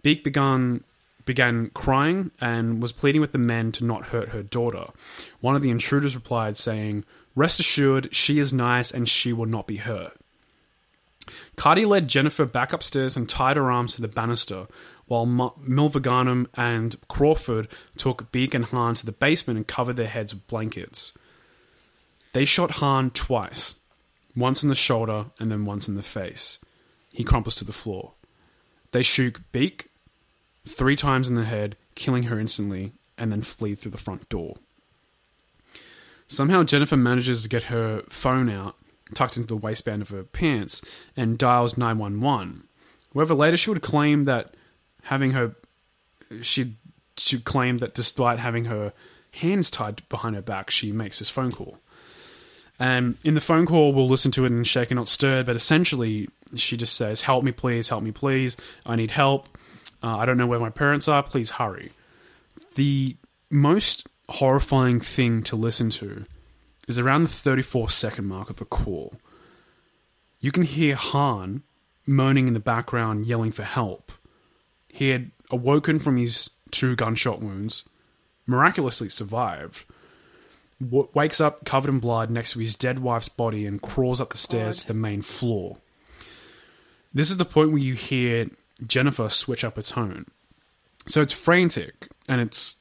Bich 0.02 0.22
began 0.22 0.84
began 1.28 1.70
crying 1.74 2.32
and 2.40 2.82
was 2.82 2.90
pleading 2.92 3.20
with 3.20 3.32
the 3.32 3.38
men 3.38 3.70
to 3.70 3.84
not 3.84 4.06
hurt 4.06 4.30
her 4.30 4.42
daughter. 4.42 4.86
One 5.40 5.54
of 5.54 5.62
the 5.62 5.70
intruders 5.70 6.16
replied, 6.16 6.56
saying, 6.56 7.04
Rest 7.36 7.60
assured, 7.60 8.12
she 8.12 8.40
is 8.40 8.52
nice 8.52 8.90
and 8.90 9.08
she 9.08 9.32
will 9.32 9.46
not 9.46 9.66
be 9.66 9.76
hurt. 9.76 10.18
Carty 11.56 11.84
led 11.84 12.08
Jennifer 12.08 12.46
back 12.46 12.72
upstairs 12.72 13.14
and 13.14 13.28
tied 13.28 13.58
her 13.58 13.70
arms 13.70 13.94
to 13.94 14.00
the 14.00 14.08
banister, 14.08 14.66
while 15.06 15.22
M- 15.22 16.48
and 16.54 16.96
Crawford 17.08 17.68
took 17.98 18.32
Bich 18.32 18.54
and 18.54 18.64
Hann 18.64 18.94
to 18.94 19.04
the 19.04 19.12
basement 19.12 19.58
and 19.58 19.66
covered 19.66 19.96
their 19.96 20.08
heads 20.08 20.32
with 20.32 20.46
blankets. 20.46 21.12
They 22.32 22.46
shot 22.46 22.76
Hann 22.76 23.10
twice, 23.10 23.76
once 24.34 24.62
in 24.62 24.70
the 24.70 24.74
shoulder 24.74 25.26
and 25.38 25.52
then 25.52 25.66
once 25.66 25.88
in 25.88 25.94
the 25.94 26.02
face. 26.02 26.58
He 27.12 27.22
crumples 27.22 27.56
to 27.56 27.64
the 27.64 27.72
floor. 27.74 28.12
They 28.92 29.02
shoot 29.02 29.40
Bich 29.52 29.87
three 30.68 30.96
times 30.96 31.28
in 31.28 31.34
the 31.34 31.44
head, 31.44 31.76
killing 31.94 32.24
her 32.24 32.38
instantly, 32.38 32.92
and 33.16 33.32
then 33.32 33.42
flee 33.42 33.74
through 33.74 33.90
the 33.90 33.98
front 33.98 34.28
door. 34.28 34.56
Somehow, 36.28 36.62
Jennifer 36.62 36.96
manages 36.96 37.42
to 37.42 37.48
get 37.48 37.64
her 37.64 38.02
phone 38.10 38.50
out, 38.50 38.76
tucked 39.14 39.36
into 39.36 39.48
the 39.48 39.56
waistband 39.56 40.02
of 40.02 40.10
her 40.10 40.24
pants, 40.24 40.82
and 41.16 41.38
dials 41.38 41.76
911. 41.78 42.64
However, 43.14 43.34
later 43.34 43.56
she 43.56 43.70
would 43.70 43.82
claim 43.82 44.24
that 44.24 44.54
having 45.04 45.32
her. 45.32 45.54
She'd, 46.42 46.76
she'd 47.16 47.44
claim 47.44 47.78
that 47.78 47.94
despite 47.94 48.38
having 48.38 48.66
her 48.66 48.92
hands 49.32 49.70
tied 49.70 50.06
behind 50.10 50.36
her 50.36 50.42
back, 50.42 50.70
she 50.70 50.92
makes 50.92 51.18
this 51.18 51.30
phone 51.30 51.52
call. 51.52 51.78
And 52.78 53.16
in 53.24 53.34
the 53.34 53.40
phone 53.40 53.66
call, 53.66 53.92
we'll 53.92 54.08
listen 54.08 54.30
to 54.32 54.44
it 54.44 54.52
and 54.52 54.66
Shaken 54.66 54.96
Not 54.96 55.08
Stirred, 55.08 55.46
but 55.46 55.56
essentially, 55.56 56.28
she 56.54 56.76
just 56.76 56.94
says, 56.94 57.22
Help 57.22 57.42
me, 57.42 57.50
please, 57.50 57.88
help 57.88 58.02
me, 58.04 58.12
please. 58.12 58.56
I 58.86 58.94
need 58.94 59.10
help. 59.10 59.57
Uh, 60.02 60.16
I 60.16 60.26
don't 60.26 60.36
know 60.36 60.46
where 60.46 60.60
my 60.60 60.70
parents 60.70 61.08
are. 61.08 61.22
Please 61.22 61.50
hurry. 61.50 61.92
The 62.74 63.16
most 63.50 64.06
horrifying 64.28 65.00
thing 65.00 65.42
to 65.44 65.56
listen 65.56 65.90
to 65.90 66.24
is 66.86 66.98
around 66.98 67.24
the 67.24 67.28
34 67.28 67.88
second 67.90 68.26
mark 68.26 68.50
of 68.50 68.56
the 68.56 68.64
call. 68.64 69.14
You 70.40 70.52
can 70.52 70.62
hear 70.62 70.94
Hann 70.94 71.62
moaning 72.06 72.48
in 72.48 72.54
the 72.54 72.60
background, 72.60 73.26
yelling 73.26 73.52
for 73.52 73.64
help. 73.64 74.12
He 74.88 75.10
had 75.10 75.30
awoken 75.50 75.98
from 75.98 76.16
his 76.16 76.50
two 76.70 76.96
gunshot 76.96 77.40
wounds, 77.40 77.84
miraculously 78.46 79.08
survived, 79.08 79.84
w- 80.80 81.08
wakes 81.14 81.40
up 81.40 81.64
covered 81.64 81.90
in 81.90 81.98
blood 81.98 82.30
next 82.30 82.52
to 82.52 82.60
his 82.60 82.74
dead 82.74 83.00
wife's 83.00 83.28
body, 83.28 83.66
and 83.66 83.82
crawls 83.82 84.20
up 84.20 84.30
the 84.30 84.38
stairs 84.38 84.80
to 84.80 84.86
the 84.88 84.94
main 84.94 85.22
floor. 85.22 85.78
This 87.12 87.30
is 87.30 87.36
the 87.36 87.44
point 87.44 87.70
where 87.70 87.78
you 87.80 87.94
hear 87.94 88.48
Jennifer 88.86 89.28
switch 89.28 89.64
up 89.64 89.76
her 89.76 89.82
tone. 89.82 90.26
So 91.06 91.20
it's 91.20 91.32
frantic, 91.32 92.08
and 92.28 92.40
it's 92.40 92.76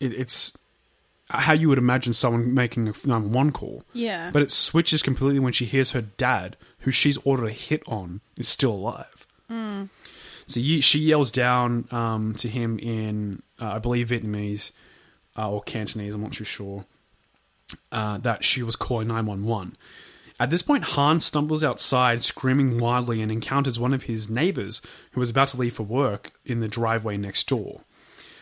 it, 0.00 0.12
it's 0.14 0.52
how 1.30 1.52
you 1.52 1.68
would 1.68 1.78
imagine 1.78 2.12
someone 2.12 2.54
making 2.54 2.88
a 2.88 2.92
911 2.92 3.52
call. 3.52 3.84
Yeah. 3.92 4.30
But 4.30 4.42
it 4.42 4.50
switches 4.50 5.02
completely 5.02 5.40
when 5.40 5.52
she 5.52 5.64
hears 5.64 5.92
her 5.92 6.02
dad, 6.02 6.56
who 6.80 6.90
she's 6.90 7.18
ordered 7.18 7.46
a 7.46 7.52
hit 7.52 7.82
on, 7.86 8.20
is 8.36 8.48
still 8.48 8.72
alive. 8.72 9.26
So 10.46 10.60
ye 10.60 10.80
she 10.80 10.98
yells 10.98 11.32
down 11.32 11.88
um, 11.90 12.34
to 12.34 12.48
him 12.48 12.78
in 12.78 13.42
uh, 13.60 13.72
I 13.72 13.78
believe 13.78 14.08
Vietnamese 14.08 14.72
uh, 15.36 15.50
or 15.50 15.62
Cantonese, 15.62 16.14
I'm 16.14 16.22
not 16.22 16.32
too 16.32 16.44
sure, 16.44 16.84
uh, 17.90 18.18
that 18.18 18.44
she 18.44 18.62
was 18.62 18.76
calling 18.76 19.08
911. 19.08 19.76
At 20.40 20.50
this 20.50 20.62
point, 20.62 20.84
Hann 20.84 21.20
stumbles 21.20 21.62
outside, 21.62 22.24
screaming 22.24 22.80
wildly, 22.80 23.22
and 23.22 23.30
encounters 23.30 23.78
one 23.78 23.94
of 23.94 24.04
his 24.04 24.28
neighbors 24.28 24.82
who 25.12 25.20
was 25.20 25.30
about 25.30 25.48
to 25.48 25.56
leave 25.56 25.74
for 25.74 25.84
work 25.84 26.32
in 26.44 26.60
the 26.60 26.68
driveway 26.68 27.16
next 27.16 27.48
door. 27.48 27.82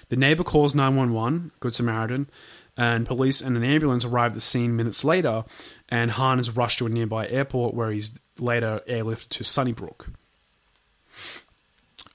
The 0.09 0.17
neighbor 0.17 0.45
calls 0.45 0.75
911, 0.75 1.53
Good 1.61 1.75
Samaritan, 1.75 2.31
and 2.77 3.07
police 3.07 3.43
and 3.43 3.57
an 3.57 3.65
ambulance 3.65 4.05
arrive 4.05 4.33
at 4.33 4.35
the 4.35 4.41
scene 4.41 4.75
minutes 4.75 5.05
later, 5.05 5.45
and 5.89 6.13
Hann 6.13 6.41
is 6.41 6.57
rushed 6.57 6.79
to 6.79 6.87
a 6.87 6.91
nearby 6.91 7.29
airport 7.29 7.75
where 7.75 7.91
he's 7.91 8.13
later 8.39 8.81
airlifted 8.89 9.29
to 9.29 9.45
Sunnybrook. 9.45 10.09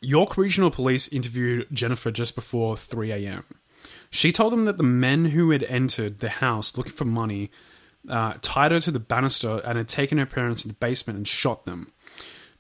York 0.02 0.38
Regional 0.38 0.72
Police 0.72 1.08
interviewed 1.10 1.68
Jennifer 1.72 2.12
just 2.12 2.36
before 2.36 2.78
3 2.78 3.12
a.m. 3.12 3.44
She 4.10 4.32
told 4.32 4.54
them 4.54 4.66
that 4.66 4.78
the 4.78 4.84
men 4.84 5.26
who 5.26 5.52
had 5.52 5.64
entered 5.64 6.20
the 6.20 6.30
house 6.30 6.78
looking 6.78 6.94
for 6.94 7.06
money 7.06 7.52
uh, 8.10 8.36
tied 8.42 8.72
her 8.72 8.80
to 8.82 8.92
the 8.92 9.00
banister 9.00 9.62
and 9.66 9.78
had 9.78 9.88
taken 9.88 10.18
her 10.18 10.26
parents 10.26 10.62
to 10.62 10.68
the 10.68 10.74
basement 10.74 11.18
and 11.18 11.28
shot 11.28 11.66
them. 11.66 11.92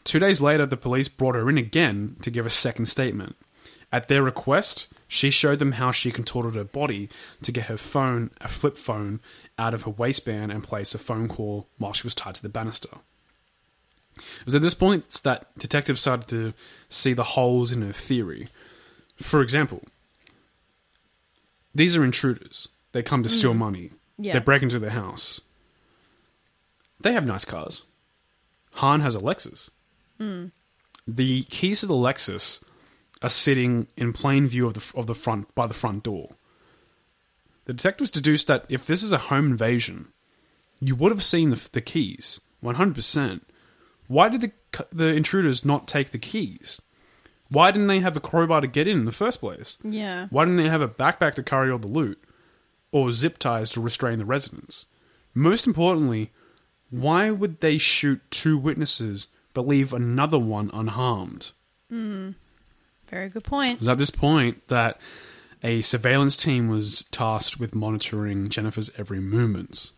Two 0.03 0.19
days 0.19 0.39
later, 0.39 0.65
the 0.65 0.77
police 0.77 1.09
brought 1.09 1.35
her 1.35 1.49
in 1.49 1.57
again 1.57 2.15
to 2.21 2.31
give 2.31 2.45
a 2.45 2.49
second 2.49 2.85
statement. 2.85 3.35
At 3.91 4.07
their 4.07 4.23
request, 4.23 4.87
she 5.07 5.29
showed 5.29 5.59
them 5.59 5.73
how 5.73 5.91
she 5.91 6.11
contorted 6.11 6.55
her 6.55 6.63
body 6.63 7.09
to 7.41 7.51
get 7.51 7.65
her 7.65 7.77
phone, 7.77 8.31
a 8.41 8.47
flip 8.47 8.77
phone, 8.77 9.21
out 9.57 9.73
of 9.73 9.83
her 9.83 9.91
waistband 9.91 10.51
and 10.51 10.63
place 10.63 10.93
a 10.93 10.97
phone 10.97 11.27
call 11.27 11.67
while 11.77 11.93
she 11.93 12.03
was 12.03 12.15
tied 12.15 12.35
to 12.35 12.41
the 12.41 12.49
banister. 12.49 12.89
It 14.17 14.45
was 14.45 14.55
at 14.55 14.61
this 14.61 14.73
point 14.73 15.09
that 15.23 15.57
detectives 15.57 16.01
started 16.01 16.27
to 16.29 16.53
see 16.89 17.13
the 17.13 17.23
holes 17.23 17.71
in 17.71 17.81
her 17.81 17.93
theory. 17.93 18.49
For 19.21 19.41
example, 19.41 19.83
these 21.73 21.95
are 21.95 22.03
intruders. 22.03 22.67
They 22.91 23.03
come 23.03 23.23
to 23.23 23.29
steal 23.29 23.53
money. 23.53 23.91
Yeah. 24.17 24.33
They 24.33 24.39
break 24.39 24.63
into 24.63 24.79
the 24.79 24.91
house. 24.91 25.41
They 26.99 27.13
have 27.13 27.25
nice 27.27 27.45
cars. 27.45 27.83
Hann 28.73 29.01
has 29.01 29.15
a 29.15 29.19
Lexus. 29.19 29.69
Hmm. 30.17 30.47
The 31.07 31.43
keys 31.43 31.81
to 31.81 31.85
the 31.85 31.93
Lexus 31.93 32.61
are 33.21 33.29
sitting 33.29 33.87
in 33.95 34.13
plain 34.13 34.47
view 34.47 34.67
of 34.67 34.73
the 34.73 34.99
of 34.99 35.07
the 35.07 35.15
front 35.15 35.53
by 35.55 35.67
the 35.67 35.73
front 35.73 36.03
door. 36.03 36.31
The 37.65 37.73
detectives 37.73 38.11
deduced 38.11 38.47
that 38.47 38.65
if 38.69 38.85
this 38.85 39.03
is 39.03 39.11
a 39.11 39.17
home 39.17 39.51
invasion, 39.51 40.07
you 40.79 40.95
would 40.95 41.11
have 41.11 41.23
seen 41.23 41.49
the, 41.49 41.69
the 41.71 41.81
keys, 41.81 42.39
one 42.59 42.75
hundred 42.75 42.95
percent. 42.95 43.47
Why 44.07 44.29
did 44.29 44.41
the 44.41 44.51
the 44.91 45.07
intruders 45.07 45.65
not 45.65 45.87
take 45.87 46.11
the 46.11 46.17
keys? 46.19 46.81
Why 47.49 47.71
didn't 47.71 47.87
they 47.87 47.99
have 47.99 48.17
a 48.17 48.21
crowbar 48.21 48.61
to 48.61 48.67
get 48.67 48.87
in 48.87 48.99
in 48.99 49.05
the 49.05 49.11
first 49.11 49.39
place? 49.39 49.77
Yeah. 49.83 50.27
Why 50.29 50.45
didn't 50.45 50.57
they 50.57 50.69
have 50.69 50.81
a 50.81 50.87
backpack 50.87 51.35
to 51.35 51.43
carry 51.43 51.71
all 51.71 51.77
the 51.79 51.87
loot? 51.87 52.21
Or 52.91 53.11
zip 53.11 53.37
ties 53.37 53.69
to 53.71 53.81
restrain 53.81 54.19
the 54.19 54.25
residents? 54.25 54.85
Most 55.33 55.67
importantly, 55.67 56.31
why 56.89 57.31
would 57.31 57.59
they 57.59 57.77
shoot 57.77 58.21
two 58.31 58.57
witnesses 58.57 59.27
but 59.53 59.67
leave 59.67 59.93
another 59.93 60.39
one 60.39 60.69
unharmed? 60.73 61.51
Mm. 61.91 62.35
Very 63.09 63.29
good 63.29 63.43
point. 63.43 63.73
It 63.73 63.79
was 63.79 63.87
at 63.87 63.97
this 63.97 64.09
point 64.09 64.67
that 64.67 64.99
a 65.63 65.81
surveillance 65.81 66.37
team 66.37 66.67
was 66.69 67.03
tasked 67.11 67.59
with 67.59 67.75
monitoring 67.75 68.49
Jennifer's 68.49 68.91
every 68.97 69.19
movements. 69.19 69.93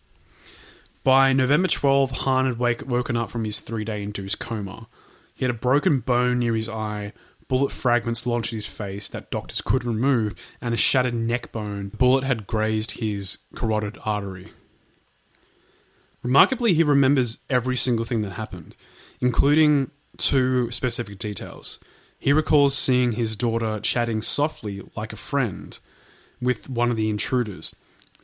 By 1.03 1.33
November 1.33 1.67
12, 1.67 2.11
Hann 2.11 2.45
had 2.45 2.59
wake- 2.59 2.87
woken 2.87 3.15
up 3.17 3.29
from 3.29 3.43
his 3.43 3.59
three 3.59 3.83
day 3.83 4.03
induced 4.03 4.39
coma. 4.39 4.87
He 5.33 5.45
had 5.45 5.49
a 5.49 5.57
broken 5.57 5.99
bone 5.99 6.39
near 6.39 6.55
his 6.55 6.69
eye, 6.69 7.13
bullet 7.49 7.71
fragments 7.73 8.25
launched 8.25 8.53
at 8.53 8.57
his 8.57 8.65
face 8.65 9.09
that 9.09 9.29
doctors 9.29 9.59
could 9.59 9.83
remove, 9.83 10.33
and 10.61 10.73
a 10.73 10.77
shattered 10.77 11.13
neck 11.13 11.51
bone. 11.51 11.89
The 11.89 11.97
bullet 11.97 12.23
had 12.23 12.47
grazed 12.47 12.91
his 12.91 13.39
carotid 13.55 13.97
artery. 14.05 14.53
Remarkably, 16.23 16.73
he 16.73 16.83
remembers 16.83 17.39
every 17.49 17.75
single 17.75 18.05
thing 18.05 18.21
that 18.21 18.31
happened, 18.31 18.77
including 19.19 19.91
two 20.15 20.69
specific 20.71 21.17
details. 21.19 21.79
He 22.17 22.33
recalls 22.33 22.77
seeing 22.77 23.13
his 23.13 23.35
daughter 23.35 23.79
chatting 23.79 24.21
softly 24.21 24.81
like 24.95 25.11
a 25.11 25.17
friend 25.17 25.77
with 26.41 26.69
one 26.69 26.89
of 26.89 26.97
the 26.97 27.09
intruders, 27.09 27.75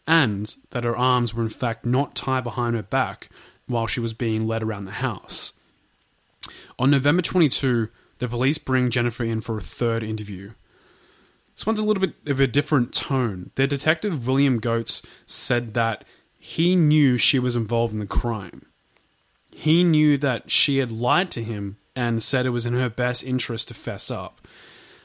and 0.06 0.56
that 0.70 0.84
her 0.84 0.96
arms 0.96 1.34
were 1.34 1.44
in 1.44 1.50
fact 1.50 1.86
not 1.86 2.16
tied 2.16 2.44
behind 2.44 2.76
her 2.76 2.84
back 2.84 3.30
while 3.68 3.88
she 3.88 4.00
was 4.00 4.14
being 4.14 4.46
led 4.46 4.62
around 4.62 4.86
the 4.86 4.92
house. 4.92 5.54
On 6.78 6.92
November 6.92 7.22
22, 7.22 7.90
the 8.20 8.28
police 8.28 8.58
bring 8.58 8.90
Jennifer 8.90 9.24
in 9.24 9.42
for 9.42 9.58
a 9.58 9.62
third 9.62 10.04
interview. 10.04 10.52
This 11.56 11.66
one's 11.66 11.80
a 11.80 11.86
little 11.86 12.02
bit 12.02 12.16
of 12.26 12.40
a 12.40 12.48
different 12.48 12.94
tone. 12.94 13.52
Their 13.56 13.68
detective, 13.68 14.28
William 14.28 14.60
Goetz, 14.60 15.02
said 15.26 15.74
that 15.74 16.04
he 16.38 16.76
knew 16.76 17.18
she 17.18 17.40
was 17.40 17.56
involved 17.56 17.94
in 17.94 18.00
the 18.00 18.06
crime. 18.06 18.66
He 19.52 19.84
knew 19.84 20.18
that 20.18 20.52
she 20.52 20.80
had 20.80 20.92
lied 20.92 21.32
to 21.32 21.44
him 21.44 21.78
and 21.96 22.22
said 22.22 22.46
it 22.46 22.50
was 22.50 22.66
in 22.66 22.74
her 22.74 22.90
best 22.90 23.24
interest 23.24 23.70
to 23.70 23.74
fess 23.74 24.12
up. 24.12 24.46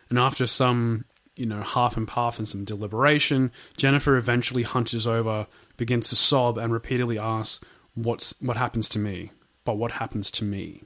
And 0.08 0.18
after 0.18 0.46
some, 0.46 1.04
you 1.36 1.46
know, 1.46 1.62
half 1.62 1.96
and 1.96 2.10
half 2.10 2.38
and 2.38 2.48
some 2.48 2.64
deliberation, 2.64 3.52
Jennifer 3.76 4.16
eventually 4.16 4.64
hunches 4.64 5.06
over, 5.06 5.46
begins 5.76 6.08
to 6.08 6.16
sob, 6.16 6.58
and 6.58 6.72
repeatedly 6.72 7.16
asks, 7.16 7.64
"What's 7.94 8.34
what 8.40 8.56
happens 8.56 8.88
to 8.90 8.98
me? 8.98 9.30
But 9.64 9.78
what 9.78 9.92
happens 9.92 10.32
to 10.32 10.44
me?" 10.44 10.82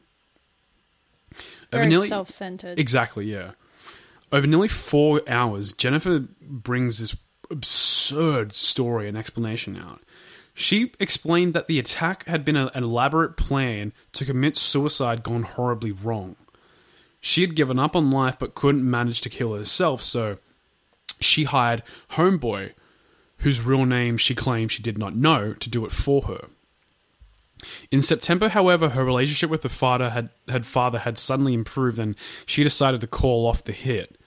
Over 1.72 1.89
Very 1.89 2.09
self 2.09 2.30
centered. 2.30 2.78
Exactly, 2.78 3.26
yeah. 3.26 3.53
Over 4.32 4.47
nearly 4.47 4.68
four 4.68 5.22
hours, 5.28 5.72
Jennifer 5.72 6.26
brings 6.41 6.99
this 6.99 7.16
absurd 7.51 8.53
story 8.53 9.09
and 9.09 9.16
explanation 9.16 9.76
out. 9.76 10.01
She 10.55 10.93
explained 11.01 11.53
that 11.55 11.66
the 11.66 11.78
attack 11.78 12.26
had 12.26 12.45
been 12.45 12.57
an 12.57 12.70
elaborate 12.74 13.37
plan 13.37 13.93
to 14.12 14.24
commit 14.24 14.57
suicide 14.57 15.22
gone 15.22 15.43
horribly 15.43 15.91
wrong. 15.91 16.37
She 17.20 17.41
had 17.41 17.57
given 17.57 17.78
up 17.78 17.97
on 17.97 18.11
life 18.11 18.37
but 18.39 18.55
couldn't 18.55 18.89
manage 18.89 19.20
to 19.22 19.30
kill 19.30 19.55
herself, 19.55 20.03
so 20.03 20.39
she 21.20 21.45
hired 21.45 21.82
Homeboy, 22.12 22.72
whose 23.39 23.61
real 23.61 23.85
name 23.85 24.16
she 24.16 24.35
claimed 24.35 24.70
she 24.70 24.82
did 24.82 24.99
not 24.99 25.16
know, 25.16 25.55
to 25.55 25.70
do 25.70 25.85
it 25.85 25.93
for 25.93 26.22
her. 26.22 26.49
In 27.90 28.02
September, 28.02 28.48
however, 28.48 28.90
her 28.90 29.04
relationship 29.04 29.50
with 29.50 29.62
the 29.62 29.68
father 29.68 30.10
had, 30.10 30.30
had 30.48 30.66
father 30.66 31.00
had 31.00 31.18
suddenly 31.18 31.54
improved, 31.54 31.98
and 31.98 32.16
she 32.46 32.62
decided 32.62 33.00
to 33.00 33.06
call 33.06 33.46
off 33.46 33.64
the 33.64 33.72
hit. 33.72 34.18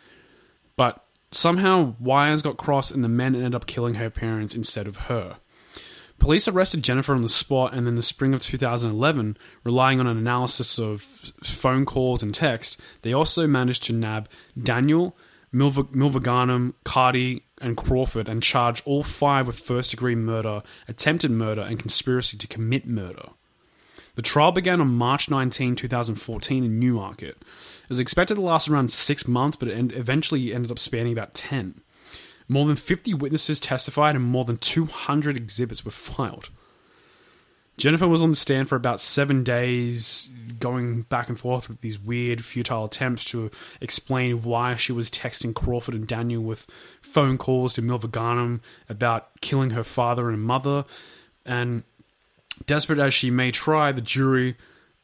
But 0.75 1.03
somehow 1.31 1.95
wires 1.99 2.41
got 2.41 2.57
crossed, 2.57 2.91
and 2.91 3.03
the 3.03 3.09
men 3.09 3.35
ended 3.35 3.55
up 3.55 3.65
killing 3.65 3.95
her 3.95 4.09
parents 4.09 4.55
instead 4.55 4.87
of 4.87 4.97
her. 4.97 5.37
Police 6.19 6.47
arrested 6.47 6.83
Jennifer 6.83 7.13
on 7.13 7.21
the 7.21 7.29
spot, 7.29 7.73
and 7.73 7.87
in 7.87 7.95
the 7.95 8.01
spring 8.01 8.33
of 8.33 8.41
2011, 8.41 9.37
relying 9.63 9.99
on 9.99 10.07
an 10.07 10.17
analysis 10.17 10.79
of 10.79 11.01
phone 11.43 11.85
calls 11.85 12.23
and 12.23 12.33
text, 12.33 12.79
they 13.01 13.13
also 13.13 13.45
managed 13.45 13.83
to 13.83 13.93
nab 13.93 14.27
Daniel, 14.61 15.15
Milv- 15.53 15.93
Mylvaganam, 15.93 16.73
Carty, 16.83 17.46
and 17.59 17.77
Crawford 17.77 18.29
and 18.29 18.43
charge 18.43 18.81
all 18.85 19.03
five 19.03 19.47
with 19.47 19.59
first 19.59 19.91
degree 19.91 20.15
murder, 20.15 20.63
attempted 20.87 21.31
murder, 21.31 21.61
and 21.61 21.79
conspiracy 21.79 22.37
to 22.37 22.47
commit 22.47 22.87
murder. 22.87 23.29
The 24.15 24.21
trial 24.21 24.51
began 24.51 24.81
on 24.81 24.95
March 24.95 25.29
19, 25.29 25.75
2014, 25.75 26.63
in 26.63 26.79
Newmarket. 26.79 27.37
It 27.37 27.89
was 27.89 27.99
expected 27.99 28.35
to 28.35 28.41
last 28.41 28.67
around 28.67 28.91
six 28.91 29.27
months, 29.27 29.57
but 29.57 29.69
it 29.69 29.95
eventually 29.95 30.53
ended 30.53 30.71
up 30.71 30.79
spanning 30.79 31.13
about 31.13 31.35
10. 31.35 31.81
More 32.47 32.65
than 32.65 32.75
50 32.75 33.13
witnesses 33.13 33.59
testified 33.59 34.15
and 34.15 34.25
more 34.25 34.45
than 34.45 34.57
200 34.57 35.37
exhibits 35.37 35.85
were 35.85 35.91
filed. 35.91 36.49
Jennifer 37.77 38.07
was 38.07 38.21
on 38.21 38.31
the 38.31 38.35
stand 38.35 38.67
for 38.67 38.75
about 38.75 38.99
seven 38.99 39.43
days, 39.43 40.29
going 40.59 41.03
back 41.03 41.29
and 41.29 41.39
forth 41.39 41.69
with 41.69 41.81
these 41.81 41.99
weird, 41.99 42.43
futile 42.43 42.85
attempts 42.85 43.23
to 43.25 43.51
explain 43.81 44.41
why 44.41 44.75
she 44.75 44.91
was 44.91 45.11
texting 45.11 45.53
Crawford 45.53 45.93
and 45.93 46.07
Daniel 46.07 46.41
with 46.41 46.65
phone 47.01 47.37
calls 47.37 47.73
to 47.75 47.81
Mylvaganam 47.81 48.61
about 48.89 49.39
killing 49.41 49.71
her 49.71 49.83
father 49.83 50.29
and 50.29 50.41
mother. 50.41 50.85
And 51.45 51.83
desperate 52.65 52.99
as 52.99 53.13
she 53.13 53.29
may 53.29 53.51
try, 53.51 53.91
the 53.91 54.01
jury 54.01 54.55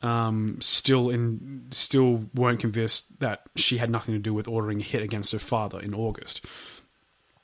um, 0.02 0.58
still 0.60 1.10
in 1.10 1.68
still 1.72 2.26
weren't 2.34 2.60
convinced 2.60 3.20
that 3.20 3.44
she 3.56 3.78
had 3.78 3.92
nothing 3.92 4.16
to 4.16 4.20
do 4.20 4.34
with 4.34 4.48
ordering 4.48 4.82
a 4.82 4.84
hit 4.84 5.04
against 5.04 5.32
her 5.32 5.40
father 5.40 5.80
in 5.80 5.94
August 5.94 6.46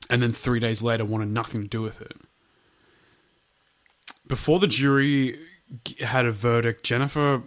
and 0.09 0.23
then 0.23 0.33
three 0.33 0.59
days 0.59 0.81
later 0.81 1.05
wanted 1.05 1.29
nothing 1.29 1.61
to 1.61 1.67
do 1.67 1.81
with 1.81 2.01
it. 2.01 2.17
Before 4.29 4.59
the 4.59 4.67
jury 4.67 5.37
had 5.99 6.25
a 6.25 6.31
verdict, 6.31 6.85
Jennifer 6.85 7.43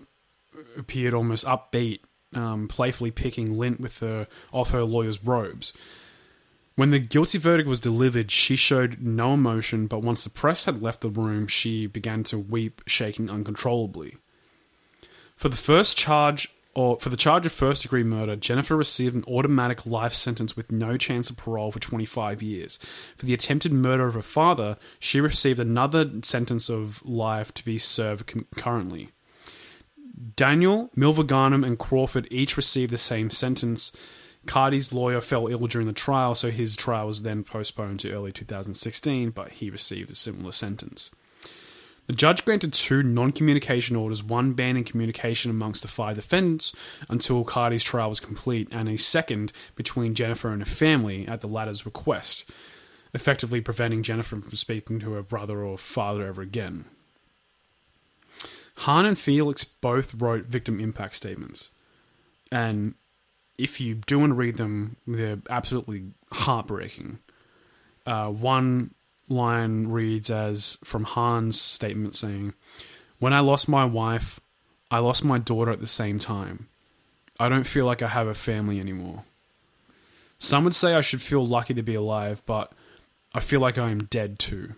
appeared 0.76 1.14
almost 1.14 1.46
upbeat, 1.46 2.00
um, 2.34 2.68
playfully 2.68 3.10
picking 3.10 3.56
lint 3.56 3.80
with 3.80 4.00
her 4.00 4.26
off 4.52 4.72
her 4.72 4.82
lawyer's 4.82 5.24
robes. 5.24 5.72
When 6.74 6.90
the 6.90 6.98
guilty 6.98 7.38
verdict 7.38 7.68
was 7.68 7.80
delivered, 7.80 8.30
she 8.30 8.56
showed 8.56 9.00
no 9.00 9.34
emotion, 9.34 9.86
but 9.86 10.02
once 10.02 10.24
the 10.24 10.30
press 10.30 10.64
had 10.64 10.82
left 10.82 11.02
the 11.02 11.08
room, 11.08 11.46
she 11.46 11.86
began 11.86 12.24
to 12.24 12.38
weep, 12.38 12.82
shaking 12.86 13.30
uncontrollably. 13.30 14.16
For 15.36 15.48
the 15.48 15.56
first 15.56 15.96
charge 15.96 16.48
or 16.74 16.98
for 16.98 17.10
the 17.10 17.16
charge 17.16 17.44
of 17.44 17.52
first 17.52 17.82
degree 17.82 18.02
murder, 18.02 18.34
Jennifer 18.34 18.76
received 18.76 19.14
an 19.14 19.24
automatic 19.26 19.84
life 19.84 20.14
sentence 20.14 20.56
with 20.56 20.72
no 20.72 20.96
chance 20.96 21.28
of 21.28 21.36
parole 21.36 21.70
for 21.70 21.78
25 21.78 22.42
years. 22.42 22.78
For 23.16 23.26
the 23.26 23.34
attempted 23.34 23.72
murder 23.72 24.06
of 24.06 24.14
her 24.14 24.22
father, 24.22 24.78
she 24.98 25.20
received 25.20 25.60
another 25.60 26.10
sentence 26.22 26.70
of 26.70 27.04
life 27.04 27.52
to 27.54 27.64
be 27.64 27.76
served 27.76 28.26
concurrently. 28.26 29.10
Daniel, 30.36 30.90
Mylvaganam, 30.96 31.66
and 31.66 31.78
Crawford 31.78 32.26
each 32.30 32.56
received 32.56 32.92
the 32.92 32.98
same 32.98 33.30
sentence. 33.30 33.92
Carty's 34.46 34.92
lawyer 34.92 35.20
fell 35.20 35.48
ill 35.48 35.66
during 35.66 35.86
the 35.86 35.92
trial, 35.92 36.34
so 36.34 36.50
his 36.50 36.74
trial 36.74 37.06
was 37.06 37.22
then 37.22 37.44
postponed 37.44 38.00
to 38.00 38.12
early 38.12 38.32
2016, 38.32 39.30
but 39.30 39.52
he 39.52 39.70
received 39.70 40.10
a 40.10 40.14
similar 40.14 40.52
sentence. 40.52 41.10
The 42.06 42.12
judge 42.12 42.44
granted 42.44 42.72
two 42.72 43.02
non 43.02 43.32
communication 43.32 43.96
orders, 43.96 44.22
one 44.22 44.52
banning 44.52 44.84
communication 44.84 45.50
amongst 45.50 45.82
the 45.82 45.88
five 45.88 46.16
defendants 46.16 46.72
until 47.08 47.44
Carty's 47.44 47.84
trial 47.84 48.08
was 48.08 48.20
complete, 48.20 48.68
and 48.70 48.88
a 48.88 48.98
second 48.98 49.52
between 49.76 50.14
Jennifer 50.14 50.50
and 50.50 50.62
her 50.62 50.66
family 50.66 51.26
at 51.28 51.40
the 51.40 51.46
latter's 51.46 51.86
request, 51.86 52.44
effectively 53.14 53.60
preventing 53.60 54.02
Jennifer 54.02 54.40
from 54.40 54.52
speaking 54.52 54.98
to 55.00 55.12
her 55.12 55.22
brother 55.22 55.62
or 55.62 55.78
father 55.78 56.26
ever 56.26 56.42
again. 56.42 56.86
Hann 58.78 59.06
and 59.06 59.18
Felix 59.18 59.64
both 59.64 60.14
wrote 60.14 60.46
victim 60.46 60.80
impact 60.80 61.14
statements. 61.16 61.70
And 62.50 62.94
if 63.58 63.80
you 63.80 63.94
do 63.94 64.18
want 64.18 64.30
to 64.30 64.34
read 64.34 64.56
them, 64.56 64.96
they're 65.06 65.38
absolutely 65.48 66.06
heartbreaking. 66.32 67.20
Uh, 68.04 68.28
one 68.28 68.92
line 69.32 69.88
reads 69.88 70.30
as 70.30 70.78
from 70.84 71.04
Hann's 71.04 71.60
statement 71.60 72.14
saying, 72.14 72.54
When 73.18 73.32
I 73.32 73.40
lost 73.40 73.68
my 73.68 73.84
wife, 73.84 74.38
I 74.90 74.98
lost 74.98 75.24
my 75.24 75.38
daughter 75.38 75.72
at 75.72 75.80
the 75.80 75.86
same 75.86 76.18
time. 76.18 76.68
I 77.40 77.48
don't 77.48 77.66
feel 77.66 77.86
like 77.86 78.02
I 78.02 78.08
have 78.08 78.28
a 78.28 78.34
family 78.34 78.78
anymore. 78.78 79.24
Some 80.38 80.64
would 80.64 80.74
say 80.74 80.94
I 80.94 81.00
should 81.00 81.22
feel 81.22 81.46
lucky 81.46 81.74
to 81.74 81.82
be 81.82 81.94
alive, 81.94 82.42
but 82.46 82.72
I 83.34 83.40
feel 83.40 83.60
like 83.60 83.78
I 83.78 83.90
am 83.90 84.04
dead 84.04 84.38
too. 84.38 84.74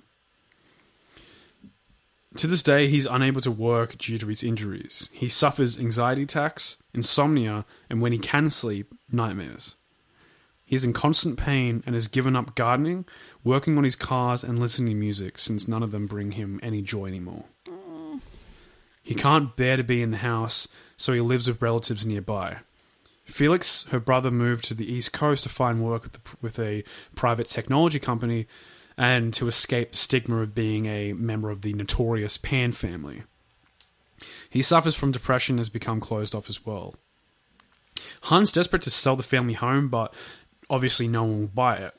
To 2.37 2.47
this 2.47 2.63
day, 2.63 2.89
he's 2.89 3.07
unable 3.07 3.41
to 3.43 3.51
work 3.51 3.97
due 3.97 4.19
to 4.19 4.27
his 4.27 4.43
injuries. 4.43 5.09
He 5.13 5.29
suffers 5.29 5.79
anxiety 5.79 6.23
attacks, 6.23 6.79
insomnia, 6.93 7.65
and 7.89 8.03
when 8.03 8.13
he 8.13 8.19
can 8.19 8.51
sleep, 8.51 8.93
nightmares. 9.11 9.77
He's 10.75 10.83
in 10.83 10.93
constant 10.93 11.39
pain 11.39 11.85
and 11.87 11.95
has 11.95 12.09
given 12.09 12.35
up 12.35 12.57
gardening, 12.57 13.05
working 13.45 13.79
on 13.79 13.85
his 13.85 13.95
cars, 13.95 14.43
and 14.43 14.59
listening 14.59 14.89
to 14.89 14.95
music 14.97 15.39
since 15.39 15.69
none 15.69 15.85
of 15.85 15.93
them 15.93 16.09
bring 16.09 16.33
him 16.33 16.59
any 16.65 16.83
joy 16.83 17.07
anymore. 17.07 17.45
He 19.01 19.15
can't 19.15 19.55
bear 19.55 19.77
to 19.77 19.85
be 19.85 20.03
in 20.03 20.11
the 20.11 20.17
house, 20.17 20.67
so 20.97 21.13
he 21.13 21.21
lives 21.21 21.47
with 21.47 21.63
relatives 21.63 22.05
nearby. 22.05 22.57
Felix, 23.25 23.85
her 23.91 24.01
brother, 24.01 24.33
moved 24.33 24.65
to 24.65 24.75
the 24.75 24.93
East 24.93 25.13
Coast 25.13 25.45
to 25.45 25.49
find 25.49 25.81
work 25.81 26.03
with, 26.03 26.19
with 26.43 26.59
a 26.59 26.83
private 27.15 27.47
technology 27.47 28.01
company 28.01 28.49
and 28.99 29.33
to 29.35 29.47
escape 29.47 29.93
the 29.93 29.97
stigma 29.97 30.39
of 30.39 30.57
being 30.57 30.87
a 30.87 31.13
member 31.13 31.51
of 31.51 31.63
the 31.63 31.73
notorious 31.75 32.37
Pan 32.37 32.73
family. 32.73 33.23
He 34.51 34.61
suffers 34.61 34.97
from 34.97 35.13
depression 35.13 35.53
and 35.53 35.61
has 35.61 35.69
become 35.69 36.01
closed 36.01 36.35
off 36.35 36.49
as 36.49 36.67
well. 36.67 36.97
Hann's 38.23 38.53
desperate 38.53 38.83
to 38.83 38.91
sell 38.91 39.17
the 39.17 39.23
family 39.23 39.55
home, 39.55 39.89
but 39.89 40.13
obviously 40.71 41.09
no 41.09 41.25
one 41.25 41.41
will 41.41 41.47
buy 41.49 41.77
it. 41.77 41.95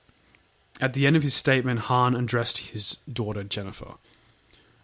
At 0.81 0.93
the 0.93 1.07
end 1.07 1.15
of 1.15 1.23
his 1.23 1.33
statement, 1.33 1.81
Hann 1.81 2.15
addressed 2.15 2.57
his 2.69 2.97
daughter 3.11 3.43
Jennifer. 3.43 3.95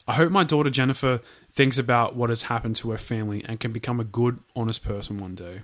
I 0.08 0.14
hope 0.14 0.32
my 0.32 0.44
daughter 0.44 0.70
Jennifer 0.70 1.22
thinks 1.54 1.78
about 1.78 2.16
what 2.16 2.30
has 2.30 2.44
happened 2.44 2.76
to 2.78 2.92
her 2.92 2.98
family 2.98 3.44
and 3.46 3.60
can 3.60 3.72
become 3.72 4.00
a 4.00 4.06
good, 4.06 4.40
honest 4.56 4.84
person 4.84 5.18
one 5.20 5.36
day. 5.36 5.62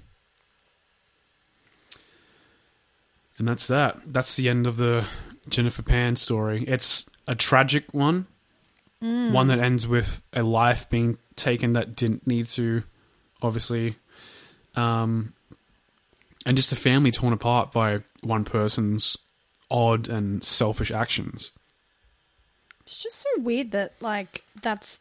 And 3.38 3.48
that's 3.48 3.68
that. 3.68 4.00
That's 4.06 4.36
the 4.36 4.50
end 4.50 4.68
of 4.68 4.78
the 4.78 5.06
Jennifer 5.48 5.84
Pan 5.84 6.16
story. 6.16 6.64
It's 6.68 7.10
a 7.28 7.36
tragic 7.36 7.94
one, 7.94 8.28
mm. 9.02 9.32
one 9.32 9.48
that 9.48 9.60
ends 9.60 9.88
with 9.88 10.22
a 10.34 10.44
life 10.44 10.90
being 10.90 11.18
taken 11.36 11.74
that 11.74 11.96
didn't 11.96 12.26
need 12.28 12.48
to, 12.48 12.84
obviously. 13.42 13.96
Um, 14.76 15.34
and 16.48 16.56
just 16.56 16.72
a 16.72 16.78
family 16.78 17.12
torn 17.12 17.34
apart 17.34 17.74
by 17.74 18.00
one 18.22 18.46
person's 18.46 19.18
odd 19.70 20.08
and 20.08 20.42
selfish 20.42 20.92
actions. 20.92 21.52
It's 22.84 22.98
just 22.98 23.18
so 23.18 23.30
weird 23.40 23.72
that 23.72 23.94
like 24.00 24.46
that's 24.62 25.00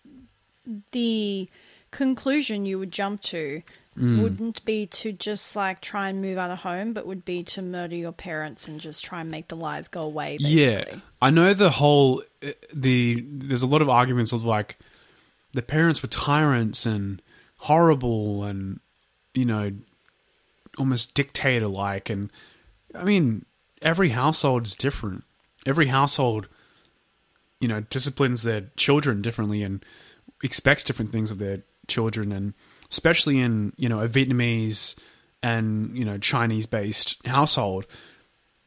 the 0.91 1.49
conclusion 1.93 2.67
you 2.67 2.81
would 2.81 2.91
jump 2.91 3.23
to 3.23 3.63
mm. 3.97 4.21
wouldn't 4.21 4.65
be 4.65 4.87
to 4.87 5.13
just 5.13 5.55
like 5.55 5.81
try 5.81 6.09
and 6.09 6.21
move 6.21 6.37
out 6.37 6.51
of 6.51 6.59
home, 6.59 6.93
but 6.93 7.07
would 7.07 7.25
be 7.25 7.45
to 7.45 7.63
murder 7.63 7.95
your 7.95 8.11
parents 8.11 8.67
and 8.67 8.81
just 8.81 9.05
try 9.05 9.21
and 9.21 9.31
make 9.31 9.47
the 9.47 9.57
lies 9.57 9.87
go 9.87 10.03
away. 10.03 10.39
Basically. 10.39 10.65
Yeah, 10.65 10.85
I 11.23 11.31
know 11.31 11.55
the 11.55 11.71
whole 11.71 12.25
uh, 12.45 12.51
the 12.75 13.25
there's 13.25 13.63
a 13.63 13.69
lot 13.69 13.83
of 13.83 13.89
arguments 13.89 14.33
of 14.33 14.45
like 14.45 14.79
the 15.53 15.63
parents 15.63 16.03
were 16.03 16.09
tyrants 16.09 16.87
and 16.87 17.23
horrible 17.59 18.43
and 18.43 18.81
you 19.33 19.45
know 19.45 19.71
almost 20.79 21.15
dictator 21.15 21.69
like. 21.69 22.11
And 22.11 22.31
I 22.95 23.05
mean, 23.05 23.45
every 23.83 24.11
household 24.11 24.67
is 24.67 24.75
different. 24.75 25.25
Every 25.67 25.87
household, 25.87 26.49
you 27.61 27.69
know, 27.69 27.81
disciplines 27.81 28.43
their 28.43 28.69
children 28.77 29.23
differently 29.23 29.63
and 29.63 29.85
expects 30.43 30.85
different 30.85 31.13
things 31.13 31.31
of 31.31 31.39
their 31.39 31.63
children. 31.89 32.33
And 32.33 32.55
especially 32.91 33.41
in, 33.41 33.73
you 33.77 33.89
know, 33.89 34.01
a 34.01 34.09
Vietnamese 34.09 34.97
and, 35.43 35.97
you 35.97 36.05
know, 36.05 36.19
Chinese 36.19 36.67
based 36.67 37.25
household, 37.27 37.87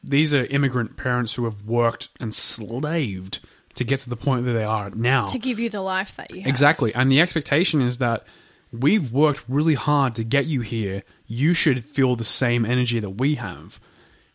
these 0.02 0.32
are 0.34 0.44
immigrant 0.46 0.96
parents 0.96 1.34
who 1.34 1.44
have 1.44 1.64
worked 1.64 2.08
and 2.18 2.34
slaved 2.34 3.40
to 3.74 3.84
get 3.84 4.00
to 4.00 4.10
the 4.10 4.16
point 4.16 4.46
that 4.46 4.52
they 4.52 4.64
are 4.64 4.90
now. 4.90 5.28
To 5.28 5.38
give 5.38 5.60
you 5.60 5.70
the 5.70 5.80
life 5.80 6.16
that 6.16 6.30
you 6.34 6.40
have. 6.40 6.48
Exactly. 6.48 6.94
And 6.94 7.10
the 7.10 7.20
expectation 7.20 7.80
is 7.80 7.98
that 7.98 8.24
we've 8.72 9.12
worked 9.12 9.44
really 9.48 9.74
hard 9.74 10.14
to 10.16 10.24
get 10.24 10.46
you 10.46 10.60
here. 10.60 11.02
You 11.26 11.54
should 11.54 11.84
feel 11.84 12.16
the 12.16 12.24
same 12.24 12.64
energy 12.64 13.00
that 13.00 13.10
we 13.10 13.36
have, 13.36 13.80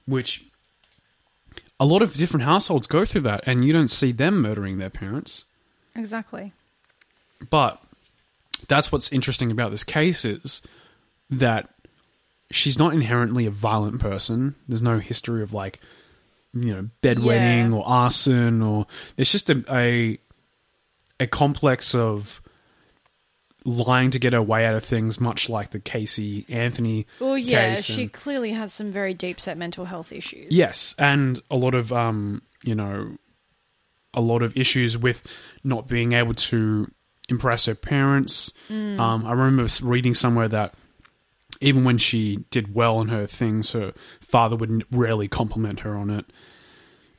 which 0.06 0.46
a 1.80 1.86
lot 1.86 2.02
of 2.02 2.16
different 2.16 2.46
households 2.46 2.88
go 2.88 3.06
through 3.06 3.22
that, 3.22 3.44
and 3.46 3.66
you 3.66 3.74
don't 3.74 3.90
see 3.90 4.12
them 4.12 4.42
murdering 4.42 4.78
their 4.78 4.90
parents. 4.90 5.46
Exactly. 5.96 6.54
But 7.50 7.82
that's 8.68 8.92
what's 8.92 9.12
interesting 9.12 9.52
about 9.52 9.72
this 9.72 9.84
case 9.84 10.26
is 10.26 10.62
that 11.30 11.70
she's 12.52 12.80
not 12.80 12.94
inherently 12.94 13.46
a 13.46 13.52
violent 13.52 14.00
person. 14.00 14.56
There's 14.68 14.82
no 14.82 15.00
history 15.00 15.44
of 15.44 15.54
like, 15.54 15.80
you 16.54 16.74
know, 16.74 16.90
bedwetting 17.02 17.72
yeah. 17.72 17.76
or 17.76 17.88
arson, 17.88 18.62
or 18.62 18.88
it's 19.18 19.32
just 19.32 19.50
a, 19.50 19.64
a 19.70 20.20
a 21.20 21.28
complex 21.28 21.96
of 21.96 22.42
lying 23.66 24.12
to 24.12 24.20
get 24.20 24.34
her 24.34 24.42
way 24.42 24.66
out 24.66 24.76
of 24.76 24.86
things, 24.86 25.20
much 25.20 25.50
like 25.50 25.72
the 25.72 25.80
Casey 25.80 26.46
Anthony. 26.48 27.08
Well, 27.20 27.38
yeah, 27.38 27.76
she 27.76 28.04
and, 28.04 28.14
clearly 28.14 28.52
has 28.52 28.72
some 28.72 28.92
very 28.92 29.14
deep 29.14 29.42
set 29.42 29.58
mental 29.58 29.86
health 29.86 30.14
issues. 30.14 30.48
Yes, 30.52 30.96
and 30.98 31.42
a 31.50 31.58
lot 31.58 31.74
of 31.74 31.92
um, 31.92 32.44
you 32.64 32.76
know, 32.76 33.18
a 34.14 34.22
lot 34.22 34.44
of 34.44 34.56
issues 34.56 34.98
with 34.98 35.24
not 35.64 35.88
being 35.88 36.14
able 36.14 36.36
to 36.36 36.90
impress 37.28 37.66
her 37.66 37.76
parents. 37.76 38.54
Mm. 38.70 39.00
Um, 39.00 39.26
I 39.26 39.32
remember 39.32 39.68
reading 39.82 40.14
somewhere 40.14 40.48
that 40.48 40.76
even 41.60 41.84
when 41.84 41.98
she 41.98 42.38
did 42.52 42.76
well 42.76 42.98
on 42.98 43.08
her 43.08 43.26
things, 43.26 43.72
her 43.72 43.94
father 44.22 44.56
would 44.56 44.86
rarely 44.92 45.28
compliment 45.28 45.80
her 45.80 45.96
on 45.96 46.12
it, 46.12 46.26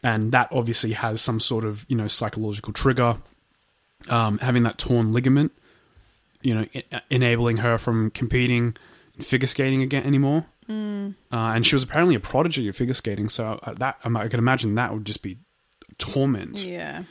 and 0.03 0.30
that 0.30 0.49
obviously 0.53 0.92
has 0.92 1.20
some 1.20 1.40
sort 1.40 1.64
of 1.64 1.84
you 1.88 1.97
know 1.97 2.09
psychological 2.09 2.72
trigger. 2.72 3.18
Um, 4.09 4.38
having 4.38 4.62
that 4.64 4.78
torn 4.78 5.12
ligament 5.12 5.53
you 6.47 6.55
know, 6.55 6.66
enabling 7.11 7.57
her 7.57 7.76
from 7.76 8.11
competing 8.12 8.76
in 9.16 9.22
figure 9.22 9.49
skating 9.49 9.82
again 9.82 10.05
anymore. 10.05 10.47
Mm. 10.68 11.14
Uh, 11.32 11.36
and 11.36 11.66
she 11.66 11.74
was 11.74 11.82
apparently 11.82 12.14
a 12.14 12.20
prodigy 12.20 12.68
of 12.68 12.76
figure 12.76 12.94
skating, 12.94 13.28
so 13.28 13.59
uh, 13.64 13.74
that 13.74 13.99
I 14.05 14.28
can 14.28 14.38
imagine 14.38 14.76
that 14.76 14.92
would 14.92 15.05
just 15.05 15.22
be 15.22 15.38
torment. 15.99 16.57
Yeah, 16.57 17.03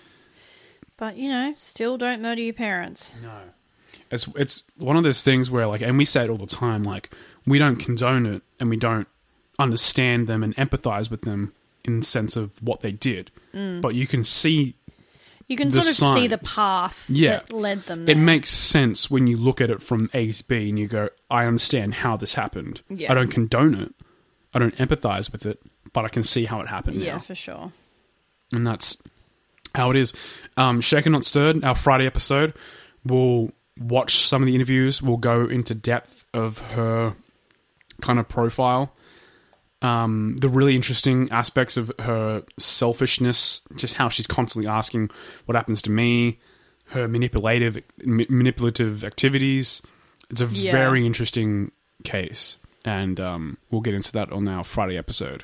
but 0.95 1.17
you 1.17 1.27
know, 1.27 1.53
still 1.57 1.97
don't 1.97 2.21
murder 2.21 2.41
your 2.41 2.53
parents. 2.53 3.13
No, 3.21 3.31
it's 4.09 4.27
it's 4.35 4.63
one 4.77 4.95
of 4.95 5.03
those 5.03 5.21
things 5.21 5.51
where 5.51 5.67
like, 5.67 5.81
and 5.81 5.97
we 5.97 6.05
say 6.05 6.23
it 6.23 6.29
all 6.29 6.37
the 6.37 6.45
time, 6.45 6.83
like 6.83 7.13
we 7.45 7.59
don't 7.59 7.75
condone 7.75 8.25
it, 8.25 8.41
and 8.59 8.69
we 8.69 8.77
don't 8.77 9.07
understand 9.59 10.27
them 10.27 10.43
and 10.43 10.55
empathize 10.55 11.11
with 11.11 11.23
them 11.23 11.53
in 11.83 11.99
the 11.99 12.05
sense 12.05 12.37
of 12.37 12.51
what 12.61 12.81
they 12.81 12.91
did. 12.93 13.31
Mm. 13.53 13.81
But 13.81 13.95
you 13.95 14.07
can 14.07 14.23
see 14.23 14.75
you 15.47 15.55
can 15.55 15.71
sort 15.71 15.85
of 15.85 15.91
signs. 15.93 16.19
see 16.19 16.27
the 16.27 16.37
path 16.37 17.05
yeah. 17.09 17.37
that 17.39 17.53
led 17.53 17.83
them 17.83 18.05
there. 18.05 18.15
It 18.15 18.19
makes 18.19 18.49
sense 18.49 19.09
when 19.11 19.27
you 19.27 19.37
look 19.37 19.61
at 19.61 19.69
it 19.69 19.81
from 19.81 20.09
A 20.13 20.31
to 20.31 20.43
B 20.43 20.69
and 20.69 20.79
you 20.79 20.87
go, 20.87 21.09
I 21.29 21.45
understand 21.45 21.95
how 21.95 22.17
this 22.17 22.33
happened. 22.33 22.81
Yeah. 22.89 23.11
I 23.11 23.15
don't 23.15 23.29
condone 23.29 23.75
it. 23.75 23.93
I 24.53 24.59
don't 24.59 24.75
empathize 24.77 25.31
with 25.31 25.45
it, 25.45 25.61
but 25.93 26.05
I 26.05 26.09
can 26.09 26.23
see 26.23 26.45
how 26.45 26.61
it 26.61 26.67
happened 26.67 27.01
Yeah, 27.01 27.13
now. 27.13 27.19
for 27.19 27.35
sure. 27.35 27.71
And 28.51 28.65
that's 28.65 28.97
how 29.75 29.91
it 29.91 29.97
is. 29.97 30.13
Um, 30.57 30.81
Shaken 30.81 31.11
Not 31.11 31.25
Stirred, 31.25 31.63
our 31.63 31.75
Friday 31.75 32.05
episode, 32.05 32.53
we'll 33.03 33.51
watch 33.77 34.25
some 34.25 34.41
of 34.41 34.47
the 34.47 34.55
interviews. 34.55 35.01
We'll 35.01 35.17
go 35.17 35.45
into 35.47 35.75
depth 35.75 36.25
of 36.33 36.59
her 36.59 37.15
kind 38.01 38.19
of 38.19 38.27
profile. 38.29 38.93
Um, 39.85 40.35
the 40.37 40.49
really 40.49 40.75
interesting 40.75 41.29
aspects 41.31 41.77
of 41.77 41.91
her 41.99 42.43
selfishness, 42.57 43.61
just 43.75 43.93
how 43.95 44.09
she's 44.09 44.27
constantly 44.27 44.69
asking 44.69 45.09
what 45.45 45.55
happens 45.55 45.81
to 45.83 45.91
me, 45.91 46.39
her 46.87 47.07
manipulative 47.07 47.81
ma- 48.03 48.23
manipulative 48.29 49.03
activities. 49.03 49.81
It's 50.29 50.41
a 50.41 50.45
Yeah. 50.47 50.71
very 50.71 51.05
interesting 51.05 51.71
case, 52.03 52.57
and 52.83 53.19
um, 53.19 53.57
we'll 53.69 53.81
get 53.81 53.93
into 53.93 54.11
that 54.13 54.31
on 54.31 54.47
our 54.47 54.63
Friday 54.63 54.97
episode. 54.97 55.43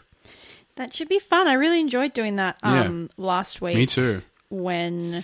That 0.75 0.93
should 0.93 1.09
be 1.09 1.19
fun. 1.19 1.47
I 1.47 1.53
really 1.53 1.79
enjoyed 1.79 2.13
doing 2.13 2.37
that 2.37 2.57
Yeah. 2.63 2.81
um, 2.85 3.09
last 3.17 3.61
week. 3.61 3.75
Me 3.75 3.85
too. 3.85 4.21
When 4.49 5.23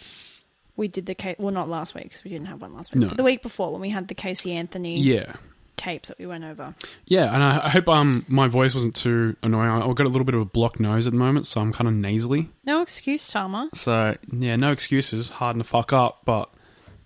we 0.75 0.87
did 0.87 1.05
the 1.07 1.15
case, 1.15 1.37
well, 1.39 1.53
not 1.53 1.69
last 1.69 1.95
week 1.95 2.03
because 2.03 2.23
we 2.23 2.29
didn't 2.31 2.47
have 2.47 2.61
one 2.61 2.73
last 2.73 2.93
week, 2.93 3.01
No. 3.01 3.07
but 3.07 3.17
the 3.17 3.23
week 3.23 3.41
before 3.41 3.71
when 3.71 3.81
we 3.81 3.89
had 3.89 4.07
the 4.09 4.15
Casey 4.15 4.53
Anthony 4.53 4.99
Yeah. 4.99 5.33
Tapes 5.77 6.09
that 6.09 6.19
we 6.19 6.25
went 6.25 6.43
over. 6.43 6.75
Yeah, 7.05 7.33
and 7.33 7.41
I, 7.41 7.65
I 7.65 7.69
hope 7.69 7.87
um 7.87 8.25
my 8.27 8.47
voice 8.47 8.73
wasn't 8.75 8.95
too 8.95 9.35
annoying. 9.43 9.69
I- 9.69 9.87
I've 9.87 9.95
got 9.95 10.05
a 10.05 10.09
little 10.09 10.25
bit 10.25 10.35
of 10.35 10.41
a 10.41 10.45
blocked 10.45 10.79
nose 10.79 11.07
at 11.07 11.13
the 11.13 11.19
moment, 11.19 11.45
so 11.47 11.61
I'm 11.61 11.71
kind 11.71 11.87
of 11.87 11.93
nasally. 11.93 12.49
No 12.65 12.81
excuse, 12.81 13.27
Tama. 13.27 13.69
So 13.73 14.17
yeah, 14.31 14.55
no 14.55 14.71
excuses. 14.71 15.29
Harden 15.29 15.59
to 15.61 15.63
fuck 15.67 15.93
up, 15.93 16.21
but 16.25 16.49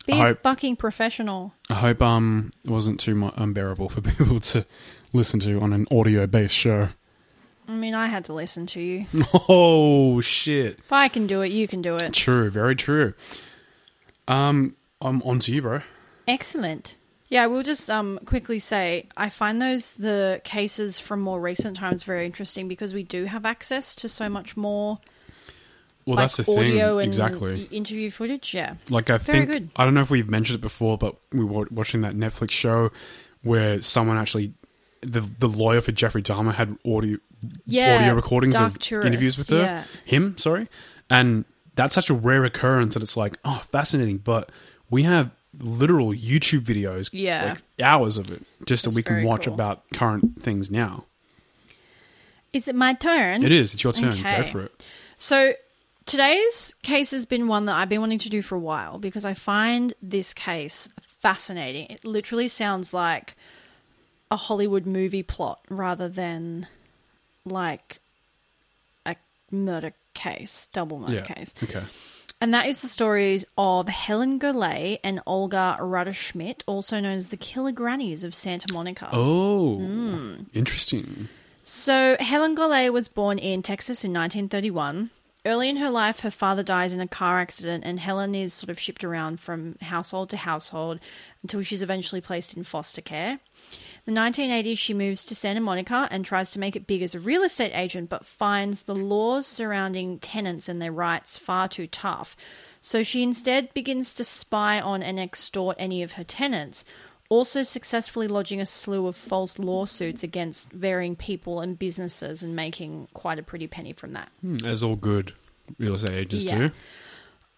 Be 0.08 0.14
I 0.14 0.16
a 0.18 0.20
hope- 0.30 0.44
fucking 0.44 0.78
professional. 0.78 1.54
I 1.70 1.76
hope 1.76 2.02
um 2.02 2.52
it 2.64 2.72
wasn't 2.72 3.00
too 3.00 3.14
mu- 3.16 3.32
unbearable 3.36 3.90
for 3.90 4.02
people 4.10 4.40
to 4.40 4.66
listen 5.14 5.40
to 5.42 5.60
on 5.62 5.74
an 5.74 5.86
audio 5.92 6.26
based 6.26 6.56
show. 6.56 6.90
I 7.68 7.74
mean, 7.74 7.94
I 7.94 8.08
had 8.08 8.26
to 8.26 8.34
listen 8.34 8.66
to 8.68 8.82
you. 8.82 9.06
Oh 9.48 10.20
shit! 10.22 10.80
If 10.80 10.92
I 10.92 11.08
can 11.08 11.28
do 11.28 11.42
it, 11.42 11.52
you 11.52 11.68
can 11.68 11.82
do 11.82 11.96
it. 11.96 12.12
True, 12.14 12.50
very 12.50 12.76
true. 12.76 13.14
Um, 14.28 14.76
I'm 15.02 15.22
on 15.24 15.40
to 15.40 15.52
you, 15.54 15.62
bro. 15.62 15.82
Excellent. 16.28 16.96
Yeah, 17.32 17.46
we'll 17.46 17.64
just 17.64 17.90
um, 17.90 18.20
quickly 18.26 18.60
say 18.60 19.08
I 19.16 19.30
find 19.30 19.62
those 19.62 19.94
the 19.94 20.42
cases 20.44 21.00
from 21.00 21.22
more 21.22 21.40
recent 21.40 21.78
times 21.78 22.04
very 22.04 22.26
interesting 22.26 22.68
because 22.68 22.94
we 22.94 23.04
do 23.04 23.24
have 23.24 23.46
access 23.46 23.96
to 23.96 24.10
so 24.10 24.28
much 24.28 24.58
more 24.58 25.00
Well, 26.06 26.18
like 26.18 26.24
that's 26.24 26.36
the 26.36 26.44
thing. 26.44 26.60
audio 26.60 26.98
and 26.98 27.08
exactly. 27.08 27.64
interview 27.72 28.12
footage. 28.12 28.54
Yeah, 28.54 28.76
Like 28.90 29.10
I 29.10 29.18
Very 29.18 29.46
think 29.46 29.52
good. 29.52 29.72
I 29.78 29.86
don't 29.86 29.94
know 29.94 30.02
if 30.02 30.10
we've 30.10 30.30
mentioned 30.30 30.60
it 30.60 30.62
before, 30.62 30.98
but 30.98 31.16
we 31.32 31.46
were 31.46 31.68
watching 31.72 32.02
that 32.02 32.16
Netflix 32.16 32.52
show 32.52 32.92
where 33.44 33.82
someone 33.82 34.18
actually 34.18 34.54
the 35.02 35.22
the 35.22 35.48
lawyer 35.48 35.80
for 35.80 35.94
Jeffrey 35.94 36.22
Dahmer 36.22 36.54
had 36.54 36.78
audio 36.86 37.18
yeah. 37.66 37.96
audio 37.96 38.14
recordings 38.14 38.56
Dark 38.56 38.74
of 38.74 38.80
Tourist, 38.80 39.08
interviews 39.08 39.38
with 39.38 39.48
her. 39.50 39.62
Yeah. 39.64 39.84
Him, 40.04 40.38
sorry. 40.38 40.68
And 41.10 41.46
that's 41.76 41.96
such 41.96 42.10
a 42.10 42.14
rare 42.14 42.44
occurrence 42.44 42.94
that 42.94 43.04
it's 43.04 43.16
like, 43.16 43.38
oh, 43.46 43.64
fascinating. 43.72 44.18
But 44.18 44.52
we 44.90 45.04
have 45.04 45.32
literal 45.62 46.10
YouTube 46.14 46.62
videos, 46.62 47.10
Yeah. 47.14 47.54
like 47.54 47.62
hours 47.82 48.18
of 48.18 48.32
it, 48.32 48.44
just 48.66 48.84
that 48.84 48.90
That's 48.90 48.96
we 48.96 49.04
can 49.04 49.16
very 49.18 49.26
watch 49.26 49.46
cool. 49.46 49.54
about 49.54 49.84
current 49.94 50.42
things 50.42 50.70
now. 50.72 51.06
Is 52.54 52.68
it 52.68 52.76
my 52.76 52.94
turn? 52.94 53.44
It 53.44 53.52
is. 53.52 53.74
It's 53.74 53.84
your 53.84 53.94
turn. 53.94 54.10
Okay. 54.10 54.38
Go 54.38 54.44
for 54.44 54.62
it. 54.64 54.86
So 55.18 55.54
today's 56.06 56.76
case 56.84 57.12
has 57.12 57.26
been 57.26 57.48
one 57.48 57.66
that 57.66 57.76
I've 57.76 57.90
been 57.90 58.02
wanting 58.02 58.20
to 58.20 58.30
do 58.30 58.42
for 58.42 58.56
a 58.56 58.60
while 58.60 58.98
because 59.00 59.24
I 59.24 59.34
find 59.34 59.94
this 60.02 60.34
case 60.34 60.90
fascinating. 61.22 61.88
It 61.90 62.04
literally 62.04 62.48
sounds 62.48 62.94
like 62.94 63.36
a 64.30 64.36
Hollywood 64.36 64.86
movie 64.86 65.24
plot 65.24 65.60
rather 65.70 66.10
than 66.10 66.68
like 67.46 68.00
a 69.06 69.16
murder 69.52 69.94
case, 70.14 70.68
double 70.74 71.00
murder 71.00 71.14
Yeah. 71.16 71.22
case. 71.34 71.54
Okay. 71.64 71.84
And 72.42 72.54
that 72.56 72.66
is 72.66 72.82
the 72.82 72.88
stories 72.88 73.46
of 73.58 73.88
Helen 73.88 74.40
Golay 74.40 74.98
and 75.04 75.22
Olga 75.28 75.78
Rutterschmidt, 75.80 76.64
also 76.66 77.00
known 77.00 77.14
as 77.16 77.30
the 77.30 77.38
Killer 77.38 77.72
Grannies 77.72 78.24
of 78.24 78.34
Santa 78.34 78.74
Monica. 78.74 79.08
Oh, 79.14 79.78
Hmm. 79.78 80.36
interesting. 80.54 81.30
So, 81.64 82.18
Helen 82.20 82.56
Golay 82.56 82.92
was 82.92 83.08
born 83.08 83.38
in 83.38 83.62
Texas 83.62 84.04
in 84.04 84.12
1931. 84.12 85.12
Early 85.46 85.70
in 85.70 85.78
her 85.78 85.90
life, 85.92 86.20
her 86.22 86.32
father 86.32 86.64
dies 86.64 86.94
in 86.94 87.00
a 87.02 87.08
car 87.08 87.40
accident, 87.40 87.84
and 87.86 88.00
Helen 88.00 88.34
is 88.36 88.54
sort 88.54 88.70
of 88.72 88.80
shipped 88.80 89.04
around 89.04 89.40
from 89.40 89.76
household 89.82 90.30
to 90.32 90.38
household 90.38 91.00
until 91.44 91.62
she's 91.62 91.82
eventually 91.84 92.22
placed 92.22 92.56
in 92.58 92.64
foster 92.64 93.02
care. 93.02 93.40
The 94.06 94.12
1980s, 94.12 94.78
she 94.80 94.94
moves 94.96 95.26
to 95.26 95.36
Santa 95.36 95.60
Monica 95.62 96.08
and 96.10 96.26
tries 96.26 96.50
to 96.52 96.60
make 96.60 96.76
it 96.76 96.88
big 96.88 97.02
as 97.04 97.14
a 97.14 97.20
real 97.20 97.44
estate 97.44 97.72
agent, 97.76 98.10
but 98.10 98.26
finds 98.26 98.84
the 98.84 98.96
laws 98.96 99.46
surrounding 99.46 100.18
tenants 100.20 100.68
and 100.68 100.82
their 100.82 100.92
rights 100.92 101.38
far 101.38 101.68
too 101.68 101.86
tough. 101.88 102.36
So 102.82 103.04
she 103.04 103.22
instead 103.22 103.72
begins 103.76 104.16
to 104.16 104.24
spy 104.24 104.82
on 104.82 105.04
and 105.04 105.20
extort 105.20 105.76
any 105.78 106.02
of 106.02 106.14
her 106.14 106.24
tenants, 106.24 106.84
also 107.30 107.62
successfully 107.62 108.28
lodging 108.28 108.60
a 108.60 108.66
slew 108.66 109.06
of 109.06 109.16
false 109.16 109.60
lawsuits 109.60 110.24
against 110.24 110.72
varying 110.72 111.16
people 111.16 111.60
and 111.62 111.78
businesses 111.78 112.42
and 112.42 112.56
making 112.56 113.08
quite 113.14 113.38
a 113.38 113.44
pretty 113.44 113.68
penny 113.68 113.94
from 113.94 114.14
that. 114.14 114.30
Hmm, 114.42 114.66
As 114.66 114.82
all 114.82 114.96
good 114.96 115.34
real 115.78 115.94
estate 115.94 116.18
agents 116.18 116.44
Yeah. 116.46 116.58
do. 116.58 116.72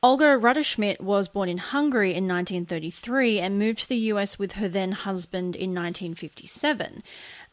Olga 0.04 0.38
Rutterschmidt 0.38 1.00
was 1.00 1.30
born 1.30 1.48
in 1.48 1.58
Hungary 1.58 2.10
in 2.10 2.28
1933 2.28 3.40
and 3.40 3.58
moved 3.58 3.84
to 3.84 3.88
the 3.88 4.12
US 4.12 4.38
with 4.38 4.54
her 4.54 4.68
then 4.68 4.92
husband 4.92 5.56
in 5.56 5.70
1957. 5.70 7.02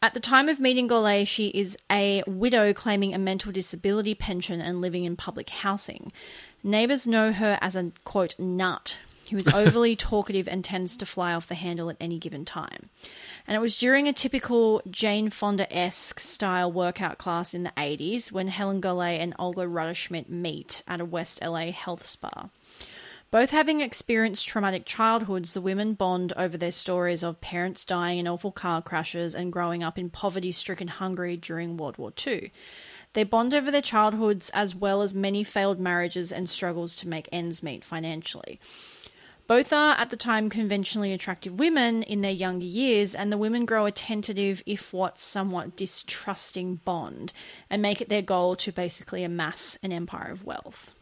At 0.03 0.15
the 0.15 0.21
time 0.21 0.49
of 0.49 0.59
meeting 0.59 0.89
Golay, 0.89 1.25
she 1.25 1.51
is 1.51 1.79
a 1.89 2.25
widow 2.27 2.75
claiming 2.75 3.15
a 3.15 3.19
mental 3.19 3.53
disability 3.53 4.17
pension 4.17 4.61
and 4.61 4.81
living 4.81 5.05
in 5.05 5.15
public 5.15 5.49
housing. 5.51 6.11
Neighbors 6.65 7.07
know 7.07 7.31
her 7.31 7.57
as 7.61 7.77
a 7.77 7.93
quote 8.05 8.37
nut 8.37 8.99
who 9.31 9.39
is 9.39 9.49
overly 9.49 9.97
talkative 9.97 10.49
and 10.49 10.65
tends 10.65 10.97
to 10.97 11.07
fly 11.07 11.33
off 11.33 11.49
the 11.49 11.55
handle 11.55 11.91
at 11.91 11.97
any 12.01 12.19
given 12.19 12.45
time. 12.45 12.91
And 13.47 13.57
it 13.57 13.61
was 13.61 13.79
during 13.79 14.07
a 14.07 14.13
typical 14.13 14.83
Jane 14.91 15.31
Fonda 15.31 15.73
esque 15.75 16.21
style 16.21 16.71
workout 16.71 17.19
class 17.19 17.55
in 17.55 17.63
the 17.63 17.73
80s 17.77 18.31
when 18.31 18.49
Helen 18.49 18.81
Golay 18.81 19.19
and 19.19 19.35
Olga 19.39 19.63
Rutterschmidt 19.63 20.29
meet 20.29 20.83
at 20.87 21.01
a 21.01 21.05
West 21.05 21.41
LA 21.43 21.73
health 21.73 22.05
spa. 22.05 22.49
Both 23.31 23.51
having 23.51 23.81
experienced 23.81 24.49
traumatic 24.49 24.85
childhoods, 24.85 25.55
the 25.55 25.61
women 25.61 25.95
bond 25.95 26.33
over 26.37 26.59
their 26.59 26.73
stories 26.73 27.23
of 27.23 27.41
parents 27.41 27.85
dying 27.85 28.19
in 28.19 28.27
awful 28.27 28.51
car 28.51 28.83
crashes 28.83 29.37
and 29.37 29.53
growing 29.53 29.85
up 29.85 29.97
in 29.97 30.11
poverty 30.11 30.51
stricken 30.51 30.89
Hungary 30.89 31.37
during 31.37 31.77
World 31.77 31.97
War 31.97 32.13
II. 32.27 32.51
They 33.13 33.23
bond 33.23 33.55
over 33.55 33.71
their 33.71 33.83
childhoods 33.83 34.51
as 34.51 34.75
well 34.75 35.01
as 35.01 35.15
many 35.15 35.45
failed 35.45 35.79
marriages 35.79 36.33
and 36.33 36.51
struggles 36.51 36.97
to 36.97 37.09
make 37.09 37.29
ends 37.31 37.63
meet 37.63 37.85
financially. 37.85 38.61
Both 39.51 39.73
are, 39.73 39.97
at 39.99 40.11
the 40.11 40.17
time, 40.17 40.49
conventionally 40.49 41.13
attractive 41.13 41.59
women 41.59 42.05
in 42.05 42.21
their 42.21 42.31
younger 42.31 42.67
years, 42.67 43.17
and 43.17 43.33
the 43.33 43.37
women 43.37 43.65
grow 43.65 43.85
a 43.85 43.91
tentative, 43.91 44.63
if 44.65 44.93
what, 44.93 45.19
somewhat 45.19 45.75
distrusting 45.75 46.77
bond 46.85 47.33
and 47.69 47.83
make 47.83 48.01
it 48.01 48.09
their 48.09 48.23
goal 48.23 48.55
to 48.55 48.71
basically 48.71 49.25
amass 49.25 49.77
an 49.83 49.93
empire 49.93 50.31
of 50.31 50.45
wealth. 50.45 50.93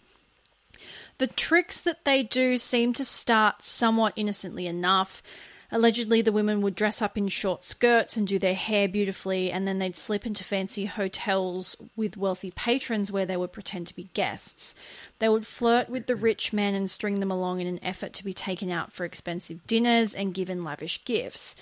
The 1.19 1.27
tricks 1.27 1.79
that 1.81 2.07
they 2.07 2.23
do 2.23 2.57
seem 2.57 2.95
to 2.95 3.05
start 3.05 3.61
somewhat 3.61 4.15
innocently 4.17 4.67
enough. 4.67 5.23
Allegedly, 5.71 6.23
the 6.23 6.33
women 6.33 6.63
would 6.63 6.75
dress 6.75 7.03
up 7.03 7.19
in 7.19 7.29
short 7.29 7.63
skirts 7.63 8.17
and 8.17 8.27
do 8.27 8.39
their 8.39 8.55
hair 8.55 8.89
beautifully, 8.89 9.51
and 9.53 9.69
then 9.69 9.79
they'd 9.79 9.97
slip 9.97 10.25
into 10.25 10.43
fancy 10.43 10.87
hotels 10.87 11.77
with 11.95 12.17
wealthy 12.17 12.51
patrons 12.51 13.13
where 13.13 13.27
they 13.27 13.37
would 13.37 13.53
pretend 13.53 13.87
to 13.87 13.97
be 13.97 14.09
guests. 14.15 14.75
They 15.19 15.29
would 15.29 15.47
flirt 15.47 15.91
with 15.91 16.07
the 16.07 16.17
rich 16.17 16.55
men 16.55 16.75
and 16.75 16.91
string 16.91 17.21
them 17.21 17.31
along 17.31 17.61
in 17.61 17.67
an 17.67 17.85
effort 17.85 18.15
to 18.15 18.25
be 18.25 18.33
taken 18.33 18.71
out 18.71 18.93
for 18.93 19.05
expensive 19.05 19.67
dinners 19.67 20.15
and 20.15 20.33
given 20.33 20.65
lavish 20.65 21.05
gifts. 21.05 21.55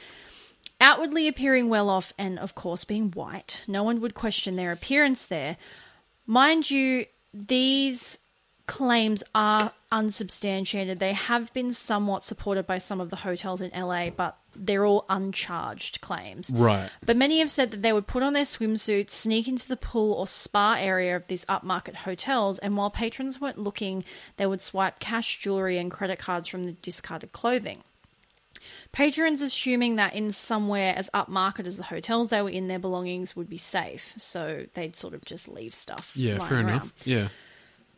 Outwardly 0.81 1.27
appearing 1.27 1.69
well 1.69 1.91
off 1.91 2.13
and, 2.17 2.39
of 2.39 2.55
course, 2.55 2.85
being 2.85 3.11
white, 3.11 3.63
no 3.67 3.83
one 3.83 4.01
would 4.01 4.15
question 4.15 4.55
their 4.55 4.71
appearance 4.71 5.27
there. 5.27 5.57
Mind 6.27 6.71
you, 6.71 7.07
these 7.35 8.19
claims 8.67 9.23
are 9.35 9.73
unsubstantiated. 9.93 10.99
They 10.99 11.13
have 11.13 11.53
been 11.55 11.73
somewhat 11.73 12.25
supported 12.25 12.67
by 12.67 12.79
some 12.79 13.01
of 13.01 13.11
the 13.11 13.17
hotels 13.17 13.61
in 13.63 13.71
LA, 13.71 14.11
but 14.11 14.37
they're 14.55 14.85
all 14.85 15.05
uncharged 15.09 16.01
claims. 16.01 16.51
Right. 16.51 16.91
But 17.05 17.17
many 17.17 17.39
have 17.41 17.51
said 17.51 17.71
that 17.71 17.83
they 17.83 17.93
would 17.93 18.07
put 18.07 18.23
on 18.23 18.33
their 18.33 18.45
swimsuits, 18.45 19.11
sneak 19.11 19.49
into 19.49 19.69
the 19.69 19.77
pool 19.77 20.13
or 20.13 20.27
spa 20.27 20.77
area 20.79 21.15
of 21.15 21.27
these 21.29 21.45
upmarket 21.45 21.95
hotels, 21.95 22.59
and 22.59 22.77
while 22.77 22.91
patrons 22.91 23.41
weren't 23.41 23.59
looking, 23.59 24.05
they 24.37 24.47
would 24.47 24.63
swipe 24.63 24.99
cash, 24.99 25.39
jewelry, 25.41 25.79
and 25.79 25.91
credit 25.91 26.19
cards 26.19 26.49
from 26.49 26.67
the 26.67 26.73
discarded 26.73 27.33
clothing. 27.33 27.83
Patrons 28.91 29.43
assuming 29.43 29.97
that 29.97 30.15
in 30.15 30.33
somewhere 30.33 30.95
as 30.97 31.09
upmarket 31.15 31.67
as 31.67 31.77
the 31.77 31.85
hotels 31.85 32.29
they 32.29 32.43
were 32.43 32.51
in, 32.51 32.67
their 32.67 32.79
belongings 32.79 33.37
would 33.37 33.49
be 33.49 33.59
safe, 33.59 34.15
so 34.17 34.67
they'd 34.75 34.97
sort 34.97 35.15
of 35.15 35.25
just 35.25 35.47
leave 35.47 35.75
stuff. 35.75 36.13
Yeah, 36.15 36.39
fair 36.49 36.59
around. 36.59 36.69
enough. 36.69 36.93
Yeah. 37.05 37.29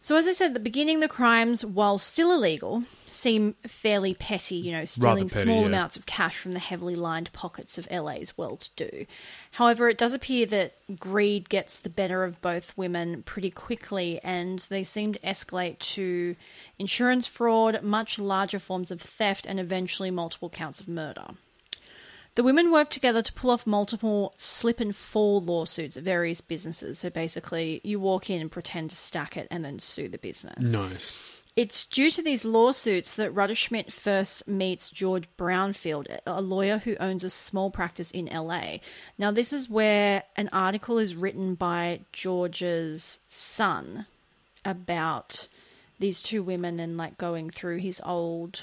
So, 0.08 0.16
as 0.16 0.26
I 0.26 0.32
said 0.32 0.46
at 0.46 0.54
the 0.54 0.60
beginning, 0.60 1.00
the 1.00 1.06
crimes, 1.06 1.66
while 1.66 1.98
still 1.98 2.32
illegal, 2.32 2.84
seem 3.08 3.56
fairly 3.66 4.14
petty, 4.14 4.54
you 4.54 4.72
know, 4.72 4.86
stealing 4.86 5.28
petty, 5.28 5.44
small 5.44 5.60
yeah. 5.60 5.66
amounts 5.66 5.98
of 5.98 6.06
cash 6.06 6.38
from 6.38 6.52
the 6.52 6.58
heavily 6.60 6.96
lined 6.96 7.30
pockets 7.34 7.76
of 7.76 7.86
LA's 7.90 8.32
well 8.34 8.56
to 8.56 8.70
do. 8.74 9.04
However, 9.50 9.86
it 9.90 9.98
does 9.98 10.14
appear 10.14 10.46
that 10.46 10.76
greed 10.98 11.50
gets 11.50 11.78
the 11.78 11.90
better 11.90 12.24
of 12.24 12.40
both 12.40 12.74
women 12.74 13.22
pretty 13.24 13.50
quickly, 13.50 14.18
and 14.24 14.60
they 14.70 14.82
seem 14.82 15.12
to 15.12 15.20
escalate 15.20 15.78
to 15.80 16.36
insurance 16.78 17.26
fraud, 17.26 17.82
much 17.82 18.18
larger 18.18 18.58
forms 18.58 18.90
of 18.90 19.02
theft, 19.02 19.44
and 19.44 19.60
eventually 19.60 20.10
multiple 20.10 20.48
counts 20.48 20.80
of 20.80 20.88
murder. 20.88 21.34
The 22.38 22.44
women 22.44 22.70
worked 22.70 22.92
together 22.92 23.20
to 23.20 23.32
pull 23.32 23.50
off 23.50 23.66
multiple 23.66 24.32
slip 24.36 24.78
and 24.78 24.94
fall 24.94 25.40
lawsuits 25.40 25.96
at 25.96 26.04
various 26.04 26.40
businesses. 26.40 27.00
So 27.00 27.10
basically, 27.10 27.80
you 27.82 27.98
walk 27.98 28.30
in 28.30 28.40
and 28.40 28.48
pretend 28.48 28.90
to 28.90 28.96
stack 28.96 29.36
it 29.36 29.48
and 29.50 29.64
then 29.64 29.80
sue 29.80 30.08
the 30.08 30.18
business. 30.18 30.56
Nice. 30.60 31.18
It's 31.56 31.84
due 31.84 32.12
to 32.12 32.22
these 32.22 32.44
lawsuits 32.44 33.14
that 33.14 33.34
Rutterschmidt 33.34 33.90
first 33.90 34.46
meets 34.46 34.88
George 34.88 35.24
Brownfield, 35.36 36.16
a 36.28 36.40
lawyer 36.40 36.78
who 36.78 36.94
owns 37.00 37.24
a 37.24 37.30
small 37.30 37.72
practice 37.72 38.12
in 38.12 38.26
LA. 38.26 38.76
Now, 39.18 39.32
this 39.32 39.52
is 39.52 39.68
where 39.68 40.22
an 40.36 40.48
article 40.52 40.98
is 40.98 41.16
written 41.16 41.56
by 41.56 42.02
George's 42.12 43.18
son 43.26 44.06
about 44.64 45.48
these 45.98 46.22
two 46.22 46.44
women 46.44 46.78
and 46.78 46.96
like 46.96 47.18
going 47.18 47.50
through 47.50 47.78
his 47.78 48.00
old 48.04 48.62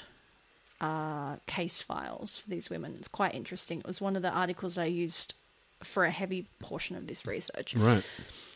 uh, 0.80 1.36
case 1.46 1.80
files 1.80 2.38
for 2.38 2.48
these 2.50 2.70
women. 2.70 2.96
It's 2.98 3.08
quite 3.08 3.34
interesting. 3.34 3.80
It 3.80 3.86
was 3.86 4.00
one 4.00 4.16
of 4.16 4.22
the 4.22 4.30
articles 4.30 4.76
I 4.78 4.86
used 4.86 5.34
for 5.82 6.04
a 6.04 6.10
heavy 6.10 6.46
portion 6.58 6.96
of 6.96 7.06
this 7.06 7.26
research. 7.26 7.74
Right. 7.74 8.04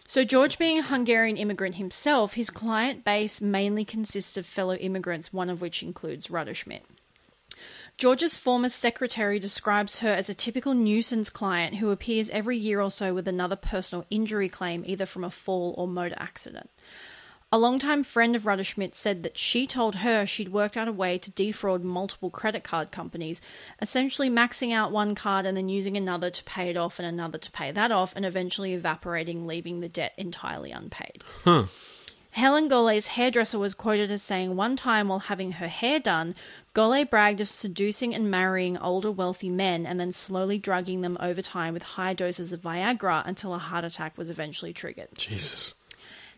So, 0.06 0.24
George 0.24 0.58
being 0.58 0.78
a 0.78 0.82
Hungarian 0.82 1.36
immigrant 1.36 1.76
himself, 1.76 2.32
his 2.34 2.50
client 2.50 3.04
base 3.04 3.40
mainly 3.40 3.84
consists 3.84 4.36
of 4.36 4.46
fellow 4.46 4.74
immigrants, 4.74 5.32
one 5.32 5.48
of 5.48 5.60
which 5.60 5.82
includes 5.82 6.28
Rutterschmidt. 6.28 6.82
George's 7.96 8.36
former 8.36 8.70
secretary 8.70 9.38
describes 9.38 9.98
her 9.98 10.08
as 10.08 10.30
a 10.30 10.34
typical 10.34 10.74
nuisance 10.74 11.28
client 11.28 11.76
who 11.76 11.90
appears 11.90 12.30
every 12.30 12.56
year 12.56 12.80
or 12.80 12.90
so 12.90 13.12
with 13.12 13.28
another 13.28 13.56
personal 13.56 14.06
injury 14.10 14.48
claim, 14.48 14.82
either 14.86 15.04
from 15.04 15.22
a 15.22 15.30
fall 15.30 15.74
or 15.76 15.86
motor 15.86 16.16
accident. 16.18 16.70
A 17.52 17.58
longtime 17.58 18.04
friend 18.04 18.36
of 18.36 18.44
Rutterschmidt 18.44 18.94
said 18.94 19.24
that 19.24 19.36
she 19.36 19.66
told 19.66 19.96
her 19.96 20.24
she'd 20.24 20.52
worked 20.52 20.76
out 20.76 20.86
a 20.86 20.92
way 20.92 21.18
to 21.18 21.32
defraud 21.32 21.82
multiple 21.82 22.30
credit 22.30 22.62
card 22.62 22.92
companies, 22.92 23.40
essentially 23.82 24.30
maxing 24.30 24.72
out 24.72 24.92
one 24.92 25.16
card 25.16 25.46
and 25.46 25.56
then 25.56 25.68
using 25.68 25.96
another 25.96 26.30
to 26.30 26.44
pay 26.44 26.70
it 26.70 26.76
off 26.76 27.00
and 27.00 27.08
another 27.08 27.38
to 27.38 27.50
pay 27.50 27.72
that 27.72 27.90
off, 27.90 28.12
and 28.14 28.24
eventually 28.24 28.72
evaporating, 28.72 29.48
leaving 29.48 29.80
the 29.80 29.88
debt 29.88 30.12
entirely 30.16 30.70
unpaid. 30.70 31.24
Huh. 31.42 31.64
Helen 32.30 32.68
Golay's 32.68 33.08
hairdresser 33.08 33.58
was 33.58 33.74
quoted 33.74 34.12
as 34.12 34.22
saying 34.22 34.54
one 34.54 34.76
time 34.76 35.08
while 35.08 35.18
having 35.18 35.50
her 35.52 35.66
hair 35.66 35.98
done, 35.98 36.36
Golay 36.72 37.08
bragged 37.08 37.40
of 37.40 37.48
seducing 37.48 38.14
and 38.14 38.30
marrying 38.30 38.78
older 38.78 39.10
wealthy 39.10 39.50
men 39.50 39.86
and 39.86 39.98
then 39.98 40.12
slowly 40.12 40.56
drugging 40.56 41.00
them 41.00 41.16
over 41.18 41.42
time 41.42 41.74
with 41.74 41.82
high 41.82 42.14
doses 42.14 42.52
of 42.52 42.60
Viagra 42.60 43.26
until 43.26 43.52
a 43.54 43.58
heart 43.58 43.84
attack 43.84 44.16
was 44.16 44.30
eventually 44.30 44.72
triggered. 44.72 45.08
Jesus. 45.16 45.74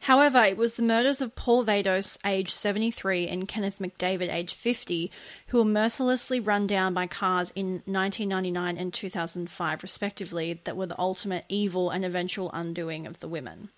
However, 0.03 0.43
it 0.43 0.57
was 0.57 0.75
the 0.75 0.83
murders 0.83 1.21
of 1.21 1.37
Paul 1.37 1.65
Vados, 1.65 2.19
aged 2.25 2.51
73, 2.51 3.29
and 3.29 3.47
Kenneth 3.47 3.79
McDavid, 3.79 4.35
aged 4.35 4.57
50, 4.57 5.13
who 5.47 5.59
were 5.59 5.65
mercilessly 5.65 6.41
run 6.41 6.67
down 6.67 6.93
by 6.93 7.07
cars 7.07 7.53
in 7.55 7.83
1999 7.87 8.79
and 8.79 8.93
2005, 8.93 9.83
respectively, 9.85 10.61
that 10.65 10.77
were 10.77 10.87
the 10.87 10.99
ultimate 10.99 11.45
evil 11.49 11.91
and 11.91 12.05
eventual 12.05 12.51
undoing 12.51 13.07
of 13.07 13.21
the 13.21 13.29
women. 13.29 13.69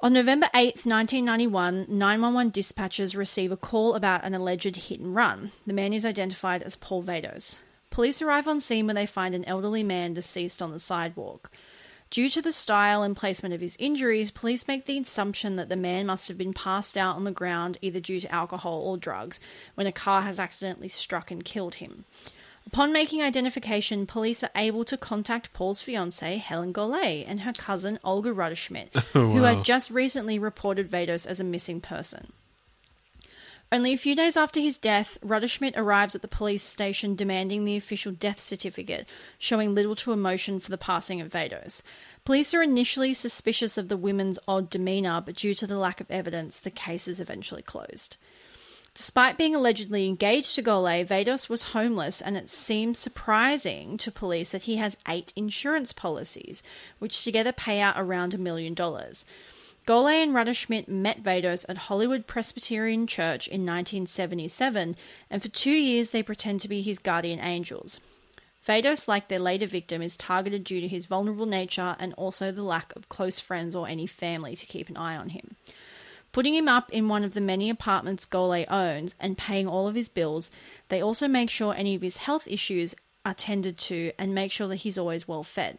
On 0.00 0.14
November 0.14 0.48
8, 0.54 0.86
1991, 0.86 1.84
911 1.86 2.50
dispatchers 2.50 3.14
receive 3.14 3.52
a 3.52 3.58
call 3.58 3.94
about 3.94 4.24
an 4.24 4.34
alleged 4.34 4.76
hit 4.76 4.98
and 4.98 5.14
run. 5.14 5.52
The 5.66 5.74
man 5.74 5.92
is 5.92 6.06
identified 6.06 6.62
as 6.62 6.76
Paul 6.76 7.02
Vados. 7.02 7.58
Police 7.90 8.22
arrive 8.22 8.48
on 8.48 8.60
scene 8.60 8.86
where 8.86 8.94
they 8.94 9.04
find 9.04 9.34
an 9.34 9.44
elderly 9.44 9.82
man 9.82 10.14
deceased 10.14 10.62
on 10.62 10.72
the 10.72 10.78
sidewalk. 10.78 11.50
Due 12.14 12.30
to 12.30 12.40
the 12.40 12.52
style 12.52 13.02
and 13.02 13.16
placement 13.16 13.56
of 13.56 13.60
his 13.60 13.76
injuries, 13.80 14.30
police 14.30 14.68
make 14.68 14.86
the 14.86 14.96
assumption 14.96 15.56
that 15.56 15.68
the 15.68 15.74
man 15.74 16.06
must 16.06 16.28
have 16.28 16.38
been 16.38 16.52
passed 16.52 16.96
out 16.96 17.16
on 17.16 17.24
the 17.24 17.32
ground 17.32 17.76
either 17.82 17.98
due 17.98 18.20
to 18.20 18.32
alcohol 18.32 18.82
or 18.82 18.96
drugs 18.96 19.40
when 19.74 19.88
a 19.88 19.90
car 19.90 20.22
has 20.22 20.38
accidentally 20.38 20.88
struck 20.88 21.32
and 21.32 21.44
killed 21.44 21.74
him. 21.74 22.04
Upon 22.68 22.92
making 22.92 23.20
identification, 23.20 24.06
police 24.06 24.44
are 24.44 24.50
able 24.54 24.84
to 24.84 24.96
contact 24.96 25.52
Paul's 25.52 25.82
fiancée, 25.82 26.38
Helen 26.38 26.72
Golay, 26.72 27.24
and 27.26 27.40
her 27.40 27.52
cousin, 27.52 27.98
Olga 28.04 28.30
Rutterschmidt, 28.30 28.94
who 29.12 29.40
wow. 29.40 29.56
had 29.56 29.64
just 29.64 29.90
recently 29.90 30.38
reported 30.38 30.88
Vados 30.88 31.26
as 31.26 31.40
a 31.40 31.44
missing 31.44 31.80
person. 31.80 32.32
Only 33.74 33.92
a 33.92 33.98
few 33.98 34.14
days 34.14 34.36
after 34.36 34.60
his 34.60 34.78
death, 34.78 35.18
Rutterschmidt 35.20 35.76
arrives 35.76 36.14
at 36.14 36.22
the 36.22 36.28
police 36.28 36.62
station 36.62 37.16
demanding 37.16 37.64
the 37.64 37.76
official 37.76 38.12
death 38.12 38.38
certificate, 38.38 39.04
showing 39.36 39.74
little 39.74 39.96
to 39.96 40.12
emotion 40.12 40.60
for 40.60 40.70
the 40.70 40.78
passing 40.78 41.20
of 41.20 41.32
Vados. 41.32 41.82
Police 42.24 42.54
are 42.54 42.62
initially 42.62 43.12
suspicious 43.14 43.76
of 43.76 43.88
the 43.88 43.96
women's 43.96 44.38
odd 44.46 44.70
demeanour, 44.70 45.20
but 45.20 45.34
due 45.34 45.56
to 45.56 45.66
the 45.66 45.76
lack 45.76 46.00
of 46.00 46.08
evidence, 46.08 46.60
the 46.60 46.70
case 46.70 47.08
is 47.08 47.18
eventually 47.18 47.62
closed. 47.62 48.16
Despite 48.94 49.36
being 49.36 49.56
allegedly 49.56 50.06
engaged 50.06 50.54
to 50.54 50.62
Golay, 50.62 51.04
Vados 51.04 51.48
was 51.48 51.72
homeless, 51.74 52.22
and 52.22 52.36
it 52.36 52.48
seems 52.48 53.00
surprising 53.00 53.96
to 53.96 54.12
police 54.12 54.50
that 54.50 54.62
he 54.62 54.76
has 54.76 54.96
eight 55.08 55.32
insurance 55.34 55.92
policies, 55.92 56.62
which 57.00 57.24
together 57.24 57.50
pay 57.50 57.80
out 57.80 57.96
around 57.96 58.34
a 58.34 58.38
million 58.38 58.72
dollars. 58.72 59.24
Golay 59.86 60.22
and 60.22 60.32
Rutterschmidt 60.32 60.88
met 60.88 61.22
Vados 61.22 61.66
at 61.68 61.76
Hollywood 61.76 62.26
Presbyterian 62.26 63.06
Church 63.06 63.46
in 63.46 63.66
1977, 63.66 64.96
and 65.28 65.42
for 65.42 65.48
two 65.48 65.72
years 65.72 66.08
they 66.08 66.22
pretend 66.22 66.62
to 66.62 66.68
be 66.68 66.80
his 66.80 66.98
guardian 66.98 67.38
angels. 67.38 68.00
Vados, 68.66 69.06
like 69.06 69.28
their 69.28 69.38
later 69.38 69.66
victim, 69.66 70.00
is 70.00 70.16
targeted 70.16 70.64
due 70.64 70.80
to 70.80 70.88
his 70.88 71.04
vulnerable 71.04 71.44
nature 71.44 71.96
and 71.98 72.14
also 72.14 72.50
the 72.50 72.62
lack 72.62 72.96
of 72.96 73.10
close 73.10 73.40
friends 73.40 73.76
or 73.76 73.86
any 73.86 74.06
family 74.06 74.56
to 74.56 74.64
keep 74.64 74.88
an 74.88 74.96
eye 74.96 75.18
on 75.18 75.28
him. 75.28 75.54
Putting 76.32 76.54
him 76.54 76.66
up 76.66 76.90
in 76.90 77.10
one 77.10 77.22
of 77.22 77.34
the 77.34 77.42
many 77.42 77.68
apartments 77.68 78.24
Golay 78.24 78.64
owns 78.70 79.14
and 79.20 79.36
paying 79.36 79.68
all 79.68 79.86
of 79.86 79.94
his 79.94 80.08
bills, 80.08 80.50
they 80.88 81.02
also 81.02 81.28
make 81.28 81.50
sure 81.50 81.74
any 81.74 81.94
of 81.94 82.00
his 82.00 82.16
health 82.16 82.48
issues 82.48 82.94
are 83.26 83.34
tended 83.34 83.76
to 83.78 84.12
and 84.18 84.34
make 84.34 84.50
sure 84.50 84.68
that 84.68 84.76
he's 84.76 84.96
always 84.96 85.28
well 85.28 85.44
fed. 85.44 85.78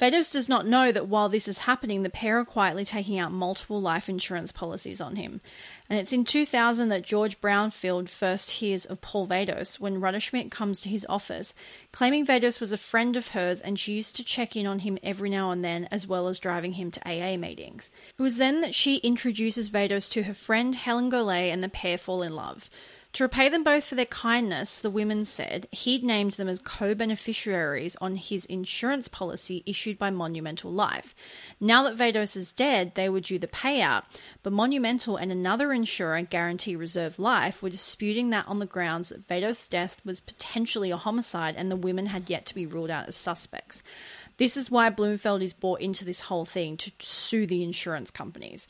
Vados 0.00 0.32
does 0.32 0.48
not 0.48 0.66
know 0.66 0.90
that 0.90 1.06
while 1.06 1.28
this 1.28 1.46
is 1.46 1.58
happening, 1.60 2.02
the 2.02 2.10
pair 2.10 2.40
are 2.40 2.44
quietly 2.44 2.84
taking 2.84 3.18
out 3.18 3.30
multiple 3.30 3.80
life 3.80 4.08
insurance 4.08 4.50
policies 4.50 5.00
on 5.00 5.14
him. 5.14 5.40
And 5.88 5.98
it's 6.00 6.12
in 6.12 6.24
2000 6.24 6.88
that 6.88 7.02
George 7.02 7.40
Brownfield 7.40 8.08
first 8.08 8.50
hears 8.52 8.84
of 8.84 9.00
Paul 9.00 9.28
Vados 9.28 9.78
when 9.78 10.00
Rutterschmidt 10.00 10.50
comes 10.50 10.80
to 10.80 10.88
his 10.88 11.06
office, 11.08 11.54
claiming 11.92 12.26
Vados 12.26 12.58
was 12.58 12.72
a 12.72 12.76
friend 12.76 13.14
of 13.16 13.28
hers 13.28 13.60
and 13.60 13.78
she 13.78 13.92
used 13.92 14.16
to 14.16 14.24
check 14.24 14.56
in 14.56 14.66
on 14.66 14.80
him 14.80 14.98
every 15.02 15.30
now 15.30 15.52
and 15.52 15.64
then, 15.64 15.86
as 15.92 16.08
well 16.08 16.26
as 16.26 16.40
driving 16.40 16.72
him 16.72 16.90
to 16.90 17.08
AA 17.08 17.36
meetings. 17.36 17.88
It 18.18 18.22
was 18.22 18.38
then 18.38 18.62
that 18.62 18.74
she 18.74 18.96
introduces 18.96 19.70
Vados 19.70 20.10
to 20.10 20.24
her 20.24 20.34
friend 20.34 20.74
Helen 20.74 21.10
Golay 21.10 21.52
and 21.52 21.62
the 21.62 21.68
pair 21.68 21.98
fall 21.98 22.22
in 22.22 22.34
love. 22.34 22.68
To 23.14 23.22
repay 23.22 23.48
them 23.48 23.62
both 23.62 23.84
for 23.84 23.94
their 23.94 24.06
kindness, 24.06 24.80
the 24.80 24.90
women 24.90 25.24
said 25.24 25.68
he'd 25.70 26.02
named 26.02 26.32
them 26.32 26.48
as 26.48 26.58
co 26.58 26.96
beneficiaries 26.96 27.94
on 28.00 28.16
his 28.16 28.44
insurance 28.46 29.06
policy 29.06 29.62
issued 29.66 30.00
by 30.00 30.10
Monumental 30.10 30.72
Life. 30.72 31.14
Now 31.60 31.84
that 31.84 31.96
Vados 31.96 32.36
is 32.36 32.50
dead, 32.50 32.96
they 32.96 33.08
were 33.08 33.20
due 33.20 33.38
the 33.38 33.46
payout, 33.46 34.02
but 34.42 34.52
Monumental 34.52 35.16
and 35.16 35.30
another 35.30 35.72
insurer, 35.72 36.22
Guarantee 36.22 36.74
Reserve 36.74 37.20
Life, 37.20 37.62
were 37.62 37.70
disputing 37.70 38.30
that 38.30 38.48
on 38.48 38.58
the 38.58 38.66
grounds 38.66 39.10
that 39.10 39.28
Vados' 39.28 39.70
death 39.70 40.00
was 40.04 40.18
potentially 40.18 40.90
a 40.90 40.96
homicide 40.96 41.54
and 41.56 41.70
the 41.70 41.76
women 41.76 42.06
had 42.06 42.28
yet 42.28 42.44
to 42.46 42.54
be 42.54 42.66
ruled 42.66 42.90
out 42.90 43.06
as 43.06 43.14
suspects. 43.14 43.84
This 44.38 44.56
is 44.56 44.72
why 44.72 44.90
Bloomfeld 44.90 45.40
is 45.40 45.54
brought 45.54 45.80
into 45.80 46.04
this 46.04 46.22
whole 46.22 46.44
thing 46.44 46.76
to 46.78 46.90
sue 46.98 47.46
the 47.46 47.62
insurance 47.62 48.10
companies. 48.10 48.66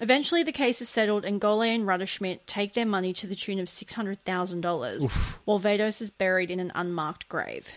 Eventually, 0.00 0.42
the 0.42 0.50
case 0.50 0.80
is 0.80 0.88
settled, 0.88 1.26
and 1.26 1.40
Golay 1.40 1.74
and 1.74 1.86
Rutterschmidt 1.86 2.40
take 2.46 2.72
their 2.72 2.86
money 2.86 3.12
to 3.12 3.26
the 3.26 3.36
tune 3.36 3.58
of 3.58 3.68
$600,000, 3.68 5.10
while 5.44 5.60
Vados 5.60 6.00
is 6.00 6.10
buried 6.10 6.50
in 6.50 6.58
an 6.58 6.72
unmarked 6.74 7.28
grave. 7.28 7.68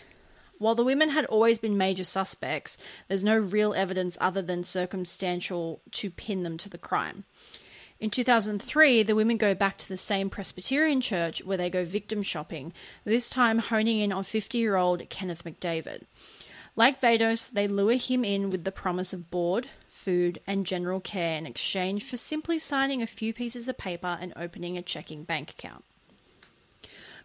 While 0.58 0.76
the 0.76 0.86
women 0.86 1.10
had 1.10 1.26
always 1.26 1.60
been 1.60 1.78
major 1.78 2.06
suspects, 2.06 2.78
there's 3.10 3.26
no 3.26 3.38
real 3.38 3.74
evidence 3.74 4.18
other 4.22 4.42
than 4.42 4.64
circumstantial 4.64 5.82
to 5.92 6.10
pin 6.10 6.44
them 6.44 6.58
to 6.60 6.70
the 6.70 6.78
crime. 6.78 7.26
In 8.00 8.10
2003, 8.10 9.04
the 9.04 9.16
women 9.16 9.36
go 9.36 9.54
back 9.54 9.78
to 9.80 9.90
the 9.90 9.98
same 9.98 10.30
Presbyterian 10.30 11.02
church 11.02 11.44
where 11.44 11.58
they 11.58 11.70
go 11.70 11.84
victim 11.84 12.24
shopping, 12.24 12.72
this 13.04 13.30
time 13.30 13.60
honing 13.60 14.00
in 14.00 14.14
on 14.14 14.24
50 14.24 14.58
year 14.58 14.78
old 14.78 15.10
Kenneth 15.10 15.44
McDavid. 15.44 16.04
Like 16.78 17.02
Vados, 17.02 17.52
they 17.52 17.68
lure 17.68 17.98
him 17.98 18.24
in 18.24 18.50
with 18.50 18.64
the 18.64 18.72
promise 18.72 19.12
of 19.12 19.30
board, 19.30 19.68
food, 20.04 20.39
and 20.45 20.66
general 20.66 20.99
care 20.99 21.38
in 21.38 21.45
exchange 21.45 22.04
for 22.04 22.18
simply 22.18 22.60
signing 22.60 23.01
a 23.01 23.08
few 23.08 23.34
pieces 23.34 23.68
of 23.68 23.78
paper 23.78 24.18
and 24.20 24.34
opening 24.36 24.78
a 24.78 24.82
checking 24.82 25.24
bank 25.24 25.51
account. 25.51 25.84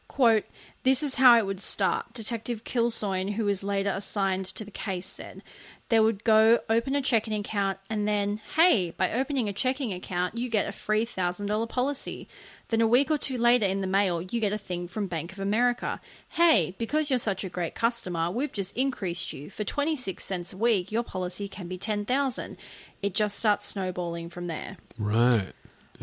Quote, 0.07 0.45
This 0.85 1.03
is 1.03 1.17
how 1.17 1.37
it 1.39 1.47
would 1.47 1.61
start, 1.61 2.15
Detective 2.15 2.65
Kilcoyne, 2.65 3.35
who 3.35 3.45
was 3.45 3.63
later 3.63 3.91
assigned 3.91 4.47
to 4.47 4.65
the 4.65 4.71
case, 4.71 5.07
said. 5.07 5.43
They 5.91 6.01
would 6.01 6.23
go 6.23 6.61
open 6.69 6.95
a 6.95 7.01
checking 7.01 7.33
account, 7.33 7.79
and 7.89 8.07
then, 8.07 8.41
hey, 8.57 8.91
by 8.91 9.13
opening 9.13 9.49
a 9.49 9.55
checking 9.55 9.93
account, 9.93 10.37
you 10.37 10.51
get 10.51 10.69
a 10.69 10.73
free 10.73 11.07
$1,000 11.07 11.69
policy. 11.69 12.29
Then 12.69 12.83
a 12.83 12.87
week 12.87 13.11
or 13.11 13.17
two 13.17 13.39
later 13.39 13.65
in 13.65 13.81
the 13.81 13.87
mail, 13.87 14.21
you 14.21 14.41
get 14.41 14.53
a 14.53 14.59
thing 14.59 14.87
from 14.89 15.07
Bank 15.07 15.33
of 15.33 15.41
America. 15.41 16.01
Hey, 16.29 16.75
because 16.77 17.09
you're 17.09 17.19
such 17.19 17.43
a 17.43 17.49
great 17.49 17.75
customer, 17.75 18.31
we've 18.31 18.53
just 18.53 18.77
increased 18.77 19.33
you. 19.33 19.49
For 19.49 19.65
26 19.65 20.23
cents 20.23 20.53
a 20.53 20.59
week, 20.59 20.93
your 20.93 21.03
policy 21.03 21.49
can 21.49 21.69
be 21.69 21.79
10,000. 21.79 22.59
It 23.01 23.15
just 23.15 23.39
starts 23.39 23.65
snowballing 23.65 24.29
from 24.29 24.47
there. 24.47 24.77
Right. 24.99 25.53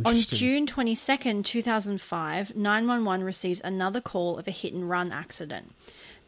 On 0.03 0.19
June 0.19 0.65
22nd, 0.65 1.45
2005, 1.45 2.55
911 2.55 3.23
receives 3.23 3.61
another 3.63 4.01
call 4.01 4.37
of 4.37 4.47
a 4.47 4.51
hit 4.51 4.73
and 4.73 4.89
run 4.89 5.11
accident. 5.11 5.71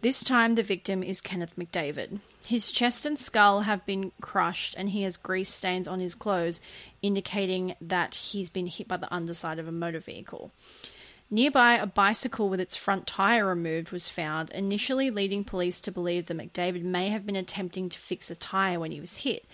This 0.01 0.23
time, 0.23 0.53
the 0.53 0.63
victim 0.63 1.01
is 1.01 1.21
Kenneth 1.21 1.55
McDavid. 1.57 2.19
His 2.43 2.71
chest 2.71 3.05
and 3.07 3.17
skull 3.17 3.61
have 3.61 3.83
been 3.85 4.11
crushed, 4.21 4.75
and 4.77 4.89
he 4.89 5.01
has 5.01 5.17
grease 5.17 5.49
stains 5.49 5.87
on 5.87 5.99
his 5.99 6.13
clothes, 6.13 6.61
indicating 7.01 7.75
that 7.81 8.13
he's 8.13 8.49
been 8.49 8.67
hit 8.67 8.87
by 8.87 8.97
the 8.97 9.11
underside 9.11 9.57
of 9.57 9.67
a 9.67 9.71
motor 9.71 9.99
vehicle. 9.99 10.51
Nearby, 11.31 11.73
a 11.73 11.87
bicycle 11.87 12.47
with 12.47 12.59
its 12.59 12.75
front 12.75 13.07
tire 13.07 13.47
removed 13.47 13.91
was 13.91 14.07
found, 14.07 14.51
initially 14.51 15.09
leading 15.09 15.43
police 15.43 15.81
to 15.81 15.91
believe 15.91 16.27
that 16.27 16.37
McDavid 16.37 16.83
may 16.83 17.09
have 17.09 17.25
been 17.25 17.35
attempting 17.35 17.89
to 17.89 17.97
fix 17.97 18.29
a 18.29 18.35
tire 18.35 18.79
when 18.79 18.91
he 18.91 18.99
was 18.99 19.17
hit. 19.17 19.45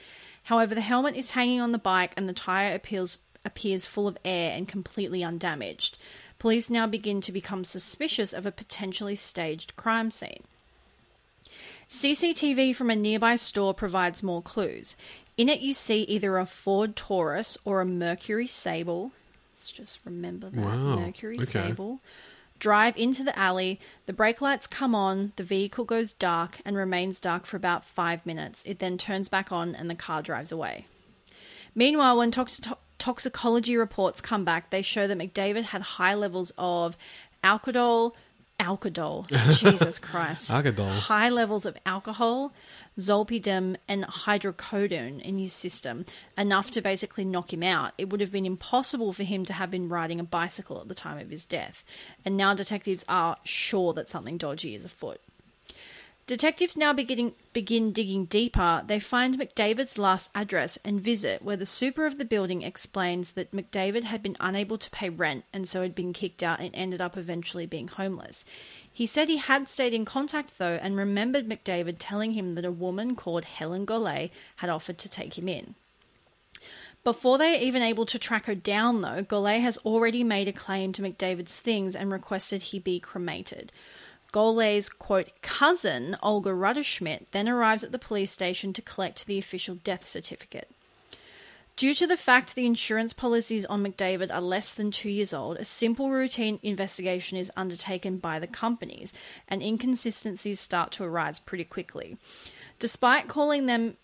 However, 0.43 0.75
the 0.75 0.81
helmet 0.81 1.15
is 1.15 1.31
hanging 1.31 1.61
on 1.61 1.71
the 1.71 1.79
bike 1.79 2.11
and 2.17 2.27
the 2.27 2.33
tire 2.33 2.75
appears, 2.75 3.17
appears 3.45 3.85
full 3.85 4.09
of 4.09 4.17
air 4.25 4.51
and 4.51 4.67
completely 4.67 5.23
undamaged. 5.23 5.97
Police 6.43 6.69
now 6.69 6.85
begin 6.87 7.21
to 7.21 7.31
become 7.31 7.63
suspicious 7.63 8.33
of 8.33 8.45
a 8.45 8.51
potentially 8.51 9.15
staged 9.15 9.77
crime 9.77 10.11
scene. 10.11 10.43
CCTV 11.87 12.75
from 12.75 12.89
a 12.89 12.97
nearby 12.97 13.37
store 13.37 13.73
provides 13.73 14.21
more 14.21 14.41
clues. 14.41 14.97
In 15.37 15.47
it, 15.47 15.61
you 15.61 15.73
see 15.73 16.01
either 16.01 16.37
a 16.37 16.45
Ford 16.45 16.97
Taurus 16.97 17.57
or 17.63 17.79
a 17.79 17.85
Mercury 17.85 18.45
Sable. 18.47 19.13
Let's 19.55 19.71
just 19.71 19.99
remember 20.03 20.49
that 20.49 20.65
Wow, 20.65 20.97
Mercury 20.97 21.37
okay. 21.37 21.45
Sable. 21.45 22.01
Drive 22.59 22.97
into 22.97 23.23
the 23.23 23.39
alley. 23.39 23.79
The 24.05 24.11
brake 24.11 24.41
lights 24.41 24.67
come 24.67 24.93
on. 24.93 25.31
The 25.37 25.43
vehicle 25.43 25.85
goes 25.85 26.11
dark 26.11 26.59
and 26.65 26.75
remains 26.75 27.21
dark 27.21 27.45
for 27.45 27.55
about 27.55 27.85
five 27.85 28.25
minutes. 28.25 28.63
It 28.65 28.79
then 28.79 28.97
turns 28.97 29.29
back 29.29 29.53
on 29.53 29.75
and 29.75 29.89
the 29.89 29.95
car 29.95 30.21
drives 30.21 30.51
away. 30.51 30.87
Meanwhile, 31.73 32.17
when 32.17 32.31
toxi- 32.31 32.75
toxicology 33.03 33.75
reports 33.75 34.21
come 34.21 34.45
back, 34.45 34.69
they 34.69 34.81
show 34.81 35.07
that 35.07 35.17
McDavid 35.17 35.63
had 35.63 35.81
high 35.81 36.13
levels 36.15 36.53
of 36.57 36.95
alcohol, 37.43 38.15
alcohol, 38.61 39.25
Jesus 39.51 39.99
Christ, 39.99 40.49
Alcohol. 40.49 40.89
high 40.89 41.27
levels 41.27 41.65
of 41.65 41.75
alcohol, 41.85 42.53
zolpidem, 42.97 43.75
and 43.89 44.05
hydrocodone 44.05 45.21
in 45.21 45.37
his 45.37 45.51
system, 45.51 46.05
enough 46.37 46.71
to 46.71 46.81
basically 46.81 47.25
knock 47.25 47.51
him 47.51 47.61
out. 47.61 47.91
It 47.97 48.09
would 48.09 48.21
have 48.21 48.31
been 48.31 48.45
impossible 48.45 49.11
for 49.11 49.23
him 49.23 49.43
to 49.47 49.53
have 49.53 49.69
been 49.69 49.89
riding 49.89 50.21
a 50.21 50.23
bicycle 50.23 50.79
at 50.79 50.87
the 50.87 50.95
time 50.95 51.17
of 51.19 51.29
his 51.29 51.43
death, 51.43 51.83
and 52.23 52.37
now 52.37 52.53
detectives 52.53 53.03
are 53.09 53.35
sure 53.43 53.91
that 53.95 54.07
something 54.07 54.37
dodgy 54.37 54.75
is 54.75 54.85
afoot. 54.85 55.19
Detectives 56.25 56.77
now 56.77 56.93
beginning, 56.93 57.33
begin 57.51 57.91
digging 57.91 58.25
deeper. 58.25 58.81
They 58.87 58.99
find 59.01 59.37
McDavid's 59.37 59.97
last 59.97 60.29
address 60.33 60.79
and 60.85 61.01
visit, 61.01 61.41
where 61.41 61.57
the 61.57 61.65
super 61.65 62.05
of 62.05 62.17
the 62.17 62.23
building 62.23 62.61
explains 62.61 63.31
that 63.31 63.51
McDavid 63.51 64.03
had 64.03 64.23
been 64.23 64.37
unable 64.39 64.77
to 64.77 64.89
pay 64.89 65.09
rent 65.09 65.43
and 65.51 65.67
so 65.67 65.81
had 65.81 65.93
been 65.93 66.13
kicked 66.13 66.41
out 66.41 66.61
and 66.61 66.71
ended 66.73 67.01
up 67.01 67.17
eventually 67.17 67.65
being 67.65 67.89
homeless. 67.89 68.45
He 68.89 69.05
said 69.05 69.27
he 69.27 69.37
had 69.37 69.67
stayed 69.67 69.93
in 69.93 70.05
contact 70.05 70.59
though 70.59 70.79
and 70.81 70.95
remembered 70.95 71.49
McDavid 71.49 71.97
telling 71.99 72.31
him 72.31 72.55
that 72.55 72.63
a 72.63 72.71
woman 72.71 73.17
called 73.17 73.43
Helen 73.43 73.85
Golay 73.85 74.29
had 74.57 74.69
offered 74.69 74.99
to 74.99 75.09
take 75.09 75.37
him 75.37 75.49
in. 75.49 75.75
Before 77.03 77.37
they 77.37 77.57
are 77.57 77.61
even 77.61 77.81
able 77.81 78.05
to 78.05 78.17
track 78.17 78.45
her 78.45 78.55
down, 78.55 79.01
though, 79.01 79.23
Golay 79.23 79.59
has 79.59 79.77
already 79.79 80.23
made 80.23 80.47
a 80.47 80.53
claim 80.53 80.93
to 80.93 81.01
McDavid's 81.01 81.59
things 81.59 81.97
and 81.97 82.13
requested 82.13 82.61
he 82.61 82.79
be 82.79 83.01
cremated. 83.01 83.73
Golay's 84.33 84.89
quote 84.89 85.29
cousin, 85.41 86.17
Olga 86.23 86.49
Rutterschmidt, 86.49 87.27
then 87.31 87.47
arrives 87.47 87.83
at 87.83 87.91
the 87.91 87.99
police 87.99 88.31
station 88.31 88.73
to 88.73 88.81
collect 88.81 89.27
the 89.27 89.37
official 89.37 89.75
death 89.75 90.03
certificate. 90.03 90.69
Due 91.75 91.93
to 91.95 92.05
the 92.05 92.17
fact 92.17 92.53
the 92.53 92.65
insurance 92.65 93.13
policies 93.13 93.65
on 93.65 93.83
McDavid 93.83 94.31
are 94.31 94.41
less 94.41 94.73
than 94.73 94.91
two 94.91 95.09
years 95.09 95.33
old, 95.33 95.57
a 95.57 95.65
simple 95.65 96.11
routine 96.11 96.59
investigation 96.61 97.37
is 97.37 97.51
undertaken 97.55 98.17
by 98.17 98.37
the 98.37 98.47
companies, 98.47 99.13
and 99.47 99.63
inconsistencies 99.63 100.59
start 100.59 100.91
to 100.91 101.03
arise 101.03 101.39
pretty 101.39 101.63
quickly. 101.63 102.17
Despite 102.79 103.27
calling 103.27 103.65
them 103.67 103.97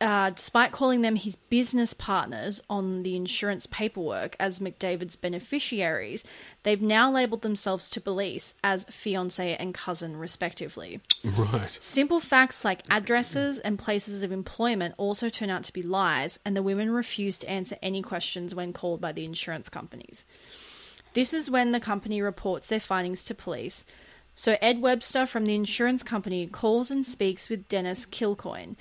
uh, 0.00 0.30
despite 0.30 0.72
calling 0.72 1.00
them 1.00 1.16
his 1.16 1.36
business 1.36 1.94
partners 1.94 2.60
on 2.68 3.02
the 3.02 3.16
insurance 3.16 3.66
paperwork 3.66 4.36
as 4.38 4.60
McDavid's 4.60 5.16
beneficiaries, 5.16 6.22
they've 6.64 6.82
now 6.82 7.10
labeled 7.10 7.42
themselves 7.42 7.88
to 7.90 8.00
police 8.00 8.54
as 8.62 8.84
fiance 8.84 9.56
and 9.56 9.72
cousin, 9.72 10.16
respectively. 10.16 11.00
Right. 11.24 11.76
Simple 11.80 12.20
facts 12.20 12.64
like 12.64 12.82
addresses 12.90 13.58
and 13.58 13.78
places 13.78 14.22
of 14.22 14.32
employment 14.32 14.94
also 14.98 15.30
turn 15.30 15.50
out 15.50 15.64
to 15.64 15.72
be 15.72 15.82
lies, 15.82 16.38
and 16.44 16.54
the 16.54 16.62
women 16.62 16.90
refuse 16.90 17.38
to 17.38 17.48
answer 17.48 17.76
any 17.82 18.02
questions 18.02 18.54
when 18.54 18.72
called 18.72 19.00
by 19.00 19.12
the 19.12 19.24
insurance 19.24 19.68
companies. 19.68 20.24
This 21.14 21.32
is 21.32 21.50
when 21.50 21.72
the 21.72 21.80
company 21.80 22.20
reports 22.20 22.68
their 22.68 22.80
findings 22.80 23.24
to 23.24 23.34
police. 23.34 23.86
So 24.38 24.58
Ed 24.60 24.82
Webster 24.82 25.24
from 25.24 25.46
the 25.46 25.54
insurance 25.54 26.02
company 26.02 26.46
calls 26.46 26.90
and 26.90 27.06
speaks 27.06 27.48
with 27.48 27.68
Dennis 27.68 28.04
Kilcoyne. 28.04 28.76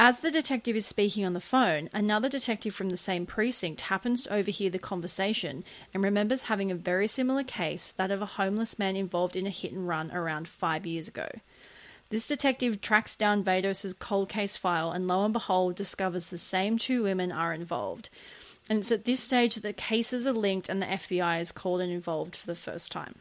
As 0.00 0.20
the 0.20 0.30
detective 0.30 0.76
is 0.76 0.86
speaking 0.86 1.24
on 1.24 1.32
the 1.32 1.40
phone, 1.40 1.90
another 1.92 2.28
detective 2.28 2.72
from 2.72 2.90
the 2.90 2.96
same 2.96 3.26
precinct 3.26 3.80
happens 3.80 4.22
to 4.22 4.32
overhear 4.32 4.70
the 4.70 4.78
conversation 4.78 5.64
and 5.92 6.04
remembers 6.04 6.44
having 6.44 6.70
a 6.70 6.76
very 6.76 7.08
similar 7.08 7.42
case, 7.42 7.92
that 7.96 8.12
of 8.12 8.22
a 8.22 8.26
homeless 8.26 8.78
man 8.78 8.94
involved 8.94 9.34
in 9.34 9.44
a 9.44 9.50
hit 9.50 9.72
and 9.72 9.88
run 9.88 10.12
around 10.12 10.46
five 10.46 10.86
years 10.86 11.08
ago. 11.08 11.26
This 12.10 12.28
detective 12.28 12.80
tracks 12.80 13.16
down 13.16 13.42
Vados' 13.42 13.98
cold 13.98 14.28
case 14.28 14.56
file 14.56 14.92
and 14.92 15.08
lo 15.08 15.24
and 15.24 15.32
behold 15.32 15.74
discovers 15.74 16.28
the 16.28 16.38
same 16.38 16.78
two 16.78 17.02
women 17.02 17.32
are 17.32 17.52
involved. 17.52 18.08
And 18.70 18.78
it's 18.78 18.92
at 18.92 19.04
this 19.04 19.18
stage 19.18 19.56
that 19.56 19.64
the 19.64 19.72
cases 19.72 20.28
are 20.28 20.32
linked 20.32 20.68
and 20.68 20.80
the 20.80 20.86
FBI 20.86 21.40
is 21.40 21.50
called 21.50 21.80
and 21.80 21.90
involved 21.90 22.36
for 22.36 22.46
the 22.46 22.54
first 22.54 22.92
time. 22.92 23.16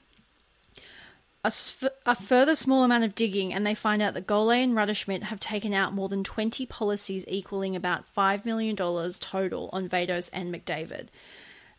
A, 1.47 1.49
sf- 1.49 1.89
a 2.05 2.13
further 2.13 2.55
small 2.55 2.83
amount 2.83 3.05
of 3.05 3.15
digging, 3.15 3.53
and 3.53 3.65
they 3.65 3.73
find 3.73 4.01
out 4.01 4.13
that 4.15 4.27
Golay 4.27 4.61
and 4.61 4.73
Rutterschmidt 4.73 5.23
have 5.23 5.39
taken 5.39 5.73
out 5.73 5.93
more 5.93 6.09
than 6.09 6.21
20 6.21 6.65
policies 6.65 7.23
equaling 7.29 7.73
about 7.73 8.03
$5 8.13 8.43
million 8.43 8.75
total 8.75 9.69
on 9.71 9.87
Vados 9.87 10.29
and 10.33 10.53
McDavid. 10.53 11.07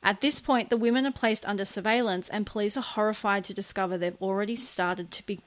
At 0.03 0.23
this 0.23 0.41
point, 0.41 0.71
the 0.71 0.79
women 0.79 1.05
are 1.05 1.12
placed 1.12 1.45
under 1.45 1.66
surveillance, 1.66 2.31
and 2.31 2.47
police 2.47 2.79
are 2.79 2.83
horrified 2.83 3.45
to 3.45 3.53
discover 3.53 3.99
they've 3.99 4.16
already 4.23 4.57
started 4.57 5.11
to 5.11 5.27
be 5.27 5.43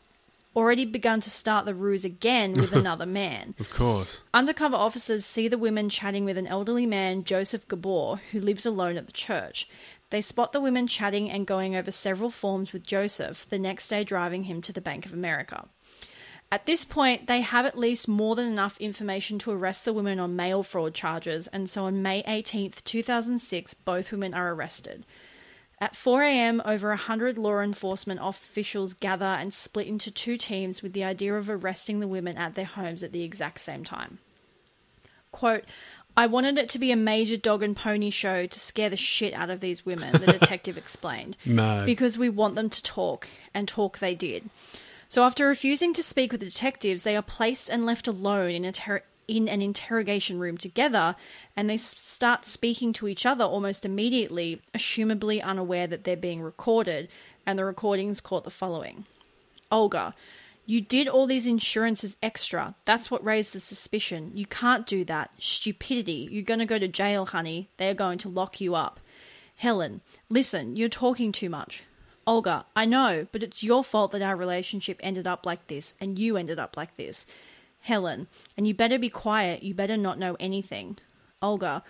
already 0.56 0.86
begun 0.86 1.22
to 1.22 1.32
start 1.32 1.66
the 1.66 1.74
ruse 1.74 2.06
again 2.06 2.54
with 2.58 2.74
another 2.74 3.08
man. 3.08 3.56
Of 3.60 3.72
course. 3.72 4.22
Undercover 4.36 4.76
officers 4.76 5.26
see 5.26 5.48
the 5.48 5.58
women 5.58 5.90
chatting 5.90 6.26
with 6.26 6.38
an 6.38 6.46
elderly 6.46 6.86
man, 6.86 7.24
Joseph 7.24 7.68
Gabor, 7.68 8.18
who 8.32 8.40
lives 8.40 8.68
alone 8.68 8.98
at 8.98 9.08
the 9.08 9.14
church. 9.14 9.68
They 10.12 10.22
spot 10.22 10.52
the 10.52 10.62
women 10.62 10.88
chatting 10.88 11.32
and 11.32 11.48
going 11.48 11.76
over 11.76 11.90
several 11.90 12.30
forms 12.30 12.74
with 12.74 12.86
Joseph, 12.86 13.48
the 13.50 13.58
next 13.58 13.88
day 13.88 14.04
driving 14.04 14.44
him 14.44 14.62
to 14.62 14.74
the 14.74 14.82
Bank 14.82 15.06
of 15.06 15.14
America. 15.14 15.68
At 16.52 16.66
this 16.66 16.84
point, 16.84 17.28
they 17.28 17.40
have 17.40 17.66
at 17.66 17.78
least 17.78 18.10
more 18.10 18.36
than 18.36 18.46
enough 18.46 18.80
information 18.82 19.40
to 19.40 19.52
arrest 19.52 19.86
the 19.86 19.94
women 19.94 20.20
on 20.20 20.36
mail 20.36 20.64
fraud 20.64 20.94
charges, 20.94 21.48
and 21.48 21.70
so 21.70 21.86
on 21.86 22.02
May 22.02 22.24
18th, 22.24 22.84
2006, 22.84 23.74
both 23.74 24.12
women 24.12 24.34
are 24.34 24.54
arrested. 24.54 25.06
At 25.80 25.96
4 25.96 26.24
a.m., 26.24 26.62
over 26.66 26.90
100 26.90 27.38
law 27.38 27.62
enforcement 27.62 28.20
officials 28.22 28.94
gather 28.94 29.26
and 29.26 29.54
split 29.54 29.88
into 29.88 30.12
two 30.12 30.38
teams 30.38 30.84
with 30.84 30.92
the 30.92 31.06
idea 31.06 31.34
of 31.36 31.50
arresting 31.50 32.02
the 32.02 32.08
women 32.08 32.38
at 32.38 32.56
their 32.56 32.66
homes 32.66 33.02
at 33.02 33.14
the 33.14 33.24
exact 33.24 33.62
same 33.62 33.86
time. 33.86 34.20
Quote, 35.32 35.64
I 36.16 36.28
wanted 36.28 36.58
it 36.58 36.70
to 36.70 36.80
be 36.80 36.92
a 36.92 36.96
major 36.98 37.38
dog 37.38 37.64
and 37.64 37.76
pony 37.76 38.10
show 38.10 38.46
to 38.46 38.60
scare 38.60 38.90
the 38.90 38.98
shit 38.98 39.34
out 39.34 39.50
of 39.50 39.60
these 39.62 39.86
women, 39.86 40.12
the 40.14 40.32
detective 40.40 40.78
explained. 40.78 41.38
No. 41.46 41.84
Because 41.86 42.18
we 42.18 42.30
want 42.30 42.56
them 42.56 42.70
to 42.70 42.84
talk, 42.84 43.28
and 43.54 43.68
talk 43.68 44.00
they 44.00 44.16
did. 44.16 44.50
So 45.10 45.24
after 45.24 45.48
refusing 45.48 45.94
to 45.94 46.04
speak 46.04 46.32
with 46.32 46.42
the 46.42 46.48
detectives, 46.48 47.04
they 47.04 47.16
are 47.16 47.22
placed 47.22 47.70
and 47.70 47.86
left 47.86 48.08
alone 48.08 48.52
in 48.52 48.66
a 48.66 48.72
ter- 48.72 49.04
in 49.28 49.48
an 49.48 49.62
interrogation 49.62 50.40
room 50.40 50.58
together, 50.58 51.16
and 51.56 51.70
they 51.70 51.76
s- 51.76 51.94
start 51.98 52.44
speaking 52.46 52.92
to 52.94 53.08
each 53.08 53.26
other 53.26 53.46
almost 53.46 53.86
immediately, 53.86 54.62
assumably 54.74 55.42
unaware 55.42 55.88
that 55.88 56.04
they're 56.04 56.18
being 56.18 56.42
recorded, 56.42 57.08
and 57.46 57.58
the 57.58 57.64
recordings 57.66 58.20
caught 58.20 58.44
the 58.44 58.50
following. 58.50 59.06
Olga, 59.72 60.14
you 60.66 60.82
did 60.82 61.08
all 61.08 61.26
these 61.26 61.48
insurances 61.48 62.18
extra. 62.22 62.76
That's 62.86 63.10
what 63.10 63.24
raised 63.26 63.54
the 63.54 63.60
suspicion. 63.60 64.32
You 64.36 64.46
can't 64.46 64.86
do 64.86 65.04
that. 65.06 65.32
Stupidity. 65.38 66.28
You're 66.32 66.44
going 66.44 66.60
to 66.60 66.66
go 66.66 66.80
to 66.80 66.88
jail, 66.88 67.26
honey. 67.26 67.70
They're 67.78 67.94
going 67.94 68.20
to 68.20 68.30
lock 68.30 68.62
you 68.62 68.76
up. 68.76 69.00
Helen, 69.58 70.02
listen, 70.30 70.76
you're 70.76 70.90
talking 70.90 71.32
too 71.32 71.50
much. 71.50 71.84
Olga, 72.26 72.66
I 72.76 72.86
know, 72.86 73.28
but 73.32 73.44
it's 73.44 73.64
your 73.64 73.84
fault 73.84 74.12
that 74.12 74.22
our 74.22 74.36
relationship 74.36 75.00
ended 75.02 75.28
up 75.28 75.46
like 75.46 75.68
this, 75.68 75.94
and 76.00 76.18
you 76.18 76.38
ended 76.38 76.60
up 76.60 76.78
like 76.78 76.96
this. 76.96 77.26
Helen, 77.82 78.28
and 78.56 78.68
you 78.68 78.74
better 78.74 79.00
be 79.00 79.10
quiet. 79.10 79.64
You 79.64 79.74
better 79.74 79.98
not 79.98 80.20
know 80.20 80.38
anything. 80.40 80.98
Olga, 81.42 81.84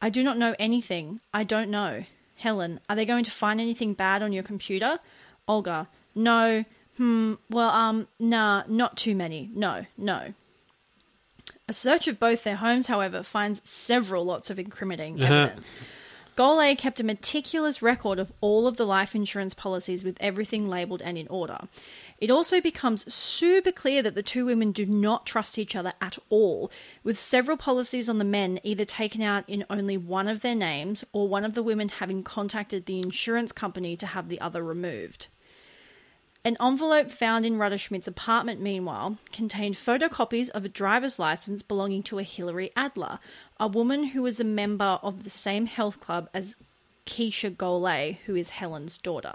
I 0.00 0.08
do 0.08 0.22
not 0.22 0.38
know 0.38 0.54
anything. 0.58 1.20
I 1.32 1.44
don't 1.44 1.70
know. 1.70 2.04
Helen, 2.36 2.80
are 2.88 2.96
they 2.96 3.04
going 3.04 3.24
to 3.24 3.30
find 3.30 3.60
anything 3.60 3.92
bad 3.92 4.22
on 4.22 4.32
your 4.32 4.42
computer? 4.42 4.98
Olga, 5.46 5.88
no. 6.14 6.64
Hmm, 7.00 7.36
well, 7.48 7.70
um, 7.70 8.08
nah, 8.18 8.64
not 8.68 8.98
too 8.98 9.14
many. 9.14 9.50
No, 9.54 9.86
no. 9.96 10.34
A 11.66 11.72
search 11.72 12.06
of 12.08 12.20
both 12.20 12.44
their 12.44 12.56
homes, 12.56 12.88
however, 12.88 13.22
finds 13.22 13.66
several 13.66 14.26
lots 14.26 14.50
of 14.50 14.58
incriminating 14.58 15.22
evidence. 15.22 15.72
Golay 16.36 16.76
kept 16.76 17.00
a 17.00 17.04
meticulous 17.04 17.80
record 17.80 18.18
of 18.18 18.34
all 18.42 18.66
of 18.66 18.76
the 18.76 18.84
life 18.84 19.14
insurance 19.14 19.54
policies 19.54 20.04
with 20.04 20.18
everything 20.20 20.68
labelled 20.68 21.00
and 21.00 21.16
in 21.16 21.26
order. 21.28 21.56
It 22.18 22.30
also 22.30 22.60
becomes 22.60 23.10
super 23.10 23.72
clear 23.72 24.02
that 24.02 24.14
the 24.14 24.22
two 24.22 24.44
women 24.44 24.70
do 24.70 24.84
not 24.84 25.24
trust 25.24 25.58
each 25.58 25.74
other 25.74 25.94
at 26.02 26.18
all, 26.28 26.70
with 27.02 27.18
several 27.18 27.56
policies 27.56 28.10
on 28.10 28.18
the 28.18 28.24
men 28.26 28.60
either 28.62 28.84
taken 28.84 29.22
out 29.22 29.44
in 29.48 29.64
only 29.70 29.96
one 29.96 30.28
of 30.28 30.42
their 30.42 30.54
names 30.54 31.02
or 31.14 31.28
one 31.28 31.46
of 31.46 31.54
the 31.54 31.62
women 31.62 31.88
having 31.88 32.22
contacted 32.22 32.84
the 32.84 32.98
insurance 32.98 33.52
company 33.52 33.96
to 33.96 34.08
have 34.08 34.28
the 34.28 34.40
other 34.42 34.62
removed. 34.62 35.28
An 36.42 36.56
envelope 36.58 37.10
found 37.10 37.44
in 37.44 37.58
Rutterschmidt's 37.58 38.08
apartment, 38.08 38.62
meanwhile, 38.62 39.18
contained 39.30 39.74
photocopies 39.74 40.48
of 40.50 40.64
a 40.64 40.70
driver's 40.70 41.18
license 41.18 41.62
belonging 41.62 42.02
to 42.04 42.18
a 42.18 42.22
Hilary 42.22 42.72
Adler, 42.74 43.18
a 43.58 43.68
woman 43.68 44.04
who 44.04 44.22
was 44.22 44.40
a 44.40 44.44
member 44.44 44.98
of 45.02 45.24
the 45.24 45.30
same 45.30 45.66
health 45.66 46.00
club 46.00 46.30
as 46.32 46.56
Keisha 47.04 47.54
Golay, 47.54 48.16
who 48.24 48.34
is 48.34 48.50
Helen's 48.50 48.96
daughter. 48.96 49.34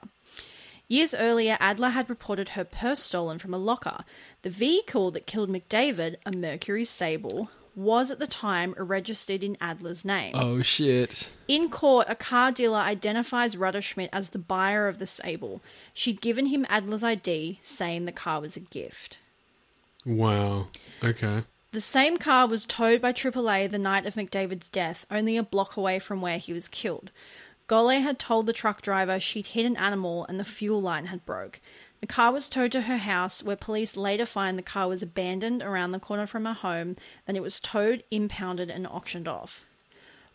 Years 0.88 1.14
earlier, 1.14 1.58
Adler 1.60 1.90
had 1.90 2.10
reported 2.10 2.50
her 2.50 2.64
purse 2.64 3.02
stolen 3.02 3.38
from 3.38 3.54
a 3.54 3.60
locker. 3.60 4.04
The 4.42 4.50
vehicle 4.50 5.12
that 5.12 5.28
killed 5.28 5.50
McDavid, 5.50 6.16
a 6.26 6.32
Mercury 6.32 6.86
Sable, 6.86 7.52
was 7.76 8.10
at 8.10 8.20
the 8.20 8.28
time 8.28 8.74
registered 8.78 9.44
in 9.44 9.58
Adler's 9.60 10.06
name. 10.06 10.34
Oh 10.36 10.62
shit. 10.62 11.32
In 11.48 11.70
court, 11.70 12.08
a 12.10 12.16
car 12.16 12.52
dealer 12.52 12.80
identifies 12.80 13.56
Rutterschmidt 13.56 14.10
as 14.12 14.30
the 14.30 14.40
buyer 14.40 14.88
of 14.88 14.98
the 14.98 15.06
Sable. 15.06 15.62
She'd 15.94 16.22
given 16.22 16.48
him 16.48 16.66
Adler's 16.70 17.04
ID, 17.04 17.60
saying 17.62 18.06
the 18.06 18.12
car 18.12 18.42
was 18.42 18.56
a 18.56 18.62
gift. 18.62 19.18
Wow. 20.06 20.68
Okay. 21.04 21.44
The 21.72 21.82
same 21.82 22.18
car 22.18 22.48
was 22.48 22.66
towed 22.66 23.02
by 23.02 23.12
AAA 23.12 23.70
the 23.70 23.78
night 23.78 24.06
of 24.06 24.16
McDavid's 24.16 24.70
death, 24.70 25.06
only 25.12 25.36
a 25.36 25.44
block 25.44 25.76
away 25.76 26.00
from 26.00 26.22
where 26.22 26.38
he 26.38 26.54
was 26.54 26.70
killed. 26.70 27.12
Golay 27.68 28.02
had 28.02 28.20
told 28.20 28.46
the 28.46 28.54
truck 28.54 28.82
driver 28.82 29.20
she'd 29.20 29.48
hit 29.48 29.66
an 29.66 29.76
animal 29.76 30.26
and 30.30 30.40
the 30.40 30.44
fuel 30.44 30.82
line 30.82 31.08
had 31.08 31.26
broke. 31.26 31.60
The 32.06 32.14
car 32.14 32.32
was 32.32 32.50
towed 32.50 32.72
to 32.74 32.82
her 32.82 32.98
house, 32.98 33.42
where 33.42 33.56
police 33.56 33.98
later 33.98 34.28
find 34.28 34.60
the 34.60 34.62
car 34.62 34.88
was 34.88 35.02
abandoned 35.02 35.64
around 35.64 35.92
the 35.92 36.00
corner 36.00 36.28
from 36.28 36.46
her 36.46 36.54
home, 36.54 36.98
then 37.26 37.36
it 37.36 37.42
was 37.42 37.60
towed, 37.60 38.04
impounded, 38.12 38.70
and 38.70 38.86
auctioned 38.86 39.28
off. 39.28 39.66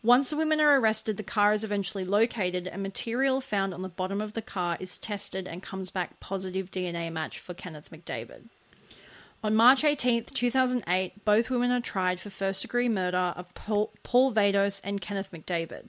Once 0.02 0.30
the 0.30 0.36
women 0.36 0.60
are 0.60 0.80
arrested, 0.80 1.16
the 1.16 1.22
car 1.22 1.52
is 1.52 1.62
eventually 1.62 2.04
located, 2.04 2.66
and 2.66 2.82
material 2.82 3.40
found 3.40 3.72
on 3.72 3.82
the 3.82 3.88
bottom 3.88 4.20
of 4.20 4.32
the 4.32 4.42
car 4.42 4.78
is 4.80 4.98
tested 4.98 5.46
and 5.46 5.62
comes 5.62 5.90
back 5.90 6.18
positive 6.18 6.72
DNA 6.72 7.08
match 7.12 7.38
for 7.38 7.54
Kenneth 7.54 7.92
McDavid. 7.92 8.48
On 9.44 9.54
March 9.54 9.84
18, 9.84 10.24
2008, 10.24 11.24
both 11.24 11.50
women 11.50 11.70
are 11.70 11.80
tried 11.80 12.18
for 12.18 12.30
first 12.30 12.62
degree 12.62 12.88
murder 12.88 13.32
of 13.36 13.54
Paul, 13.54 13.92
Paul 14.02 14.34
Vados 14.34 14.80
and 14.82 15.00
Kenneth 15.00 15.30
McDavid. 15.30 15.84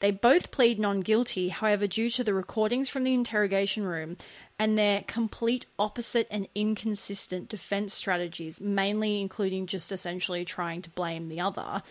They 0.00 0.10
both 0.10 0.50
plead 0.50 0.78
non 0.78 1.00
guilty, 1.00 1.48
however, 1.48 1.86
due 1.86 2.10
to 2.10 2.22
the 2.22 2.34
recordings 2.34 2.90
from 2.90 3.04
the 3.04 3.14
interrogation 3.14 3.84
room 3.84 4.18
and 4.58 4.78
their 4.78 5.02
complete 5.02 5.66
opposite 5.78 6.28
and 6.30 6.46
inconsistent 6.54 7.48
defense 7.48 7.92
strategies, 7.92 8.60
mainly 8.60 9.20
including 9.20 9.66
just 9.66 9.90
essentially 9.90 10.44
trying 10.44 10.80
to 10.82 10.90
blame 10.90 11.28
the 11.28 11.40
other, 11.40 11.82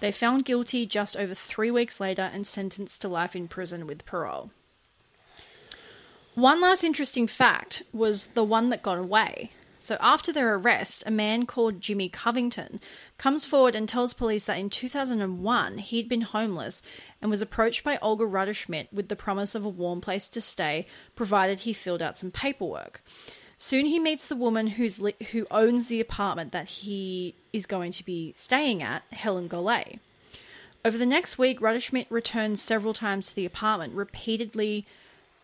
they 0.00 0.10
found 0.10 0.44
guilty 0.44 0.84
just 0.84 1.16
over 1.16 1.34
three 1.34 1.70
weeks 1.70 2.00
later 2.00 2.30
and 2.32 2.46
sentenced 2.46 3.02
to 3.02 3.08
life 3.08 3.36
in 3.36 3.46
prison 3.46 3.86
with 3.86 4.04
parole. 4.04 4.50
One 6.34 6.60
last 6.60 6.84
interesting 6.84 7.26
fact 7.26 7.82
was 7.92 8.28
the 8.28 8.44
one 8.44 8.70
that 8.70 8.82
got 8.82 8.98
away. 8.98 9.50
So, 9.78 9.96
after 10.00 10.32
their 10.32 10.54
arrest, 10.54 11.04
a 11.06 11.10
man 11.10 11.46
called 11.46 11.80
Jimmy 11.80 12.08
Covington 12.08 12.80
comes 13.16 13.44
forward 13.44 13.74
and 13.74 13.88
tells 13.88 14.12
police 14.12 14.44
that 14.44 14.58
in 14.58 14.70
2001 14.70 15.78
he'd 15.78 16.08
been 16.08 16.22
homeless 16.22 16.82
and 17.22 17.30
was 17.30 17.42
approached 17.42 17.84
by 17.84 17.98
Olga 18.02 18.24
Rutterschmidt 18.24 18.92
with 18.92 19.08
the 19.08 19.16
promise 19.16 19.54
of 19.54 19.64
a 19.64 19.68
warm 19.68 20.00
place 20.00 20.28
to 20.30 20.40
stay, 20.40 20.86
provided 21.14 21.60
he 21.60 21.72
filled 21.72 22.02
out 22.02 22.18
some 22.18 22.30
paperwork. 22.30 23.02
Soon 23.56 23.86
he 23.86 23.98
meets 23.98 24.26
the 24.26 24.36
woman 24.36 24.68
who's 24.68 25.00
li- 25.00 25.14
who 25.32 25.46
owns 25.50 25.86
the 25.88 26.00
apartment 26.00 26.52
that 26.52 26.68
he 26.68 27.34
is 27.52 27.66
going 27.66 27.92
to 27.92 28.04
be 28.04 28.32
staying 28.36 28.82
at, 28.82 29.02
Helen 29.10 29.48
Golay. 29.48 29.98
Over 30.84 30.96
the 30.96 31.06
next 31.06 31.38
week, 31.38 31.60
Rutterschmidt 31.60 32.06
returns 32.08 32.62
several 32.62 32.94
times 32.94 33.28
to 33.28 33.36
the 33.36 33.44
apartment, 33.44 33.94
repeatedly 33.94 34.86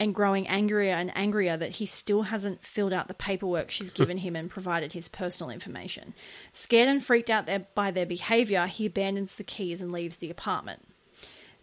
and 0.01 0.15
growing 0.15 0.47
angrier 0.49 0.95
and 0.95 1.17
angrier 1.17 1.57
that 1.57 1.73
he 1.73 1.87
still 1.87 2.23
hasn't 2.23 2.65
filled 2.65 2.93
out 2.93 3.09
the 3.09 3.15
paperwork 3.15 3.71
she's 3.71 3.91
given 4.01 4.19
him 4.19 4.37
and 4.37 4.51
provided 4.51 4.93
his 4.93 5.09
personal 5.09 5.51
information. 5.51 6.15
Scared 6.53 6.89
and 6.89 7.05
freaked 7.05 7.31
out 7.31 7.49
by 7.75 7.91
their 7.91 8.07
behavior, 8.07 8.67
he 8.67 8.87
abandons 8.87 9.35
the 9.35 9.45
keys 9.45 9.81
and 9.81 9.93
leaves 9.93 10.19
the 10.19 10.31
apartment. 10.31 10.87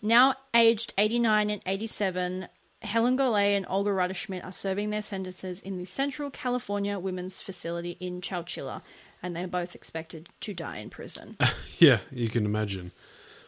Now 0.01 0.35
aged 0.53 0.93
89 0.97 1.49
and 1.49 1.61
87, 1.65 2.47
Helen 2.81 3.17
Golay 3.17 3.55
and 3.55 3.65
Olga 3.69 3.91
Rutterschmidt 3.91 4.43
are 4.43 4.51
serving 4.51 4.89
their 4.89 5.03
sentences 5.03 5.61
in 5.61 5.77
the 5.77 5.85
Central 5.85 6.31
California 6.31 6.97
Women's 6.97 7.41
Facility 7.41 7.97
in 7.99 8.21
Chowchilla, 8.21 8.81
and 9.21 9.35
they're 9.35 9.47
both 9.47 9.75
expected 9.75 10.29
to 10.41 10.53
die 10.53 10.77
in 10.77 10.89
prison. 10.89 11.37
Yeah, 11.77 11.97
you 12.11 12.29
can 12.29 12.45
imagine. 12.45 12.91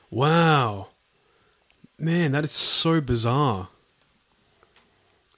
Wow. 0.09 0.88
Man, 1.99 2.31
that 2.31 2.43
is 2.43 2.51
so 2.51 2.99
bizarre. 2.99 3.69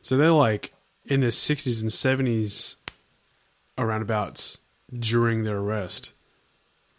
So 0.05 0.17
they're 0.17 0.29
like 0.29 0.71
in 1.05 1.21
their 1.21 1.31
60s 1.31 1.81
and 1.81 1.89
70s 1.89 2.75
around 3.75 4.03
about 4.03 4.55
during 4.93 5.43
their 5.45 5.57
arrest, 5.57 6.11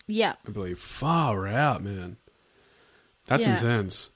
yeah. 0.08 0.32
I 0.44 0.50
believe. 0.50 0.80
Far 0.80 1.46
out, 1.46 1.84
man. 1.84 2.16
That's 3.28 3.46
Yeah. 3.46 3.52
intense. 3.52 4.10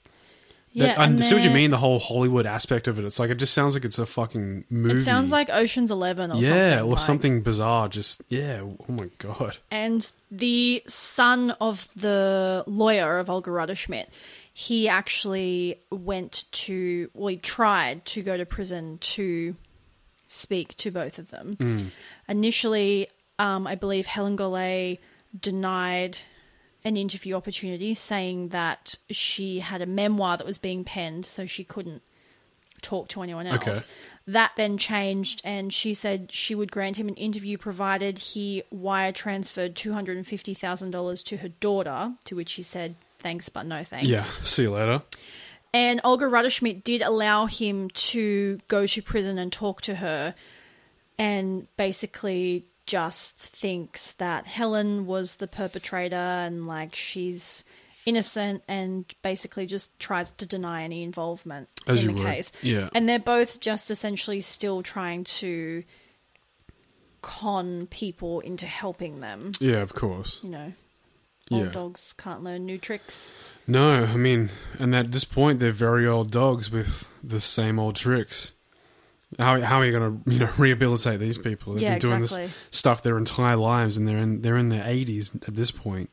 Yeah, 0.73 0.87
That- 0.87 0.99
I 0.99 1.05
and 1.05 1.23
see 1.23 1.33
what 1.35 1.43
you 1.45 1.51
mean, 1.51 1.71
the 1.71 1.77
whole 1.77 1.99
Hollywood 1.99 2.45
aspect 2.45 2.89
of 2.89 2.99
it. 2.99 3.05
It's 3.05 3.17
like, 3.17 3.29
it 3.29 3.35
just 3.35 3.53
sounds 3.53 3.75
like 3.75 3.85
it's 3.85 3.97
a 3.97 4.05
fucking 4.05 4.65
movie. 4.69 4.99
It 4.99 5.03
sounds 5.05 5.31
like 5.31 5.49
Ocean's 5.49 5.89
Eleven 5.89 6.29
or 6.29 6.35
yeah, 6.35 6.49
something. 6.49 6.79
or 6.79 6.89
like- 6.91 6.99
something 6.99 7.41
bizarre. 7.43 7.87
Just, 7.87 8.21
yeah. 8.27 8.59
Oh 8.61 8.77
my 8.91 9.09
God. 9.19 9.55
And 9.71 10.11
the 10.29 10.83
son 10.87 11.51
of 11.61 11.87
the 11.95 12.65
lawyer 12.67 13.19
of 13.19 13.29
Olga 13.29 13.51
Rutterschmidt, 13.51 14.07
he 14.53 14.87
actually 14.87 15.79
went 15.91 16.43
to, 16.51 17.09
well, 17.13 17.27
he 17.27 17.37
tried 17.37 18.05
to 18.05 18.21
go 18.21 18.37
to 18.37 18.45
prison 18.45 18.97
to 18.99 19.55
speak 20.27 20.75
to 20.77 20.91
both 20.91 21.19
of 21.19 21.29
them. 21.29 21.91
Initially, 22.27 23.07
um, 23.39 23.65
I 23.67 23.75
believe 23.75 24.05
Helen 24.05 24.37
Golay 24.37 24.99
denied 25.39 26.17
an 26.83 26.97
interview 26.97 27.35
opportunity, 27.35 27.93
saying 27.93 28.49
that 28.49 28.95
she 29.09 29.59
had 29.59 29.81
a 29.81 29.85
memoir 29.85 30.35
that 30.37 30.47
was 30.47 30.57
being 30.57 30.83
penned, 30.83 31.25
so 31.25 31.45
she 31.45 31.63
couldn't 31.63 32.01
talk 32.81 33.07
to 33.09 33.21
anyone 33.21 33.45
else. 33.45 33.67
Okay. 33.67 33.79
That 34.27 34.51
then 34.57 34.77
changed, 34.77 35.41
and 35.43 35.71
she 35.71 35.93
said 35.93 36.31
she 36.31 36.55
would 36.55 36.71
grant 36.71 36.97
him 36.97 37.07
an 37.07 37.15
interview 37.15 37.57
provided 37.57 38.17
he 38.17 38.63
wire 38.71 39.11
transferred 39.11 39.75
two 39.75 39.93
hundred 39.93 40.17
and 40.17 40.25
fifty 40.25 40.53
thousand 40.53 40.91
dollars 40.91 41.21
to 41.23 41.37
her 41.37 41.49
daughter. 41.49 42.13
To 42.25 42.35
which 42.35 42.53
he 42.53 42.63
said, 42.63 42.95
"Thanks, 43.21 43.49
but 43.49 43.65
no 43.65 43.83
thanks." 43.83 44.07
Yeah. 44.07 44.25
See 44.43 44.63
you 44.63 44.71
later. 44.71 45.01
And 45.73 46.01
Olga 46.03 46.25
Rutterschmidt 46.25 46.83
did 46.83 47.01
allow 47.01 47.45
him 47.45 47.89
to 47.91 48.59
go 48.67 48.85
to 48.87 49.01
prison 49.01 49.37
and 49.37 49.51
talk 49.53 49.81
to 49.83 49.95
her, 49.95 50.35
and 51.17 51.67
basically 51.77 52.65
just 52.85 53.37
thinks 53.37 54.11
that 54.13 54.47
Helen 54.47 55.05
was 55.05 55.35
the 55.35 55.47
perpetrator 55.47 56.15
and 56.15 56.67
like 56.67 56.93
she's 56.95 57.63
innocent 58.05 58.63
and 58.67 59.05
basically 59.21 59.65
just 59.67 59.97
tries 59.99 60.31
to 60.31 60.45
deny 60.45 60.83
any 60.83 61.03
involvement 61.03 61.69
As 61.87 62.03
in 62.03 62.15
the 62.15 62.23
would. 62.23 62.23
case. 62.25 62.51
Yeah. 62.61 62.89
And 62.95 63.07
they're 63.07 63.19
both 63.19 63.59
just 63.59 63.91
essentially 63.91 64.41
still 64.41 64.81
trying 64.81 65.23
to 65.25 65.83
con 67.21 67.85
people 67.87 68.39
into 68.39 68.65
helping 68.65 69.19
them. 69.19 69.51
Yeah, 69.59 69.77
of 69.83 69.93
course. 69.93 70.39
You 70.43 70.49
know, 70.49 70.73
old 71.51 71.65
Yeah. 71.65 71.71
dogs 71.71 72.13
can't 72.17 72.43
learn 72.43 72.65
new 72.65 72.77
tricks. 72.77 73.31
No, 73.67 74.03
I 74.05 74.15
mean, 74.15 74.49
and 74.79 74.95
at 74.95 75.11
this 75.11 75.23
point, 75.25 75.59
they're 75.59 75.71
very 75.71 76.07
old 76.07 76.31
dogs 76.31 76.71
with 76.71 77.09
the 77.23 77.39
same 77.41 77.77
old 77.79 77.95
tricks. 77.95 78.53
How 79.39 79.61
how 79.61 79.77
are 79.79 79.85
you 79.85 79.91
going 79.91 80.23
to 80.25 80.31
you 80.31 80.39
know 80.39 80.49
rehabilitate 80.57 81.19
these 81.19 81.37
people? 81.37 81.73
They've 81.73 81.83
Yeah, 81.83 81.89
been 81.91 81.99
doing 81.99 82.21
exactly. 82.23 82.47
this 82.47 82.55
stuff 82.71 83.03
their 83.03 83.17
entire 83.17 83.55
lives, 83.55 83.97
and 83.97 84.07
they're 84.07 84.17
in 84.17 84.41
they're 84.41 84.57
in 84.57 84.69
their 84.69 84.85
eighties 84.85 85.31
at 85.47 85.55
this 85.55 85.71
point. 85.71 86.09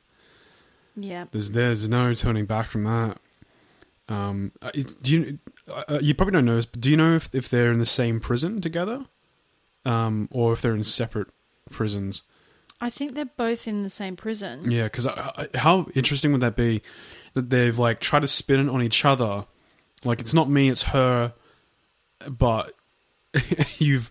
Yeah. 0.96 1.26
There's 1.30 1.50
there's 1.52 1.88
no 1.88 2.12
turning 2.14 2.46
back 2.46 2.70
from 2.70 2.84
that. 2.84 3.18
Um, 4.08 4.52
uh, 4.62 4.70
do 5.02 5.10
you 5.12 5.38
uh, 5.68 5.98
you 6.00 6.14
probably 6.14 6.32
don't 6.32 6.44
know 6.46 6.56
this, 6.56 6.66
but 6.66 6.80
do 6.80 6.90
you 6.90 6.96
know 6.96 7.14
if 7.16 7.28
if 7.32 7.48
they're 7.48 7.72
in 7.72 7.78
the 7.78 7.86
same 7.86 8.20
prison 8.20 8.60
together, 8.60 9.04
um, 9.84 10.28
or 10.30 10.52
if 10.52 10.62
they're 10.62 10.74
in 10.74 10.84
separate 10.84 11.28
prisons? 11.70 12.22
I 12.80 12.90
think 12.90 13.14
they're 13.14 13.24
both 13.24 13.66
in 13.66 13.82
the 13.82 13.90
same 13.90 14.14
prison. 14.16 14.70
Yeah, 14.70 14.84
because 14.84 15.06
how 15.54 15.86
interesting 15.94 16.32
would 16.32 16.40
that 16.42 16.54
be 16.56 16.82
that 17.34 17.50
they've 17.50 17.78
like 17.78 18.00
tried 18.00 18.20
to 18.22 18.28
spin 18.28 18.60
it 18.60 18.70
on 18.70 18.82
each 18.82 19.04
other? 19.04 19.46
Like 20.04 20.20
it's 20.20 20.34
not 20.34 20.48
me, 20.48 20.68
it's 20.70 20.84
her, 20.84 21.34
but 22.28 22.74
you've 23.78 24.10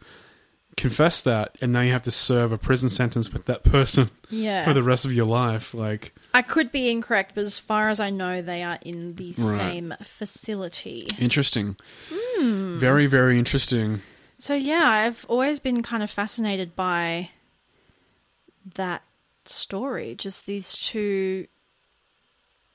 confessed 0.76 1.24
that, 1.26 1.58
and 1.62 1.72
now 1.74 1.82
you 1.82 1.92
have 1.92 2.04
to 2.04 2.12
serve 2.12 2.52
a 2.52 2.58
prison 2.58 2.90
sentence 2.90 3.34
with 3.34 3.46
that 3.46 3.64
person 3.64 4.12
Yeah. 4.30 4.64
for 4.64 4.74
the 4.74 4.84
rest 4.84 5.06
of 5.06 5.14
your 5.14 5.26
life. 5.26 5.74
Like, 5.74 6.14
I 6.36 6.44
could 6.44 6.72
be 6.72 6.90
incorrect, 6.92 7.32
but 7.34 7.46
as 7.46 7.58
far 7.58 7.90
as 7.90 8.00
I 8.00 8.12
know, 8.12 8.42
they 8.44 8.62
are 8.64 8.78
in 8.84 9.16
the 9.16 9.34
Right. 9.40 9.58
same 9.58 9.94
facility. 10.04 11.08
interesting. 11.18 11.78
Hmm. 12.14 12.78
Very, 12.78 13.08
very 13.08 13.40
interesting. 13.40 14.02
So 14.38 14.54
yeah, 14.54 14.84
I've 14.88 15.26
always 15.28 15.60
been 15.60 15.82
kind 15.82 16.04
of 16.04 16.12
fascinated 16.12 16.76
by 16.76 17.32
that 18.76 19.04
story. 19.46 20.16
Just 20.16 20.46
these 20.46 20.74
two, 20.74 21.48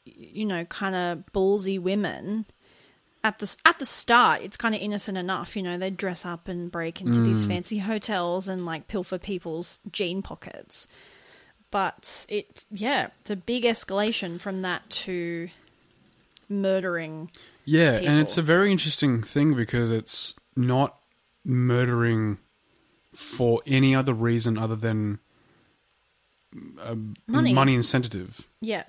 you 0.04 0.44
know, 0.44 0.64
kind 0.64 0.94
of 0.94 1.24
ballsy 1.32 1.80
women. 1.80 2.46
At 3.24 3.38
the 3.38 3.54
at 3.64 3.78
the 3.78 3.86
start, 3.86 4.42
it's 4.42 4.56
kind 4.56 4.74
of 4.74 4.80
innocent 4.80 5.16
enough. 5.16 5.54
You 5.54 5.62
know, 5.62 5.78
they 5.78 5.90
dress 5.90 6.26
up 6.26 6.48
and 6.48 6.72
break 6.72 7.00
into 7.00 7.20
these 7.20 7.44
mm. 7.44 7.48
fancy 7.48 7.78
hotels 7.78 8.48
and 8.48 8.66
like 8.66 8.88
pilfer 8.88 9.18
people's 9.18 9.78
jean 9.92 10.22
pockets. 10.22 10.88
But 11.70 12.26
it, 12.28 12.64
yeah, 12.70 13.08
it's 13.20 13.30
a 13.30 13.36
big 13.36 13.62
escalation 13.62 14.40
from 14.40 14.62
that 14.62 14.90
to 14.90 15.48
murdering. 16.48 17.30
Yeah, 17.64 17.92
and 17.92 18.18
it's 18.18 18.36
a 18.36 18.42
very 18.42 18.72
interesting 18.72 19.22
thing 19.22 19.54
because 19.54 19.90
it's 19.90 20.34
not 20.56 20.98
murdering 21.44 22.38
for 23.14 23.62
any 23.66 23.94
other 23.94 24.12
reason 24.12 24.58
other 24.58 24.76
than 24.76 25.18
Money. 27.26 27.52
money 27.52 27.74
incentive. 27.74 28.46
Yeah. 28.60 28.84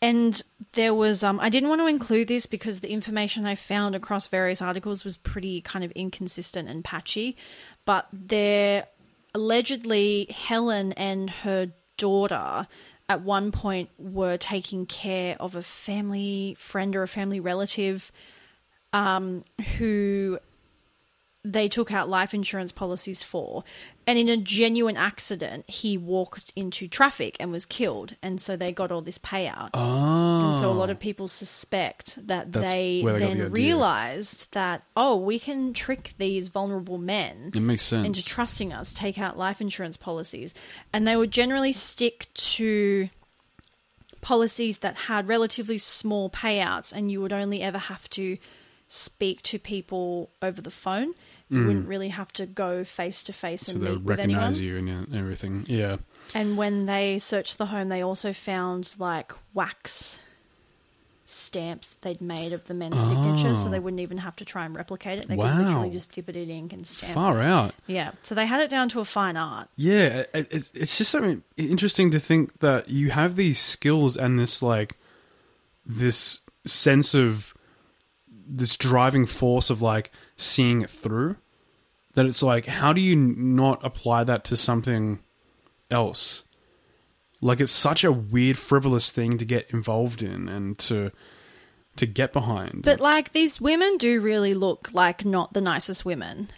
And 0.00 0.42
there 0.72 0.94
was, 0.94 1.22
um, 1.22 1.38
I 1.38 1.48
didn't 1.48 1.68
want 1.68 1.80
to 1.80 1.86
include 1.86 2.26
this 2.26 2.46
because 2.46 2.80
the 2.80 2.90
information 2.90 3.46
I 3.46 3.54
found 3.54 3.94
across 3.94 4.26
various 4.26 4.60
articles 4.60 5.04
was 5.04 5.16
pretty 5.16 5.60
kind 5.60 5.84
of 5.84 5.92
inconsistent 5.92 6.68
and 6.68 6.82
patchy. 6.82 7.36
But 7.84 8.08
there, 8.12 8.86
allegedly, 9.32 10.26
Helen 10.30 10.92
and 10.94 11.30
her 11.30 11.70
daughter 11.96 12.66
at 13.08 13.22
one 13.22 13.52
point 13.52 13.90
were 13.98 14.36
taking 14.36 14.86
care 14.86 15.36
of 15.38 15.54
a 15.54 15.62
family 15.62 16.56
friend 16.58 16.96
or 16.96 17.02
a 17.04 17.08
family 17.08 17.38
relative 17.38 18.10
um, 18.92 19.44
who 19.78 20.38
they 21.44 21.68
took 21.68 21.90
out 21.90 22.08
life 22.08 22.32
insurance 22.34 22.70
policies 22.70 23.22
for. 23.22 23.64
And 24.06 24.18
in 24.18 24.28
a 24.28 24.36
genuine 24.36 24.96
accident, 24.96 25.68
he 25.68 25.98
walked 25.98 26.52
into 26.54 26.86
traffic 26.86 27.36
and 27.40 27.50
was 27.50 27.66
killed. 27.66 28.16
And 28.22 28.40
so 28.40 28.56
they 28.56 28.72
got 28.72 28.92
all 28.92 29.00
this 29.00 29.18
payout. 29.18 29.70
Oh, 29.74 30.48
And 30.48 30.56
so 30.56 30.70
a 30.70 30.72
lot 30.72 30.90
of 30.90 30.98
ah. 30.98 31.00
people 31.00 31.28
suspect 31.28 32.24
that 32.26 32.52
That's 32.52 32.66
they 32.66 33.00
where 33.02 33.14
they 33.14 33.20
got 33.20 33.28
then 33.28 33.38
the 33.38 33.44
idea. 33.46 33.64
realized 33.64 34.52
that, 34.52 34.82
oh, 34.96 35.16
we 35.16 35.38
can 35.38 35.72
trick 35.72 36.14
these 36.18 36.48
vulnerable 36.48 36.98
men 36.98 37.50
it 37.54 37.60
makes 37.60 37.82
sense. 37.82 38.06
into 38.06 38.24
trusting 38.24 38.72
us, 38.72 38.92
take 38.92 39.18
out 39.18 39.36
life 39.36 39.60
insurance 39.60 39.96
policies. 39.96 40.54
And 40.92 41.06
they 41.06 41.16
would 41.16 41.30
generally 41.32 41.72
stick 41.72 42.28
to 42.34 43.08
policies 44.20 44.78
that 44.78 44.96
had 44.96 45.26
relatively 45.26 45.78
small 45.78 46.30
payouts, 46.30 46.92
and 46.92 47.10
you 47.10 47.20
would 47.20 47.32
only 47.32 47.60
ever 47.62 47.78
have 47.78 48.08
to 48.10 48.38
speak 48.94 49.40
to 49.42 49.58
people 49.58 50.28
over 50.42 50.60
the 50.60 50.70
phone. 50.70 51.14
You 51.48 51.66
wouldn't 51.66 51.88
really 51.88 52.08
have 52.08 52.32
to 52.34 52.46
go 52.46 52.82
face 52.84 53.22
to 53.24 53.32
face 53.32 53.64
Mm. 53.64 53.66
so 53.66 53.72
and 53.72 53.80
they 53.82 53.84
meet 53.88 53.94
would 53.96 54.04
with 54.06 54.20
anyone. 54.20 54.42
recognize 54.42 54.60
you 54.62 54.76
and 54.78 55.14
uh, 55.14 55.18
everything. 55.18 55.64
Yeah. 55.68 55.96
And 56.34 56.56
when 56.58 56.86
they 56.86 57.18
searched 57.18 57.58
the 57.58 57.66
home, 57.66 57.88
they 57.90 58.02
also 58.02 58.32
found 58.32 58.94
like 58.98 59.32
wax 59.54 60.18
stamps 61.24 61.88
that 61.90 62.02
they'd 62.02 62.20
made 62.20 62.52
of 62.52 62.66
the 62.68 62.74
men's 62.74 63.00
signatures, 63.06 63.62
so 63.62 63.68
they 63.70 63.78
wouldn't 63.78 64.00
even 64.00 64.18
have 64.18 64.36
to 64.36 64.44
try 64.44 64.64
and 64.66 64.74
replicate 64.76 65.18
it. 65.18 65.28
They 65.28 65.36
could 65.36 65.42
Oh. 65.44 65.46
Wow. 65.46 65.58
literally 65.66 65.90
just 65.90 66.12
dip 66.12 66.28
it 66.28 66.36
in 66.36 66.50
ink 66.50 66.72
and 66.72 66.86
stamp. 66.86 67.12
It. 67.12 67.14
Far 67.14 67.40
it. 67.40 67.44
out. 67.46 67.74
Yeah, 67.86 68.12
so 68.22 68.34
they 68.34 68.46
had 68.46 68.60
it 68.60 68.68
down 68.70 68.88
to 68.90 69.00
a 69.00 69.04
fine 69.04 69.36
art. 69.36 69.68
Yeah, 69.76 70.24
it, 70.34 70.48
it, 70.50 70.70
it's 70.74 70.98
just 70.98 71.10
something 71.10 71.42
interesting 71.56 72.10
to 72.10 72.20
think 72.20 72.60
that 72.60 72.88
you 72.88 73.10
have 73.10 73.36
these 73.36 73.58
skills 73.60 74.16
and 74.16 74.38
this 74.38 74.62
like 74.62 74.96
this 75.86 76.40
sense 76.66 77.14
of 77.14 77.54
this 78.54 78.76
driving 78.76 79.26
force 79.26 79.70
of 79.70 79.80
like 79.80 80.10
seeing 80.36 80.82
it 80.82 80.90
through. 80.90 81.36
That 82.14 82.26
it's 82.26 82.42
like, 82.42 82.66
how 82.66 82.92
do 82.92 83.00
you 83.00 83.16
not 83.16 83.82
apply 83.82 84.24
that 84.24 84.44
to 84.44 84.56
something 84.56 85.20
else? 85.90 86.44
Like 87.40 87.60
it's 87.60 87.72
such 87.72 88.04
a 88.04 88.12
weird, 88.12 88.58
frivolous 88.58 89.10
thing 89.10 89.38
to 89.38 89.44
get 89.44 89.70
involved 89.70 90.22
in 90.22 90.48
and 90.48 90.78
to 90.80 91.10
to 91.96 92.06
get 92.06 92.32
behind. 92.32 92.82
But 92.84 93.00
like 93.00 93.32
these 93.32 93.60
women 93.60 93.96
do 93.98 94.20
really 94.20 94.54
look 94.54 94.90
like 94.92 95.24
not 95.24 95.52
the 95.54 95.60
nicest 95.60 96.04
women. 96.04 96.50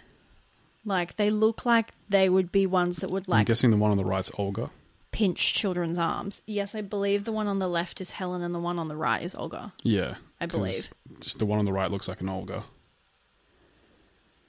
Like 0.85 1.15
they 1.15 1.29
look 1.29 1.65
like 1.65 1.91
they 2.09 2.29
would 2.29 2.51
be 2.51 2.65
ones 2.65 2.97
that 2.97 3.09
would 3.09 3.27
like 3.27 3.39
I'm 3.39 3.45
guessing 3.45 3.69
the 3.71 3.77
one 3.77 3.91
on 3.91 3.97
the 3.97 4.05
right's 4.05 4.31
Olga. 4.37 4.69
pinch 5.11 5.53
children's 5.53 5.97
arms. 5.97 6.43
Yes, 6.45 6.75
I 6.75 6.81
believe 6.81 7.23
the 7.23 7.31
one 7.31 7.47
on 7.47 7.59
the 7.59 7.67
left 7.69 7.99
is 8.01 8.11
Helen 8.11 8.41
and 8.43 8.53
the 8.53 8.59
one 8.59 8.77
on 8.77 8.87
the 8.89 8.95
right 8.95 9.23
is 9.23 9.33
Olga. 9.33 9.73
Yeah, 9.83 10.15
I 10.39 10.45
believe. 10.47 10.89
Just 11.19 11.39
the 11.39 11.45
one 11.45 11.59
on 11.59 11.65
the 11.65 11.73
right 11.73 11.89
looks 11.89 12.07
like 12.07 12.21
an 12.21 12.29
Olga. 12.29 12.63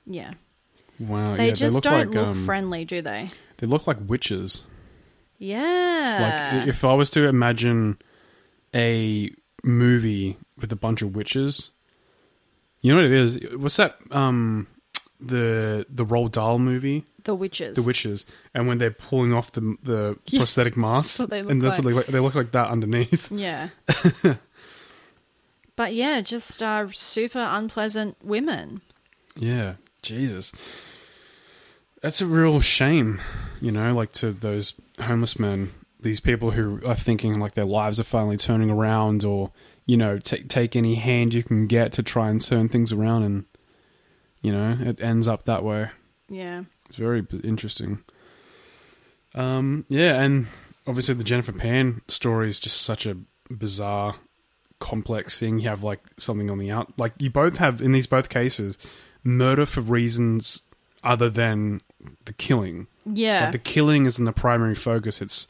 Yeah. 0.07 0.33
Wow, 0.99 1.37
They 1.37 1.49
yeah, 1.49 1.55
just 1.55 1.73
they 1.73 1.75
look 1.75 1.85
don't 1.85 1.99
like 1.99 2.09
look 2.09 2.29
um, 2.29 2.45
friendly, 2.47 2.85
do 2.85 3.03
they? 3.03 3.29
They 3.59 3.67
look 3.67 3.87
like 3.87 3.99
witches. 4.07 4.63
Yeah. 5.39 6.57
Like 6.59 6.69
if 6.69 6.85
I 6.85 6.95
was 6.95 7.11
to 7.11 7.27
imagine 7.27 7.99
a 8.75 9.31
movie 9.63 10.39
with 10.59 10.73
a 10.73 10.77
bunch 10.77 11.03
of 11.03 11.15
witches, 11.15 11.71
you 12.81 12.93
know 12.93 12.97
what 13.03 13.05
it 13.07 13.13
is? 13.13 13.39
What's 13.57 13.77
that? 13.77 13.97
Um, 14.11 14.69
the 15.21 15.87
the 15.91 16.05
Roald 16.05 16.33
Dahl 16.33 16.59
movie, 16.59 17.05
the 17.25 17.35
witches. 17.35 17.75
The 17.77 17.83
Witches, 17.83 18.27
and 18.55 18.67
when 18.69 18.79
they're 18.79 18.91
pulling 18.91 19.33
off 19.35 19.53
the 19.53 19.77
the 19.83 20.19
Yeah. 20.29 20.41
prosthetic 20.41 20.77
masks, 20.77 21.19
they 21.19 21.43
look 21.43 21.51
and 21.51 21.61
that's 21.63 21.79
what 21.79 21.85
they 21.87 21.93
look. 21.93 22.07
They 22.07 22.21
look 22.21 22.35
like 22.35 22.53
that 22.53 22.69
underneath. 22.69 23.31
Yeah. 23.33 23.69
but 25.77 25.95
yeah, 25.95 26.21
just 26.23 26.63
uh, 26.63 26.89
super 26.93 27.47
unpleasant 27.49 28.17
women. 28.23 28.81
Yeah, 29.37 29.75
Jesus. 30.03 30.53
That's 32.03 32.21
a 32.21 32.27
real 32.27 32.61
shame, 32.61 33.21
you 33.61 33.71
know, 33.71 33.95
like 33.95 34.13
to 34.13 34.33
those 34.33 34.75
homeless 35.01 35.39
men, 35.39 35.73
these 36.01 36.21
people 36.21 36.53
who 36.53 36.81
are 36.87 36.95
thinking 36.95 37.39
like 37.39 37.55
their 37.55 37.65
lives 37.65 38.01
are 38.01 38.05
finally 38.05 38.37
turning 38.37 38.71
around 38.71 39.25
or, 39.25 39.53
you 39.87 39.97
know, 39.97 40.19
take 40.19 40.49
take 40.49 40.77
any 40.77 40.95
hand 40.95 41.35
you 41.35 41.43
can 41.43 41.67
get 41.67 41.93
to 41.93 42.03
try 42.03 42.31
and 42.31 42.41
turn 42.41 42.69
things 42.69 42.93
around 42.93 43.23
and 43.25 43.45
you 44.41 44.53
know, 44.53 44.77
it 44.81 45.01
ends 45.01 45.27
up 45.27 45.45
that 45.45 45.65
way. 45.65 45.91
Yeah. 46.29 46.65
It's 46.87 46.97
very 46.97 47.27
interesting. 47.43 48.05
Um 49.35 49.85
yeah, 49.89 50.21
and 50.21 50.47
obviously 50.87 51.15
the 51.15 51.25
Jennifer 51.25 51.53
Pan 51.53 52.03
story 52.09 52.49
is 52.49 52.61
just 52.61 52.83
such 52.83 53.07
a 53.07 53.17
bizarre 53.51 54.17
complex 54.79 55.39
thing. 55.39 55.59
You 55.59 55.69
have 55.69 55.83
like 55.83 56.01
something 56.17 56.51
on 56.51 56.59
the 56.59 56.71
out 56.71 56.93
like 56.99 57.13
you 57.19 57.31
both 57.31 57.57
have 57.59 57.81
in 57.81 57.93
these 57.93 58.07
both 58.07 58.29
cases 58.29 58.79
murder 59.25 59.67
for 59.67 59.81
reasons 59.81 60.63
other 61.03 61.31
than 61.31 61.81
the 62.25 62.33
killing. 62.33 62.87
Yeah. 63.05 63.45
Like 63.45 63.53
the 63.53 63.59
killing 63.59 64.07
isn't 64.07 64.25
the 64.25 64.33
primary 64.33 64.75
focus. 64.75 65.21
It's 65.21 65.47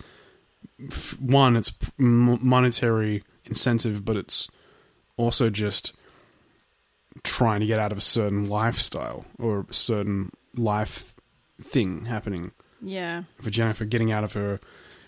one, 1.18 1.56
it's 1.56 1.72
monetary 1.98 3.22
incentive, 3.44 4.04
but 4.04 4.16
it's 4.16 4.50
also 5.16 5.50
just 5.50 5.94
trying 7.22 7.60
to 7.60 7.66
get 7.66 7.78
out 7.78 7.92
of 7.92 7.98
a 7.98 8.02
certain 8.02 8.48
lifestyle 8.48 9.24
or 9.38 9.66
a 9.68 9.74
certain 9.74 10.30
life 10.54 11.14
thing 11.62 12.04
happening 12.06 12.52
yeah. 12.82 13.22
for 13.40 13.50
Jennifer 13.50 13.84
getting 13.84 14.12
out 14.12 14.24
of 14.24 14.34
her. 14.34 14.60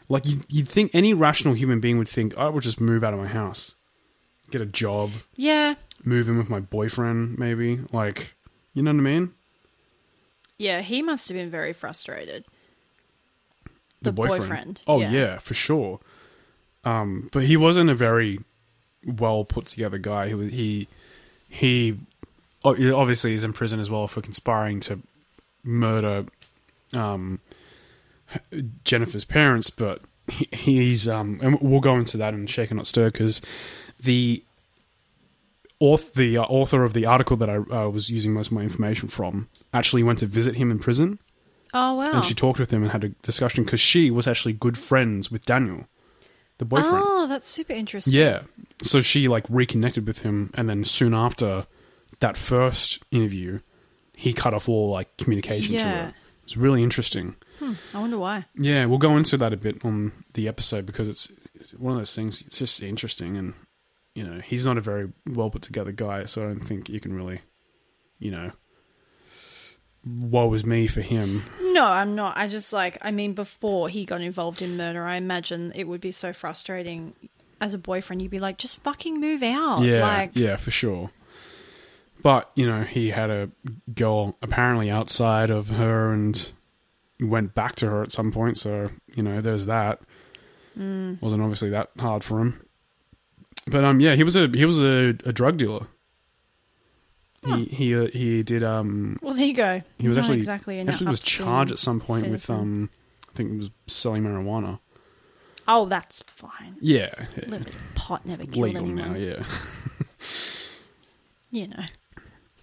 Like 0.09 0.24
you, 0.26 0.40
you'd 0.48 0.68
think 0.68 0.90
any 0.94 1.12
rational 1.12 1.52
human 1.55 1.80
being 1.80 1.98
would 1.98 2.09
think, 2.09 2.32
oh, 2.36 2.47
I 2.47 2.48
would 2.48 2.62
just 2.62 2.80
move 2.80 3.05
out 3.05 3.12
of 3.12 3.20
my 3.20 3.26
house, 3.26 3.74
get 4.50 4.60
a 4.60 4.66
job, 4.66 5.10
Yeah. 5.36 5.74
move 6.04 6.28
in 6.28 6.38
with 6.38 6.48
my 6.48 6.60
boyfriend, 6.60 7.38
maybe. 7.38 7.80
Like, 7.92 8.34
you 8.74 8.82
know 8.82 8.90
what 8.92 8.98
I 9.00 9.02
mean? 9.02 9.32
Yeah. 10.58 10.80
He 10.82 11.02
must 11.02 11.28
have 11.28 11.36
been 11.36 11.50
very 11.50 11.72
frustrated. 11.72 12.44
The, 14.00 14.12
boyfriend, 14.12 14.80
Oh 14.86 15.00
yeah. 15.00 15.10
yeah. 15.10 15.38
for 15.38 15.54
sure. 15.54 15.98
Um, 16.84 17.28
but 17.32 17.42
he 17.44 17.56
wasn't 17.56 17.90
a 17.90 17.94
very 17.94 18.38
well 19.04 19.44
put 19.44 19.66
together 19.66 19.98
guy. 19.98 20.28
He 20.28 20.34
was 20.34 20.52
he 20.52 20.86
he 21.48 21.98
oh, 22.64 22.94
obviously 22.94 23.34
is 23.34 23.42
in 23.42 23.52
prison 23.52 23.80
as 23.80 23.90
well 23.90 24.06
for 24.06 24.20
conspiring 24.20 24.78
to 24.80 25.00
murder 25.64 26.26
um, 26.92 27.40
Jennifer's 28.84 29.24
parents. 29.24 29.70
But 29.70 30.02
he, 30.28 30.46
he's 30.52 31.08
um, 31.08 31.40
and 31.42 31.60
we'll 31.60 31.80
go 31.80 31.96
into 31.96 32.16
that 32.18 32.34
in 32.34 32.46
Shaken 32.46 32.76
Not 32.76 32.86
Stirred 32.86 33.14
because 33.14 33.42
the 34.02 34.44
author, 35.80 36.10
the 36.14 36.38
uh, 36.38 36.42
author 36.42 36.84
of 36.84 36.92
the 36.92 37.06
article 37.06 37.36
that 37.36 37.48
I 37.50 37.56
uh, 37.56 37.88
was 37.88 38.10
using 38.10 38.32
most 38.32 38.48
of 38.48 38.52
my 38.52 38.62
information 38.62 39.08
from 39.08 39.48
actually 39.72 40.02
went 40.02 40.18
to 40.20 40.26
visit 40.26 40.56
him 40.56 40.70
in 40.70 40.78
prison 40.78 41.18
Oh 41.74 41.94
wow. 41.94 42.12
and 42.12 42.24
she 42.24 42.34
talked 42.34 42.58
with 42.58 42.72
him 42.72 42.82
and 42.82 42.90
had 42.90 43.04
a 43.04 43.08
discussion 43.22 43.64
because 43.64 43.80
she 43.80 44.10
was 44.10 44.26
actually 44.26 44.54
good 44.54 44.76
friends 44.78 45.30
with 45.30 45.44
Daniel, 45.46 45.86
the 46.58 46.64
boyfriend. 46.64 47.04
Oh, 47.06 47.26
that's 47.28 47.48
super 47.48 47.74
interesting. 47.74 48.14
Yeah. 48.14 48.42
So 48.82 49.00
she 49.02 49.28
like 49.28 49.44
reconnected 49.48 50.06
with 50.06 50.20
him, 50.20 50.50
and 50.54 50.68
then 50.68 50.84
soon 50.84 51.12
after 51.14 51.66
that 52.20 52.36
first 52.36 53.02
interview, 53.10 53.60
he 54.14 54.32
cut 54.32 54.54
off 54.54 54.68
all 54.68 54.90
like 54.90 55.16
communication 55.18 55.76
to 55.78 55.84
her. 55.84 56.14
It's 56.42 56.56
really 56.56 56.82
interesting. 56.82 57.36
I 57.94 58.00
wonder 58.00 58.18
why. 58.18 58.46
Yeah, 58.56 58.86
we'll 58.86 58.98
go 58.98 59.16
into 59.16 59.36
that 59.36 59.52
a 59.52 59.56
bit 59.56 59.84
on 59.84 60.12
the 60.32 60.48
episode 60.48 60.86
because 60.86 61.06
it's, 61.08 61.30
it's 61.54 61.72
one 61.74 61.92
of 61.92 61.98
those 61.98 62.14
things. 62.16 62.42
It's 62.46 62.58
just 62.58 62.82
interesting, 62.82 63.36
and 63.36 63.52
you 64.19 64.24
know, 64.24 64.40
he's 64.40 64.66
not 64.66 64.77
a 64.77 64.81
very 64.81 65.09
well 65.28 65.49
put 65.49 65.62
together 65.62 65.93
guy, 65.93 66.24
so 66.24 66.43
I 66.43 66.47
don't 66.47 66.66
think 66.66 66.89
you 66.89 66.99
can 66.99 67.15
really, 67.15 67.40
you 68.19 68.32
know, 68.32 68.51
woe 70.05 70.53
is 70.55 70.66
me 70.66 70.89
for 70.89 71.03
him. 71.03 71.45
No, 71.62 71.85
I'm 71.85 72.16
not. 72.16 72.36
I 72.36 72.49
just 72.49 72.73
like, 72.73 72.99
I 73.01 73.12
mean, 73.12 73.35
before 73.35 73.89
he 73.89 74.05
got 74.05 74.20
involved 74.20 74.61
in 74.61 74.77
murder, 74.77 75.05
I 75.05 75.15
imagine 75.15 75.70
it 75.77 75.85
would 75.85 76.01
be 76.01 76.11
so 76.11 76.32
frustrating 76.32 77.15
as 77.61 77.74
a 77.74 77.78
boyfriend. 77.78 78.20
You'd 78.20 78.32
be 78.32 78.40
like, 78.40 78.59
just 78.59 78.82
fucking 78.82 79.20
move 79.20 79.45
out. 79.45 79.82
yeah, 79.82 80.03
Like, 80.03 80.31
yeah, 80.35 80.57
for 80.57 80.73
sure. 80.73 81.12
But 82.20 82.51
you 82.57 82.66
know, 82.66 82.82
he 82.82 83.11
had 83.11 83.31
a 83.31 83.51
girl 83.95 84.36
apparently 84.43 84.90
outside 84.90 85.49
of 85.49 85.69
her 85.69 86.12
and 86.12 86.51
went 87.20 87.55
back 87.55 87.77
to 87.77 87.86
her 87.86 88.03
at 88.03 88.11
some 88.11 88.32
point. 88.32 88.59
So 88.59 88.90
you 89.15 89.23
know, 89.23 89.40
there's 89.40 89.66
that. 89.66 90.01
Mm. 90.77 91.23
Wasn't 91.23 91.40
obviously 91.40 91.70
that 91.70 91.90
hard 92.01 92.24
for 92.24 92.40
him. 92.40 92.61
But 93.70 93.85
um, 93.85 94.01
yeah, 94.01 94.15
he 94.15 94.24
was 94.24 94.36
a 94.36 94.49
he 94.49 94.65
was 94.65 94.78
a, 94.81 95.15
a 95.24 95.32
drug 95.32 95.57
dealer. 95.59 95.86
He 97.45 97.65
he 97.66 97.95
uh, 97.97 98.07
he 98.09 98.43
did 98.43 98.62
um 98.65 99.19
well, 99.23 99.35
there 99.35 99.47
you 99.47 99.55
go. 99.55 99.82
he 99.99 100.09
was 100.09 100.16
Not 100.16 100.24
actually 100.24 100.39
exactly 100.39 100.78
an 100.81 100.89
actually 100.89 101.07
was 101.09 101.20
charged 101.20 101.70
at 101.70 101.78
some 101.78 102.01
point 102.01 102.28
with 102.28 102.51
um 102.51 102.90
I 103.32 103.36
think 103.36 103.53
it 103.53 103.59
was 103.59 103.70
selling 103.86 104.24
marijuana. 104.24 104.81
Oh, 105.69 105.86
that's 105.86 106.23
fine. 106.27 106.77
Yeah, 106.81 107.11
A 107.16 107.40
little 107.49 107.59
bit 107.66 107.74
of 107.74 107.95
pot 107.95 108.24
never 108.27 108.45
killed 108.45 108.57
legal 108.74 108.85
anyone. 108.86 109.12
now. 109.12 109.19
Yeah, 109.19 109.45
You 111.51 111.69
know, 111.69 111.85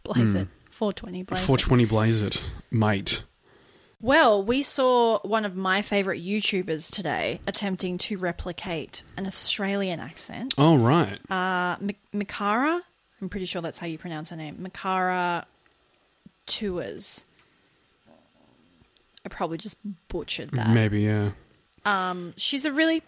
blaze 0.03 0.31
Hmm. 0.33 0.37
it. 0.39 0.47
420 0.71 1.23
blaze 1.23 1.41
it. 1.41 1.45
four 1.45 1.57
twenty 1.57 1.85
blaze 1.85 2.21
it, 2.21 2.43
mate. 2.69 3.23
Well, 4.05 4.43
we 4.43 4.61
saw 4.61 5.17
one 5.23 5.45
of 5.45 5.55
my 5.55 5.81
favorite 5.81 6.23
YouTubers 6.23 6.91
today 6.91 7.39
attempting 7.47 7.97
to 7.97 8.19
replicate 8.19 9.01
an 9.17 9.25
Australian 9.25 9.99
accent. 9.99 10.53
Oh 10.59 10.75
right, 10.77 11.17
Uh, 11.27 11.75
M- 11.81 11.89
Micarah, 12.13 12.81
I'm 13.19 13.29
pretty 13.29 13.47
sure 13.47 13.63
that's 13.63 13.79
how 13.79 13.87
you 13.87 13.97
pronounce 13.97 14.29
her 14.29 14.35
name. 14.35 14.57
Micarah 14.61 15.45
Tewers. 16.45 17.23
I 19.25 19.29
probably 19.29 19.57
just 19.57 19.77
butchered 20.07 20.51
that. 20.51 20.69
maybe 20.69 21.01
yeah. 21.01 21.31
Um, 21.83 22.35
she's 22.37 22.63
a 22.63 22.71
really 22.71 23.01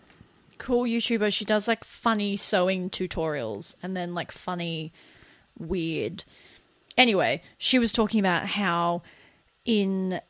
cool 0.57 0.85
YouTuber. 0.85 1.31
She 1.31 1.45
does 1.45 1.67
like 1.67 1.83
funny 1.83 2.35
sewing 2.37 2.89
tutorials 2.89 3.75
and 3.83 3.95
then 3.95 4.15
like 4.15 4.31
funny, 4.31 4.91
weird. 5.59 6.23
Anyway, 6.97 7.43
she 7.59 7.77
was 7.77 7.91
talking 7.91 8.19
about 8.19 8.47
how 8.47 9.03
in 9.63 10.21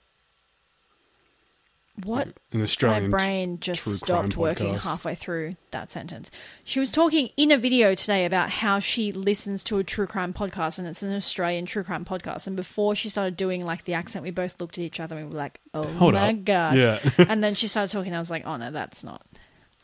what 2.04 2.28
An 2.52 2.62
Australian 2.62 3.10
my 3.10 3.18
brain 3.18 3.60
just 3.60 3.84
stopped 3.84 4.38
working 4.38 4.76
podcast. 4.76 4.84
halfway 4.84 5.16
through 5.16 5.56
that 5.72 5.92
sentence. 5.92 6.30
She 6.64 6.80
was 6.80 6.92
talking 6.92 7.30
in 7.38 7.52
a 7.52 7.58
video 7.58 7.96
today 7.96 8.26
about 8.26 8.50
how 8.50 8.80
she 8.80 9.12
listens 9.12 9.64
to 9.66 9.80
a 9.80 9.84
true 9.84 10.06
crime 10.08 10.34
podcast 10.34 10.78
and 10.80 10.88
it's 10.88 11.02
an 11.04 11.16
Australian 11.16 11.66
true 11.66 11.84
crime 11.84 12.06
podcast. 12.06 12.46
And 12.48 12.56
before 12.56 12.94
she 12.96 13.10
started 13.10 13.36
doing 13.36 13.66
like 13.66 13.86
the 13.86 13.94
accent, 13.96 14.24
we 14.24 14.32
both 14.32 14.60
looked 14.62 14.78
at 14.78 14.84
each 14.84 15.00
other 15.00 15.18
and 15.18 15.28
we 15.28 15.34
were 15.34 15.40
like, 15.40 15.60
"Oh 15.74 15.84
Hold 15.94 16.14
my 16.14 16.30
up. 16.30 16.44
god!" 16.46 16.76
Yeah. 16.78 17.00
and 17.18 17.44
then 17.44 17.56
she 17.56 17.68
started 17.68 17.92
talking. 17.92 18.10
And 18.10 18.18
I 18.18 18.20
was 18.20 18.30
like, 18.32 18.46
"Oh 18.46 18.58
no, 18.58 18.70
that's 18.72 19.04
not. 19.04 19.26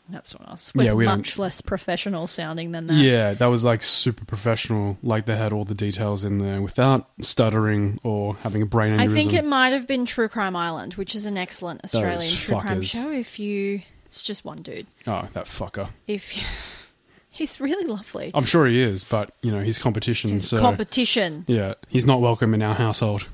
That's 0.08 0.38
not 0.38 0.48
us. 0.48 0.70
We're 0.74 0.84
Yeah, 0.84 0.92
we 0.92 1.04
don't- 1.06 1.18
much 1.18 1.38
less 1.38 1.60
professional 1.62 2.26
sounding 2.26 2.72
than 2.72 2.86
that." 2.88 2.94
Yeah, 2.94 3.32
that 3.34 3.46
was 3.46 3.64
like 3.64 3.82
super 3.82 4.24
professional. 4.26 4.98
Like 5.02 5.24
they 5.26 5.36
had 5.36 5.52
all 5.52 5.64
the 5.64 5.74
details 5.74 6.24
in 6.24 6.38
there 6.38 6.60
without 6.60 7.08
stuttering 7.20 7.98
or 8.02 8.36
having 8.36 8.60
a 8.62 8.66
brain 8.66 8.94
aneurysm. 8.96 9.10
I 9.10 9.14
think 9.14 9.32
it 9.32 9.44
might 9.46 9.70
have 9.72 9.86
been 9.86 10.04
True 10.04 10.28
Crime 10.28 10.56
Island, 10.56 10.94
which 10.94 11.14
is 11.14 11.24
an 11.26 11.38
excellent 11.38 11.82
Australian 11.84 12.34
true 12.34 12.60
crime 12.60 12.82
show. 12.82 13.10
If 13.10 13.38
you, 13.38 13.80
it's 14.06 14.22
just 14.22 14.44
one 14.44 14.58
dude. 14.58 14.86
Oh, 15.06 15.26
that 15.32 15.46
fucker. 15.46 15.88
If 16.06 16.36
you, 16.36 16.42
he's 17.30 17.58
really 17.58 17.86
lovely. 17.86 18.30
I'm 18.34 18.44
sure 18.44 18.66
he 18.66 18.80
is, 18.80 19.04
but 19.04 19.34
you 19.42 19.50
know 19.50 19.62
he's 19.62 19.78
competition. 19.78 20.32
His 20.32 20.48
so 20.48 20.58
competition. 20.60 21.44
yeah, 21.48 21.74
he's 21.88 22.04
not 22.04 22.20
welcome 22.20 22.52
in 22.52 22.60
our 22.62 22.74
household. 22.74 23.26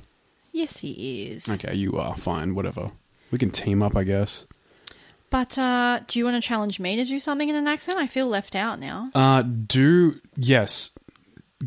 Yes, 0.52 0.78
he 0.78 1.26
is. 1.32 1.48
Okay, 1.48 1.74
you 1.74 1.98
are 1.98 2.16
fine. 2.16 2.54
Whatever. 2.54 2.92
We 3.30 3.38
can 3.38 3.50
team 3.50 3.82
up, 3.82 3.96
I 3.96 4.04
guess. 4.04 4.46
But 5.30 5.56
uh, 5.56 6.00
do 6.08 6.18
you 6.18 6.24
want 6.24 6.42
to 6.42 6.46
challenge 6.46 6.80
me 6.80 6.96
to 6.96 7.04
do 7.04 7.20
something 7.20 7.48
in 7.48 7.54
an 7.54 7.68
accent? 7.68 7.98
I 7.98 8.08
feel 8.08 8.26
left 8.26 8.56
out 8.56 8.80
now. 8.80 9.10
Uh, 9.14 9.42
do 9.42 10.20
yes. 10.36 10.90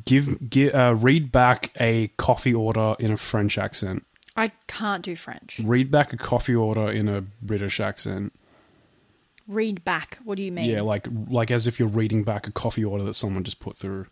Give, 0.06 0.49
give 0.49 0.73
uh, 0.76 0.95
read 0.95 1.31
back 1.31 1.72
a 1.80 2.10
coffee 2.18 2.53
order 2.53 2.95
in 2.99 3.11
a 3.11 3.18
French 3.18 3.57
accent. 3.57 4.06
I 4.35 4.52
can't 4.68 5.03
do 5.06 5.15
French. 5.15 5.61
Read 5.64 5.91
back 5.91 6.11
a 6.11 6.18
coffee 6.18 6.56
order 6.56 6.91
in 6.91 7.07
a 7.07 7.22
British 7.22 7.80
accent. 7.80 8.34
Read 9.48 9.85
back. 9.85 10.18
What 10.23 10.35
do 10.35 10.41
you 10.41 10.52
mean? 10.52 10.69
Yeah, 10.69 10.81
like 10.81 11.07
like 11.30 11.52
as 11.52 11.68
if 11.68 11.80
you're 11.80 11.88
reading 11.88 12.23
back 12.23 12.48
a 12.48 12.52
coffee 12.52 12.84
order 12.84 13.03
that 13.03 13.14
someone 13.14 13.44
just 13.44 13.60
put 13.60 13.77
through. 13.77 14.07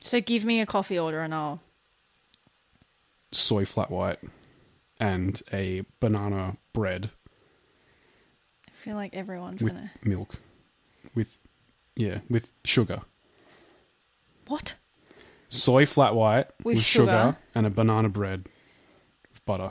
so 0.00 0.20
give 0.20 0.44
me 0.44 0.60
a 0.60 0.66
coffee 0.66 0.98
order 0.98 1.20
and 1.20 1.32
I'll. 1.34 1.60
soy 3.32 3.64
flat 3.64 3.90
white 3.90 4.18
and 4.98 5.42
a 5.52 5.84
banana 6.00 6.56
bread 6.72 7.10
feel 8.84 8.96
like 8.96 9.14
everyone's 9.14 9.62
with 9.62 9.72
gonna. 9.72 9.90
milk 10.04 10.34
with 11.14 11.38
yeah 11.96 12.18
with 12.28 12.50
sugar 12.64 13.00
What? 14.46 14.74
soy 15.48 15.86
flat 15.86 16.14
white 16.14 16.48
With 16.62 16.80
sugar. 16.80 17.06
sugar. 17.06 17.36
and 17.54 17.66
a 17.66 17.70
banana 17.70 18.08
bread 18.08 18.44
with 19.32 19.44
butter 19.46 19.70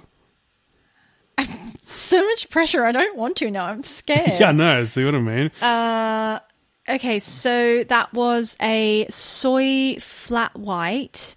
So 1.86 2.26
much 2.26 2.50
pressure. 2.50 2.84
I 2.86 2.92
don't 2.92 3.16
want 3.18 3.36
to 3.38 3.52
now. 3.52 3.66
I'm 3.66 3.84
scared. 4.00 4.40
yeah 4.40 4.52
no 4.52 4.84
see 4.86 5.04
what 5.06 5.14
i 5.16 5.20
mean 5.20 5.52
Uh, 5.62 6.40
okay, 6.90 7.20
so 7.20 7.84
that 7.84 8.12
was 8.14 8.56
a 8.62 9.06
soy 9.10 9.98
flat 10.00 10.56
white, 10.58 11.36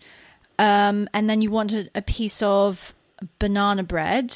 um, 0.59 1.09
and 1.13 1.29
then 1.29 1.43
you 1.43 1.51
wanted 1.51 1.91
a 1.95 2.01
piece 2.03 2.43
of 2.43 2.95
banana 3.39 3.83
bread, 3.83 4.35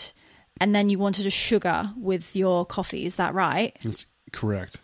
and 0.60 0.74
then 0.74 0.88
you 0.90 0.98
wanted 0.98 1.26
a 1.26 1.30
sugar 1.30 1.90
with 1.96 2.36
your 2.36 2.64
coffee. 2.66 3.06
Is 3.06 3.16
that 3.16 3.34
right? 3.34 3.76
that's 3.82 4.06
correct 4.32 4.76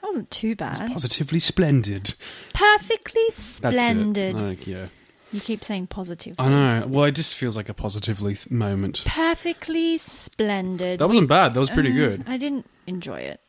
That 0.00 0.06
wasn't 0.08 0.30
too 0.30 0.54
bad. 0.56 0.90
positively 0.92 1.38
splendid 1.40 2.14
Perfectly 2.54 3.20
that's 3.28 3.38
splendid. 3.38 4.36
it 4.36 4.42
like, 4.42 4.66
yeah 4.66 4.86
You 5.32 5.40
keep 5.40 5.62
saying 5.62 5.88
positive. 5.88 6.34
i 6.38 6.48
know 6.48 6.86
well 6.86 7.04
it 7.04 7.12
just 7.12 7.34
feels 7.34 7.56
like 7.56 7.68
a 7.68 7.74
positively 7.74 8.34
th- 8.36 8.50
moment 8.50 9.02
Perfectly 9.06 9.98
splendid. 9.98 10.98
that 11.00 11.06
wasn't 11.08 11.28
bad 11.28 11.52
that 11.54 11.60
was 11.60 11.70
pretty 11.70 11.90
Uh, 11.90 11.94
good 11.94 12.24
I 12.26 12.36
didn't 12.38 12.66
enjoy 12.86 13.20
it. 13.20 13.40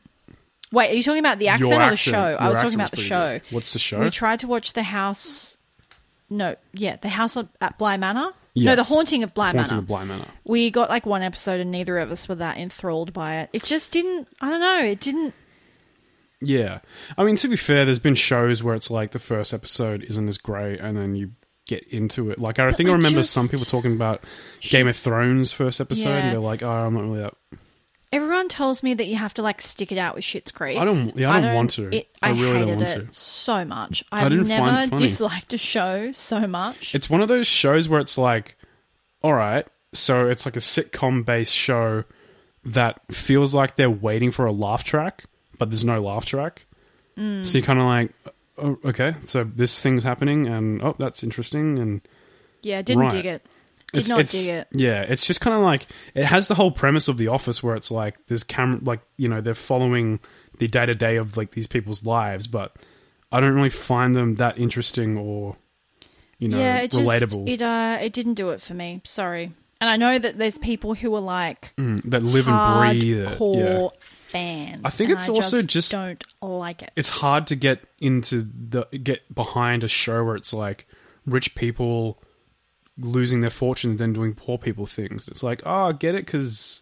Wait, 0.74 0.90
are 0.92 0.94
you 0.94 1.04
talking 1.04 1.20
about 1.20 1.40
the 1.40 1.48
accent 1.50 1.70
Your 1.70 1.82
or 1.82 1.86
the 1.86 1.92
accent- 1.94 2.14
show? 2.16 2.38
I 2.40 2.48
was 2.50 2.58
talking 2.62 2.76
about 2.76 2.92
the 2.92 2.98
show. 2.98 3.40
good. 3.40 3.54
what's 3.54 3.74
the 3.74 3.80
show 3.80 4.00
We 4.00 4.10
tried 4.10 4.40
to 4.40 4.48
watch 4.48 4.74
the 4.74 4.84
house. 4.84 5.58
No, 6.30 6.56
yeah, 6.74 6.96
the 6.96 7.10
house 7.10 7.36
at 7.36 7.48
at 7.60 7.78
Bly 7.78 7.98
Manor. 7.98 8.32
No, 8.56 8.76
the 8.76 8.84
haunting 8.84 9.24
of 9.24 9.34
Bly 9.34 9.52
Haunting 9.54 9.64
Manor. 9.76 9.80
of 9.80 9.88
Bly 9.88 10.04
Manor. 10.04 10.26
we 10.44 10.72
got 10.72 10.90
like 10.90 11.06
one 11.06 11.22
episode, 11.22 11.60
and 11.62 11.72
neither 11.72 11.98
of 12.00 12.12
us 12.12 12.28
were 12.28 12.36
that 12.36 12.58
enthralled 12.58 13.14
by 13.14 13.40
it. 13.42 13.50
It 13.54 13.64
just 13.64 13.92
didn't. 13.92 14.28
I 14.42 14.50
don't 14.50 14.60
know. 14.60 14.80
It 14.84 15.00
didn't. 15.00 15.34
Yeah. 16.42 16.80
I 17.18 17.24
mean, 17.24 17.36
to 17.38 17.48
be 17.48 17.56
fair, 17.56 17.86
there's 17.86 18.00
been 18.00 18.16
shows 18.16 18.64
where 18.64 18.76
it's 18.76 18.90
like 18.90 19.12
the 19.12 19.20
first 19.20 19.54
episode 19.54 20.04
isn't 20.04 20.28
as 20.28 20.38
great 20.40 20.80
and 20.80 20.98
then 20.98 21.16
you 21.16 21.32
get 21.68 21.84
into 21.90 22.32
it. 22.32 22.40
Like, 22.40 22.58
I 22.58 22.72
think 22.72 22.90
I 22.90 22.94
I 22.94 22.96
remember 22.96 23.20
just- 23.22 23.32
some 23.32 23.48
people 23.48 23.66
talking 23.66 23.94
about 23.94 24.24
Game 24.62 24.88
of 24.88 24.98
Thrones 24.98 25.52
first 25.52 25.80
episode 25.80 26.10
Yeah. 26.10 26.18
and 26.18 26.32
they're 26.32 26.40
like, 26.40 26.64
oh, 26.64 26.70
I'm 26.70 26.94
not 26.96 27.04
really 27.04 27.20
that. 27.22 27.36
Everyone 28.12 28.50
tells 28.50 28.84
me 28.84 28.94
that 28.94 29.08
you 29.08 29.16
have 29.16 29.34
to 29.36 29.42
like 29.42 29.62
stick 29.62 29.92
it 29.92 29.98
out 29.98 30.16
with 30.16 30.26
Schitt's 30.26 30.52
Creek. 30.52 30.78
I 30.78 30.84
don't, 30.84 31.16
yeah, 31.18 31.32
I 31.32 31.40
don't, 31.40 31.56
want 31.56 31.70
to. 31.72 31.96
It, 31.96 32.10
I, 32.22 32.30
I, 32.30 32.32
really 32.32 32.60
hated 32.60 32.66
don't 32.68 32.78
want 32.78 32.90
it 32.90 33.08
to. 33.08 33.14
so 33.14 33.64
much. 33.64 34.04
I 34.12 34.26
I've 34.26 34.30
didn't 34.30 34.48
never 34.50 34.66
find 34.66 34.92
it 34.92 34.96
funny. 34.96 35.08
disliked 35.08 35.54
a 35.54 35.58
show 35.58 36.12
so 36.12 36.46
much. 36.46 36.94
It's 36.94 37.10
one 37.10 37.22
of 37.22 37.30
those 37.30 37.48
shows 37.48 37.88
where 37.88 38.02
it's 38.02 38.18
like, 38.18 38.58
all 39.24 39.34
right, 39.34 39.66
so 39.94 40.28
it's 40.28 40.46
like 40.46 40.58
a 40.58 40.60
sitcom 40.60 41.24
based 41.24 41.54
show 41.54 42.04
that 42.66 43.02
feels 43.12 43.56
like 43.56 43.76
they're 43.76 43.90
waiting 43.90 44.32
for 44.32 44.46
a 44.46 44.52
laugh 44.52 44.84
track, 44.84 45.24
but 45.58 45.70
there's 45.70 45.86
no 45.86 46.02
laugh 46.02 46.26
track. 46.26 46.66
Mm. 47.18 47.46
So 47.46 47.58
you're 47.58 47.66
kind 47.66 47.80
of 47.80 47.86
like, 47.86 48.12
oh, 48.58 48.80
okay, 48.90 49.16
so 49.26 49.44
this 49.44 49.80
thing's 49.80 50.04
happening, 50.04 50.48
and 50.48 50.82
oh, 50.82 50.96
that's 51.00 51.24
interesting, 51.24 51.80
and 51.80 52.02
yeah, 52.62 52.82
didn't 52.82 53.04
right. 53.04 53.12
dig 53.12 53.26
it. 53.26 53.46
Did 53.94 54.00
it's, 54.02 54.10
not 54.10 54.20
it's- 54.22 54.32
dig 54.34 54.50
it. 54.50 54.68
Yeah, 54.72 55.02
it's 55.02 55.28
just 55.28 55.42
kind 55.42 55.56
of 55.56 55.62
like 55.64 55.88
it 56.14 56.26
has 56.26 56.48
the 56.48 56.56
whole 56.56 56.72
premise 56.72 57.08
of 57.08 57.18
The 57.18 57.28
Office, 57.28 57.62
where 57.62 57.76
it's 57.76 57.92
like 57.92 58.16
there's 58.28 58.44
camera, 58.44 58.80
like 58.84 59.02
you 59.18 59.28
know, 59.28 59.42
they're 59.42 59.54
following 59.56 60.20
the 60.60 60.68
day 60.68 60.86
to 60.86 60.94
day 60.94 61.16
of 61.18 61.36
like 61.38 61.52
these 61.52 61.68
people's 61.68 62.06
lives, 62.06 62.48
but 62.48 62.76
I 63.32 63.40
don't 63.40 63.54
really 63.54 63.70
find 63.70 64.16
them 64.16 64.36
that 64.36 64.58
interesting 64.58 65.18
or 65.18 65.58
you 66.40 66.48
know 66.48 66.58
yeah, 66.60 66.78
it 66.80 66.92
just, 66.92 67.04
relatable. 67.04 67.50
It 67.50 67.62
uh, 67.62 67.98
it 68.02 68.14
didn't 68.14 68.36
do 68.36 68.52
it 68.52 68.62
for 68.62 68.74
me. 68.74 69.02
Sorry. 69.04 69.54
And 69.82 69.90
I 69.90 69.98
know 69.98 70.20
that 70.20 70.38
there's 70.38 70.60
people 70.60 70.94
who 70.94 71.14
are 71.16 71.22
like 71.22 71.74
Mm, 71.76 72.02
that 72.12 72.22
live 72.22 72.48
and 72.48 72.92
breathe 72.92 73.28
hardcore 73.30 73.90
Yeah. 73.92 73.98
fans. 74.00 74.82
I 74.86 74.92
think 74.92 75.10
it's 75.10 75.28
also 75.28 75.64
just- 75.64 75.92
don't 75.92 76.24
like 76.40 76.84
it. 76.84 76.92
It's 76.96 77.10
hard 77.10 77.48
to 77.48 77.56
get 77.56 77.80
into 78.00 78.48
the 78.70 78.86
get 79.04 79.34
behind 79.34 79.84
a 79.84 79.88
show 79.88 80.24
where 80.24 80.36
it's 80.36 80.54
like 80.54 80.88
rich 81.26 81.56
people 81.56 82.22
losing 83.02 83.42
their 83.42 83.50
fortune 83.50 83.92
and 83.92 84.00
then 84.00 84.14
doing 84.14 84.34
poor 84.34 84.58
people 84.58 84.86
things. 84.86 85.28
It's 85.28 85.44
like, 85.44 85.62
oh, 85.66 85.88
I 85.90 85.92
get 85.94 86.16
it 86.16 86.26
because 86.26 86.82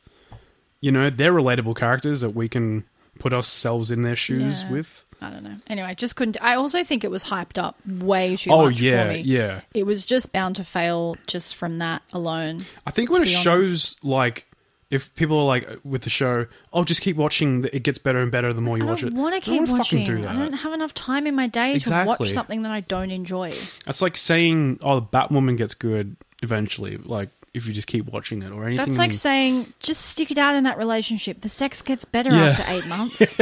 you 0.82 0.92
know 0.92 1.10
they're 1.10 1.34
relatable 1.34 1.76
characters 1.76 2.22
that 2.22 2.32
we 2.32 2.48
can 2.48 2.86
put 3.20 3.34
ourselves 3.34 3.92
in 3.92 4.04
their 4.04 4.16
shoes 4.16 4.64
Yeah. 4.64 4.72
with. 4.72 5.06
I 5.22 5.30
don't 5.32 5.44
know. 5.44 5.58
Anyway, 5.68 5.94
just 5.96 6.16
couldn't. 6.16 6.38
I 6.42 6.56
also 6.56 6.82
think 6.86 7.04
it 7.04 7.12
was 7.12 7.26
hyped 7.26 7.62
up 7.62 7.76
way 7.86 8.38
too 8.38 8.52
oh 8.52 8.68
much 8.68 8.80
yeah, 8.80 9.04
for 9.04 9.10
me. 9.14 9.20
yeah. 9.20 9.62
It 9.74 9.86
was 9.86 10.06
just 10.06 10.32
bound 10.32 10.56
to 10.56 10.64
fail 10.64 11.18
just 11.28 11.56
from 11.58 11.80
that 11.80 12.02
alone. 12.14 12.62
I 12.88 12.92
think 12.92 13.12
when 13.12 13.24
it 13.24 13.28
shows 13.28 13.98
like 14.02 14.46
if 14.92 15.14
people 15.16 15.38
are 15.40 15.46
like 15.46 15.70
uh, 15.70 15.76
with 15.84 16.02
the 16.04 16.10
show, 16.10 16.48
oh, 16.74 16.84
just 16.84 17.02
keep 17.02 17.16
watching. 17.16 17.66
It 17.72 17.84
gets 17.84 17.98
better 18.00 18.20
and 18.20 18.32
better 18.32 18.52
the 18.52 18.62
more 18.62 18.78
you 18.78 18.86
watch 18.86 19.04
it. 19.04 19.14
want 19.14 19.34
to 19.34 19.38
I 19.38 19.40
keep 19.40 19.60
don't 19.60 19.70
wanna 19.70 19.84
fucking 19.84 20.00
watching. 20.02 20.22
do 20.24 20.28
I 20.28 20.34
don't 20.36 20.54
have 20.54 20.74
enough 20.74 20.94
time 20.94 21.28
in 21.28 21.36
my 21.36 21.48
day 21.48 21.78
to 21.80 22.04
watch 22.06 22.30
something 22.32 22.64
that 22.64 22.72
I 22.72 22.82
don't 22.82 23.12
enjoy. 23.12 23.52
That's 23.86 24.02
like 24.02 24.18
saying, 24.18 24.80
oh, 24.82 25.00
the 25.00 25.06
Batwoman 25.06 25.58
gets 25.58 25.74
good 25.74 26.16
eventually. 26.42 26.98
Like 26.98 27.30
if 27.54 27.66
you 27.68 27.74
just 27.74 27.88
keep 27.88 28.06
watching 28.06 28.42
it 28.42 28.52
or 28.52 28.66
anything. 28.66 28.86
That's 28.86 28.98
like 28.98 29.14
saying 29.14 29.72
just 29.80 30.06
stick 30.06 30.32
it 30.32 30.38
out 30.38 30.56
in 30.56 30.64
that 30.66 30.78
relationship. 30.78 31.42
The 31.42 31.50
sex 31.50 31.82
gets 31.82 32.06
better 32.06 32.30
Yeah. 32.32 32.46
after 32.46 32.64
eight 32.68 32.88
months. 32.88 33.38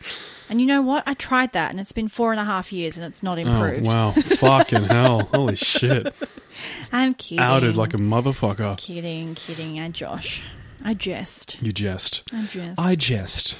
and 0.48 0.60
you 0.60 0.66
know 0.66 0.80
what? 0.82 1.02
I 1.06 1.14
tried 1.14 1.52
that, 1.52 1.70
and 1.70 1.80
it's 1.80 1.92
been 1.92 2.08
four 2.08 2.32
and 2.32 2.40
a 2.40 2.44
half 2.44 2.72
years, 2.72 2.96
and 2.96 3.04
it's 3.06 3.22
not 3.22 3.36
Oh 3.38 3.40
improved. 3.42 3.86
wow! 3.86 4.10
Fucking 4.12 4.84
hell! 4.84 5.24
Holy 5.34 5.56
shit! 5.56 6.14
I'm 6.92 7.14
kidding. 7.14 7.38
Outed 7.40 7.76
like 7.76 7.94
a 7.94 7.98
motherfucker. 7.98 8.76
kidding, 8.78 9.34
kidding. 9.34 9.80
I 9.80 9.88
Josh. 9.90 10.42
I 10.86 10.94
jest. 10.94 11.60
You 11.60 11.72
jest. 11.72 12.22
I 12.32 12.42
jest. 12.42 12.78
I 12.78 12.96
jest. 12.96 13.58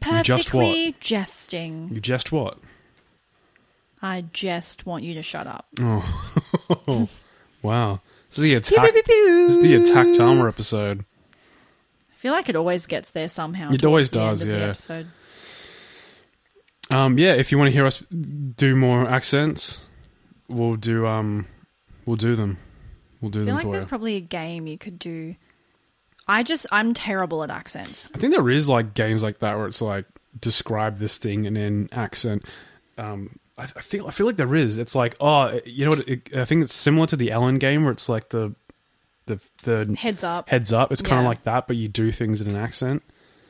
Perfectly 0.00 0.24
just 0.24 0.52
what? 0.52 1.00
jesting. 1.00 1.88
You 1.92 2.00
jest 2.00 2.32
what? 2.32 2.58
I 4.02 4.22
just 4.32 4.84
want 4.84 5.04
you 5.04 5.14
to 5.14 5.22
shut 5.22 5.46
up. 5.46 5.66
Oh, 5.80 7.08
wow! 7.62 8.00
This 8.28 8.38
is 8.38 8.42
the 8.42 8.54
attack. 8.54 8.92
pew, 8.92 8.92
pew, 8.92 9.02
pew. 9.04 9.46
This 9.46 9.56
is 9.56 9.62
the 9.62 9.74
attack 9.76 10.16
Tama 10.16 10.48
episode. 10.48 11.04
I 12.10 12.14
feel 12.16 12.32
like 12.32 12.48
it 12.48 12.56
always 12.56 12.86
gets 12.86 13.12
there 13.12 13.28
somehow. 13.28 13.70
It 13.70 13.84
always 13.84 14.08
does, 14.08 14.44
the 14.44 14.50
yeah. 14.50 14.64
episode. 14.64 15.06
Um, 16.90 17.18
yeah, 17.18 17.34
if 17.34 17.52
you 17.52 17.58
want 17.58 17.68
to 17.68 17.72
hear 17.72 17.86
us 17.86 18.02
do 18.10 18.74
more 18.74 19.08
accents, 19.08 19.80
we'll 20.48 20.74
do 20.74 21.06
um, 21.06 21.46
we'll 22.04 22.16
do 22.16 22.34
them. 22.34 22.58
We'll 23.20 23.30
do 23.30 23.42
I 23.42 23.44
feel 23.44 23.46
them 23.46 23.54
like 23.54 23.64
for 23.64 23.72
there's 23.72 23.84
you. 23.84 23.88
probably 23.88 24.16
a 24.16 24.20
game 24.20 24.66
you 24.66 24.76
could 24.76 24.98
do. 24.98 25.36
I 26.28 26.42
just 26.42 26.66
I'm 26.72 26.92
terrible 26.94 27.42
at 27.44 27.50
accents. 27.50 28.10
I 28.14 28.18
think 28.18 28.32
there 28.32 28.48
is 28.50 28.68
like 28.68 28.94
games 28.94 29.22
like 29.22 29.38
that 29.40 29.56
where 29.56 29.66
it's 29.66 29.80
like 29.82 30.06
describe 30.40 30.98
this 30.98 31.18
thing 31.18 31.46
and 31.46 31.56
then 31.56 31.88
accent. 31.92 32.44
Um, 32.98 33.38
I, 33.58 33.62
I 33.64 33.80
feel 33.80 34.06
I 34.06 34.10
feel 34.10 34.26
like 34.26 34.36
there 34.36 34.54
is. 34.54 34.76
It's 34.78 34.94
like 34.94 35.16
oh, 35.20 35.60
you 35.64 35.84
know 35.84 35.90
what? 35.96 36.08
It, 36.08 36.36
I 36.36 36.44
think 36.44 36.62
it's 36.62 36.74
similar 36.74 37.06
to 37.06 37.16
the 37.16 37.30
Ellen 37.30 37.58
game 37.58 37.84
where 37.84 37.92
it's 37.92 38.08
like 38.08 38.30
the 38.30 38.54
the 39.26 39.40
the 39.64 39.96
Heads 39.98 40.24
up. 40.24 40.48
heads 40.48 40.72
up. 40.72 40.92
It's 40.92 41.02
kind 41.02 41.18
of 41.20 41.24
Yeah. 41.24 41.28
like 41.28 41.42
that, 41.44 41.66
but 41.66 41.76
you 41.76 41.88
do 41.88 42.10
things 42.12 42.40
in 42.40 42.48
an 42.48 42.56
accent. 42.56 43.02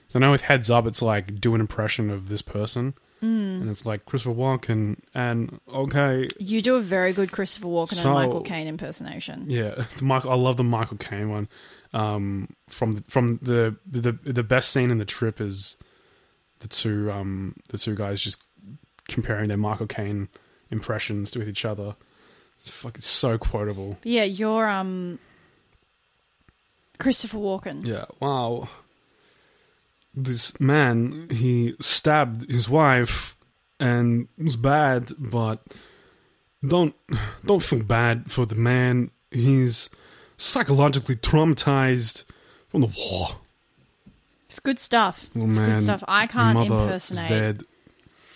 So 0.09 0.19
now 0.19 0.31
with 0.31 0.43
heads 0.43 0.71
up, 0.71 0.87
it's 0.87 1.03
like 1.03 1.41
do 1.41 1.55
an 1.55 1.61
impression 1.61 2.11
of 2.11 2.29
this 2.29 2.41
person, 2.43 2.95
Mm. 3.23 3.63
and 3.63 3.71
it's 3.71 3.87
like 3.87 4.05
Christopher 4.05 4.35
Walken, 4.35 4.99
and 5.15 5.59
okay, 5.73 6.29
You 6.39 6.61
do 6.61 6.75
a 6.77 6.81
very 6.81 7.13
good 7.15 7.33
Christopher 7.33 7.67
Walken 7.69 7.95
So- 7.95 8.09
and 8.11 8.15
Michael 8.15 8.43
Caine 8.43 8.67
impersonation. 8.69 9.47
yeah, 9.49 9.87
the 9.99 10.05
Michael. 10.05 10.31
I 10.33 10.35
love 10.35 10.57
the 10.59 10.65
Michael 10.65 10.99
Caine 10.99 11.31
one. 11.31 11.49
Um, 11.95 12.49
from 12.69 12.93
the, 12.93 13.05
from 13.09 13.39
the 13.41 13.75
the 13.87 14.13
the 14.13 14.43
best 14.43 14.71
scene 14.71 14.91
in 14.91 14.99
the 14.99 15.05
trip 15.07 15.41
is 15.41 15.77
the 16.59 16.69
two 16.69 17.11
um 17.11 17.55
the 17.69 17.79
two 17.79 17.95
guys 17.95 18.21
just 18.21 18.37
comparing 19.09 19.49
their 19.49 19.57
Michael 19.57 19.87
Caine 19.87 20.29
impressions 20.71 21.35
with 21.37 21.49
each 21.49 21.65
other. 21.65 21.97
It's 22.59 22.69
fucking 22.71 23.01
so 23.03 23.39
quotable. 23.39 23.99
Yeah, 24.03 24.25
you're 24.25 24.69
um 24.69 25.19
Christopher 26.99 27.39
Walken. 27.39 27.87
Yeah. 27.87 28.05
Wow. 28.21 28.69
This 30.17 30.59
man, 30.59 31.29
he 31.31 31.77
stabbed 31.79 32.51
his 32.51 32.71
wife, 32.71 33.37
and 33.79 34.29
was 34.39 34.57
bad. 34.57 35.13
But 35.19 35.63
don't 36.67 36.95
don't 37.45 37.63
feel 37.63 37.83
bad 37.83 38.33
for 38.33 38.47
the 38.47 38.55
man. 38.55 39.11
He's 39.31 39.91
psychologically 40.39 41.17
traumatized 41.17 42.25
from 42.69 42.81
the 42.81 42.93
war. 42.99 43.37
It's 44.49 44.59
good 44.59 44.79
stuff. 44.79 45.27
Oh, 45.37 45.49
it's 45.49 45.59
man, 45.59 45.75
good 45.75 45.83
stuff. 45.83 46.03
I 46.09 46.27
can't 46.27 46.59
impersonate 46.59 47.61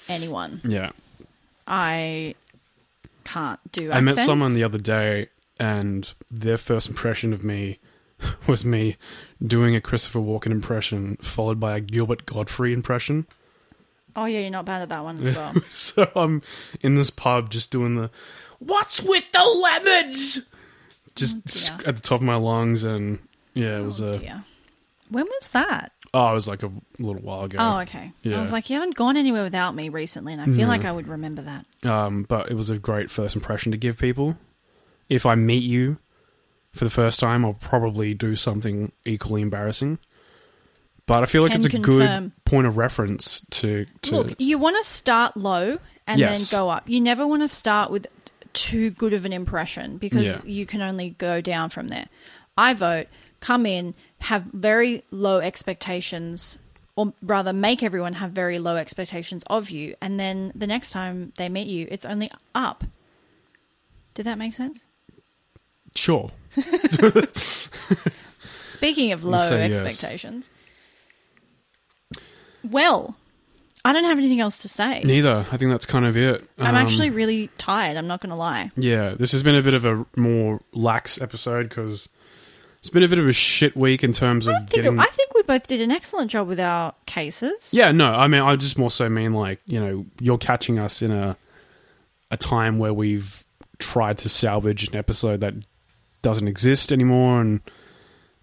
anyone. 0.07 0.61
Yeah. 0.63 0.91
I 1.67 2.35
can't 3.25 3.61
do 3.73 3.91
I 3.91 4.01
met 4.01 4.19
someone 4.19 4.55
the 4.55 4.65
other 4.65 4.79
day, 4.79 5.29
and 5.59 6.13
their 6.31 6.59
first 6.59 6.89
impression 6.89 7.33
of 7.33 7.43
me 7.43 7.79
was 8.47 8.65
me 8.65 8.97
doing 9.45 9.75
a 9.75 9.81
Christopher 9.81 10.19
Walken 10.21 10.51
impression, 10.51 11.17
followed 11.23 11.59
by 11.61 11.77
a 11.77 11.81
Gilbert 11.81 12.27
Gottfried 12.27 12.73
impression. 12.73 13.27
Oh 14.17 14.25
yeah, 14.25 14.41
you're 14.41 14.51
not 14.51 14.65
bad 14.65 14.83
at 14.83 14.89
that 14.89 15.05
one 15.05 15.21
as 15.21 15.37
well. 15.37 15.55
So 15.75 16.11
I'm 16.17 16.43
in 16.81 16.95
this 16.95 17.11
pub 17.11 17.51
just 17.51 17.71
doing 17.71 17.97
the 17.97 18.11
"What's 18.59 19.01
with 19.03 19.25
the 19.33 19.45
lemons?" 19.45 20.41
just 21.15 21.71
Oh, 21.73 21.81
at 21.87 21.97
the 21.97 22.03
top 22.03 22.21
of 22.21 22.23
my 22.27 22.37
lungs, 22.37 22.85
and 22.85 23.19
yeah, 23.55 23.79
it 23.79 23.83
was 23.85 24.01
oh, 24.01 24.11
a 24.11 24.19
dear. 24.19 24.45
When 25.11 25.25
was 25.27 25.49
that? 25.53 25.93
oh, 26.15 26.31
it 26.31 26.35
was 26.35 26.49
like 26.49 26.63
a 26.65 26.71
little 26.99 27.21
while 27.23 27.45
ago. 27.45 27.59
Oh, 27.61 27.79
okay. 27.81 28.13
Yeah. 28.23 28.39
I 28.39 28.41
was 28.41 28.51
like, 28.53 28.69
you 28.69 28.75
haven't 28.75 28.97
gone 28.97 29.17
anywhere 29.17 29.45
without 29.45 29.75
me 29.77 29.89
recently, 29.89 30.33
and 30.33 30.43
I 30.43 30.47
feel 30.47 30.57
No. 30.57 30.67
like 30.69 30.85
I 30.85 30.91
would 30.93 31.07
remember 31.09 31.43
that. 31.43 31.67
Um, 31.89 32.25
but 32.29 32.51
it 32.51 32.55
was 32.55 32.69
a 32.71 32.79
great 32.79 33.11
first 33.13 33.35
impression 33.37 33.71
to 33.73 33.79
give 33.79 33.97
people. 33.99 34.37
If 35.09 35.25
I 35.27 35.35
meet 35.37 35.63
you 35.65 35.99
for 36.73 36.85
the 36.85 36.91
first 36.91 37.21
time, 37.21 37.45
I'll 37.45 37.55
probably 37.55 38.15
do 38.15 38.37
something 38.37 38.93
equally 39.05 39.43
embarrassing. 39.43 39.99
But 41.07 41.23
I 41.23 41.27
feel 41.27 41.43
like 41.43 41.51
Can 41.53 41.59
it's 41.59 41.67
a 41.67 41.71
confirm. 41.71 42.23
good 42.29 42.45
point 42.45 42.67
of 42.69 42.77
reference 42.77 43.43
to 43.51 43.87
to 44.03 44.17
Look, 44.17 44.35
you 44.39 44.59
want 44.59 44.77
to 44.77 44.89
start 44.89 45.37
low 45.37 45.79
and 46.07 46.21
Yes. 46.21 46.51
then 46.51 46.59
go 46.59 46.69
up. 46.71 46.89
You 46.89 47.01
never 47.01 47.27
want 47.27 47.43
to 47.43 47.49
start 47.49 47.91
with 47.91 48.07
too 48.53 48.91
good 48.91 49.13
of 49.13 49.25
an 49.25 49.33
impression 49.33 49.97
because 49.99 50.25
Yeah. 50.27 50.41
you 50.45 50.67
can 50.67 50.81
only 50.83 51.11
go 51.19 51.41
down 51.41 51.71
from 51.71 51.89
there. 51.89 52.07
I 52.57 52.75
vote, 52.75 53.09
come 53.41 53.67
in, 53.67 53.95
have 54.21 54.45
very 54.53 55.03
low 55.11 55.39
expectations, 55.41 56.59
or 56.95 57.13
rather, 57.23 57.53
make 57.53 57.83
everyone 57.83 58.15
have 58.15 58.31
very 58.33 58.59
low 58.61 58.77
expectations 58.77 59.43
of 59.49 59.71
you, 59.71 59.97
and 60.01 60.19
then 60.21 60.53
the 60.55 60.67
next 60.67 60.91
time 60.91 61.33
they 61.37 61.49
meet 61.49 61.67
you, 61.67 61.89
it's 61.91 62.05
only 62.05 62.31
up. 62.55 62.85
Did 64.15 64.27
that 64.27 64.39
make 64.39 64.53
sense? 64.55 64.85
Sure. 65.95 66.31
Speaking 68.63 69.13
of 69.13 69.25
low 69.25 69.39
say 69.49 69.69
yes. 69.69 69.81
expectations, 69.81 70.51
well, 72.69 73.17
I 73.85 73.93
don't 73.93 74.05
have 74.05 74.19
anything 74.19 74.41
else 74.41 74.59
to 74.59 74.69
say. 74.69 75.03
Neither. 75.05 75.47
I 75.51 75.57
think 75.57 75.71
that's 75.71 75.87
kind 75.87 76.05
of 76.05 76.17
it. 76.17 76.49
I'm 76.59 76.75
Um, 76.75 76.87
actually 76.87 77.11
really 77.11 77.49
tired. 77.59 77.97
I'm 77.97 78.07
not 78.07 78.21
going 78.21 78.31
to 78.31 78.37
lie. 78.37 78.71
Yeah, 78.77 79.15
this 79.19 79.33
has 79.33 79.43
been 79.43 79.55
a 79.55 79.63
bit 79.63 79.75
of 79.75 79.85
a 79.85 80.05
more 80.17 80.61
lax 80.73 81.21
episode 81.21 81.69
because 81.69 82.09
it's 82.79 82.91
been 82.91 83.03
a 83.03 83.09
bit 83.09 83.19
of 83.19 83.27
a 83.29 83.33
shit 83.33 83.77
week 83.77 84.05
in 84.05 84.13
terms 84.13 84.47
of 84.47 84.55
I 84.55 84.59
think, 84.59 84.71
getting. 84.71 84.99
I 84.99 85.07
think 85.07 85.35
we 85.35 85.43
both 85.43 85.67
did 85.67 85.81
an 85.81 85.91
excellent 85.91 86.31
job 86.31 86.49
with 86.49 86.61
our 86.61 86.95
cases. 87.07 87.71
yeah, 87.73 87.91
no, 87.93 88.13
I 88.13 88.29
mean, 88.29 88.43
I 88.43 88.55
just 88.57 88.79
more 88.79 88.91
so 88.91 89.09
mean 89.09 89.33
like 89.35 89.61
you 89.67 89.81
know 89.81 90.07
you're 90.21 90.39
catching 90.39 90.79
us 90.79 91.03
in 91.03 91.11
a 91.11 91.37
a 92.31 92.37
time 92.37 92.79
where 92.79 92.95
we've 92.95 93.43
tried 93.79 94.19
to 94.19 94.29
salvage 94.29 94.87
an 94.89 94.95
episode 94.97 95.41
that 95.41 95.55
doesn't 96.23 96.49
exist 96.49 96.93
anymore 96.93 97.41
and 97.41 97.61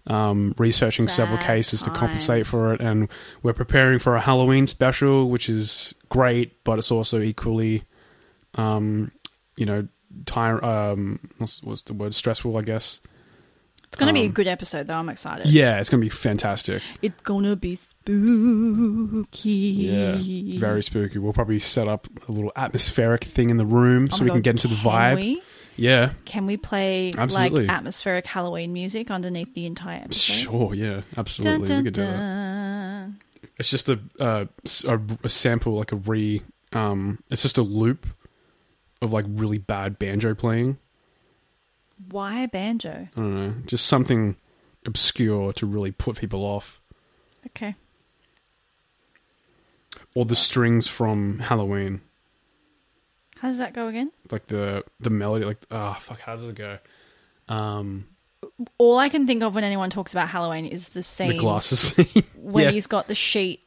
um, 0.06 0.54
researching 0.58 1.06
several 1.08 1.38
Sad 1.38 1.46
cases 1.46 1.82
to 1.82 1.90
compensate 1.90 2.46
for 2.46 2.72
it, 2.72 2.80
and 2.80 3.08
we're 3.42 3.52
preparing 3.52 3.98
for 3.98 4.16
a 4.16 4.20
Halloween 4.20 4.66
special, 4.66 5.28
which 5.28 5.48
is 5.50 5.92
great, 6.08 6.64
but 6.64 6.78
it's 6.78 6.90
also 6.90 7.20
equally, 7.20 7.82
um, 8.54 9.12
you 9.56 9.66
know, 9.66 9.86
tire. 10.24 10.64
Um, 10.64 11.20
what's, 11.36 11.62
what's 11.62 11.82
the 11.82 11.92
word? 11.92 12.14
Stressful, 12.14 12.56
I 12.56 12.62
guess. 12.62 13.00
It's 13.84 13.96
going 13.96 14.08
to 14.08 14.12
be 14.14 14.24
a 14.24 14.26
Um, 14.28 14.32
good 14.32 14.46
episode, 14.46 14.86
though. 14.86 14.94
I'm 14.96 15.08
excited. 15.08 15.46
Yeah, 15.46 15.78
it's 15.78 15.88
gonna 15.88 16.02
be 16.02 16.08
fantastic. 16.10 16.82
It's 17.02 17.20
going 17.22 17.44
to 17.44 17.56
be 17.56 17.74
spooky. 17.74 19.48
Yeah, 19.50 20.58
very 20.60 20.82
spooky. 20.82 21.18
We'll 21.18 21.32
probably 21.32 21.58
set 21.58 21.88
up 21.88 22.06
a 22.28 22.32
little 22.32 22.52
atmospheric 22.56 23.24
thing 23.24 23.50
in 23.50 23.56
the 23.56 23.66
room 23.66 24.08
Oh 24.12 24.16
so 24.16 24.24
we 24.24 24.30
can 24.30 24.42
get 24.42 24.50
into 24.50 24.68
the 24.68 24.74
vibe. 24.74 25.16
We? 25.16 25.42
Yeah, 25.78 26.10
Can 26.24 26.44
we 26.46 26.56
play 26.56 27.12
Absolutely. 27.16 27.66
like 27.66 27.76
atmospheric 27.76 28.26
Halloween 28.26 28.72
music 28.72 29.12
underneath 29.12 29.54
the 29.54 29.64
entire 29.64 30.00
episode? 30.00 30.32
sure. 30.32 30.74
Yeah, 30.74 31.02
absolutely. 31.16 31.68
Dun, 31.68 31.78
we 31.78 31.84
could 31.84 31.94
do 31.94 32.02
dun, 32.02 33.16
that. 33.42 33.48
It's 33.58 33.70
just 33.70 33.88
a, 33.88 34.00
uh, 34.18 34.46
a 34.86 35.00
a 35.22 35.28
sample, 35.28 35.74
like 35.78 35.92
a 35.92 35.96
re. 35.96 36.42
Um, 36.72 37.22
it's 37.30 37.42
just 37.42 37.58
a 37.58 37.62
loop 37.62 38.06
of 39.00 39.12
like 39.12 39.24
really 39.28 39.58
bad 39.58 39.98
banjo 40.00 40.34
playing. 40.34 40.78
Why 42.10 42.42
a 42.42 42.48
banjo? 42.48 43.08
I 43.16 43.20
don't 43.20 43.34
know, 43.34 43.54
just 43.66 43.86
something 43.86 44.34
obscure 44.84 45.52
to 45.54 45.66
really 45.66 45.92
put 45.92 46.16
people 46.16 46.42
off. 46.44 46.80
Okay. 47.46 47.74
Or 50.14 50.24
the 50.24 50.36
strings 50.36 50.86
from 50.88 51.38
Halloween, 51.38 52.00
How 53.40 53.48
does 53.48 53.58
that 53.58 53.72
go 53.74 53.88
again? 53.88 54.10
like 54.30 54.46
the 54.48 54.84
the 55.00 55.10
melody, 55.10 55.44
like 55.44 55.58
oh 55.70 55.96
fuck, 56.00 56.20
how 56.20 56.34
does 56.36 56.46
it 56.48 56.54
go? 56.56 56.78
Um, 57.48 58.06
All 58.78 58.98
I 58.98 59.08
can 59.08 59.26
think 59.26 59.42
of 59.42 59.54
when 59.54 59.64
anyone 59.64 59.90
talks 59.90 60.12
about 60.12 60.28
Halloween 60.28 60.66
is 60.66 60.90
the 60.90 61.02
scene 61.02 61.28
the 61.30 61.38
glasses. 61.38 61.94
when 62.36 62.64
Yeah. 62.64 62.70
he's 62.72 62.86
got 62.86 63.08
the 63.08 63.14
sheet 63.14 63.62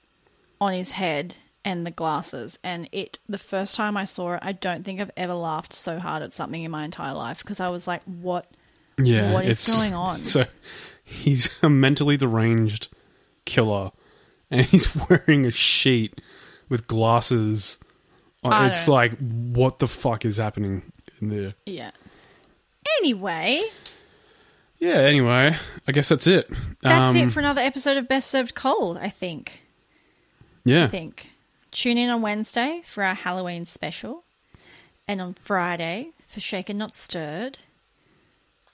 on 0.60 0.74
his 0.74 0.92
head 0.92 1.36
and 1.66 1.86
the 1.86 1.92
glasses. 1.92 2.60
And 2.64 2.88
it, 2.92 3.18
the 3.30 3.38
first 3.38 3.76
time 3.76 3.98
I 3.98 4.04
saw 4.04 4.34
it, 4.34 4.40
I 4.44 4.52
don't 4.52 4.84
think 4.84 5.00
I've 5.00 5.12
ever 5.18 5.34
laughed 5.34 5.74
so 5.74 5.98
hard 6.00 6.22
at 6.24 6.34
something 6.34 6.64
in 6.64 6.70
my 6.72 6.86
entire 6.86 7.14
life 7.14 7.40
because 7.44 7.60
I 7.60 7.70
was 7.70 7.88
like, 7.88 8.04
what? 8.04 8.52
yeah, 9.02 9.32
What 9.34 9.46
is 9.46 9.68
it's- 9.68 9.76
going 9.82 9.94
on? 9.94 10.26
So 10.26 10.46
he's 11.04 11.50
a 11.64 11.70
mentally 11.70 12.18
deranged 12.18 12.90
killer, 13.46 13.92
and 14.52 14.66
he's 14.66 14.94
wearing 15.10 15.46
a 15.46 15.52
sheet 15.52 16.22
with 16.70 16.86
glasses. 16.88 17.80
I 18.44 18.68
It's 18.68 18.86
don't- 18.86 18.96
like, 18.96 19.18
what 19.56 19.80
the 19.80 19.88
fuck 19.88 20.26
is 20.26 20.38
happening 20.38 20.92
in 21.22 21.30
there? 21.30 21.54
Yeah. 21.66 21.92
Anyway, 23.00 23.64
Yeah. 24.80 24.96
Anyway, 24.96 25.56
I 25.88 25.92
guess 25.92 26.10
that's 26.10 26.26
it. 26.26 26.50
that's 26.82 27.16
Um, 27.16 27.28
it 27.28 27.32
for 27.32 27.40
another 27.40 27.62
episode 27.62 27.98
of 27.98 28.08
Best 28.08 28.30
Served 28.32 28.56
Cold, 28.56 28.98
I 28.98 29.10
think. 29.10 29.62
yeah. 30.66 30.86
I 30.86 30.88
think. 30.88 31.30
Tune 31.72 31.98
in 32.00 32.10
on 32.10 32.22
Wednesday 32.24 32.82
for 32.84 33.04
our 33.04 33.14
Halloween 33.14 33.66
special, 33.66 34.24
and 35.08 35.22
on 35.22 35.36
Friday 35.36 36.10
for 36.28 36.40
Shaken 36.40 36.78
Not 36.80 36.96
Stirred. 36.96 37.60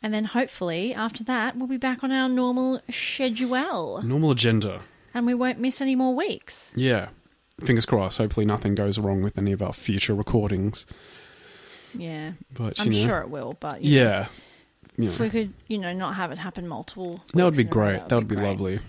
And 0.01 0.13
then 0.13 0.25
hopefully 0.25 0.93
after 0.93 1.23
that, 1.25 1.57
we'll 1.57 1.67
be 1.67 1.77
back 1.77 2.03
on 2.03 2.11
our 2.11 2.29
normal 2.29 2.81
schedule 2.89 4.01
Normal 4.01 4.31
agenda. 4.31 4.81
and 5.13 5.25
we 5.25 5.33
won't 5.33 5.59
miss 5.59 5.81
any 5.81 5.95
more 5.95 6.15
weeks. 6.15 6.71
Yeah. 6.75 7.09
Fingers 7.63 7.85
crossed. 7.85 8.17
Hopefully, 8.19 8.45
nothing 8.45 8.75
goes 8.75 8.99
wrong 8.99 9.21
with 9.21 9.37
any 9.37 9.51
of 9.51 9.61
our 9.61 9.73
future 9.73 10.13
recordings. 10.13 10.85
Yeah, 11.97 12.33
But 12.53 12.79
I'm 12.79 12.89
know, 12.89 12.97
sure 13.05 13.19
it 13.21 13.29
will, 13.29 13.57
but 13.59 13.81
you 13.81 13.99
know, 13.99 14.03
yeah, 14.03 14.27
if 14.97 15.19
know, 15.19 15.23
we 15.25 15.29
could, 15.31 15.53
you 15.67 15.77
know, 15.79 15.93
not 15.93 16.15
have 16.15 16.31
it 16.31 16.37
happen 16.37 16.67
multiple. 16.67 17.23
that 17.33 17.43
would 17.43 17.55
be 17.55 17.63
a 17.63 17.65
row, 17.65 17.71
great. 17.71 18.07
That 18.09 18.15
would 18.15 18.27
be, 18.27 18.35
great. 18.35 18.45
lovely. 18.47 18.79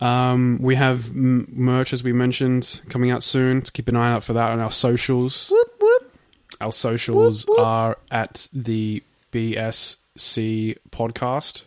Um, 0.00 0.58
we 0.60 0.76
have 0.76 1.08
m- 1.10 1.48
merch 1.52 1.92
as 1.92 2.02
we 2.02 2.12
mentioned 2.12 2.80
coming 2.88 3.10
out 3.10 3.22
soon. 3.22 3.64
So 3.64 3.70
keep 3.72 3.88
an 3.88 3.96
eye 3.96 4.12
out 4.12 4.24
for 4.24 4.32
that 4.32 4.50
on 4.50 4.60
our 4.60 4.70
socials. 4.70 5.48
Whoop 5.50 5.74
whoop. 5.80 6.16
Our 6.60 6.72
socials 6.72 7.46
are 7.58 7.98
at 8.10 8.48
the 8.52 9.02
BSC 9.32 10.76
podcast 10.90 11.64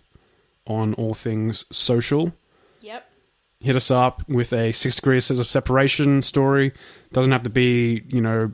on 0.66 0.94
all 0.96 1.14
things 1.14 1.66
social. 1.72 2.34
Hit 3.62 3.76
us 3.76 3.92
up 3.92 4.28
with 4.28 4.54
a 4.54 4.72
six 4.72 4.96
degrees 4.96 5.30
of 5.30 5.48
separation 5.48 6.22
story. 6.22 6.74
Doesn't 7.14 7.32
have 7.32 7.44
to 7.44 7.50
be, 7.50 8.04
you 8.08 8.22
know, 8.22 8.52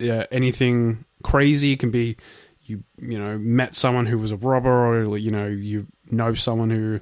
uh, 0.00 0.24
anything 0.30 1.04
crazy. 1.22 1.72
It 1.72 1.78
can 1.78 1.90
be 1.90 2.16
you, 2.64 2.82
you 3.00 3.18
know, 3.18 3.38
met 3.38 3.74
someone 3.74 4.06
who 4.06 4.18
was 4.18 4.30
a 4.30 4.36
robber, 4.36 4.70
or 4.86 5.16
you 5.16 5.30
know, 5.30 5.46
you 5.46 5.86
know 6.10 6.34
someone 6.34 6.70
who, 6.70 7.00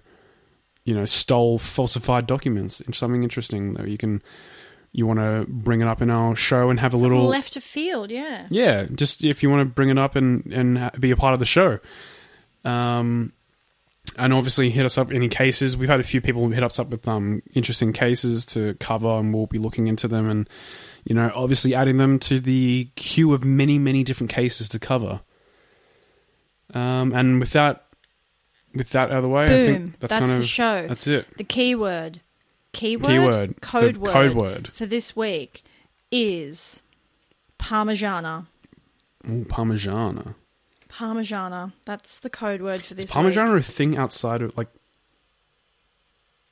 you 0.85 0.94
know, 0.94 1.05
stole 1.05 1.59
falsified 1.59 2.27
documents. 2.27 2.82
Something 2.93 3.23
interesting 3.23 3.74
that 3.74 3.89
you 3.89 3.98
can, 3.98 4.23
you 4.93 5.07
want 5.07 5.19
to 5.19 5.47
bring 5.48 5.81
it 5.81 5.86
up 5.86 6.02
in 6.02 6.11
our 6.11 6.35
show 6.35 6.70
and 6.70 6.81
have 6.81 6.94
a 6.94 6.97
little 6.97 7.27
left 7.27 7.57
of 7.57 7.62
field, 7.62 8.11
yeah. 8.11 8.47
yeah, 8.51 8.86
just 8.94 9.23
if 9.24 9.43
you 9.43 9.51
want 9.51 9.61
to 9.61 9.74
bring 9.74 9.90
it 9.90 9.98
up 9.98 10.16
and 10.16 10.47
and 10.52 10.90
be 10.98 11.11
a 11.11 11.16
part 11.16 11.35
of 11.35 11.40
the 11.40 11.47
show. 11.47 11.78
Um, 12.65 13.32
and 14.17 14.33
obviously 14.33 14.71
hit 14.71 14.85
us 14.85 14.99
up 14.99 15.11
any 15.13 15.29
cases. 15.29 15.77
We've 15.77 15.89
had 15.89 16.01
a 16.01 16.05
few 16.05 16.21
people 16.21 16.49
hit 16.49 16.63
us 16.65 16.79
up 16.79 16.89
with 16.91 17.07
um 17.09 17.43
interesting 17.55 17.93
cases 17.93 18.45
to 18.47 18.75
cover, 18.75 19.09
and 19.09 19.33
we'll 19.35 19.47
be 19.47 19.59
looking 19.59 19.87
into 19.87 20.09
them 20.09 20.29
and 20.29 20.49
you 21.05 21.15
know 21.15 21.31
obviously 21.35 21.75
adding 21.75 21.97
them 21.99 22.19
to 22.21 22.41
the 22.41 22.89
queue 22.97 23.33
of 23.33 23.45
many 23.45 23.79
many 23.79 24.03
different 24.05 24.31
cases 24.31 24.69
to 24.71 24.79
cover. 24.79 25.21
Um, 26.75 27.13
and 27.13 27.41
with 27.41 27.51
that, 27.51 27.87
with 28.75 28.91
that 28.91 29.11
out 29.11 29.17
of 29.19 29.23
the 29.25 29.29
way, 29.29 29.45
I 29.45 29.67
think 29.67 29.99
That's, 29.99 30.13
that's, 30.13 30.29
kind 30.29 30.41
the 30.41 30.47
show. 30.47 30.87
that's 30.89 31.07
it. 31.09 31.27
the 31.37 31.43
keyword. 31.45 32.21
Keyword? 32.73 33.09
Keyword, 33.11 33.61
Code 33.61 33.95
the 33.97 33.99
word. 33.99 34.13
code 34.13 34.37
word. 34.37 34.69
For 34.69 34.87
this 34.87 35.17
week 35.17 35.65
is 36.13 36.81
Parmigiana. 37.59 38.47
Ooh, 39.29 39.45
Parmigiana. 39.49 40.37
Parmigiana. 40.93 41.73
That's 41.85 42.19
the 42.19 42.31
code 42.31 42.62
word 42.62 42.83
for 42.83 42.95
this 42.95 43.07
Is 43.07 43.11
Parmigiana 43.12 43.55
week. 43.55 43.62
a 43.69 43.73
thing 43.73 43.97
outside 43.97 44.43
of 44.43 44.57
like? 44.57 44.69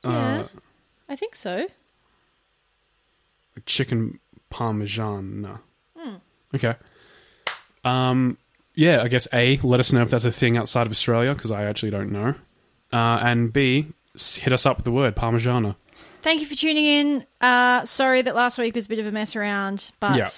Yeah. 0.05 0.10
Uh, 0.10 0.48
I 1.09 1.16
think 1.16 1.35
so. 1.35 1.66
like 3.56 3.66
chicken 3.66 4.20
parmesan. 4.51 5.59
Hmm. 5.97 6.15
Okay. 6.55 6.74
Um. 7.85 8.39
Yeah, 8.74 9.02
I 9.02 9.09
guess 9.09 9.27
A. 9.32 9.59
Let 9.65 9.81
us 9.81 9.93
know 9.93 10.02
if 10.02 10.10
that's 10.10 10.24
a 10.24 10.31
thing 10.32 10.56
outside 10.56 10.86
of 10.86 10.93
Australia 10.93 11.35
because 11.35 11.51
I 11.51 11.65
actually 11.65 11.90
don't 11.90 12.12
know. 12.12 12.35
Uh, 12.93 13.19
and 13.23 13.52
b. 13.52 13.86
Hit 14.15 14.52
us 14.52 14.66
up 14.66 14.78
with 14.78 14.85
the 14.85 14.90
word 14.93 15.15
parmigiana. 15.16 15.77
Thank 16.23 16.40
you 16.40 16.47
for 16.47 16.55
tuning 16.55 16.85
in. 16.85 17.27
Uh, 17.40 17.85
sorry 17.85 18.23
that 18.23 18.35
last 18.35 18.59
week 18.59 18.74
was 18.74 18.86
a 18.86 18.89
bit 18.89 18.98
of 18.98 19.06
a 19.06 19.12
mess 19.12 19.36
around, 19.36 19.90
but 20.01 20.16
Yeah. 20.16 20.28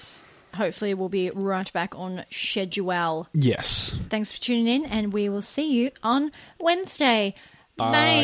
Hopefully 0.53 0.93
we'll 0.93 1.09
be 1.09 1.29
right 1.31 1.71
back 1.73 1.95
on 1.95 2.25
schedule. 2.31 3.27
Yes. 3.33 3.95
Thanks 4.09 4.31
for 4.31 4.39
tuning 4.39 4.67
in, 4.67 4.85
and 4.85 5.13
we 5.13 5.29
will 5.29 5.41
see 5.41 5.71
you 5.71 5.91
on 6.03 6.31
Wednesday. 6.59 7.35
Bye. 7.77 7.91
Bye. 7.91 8.21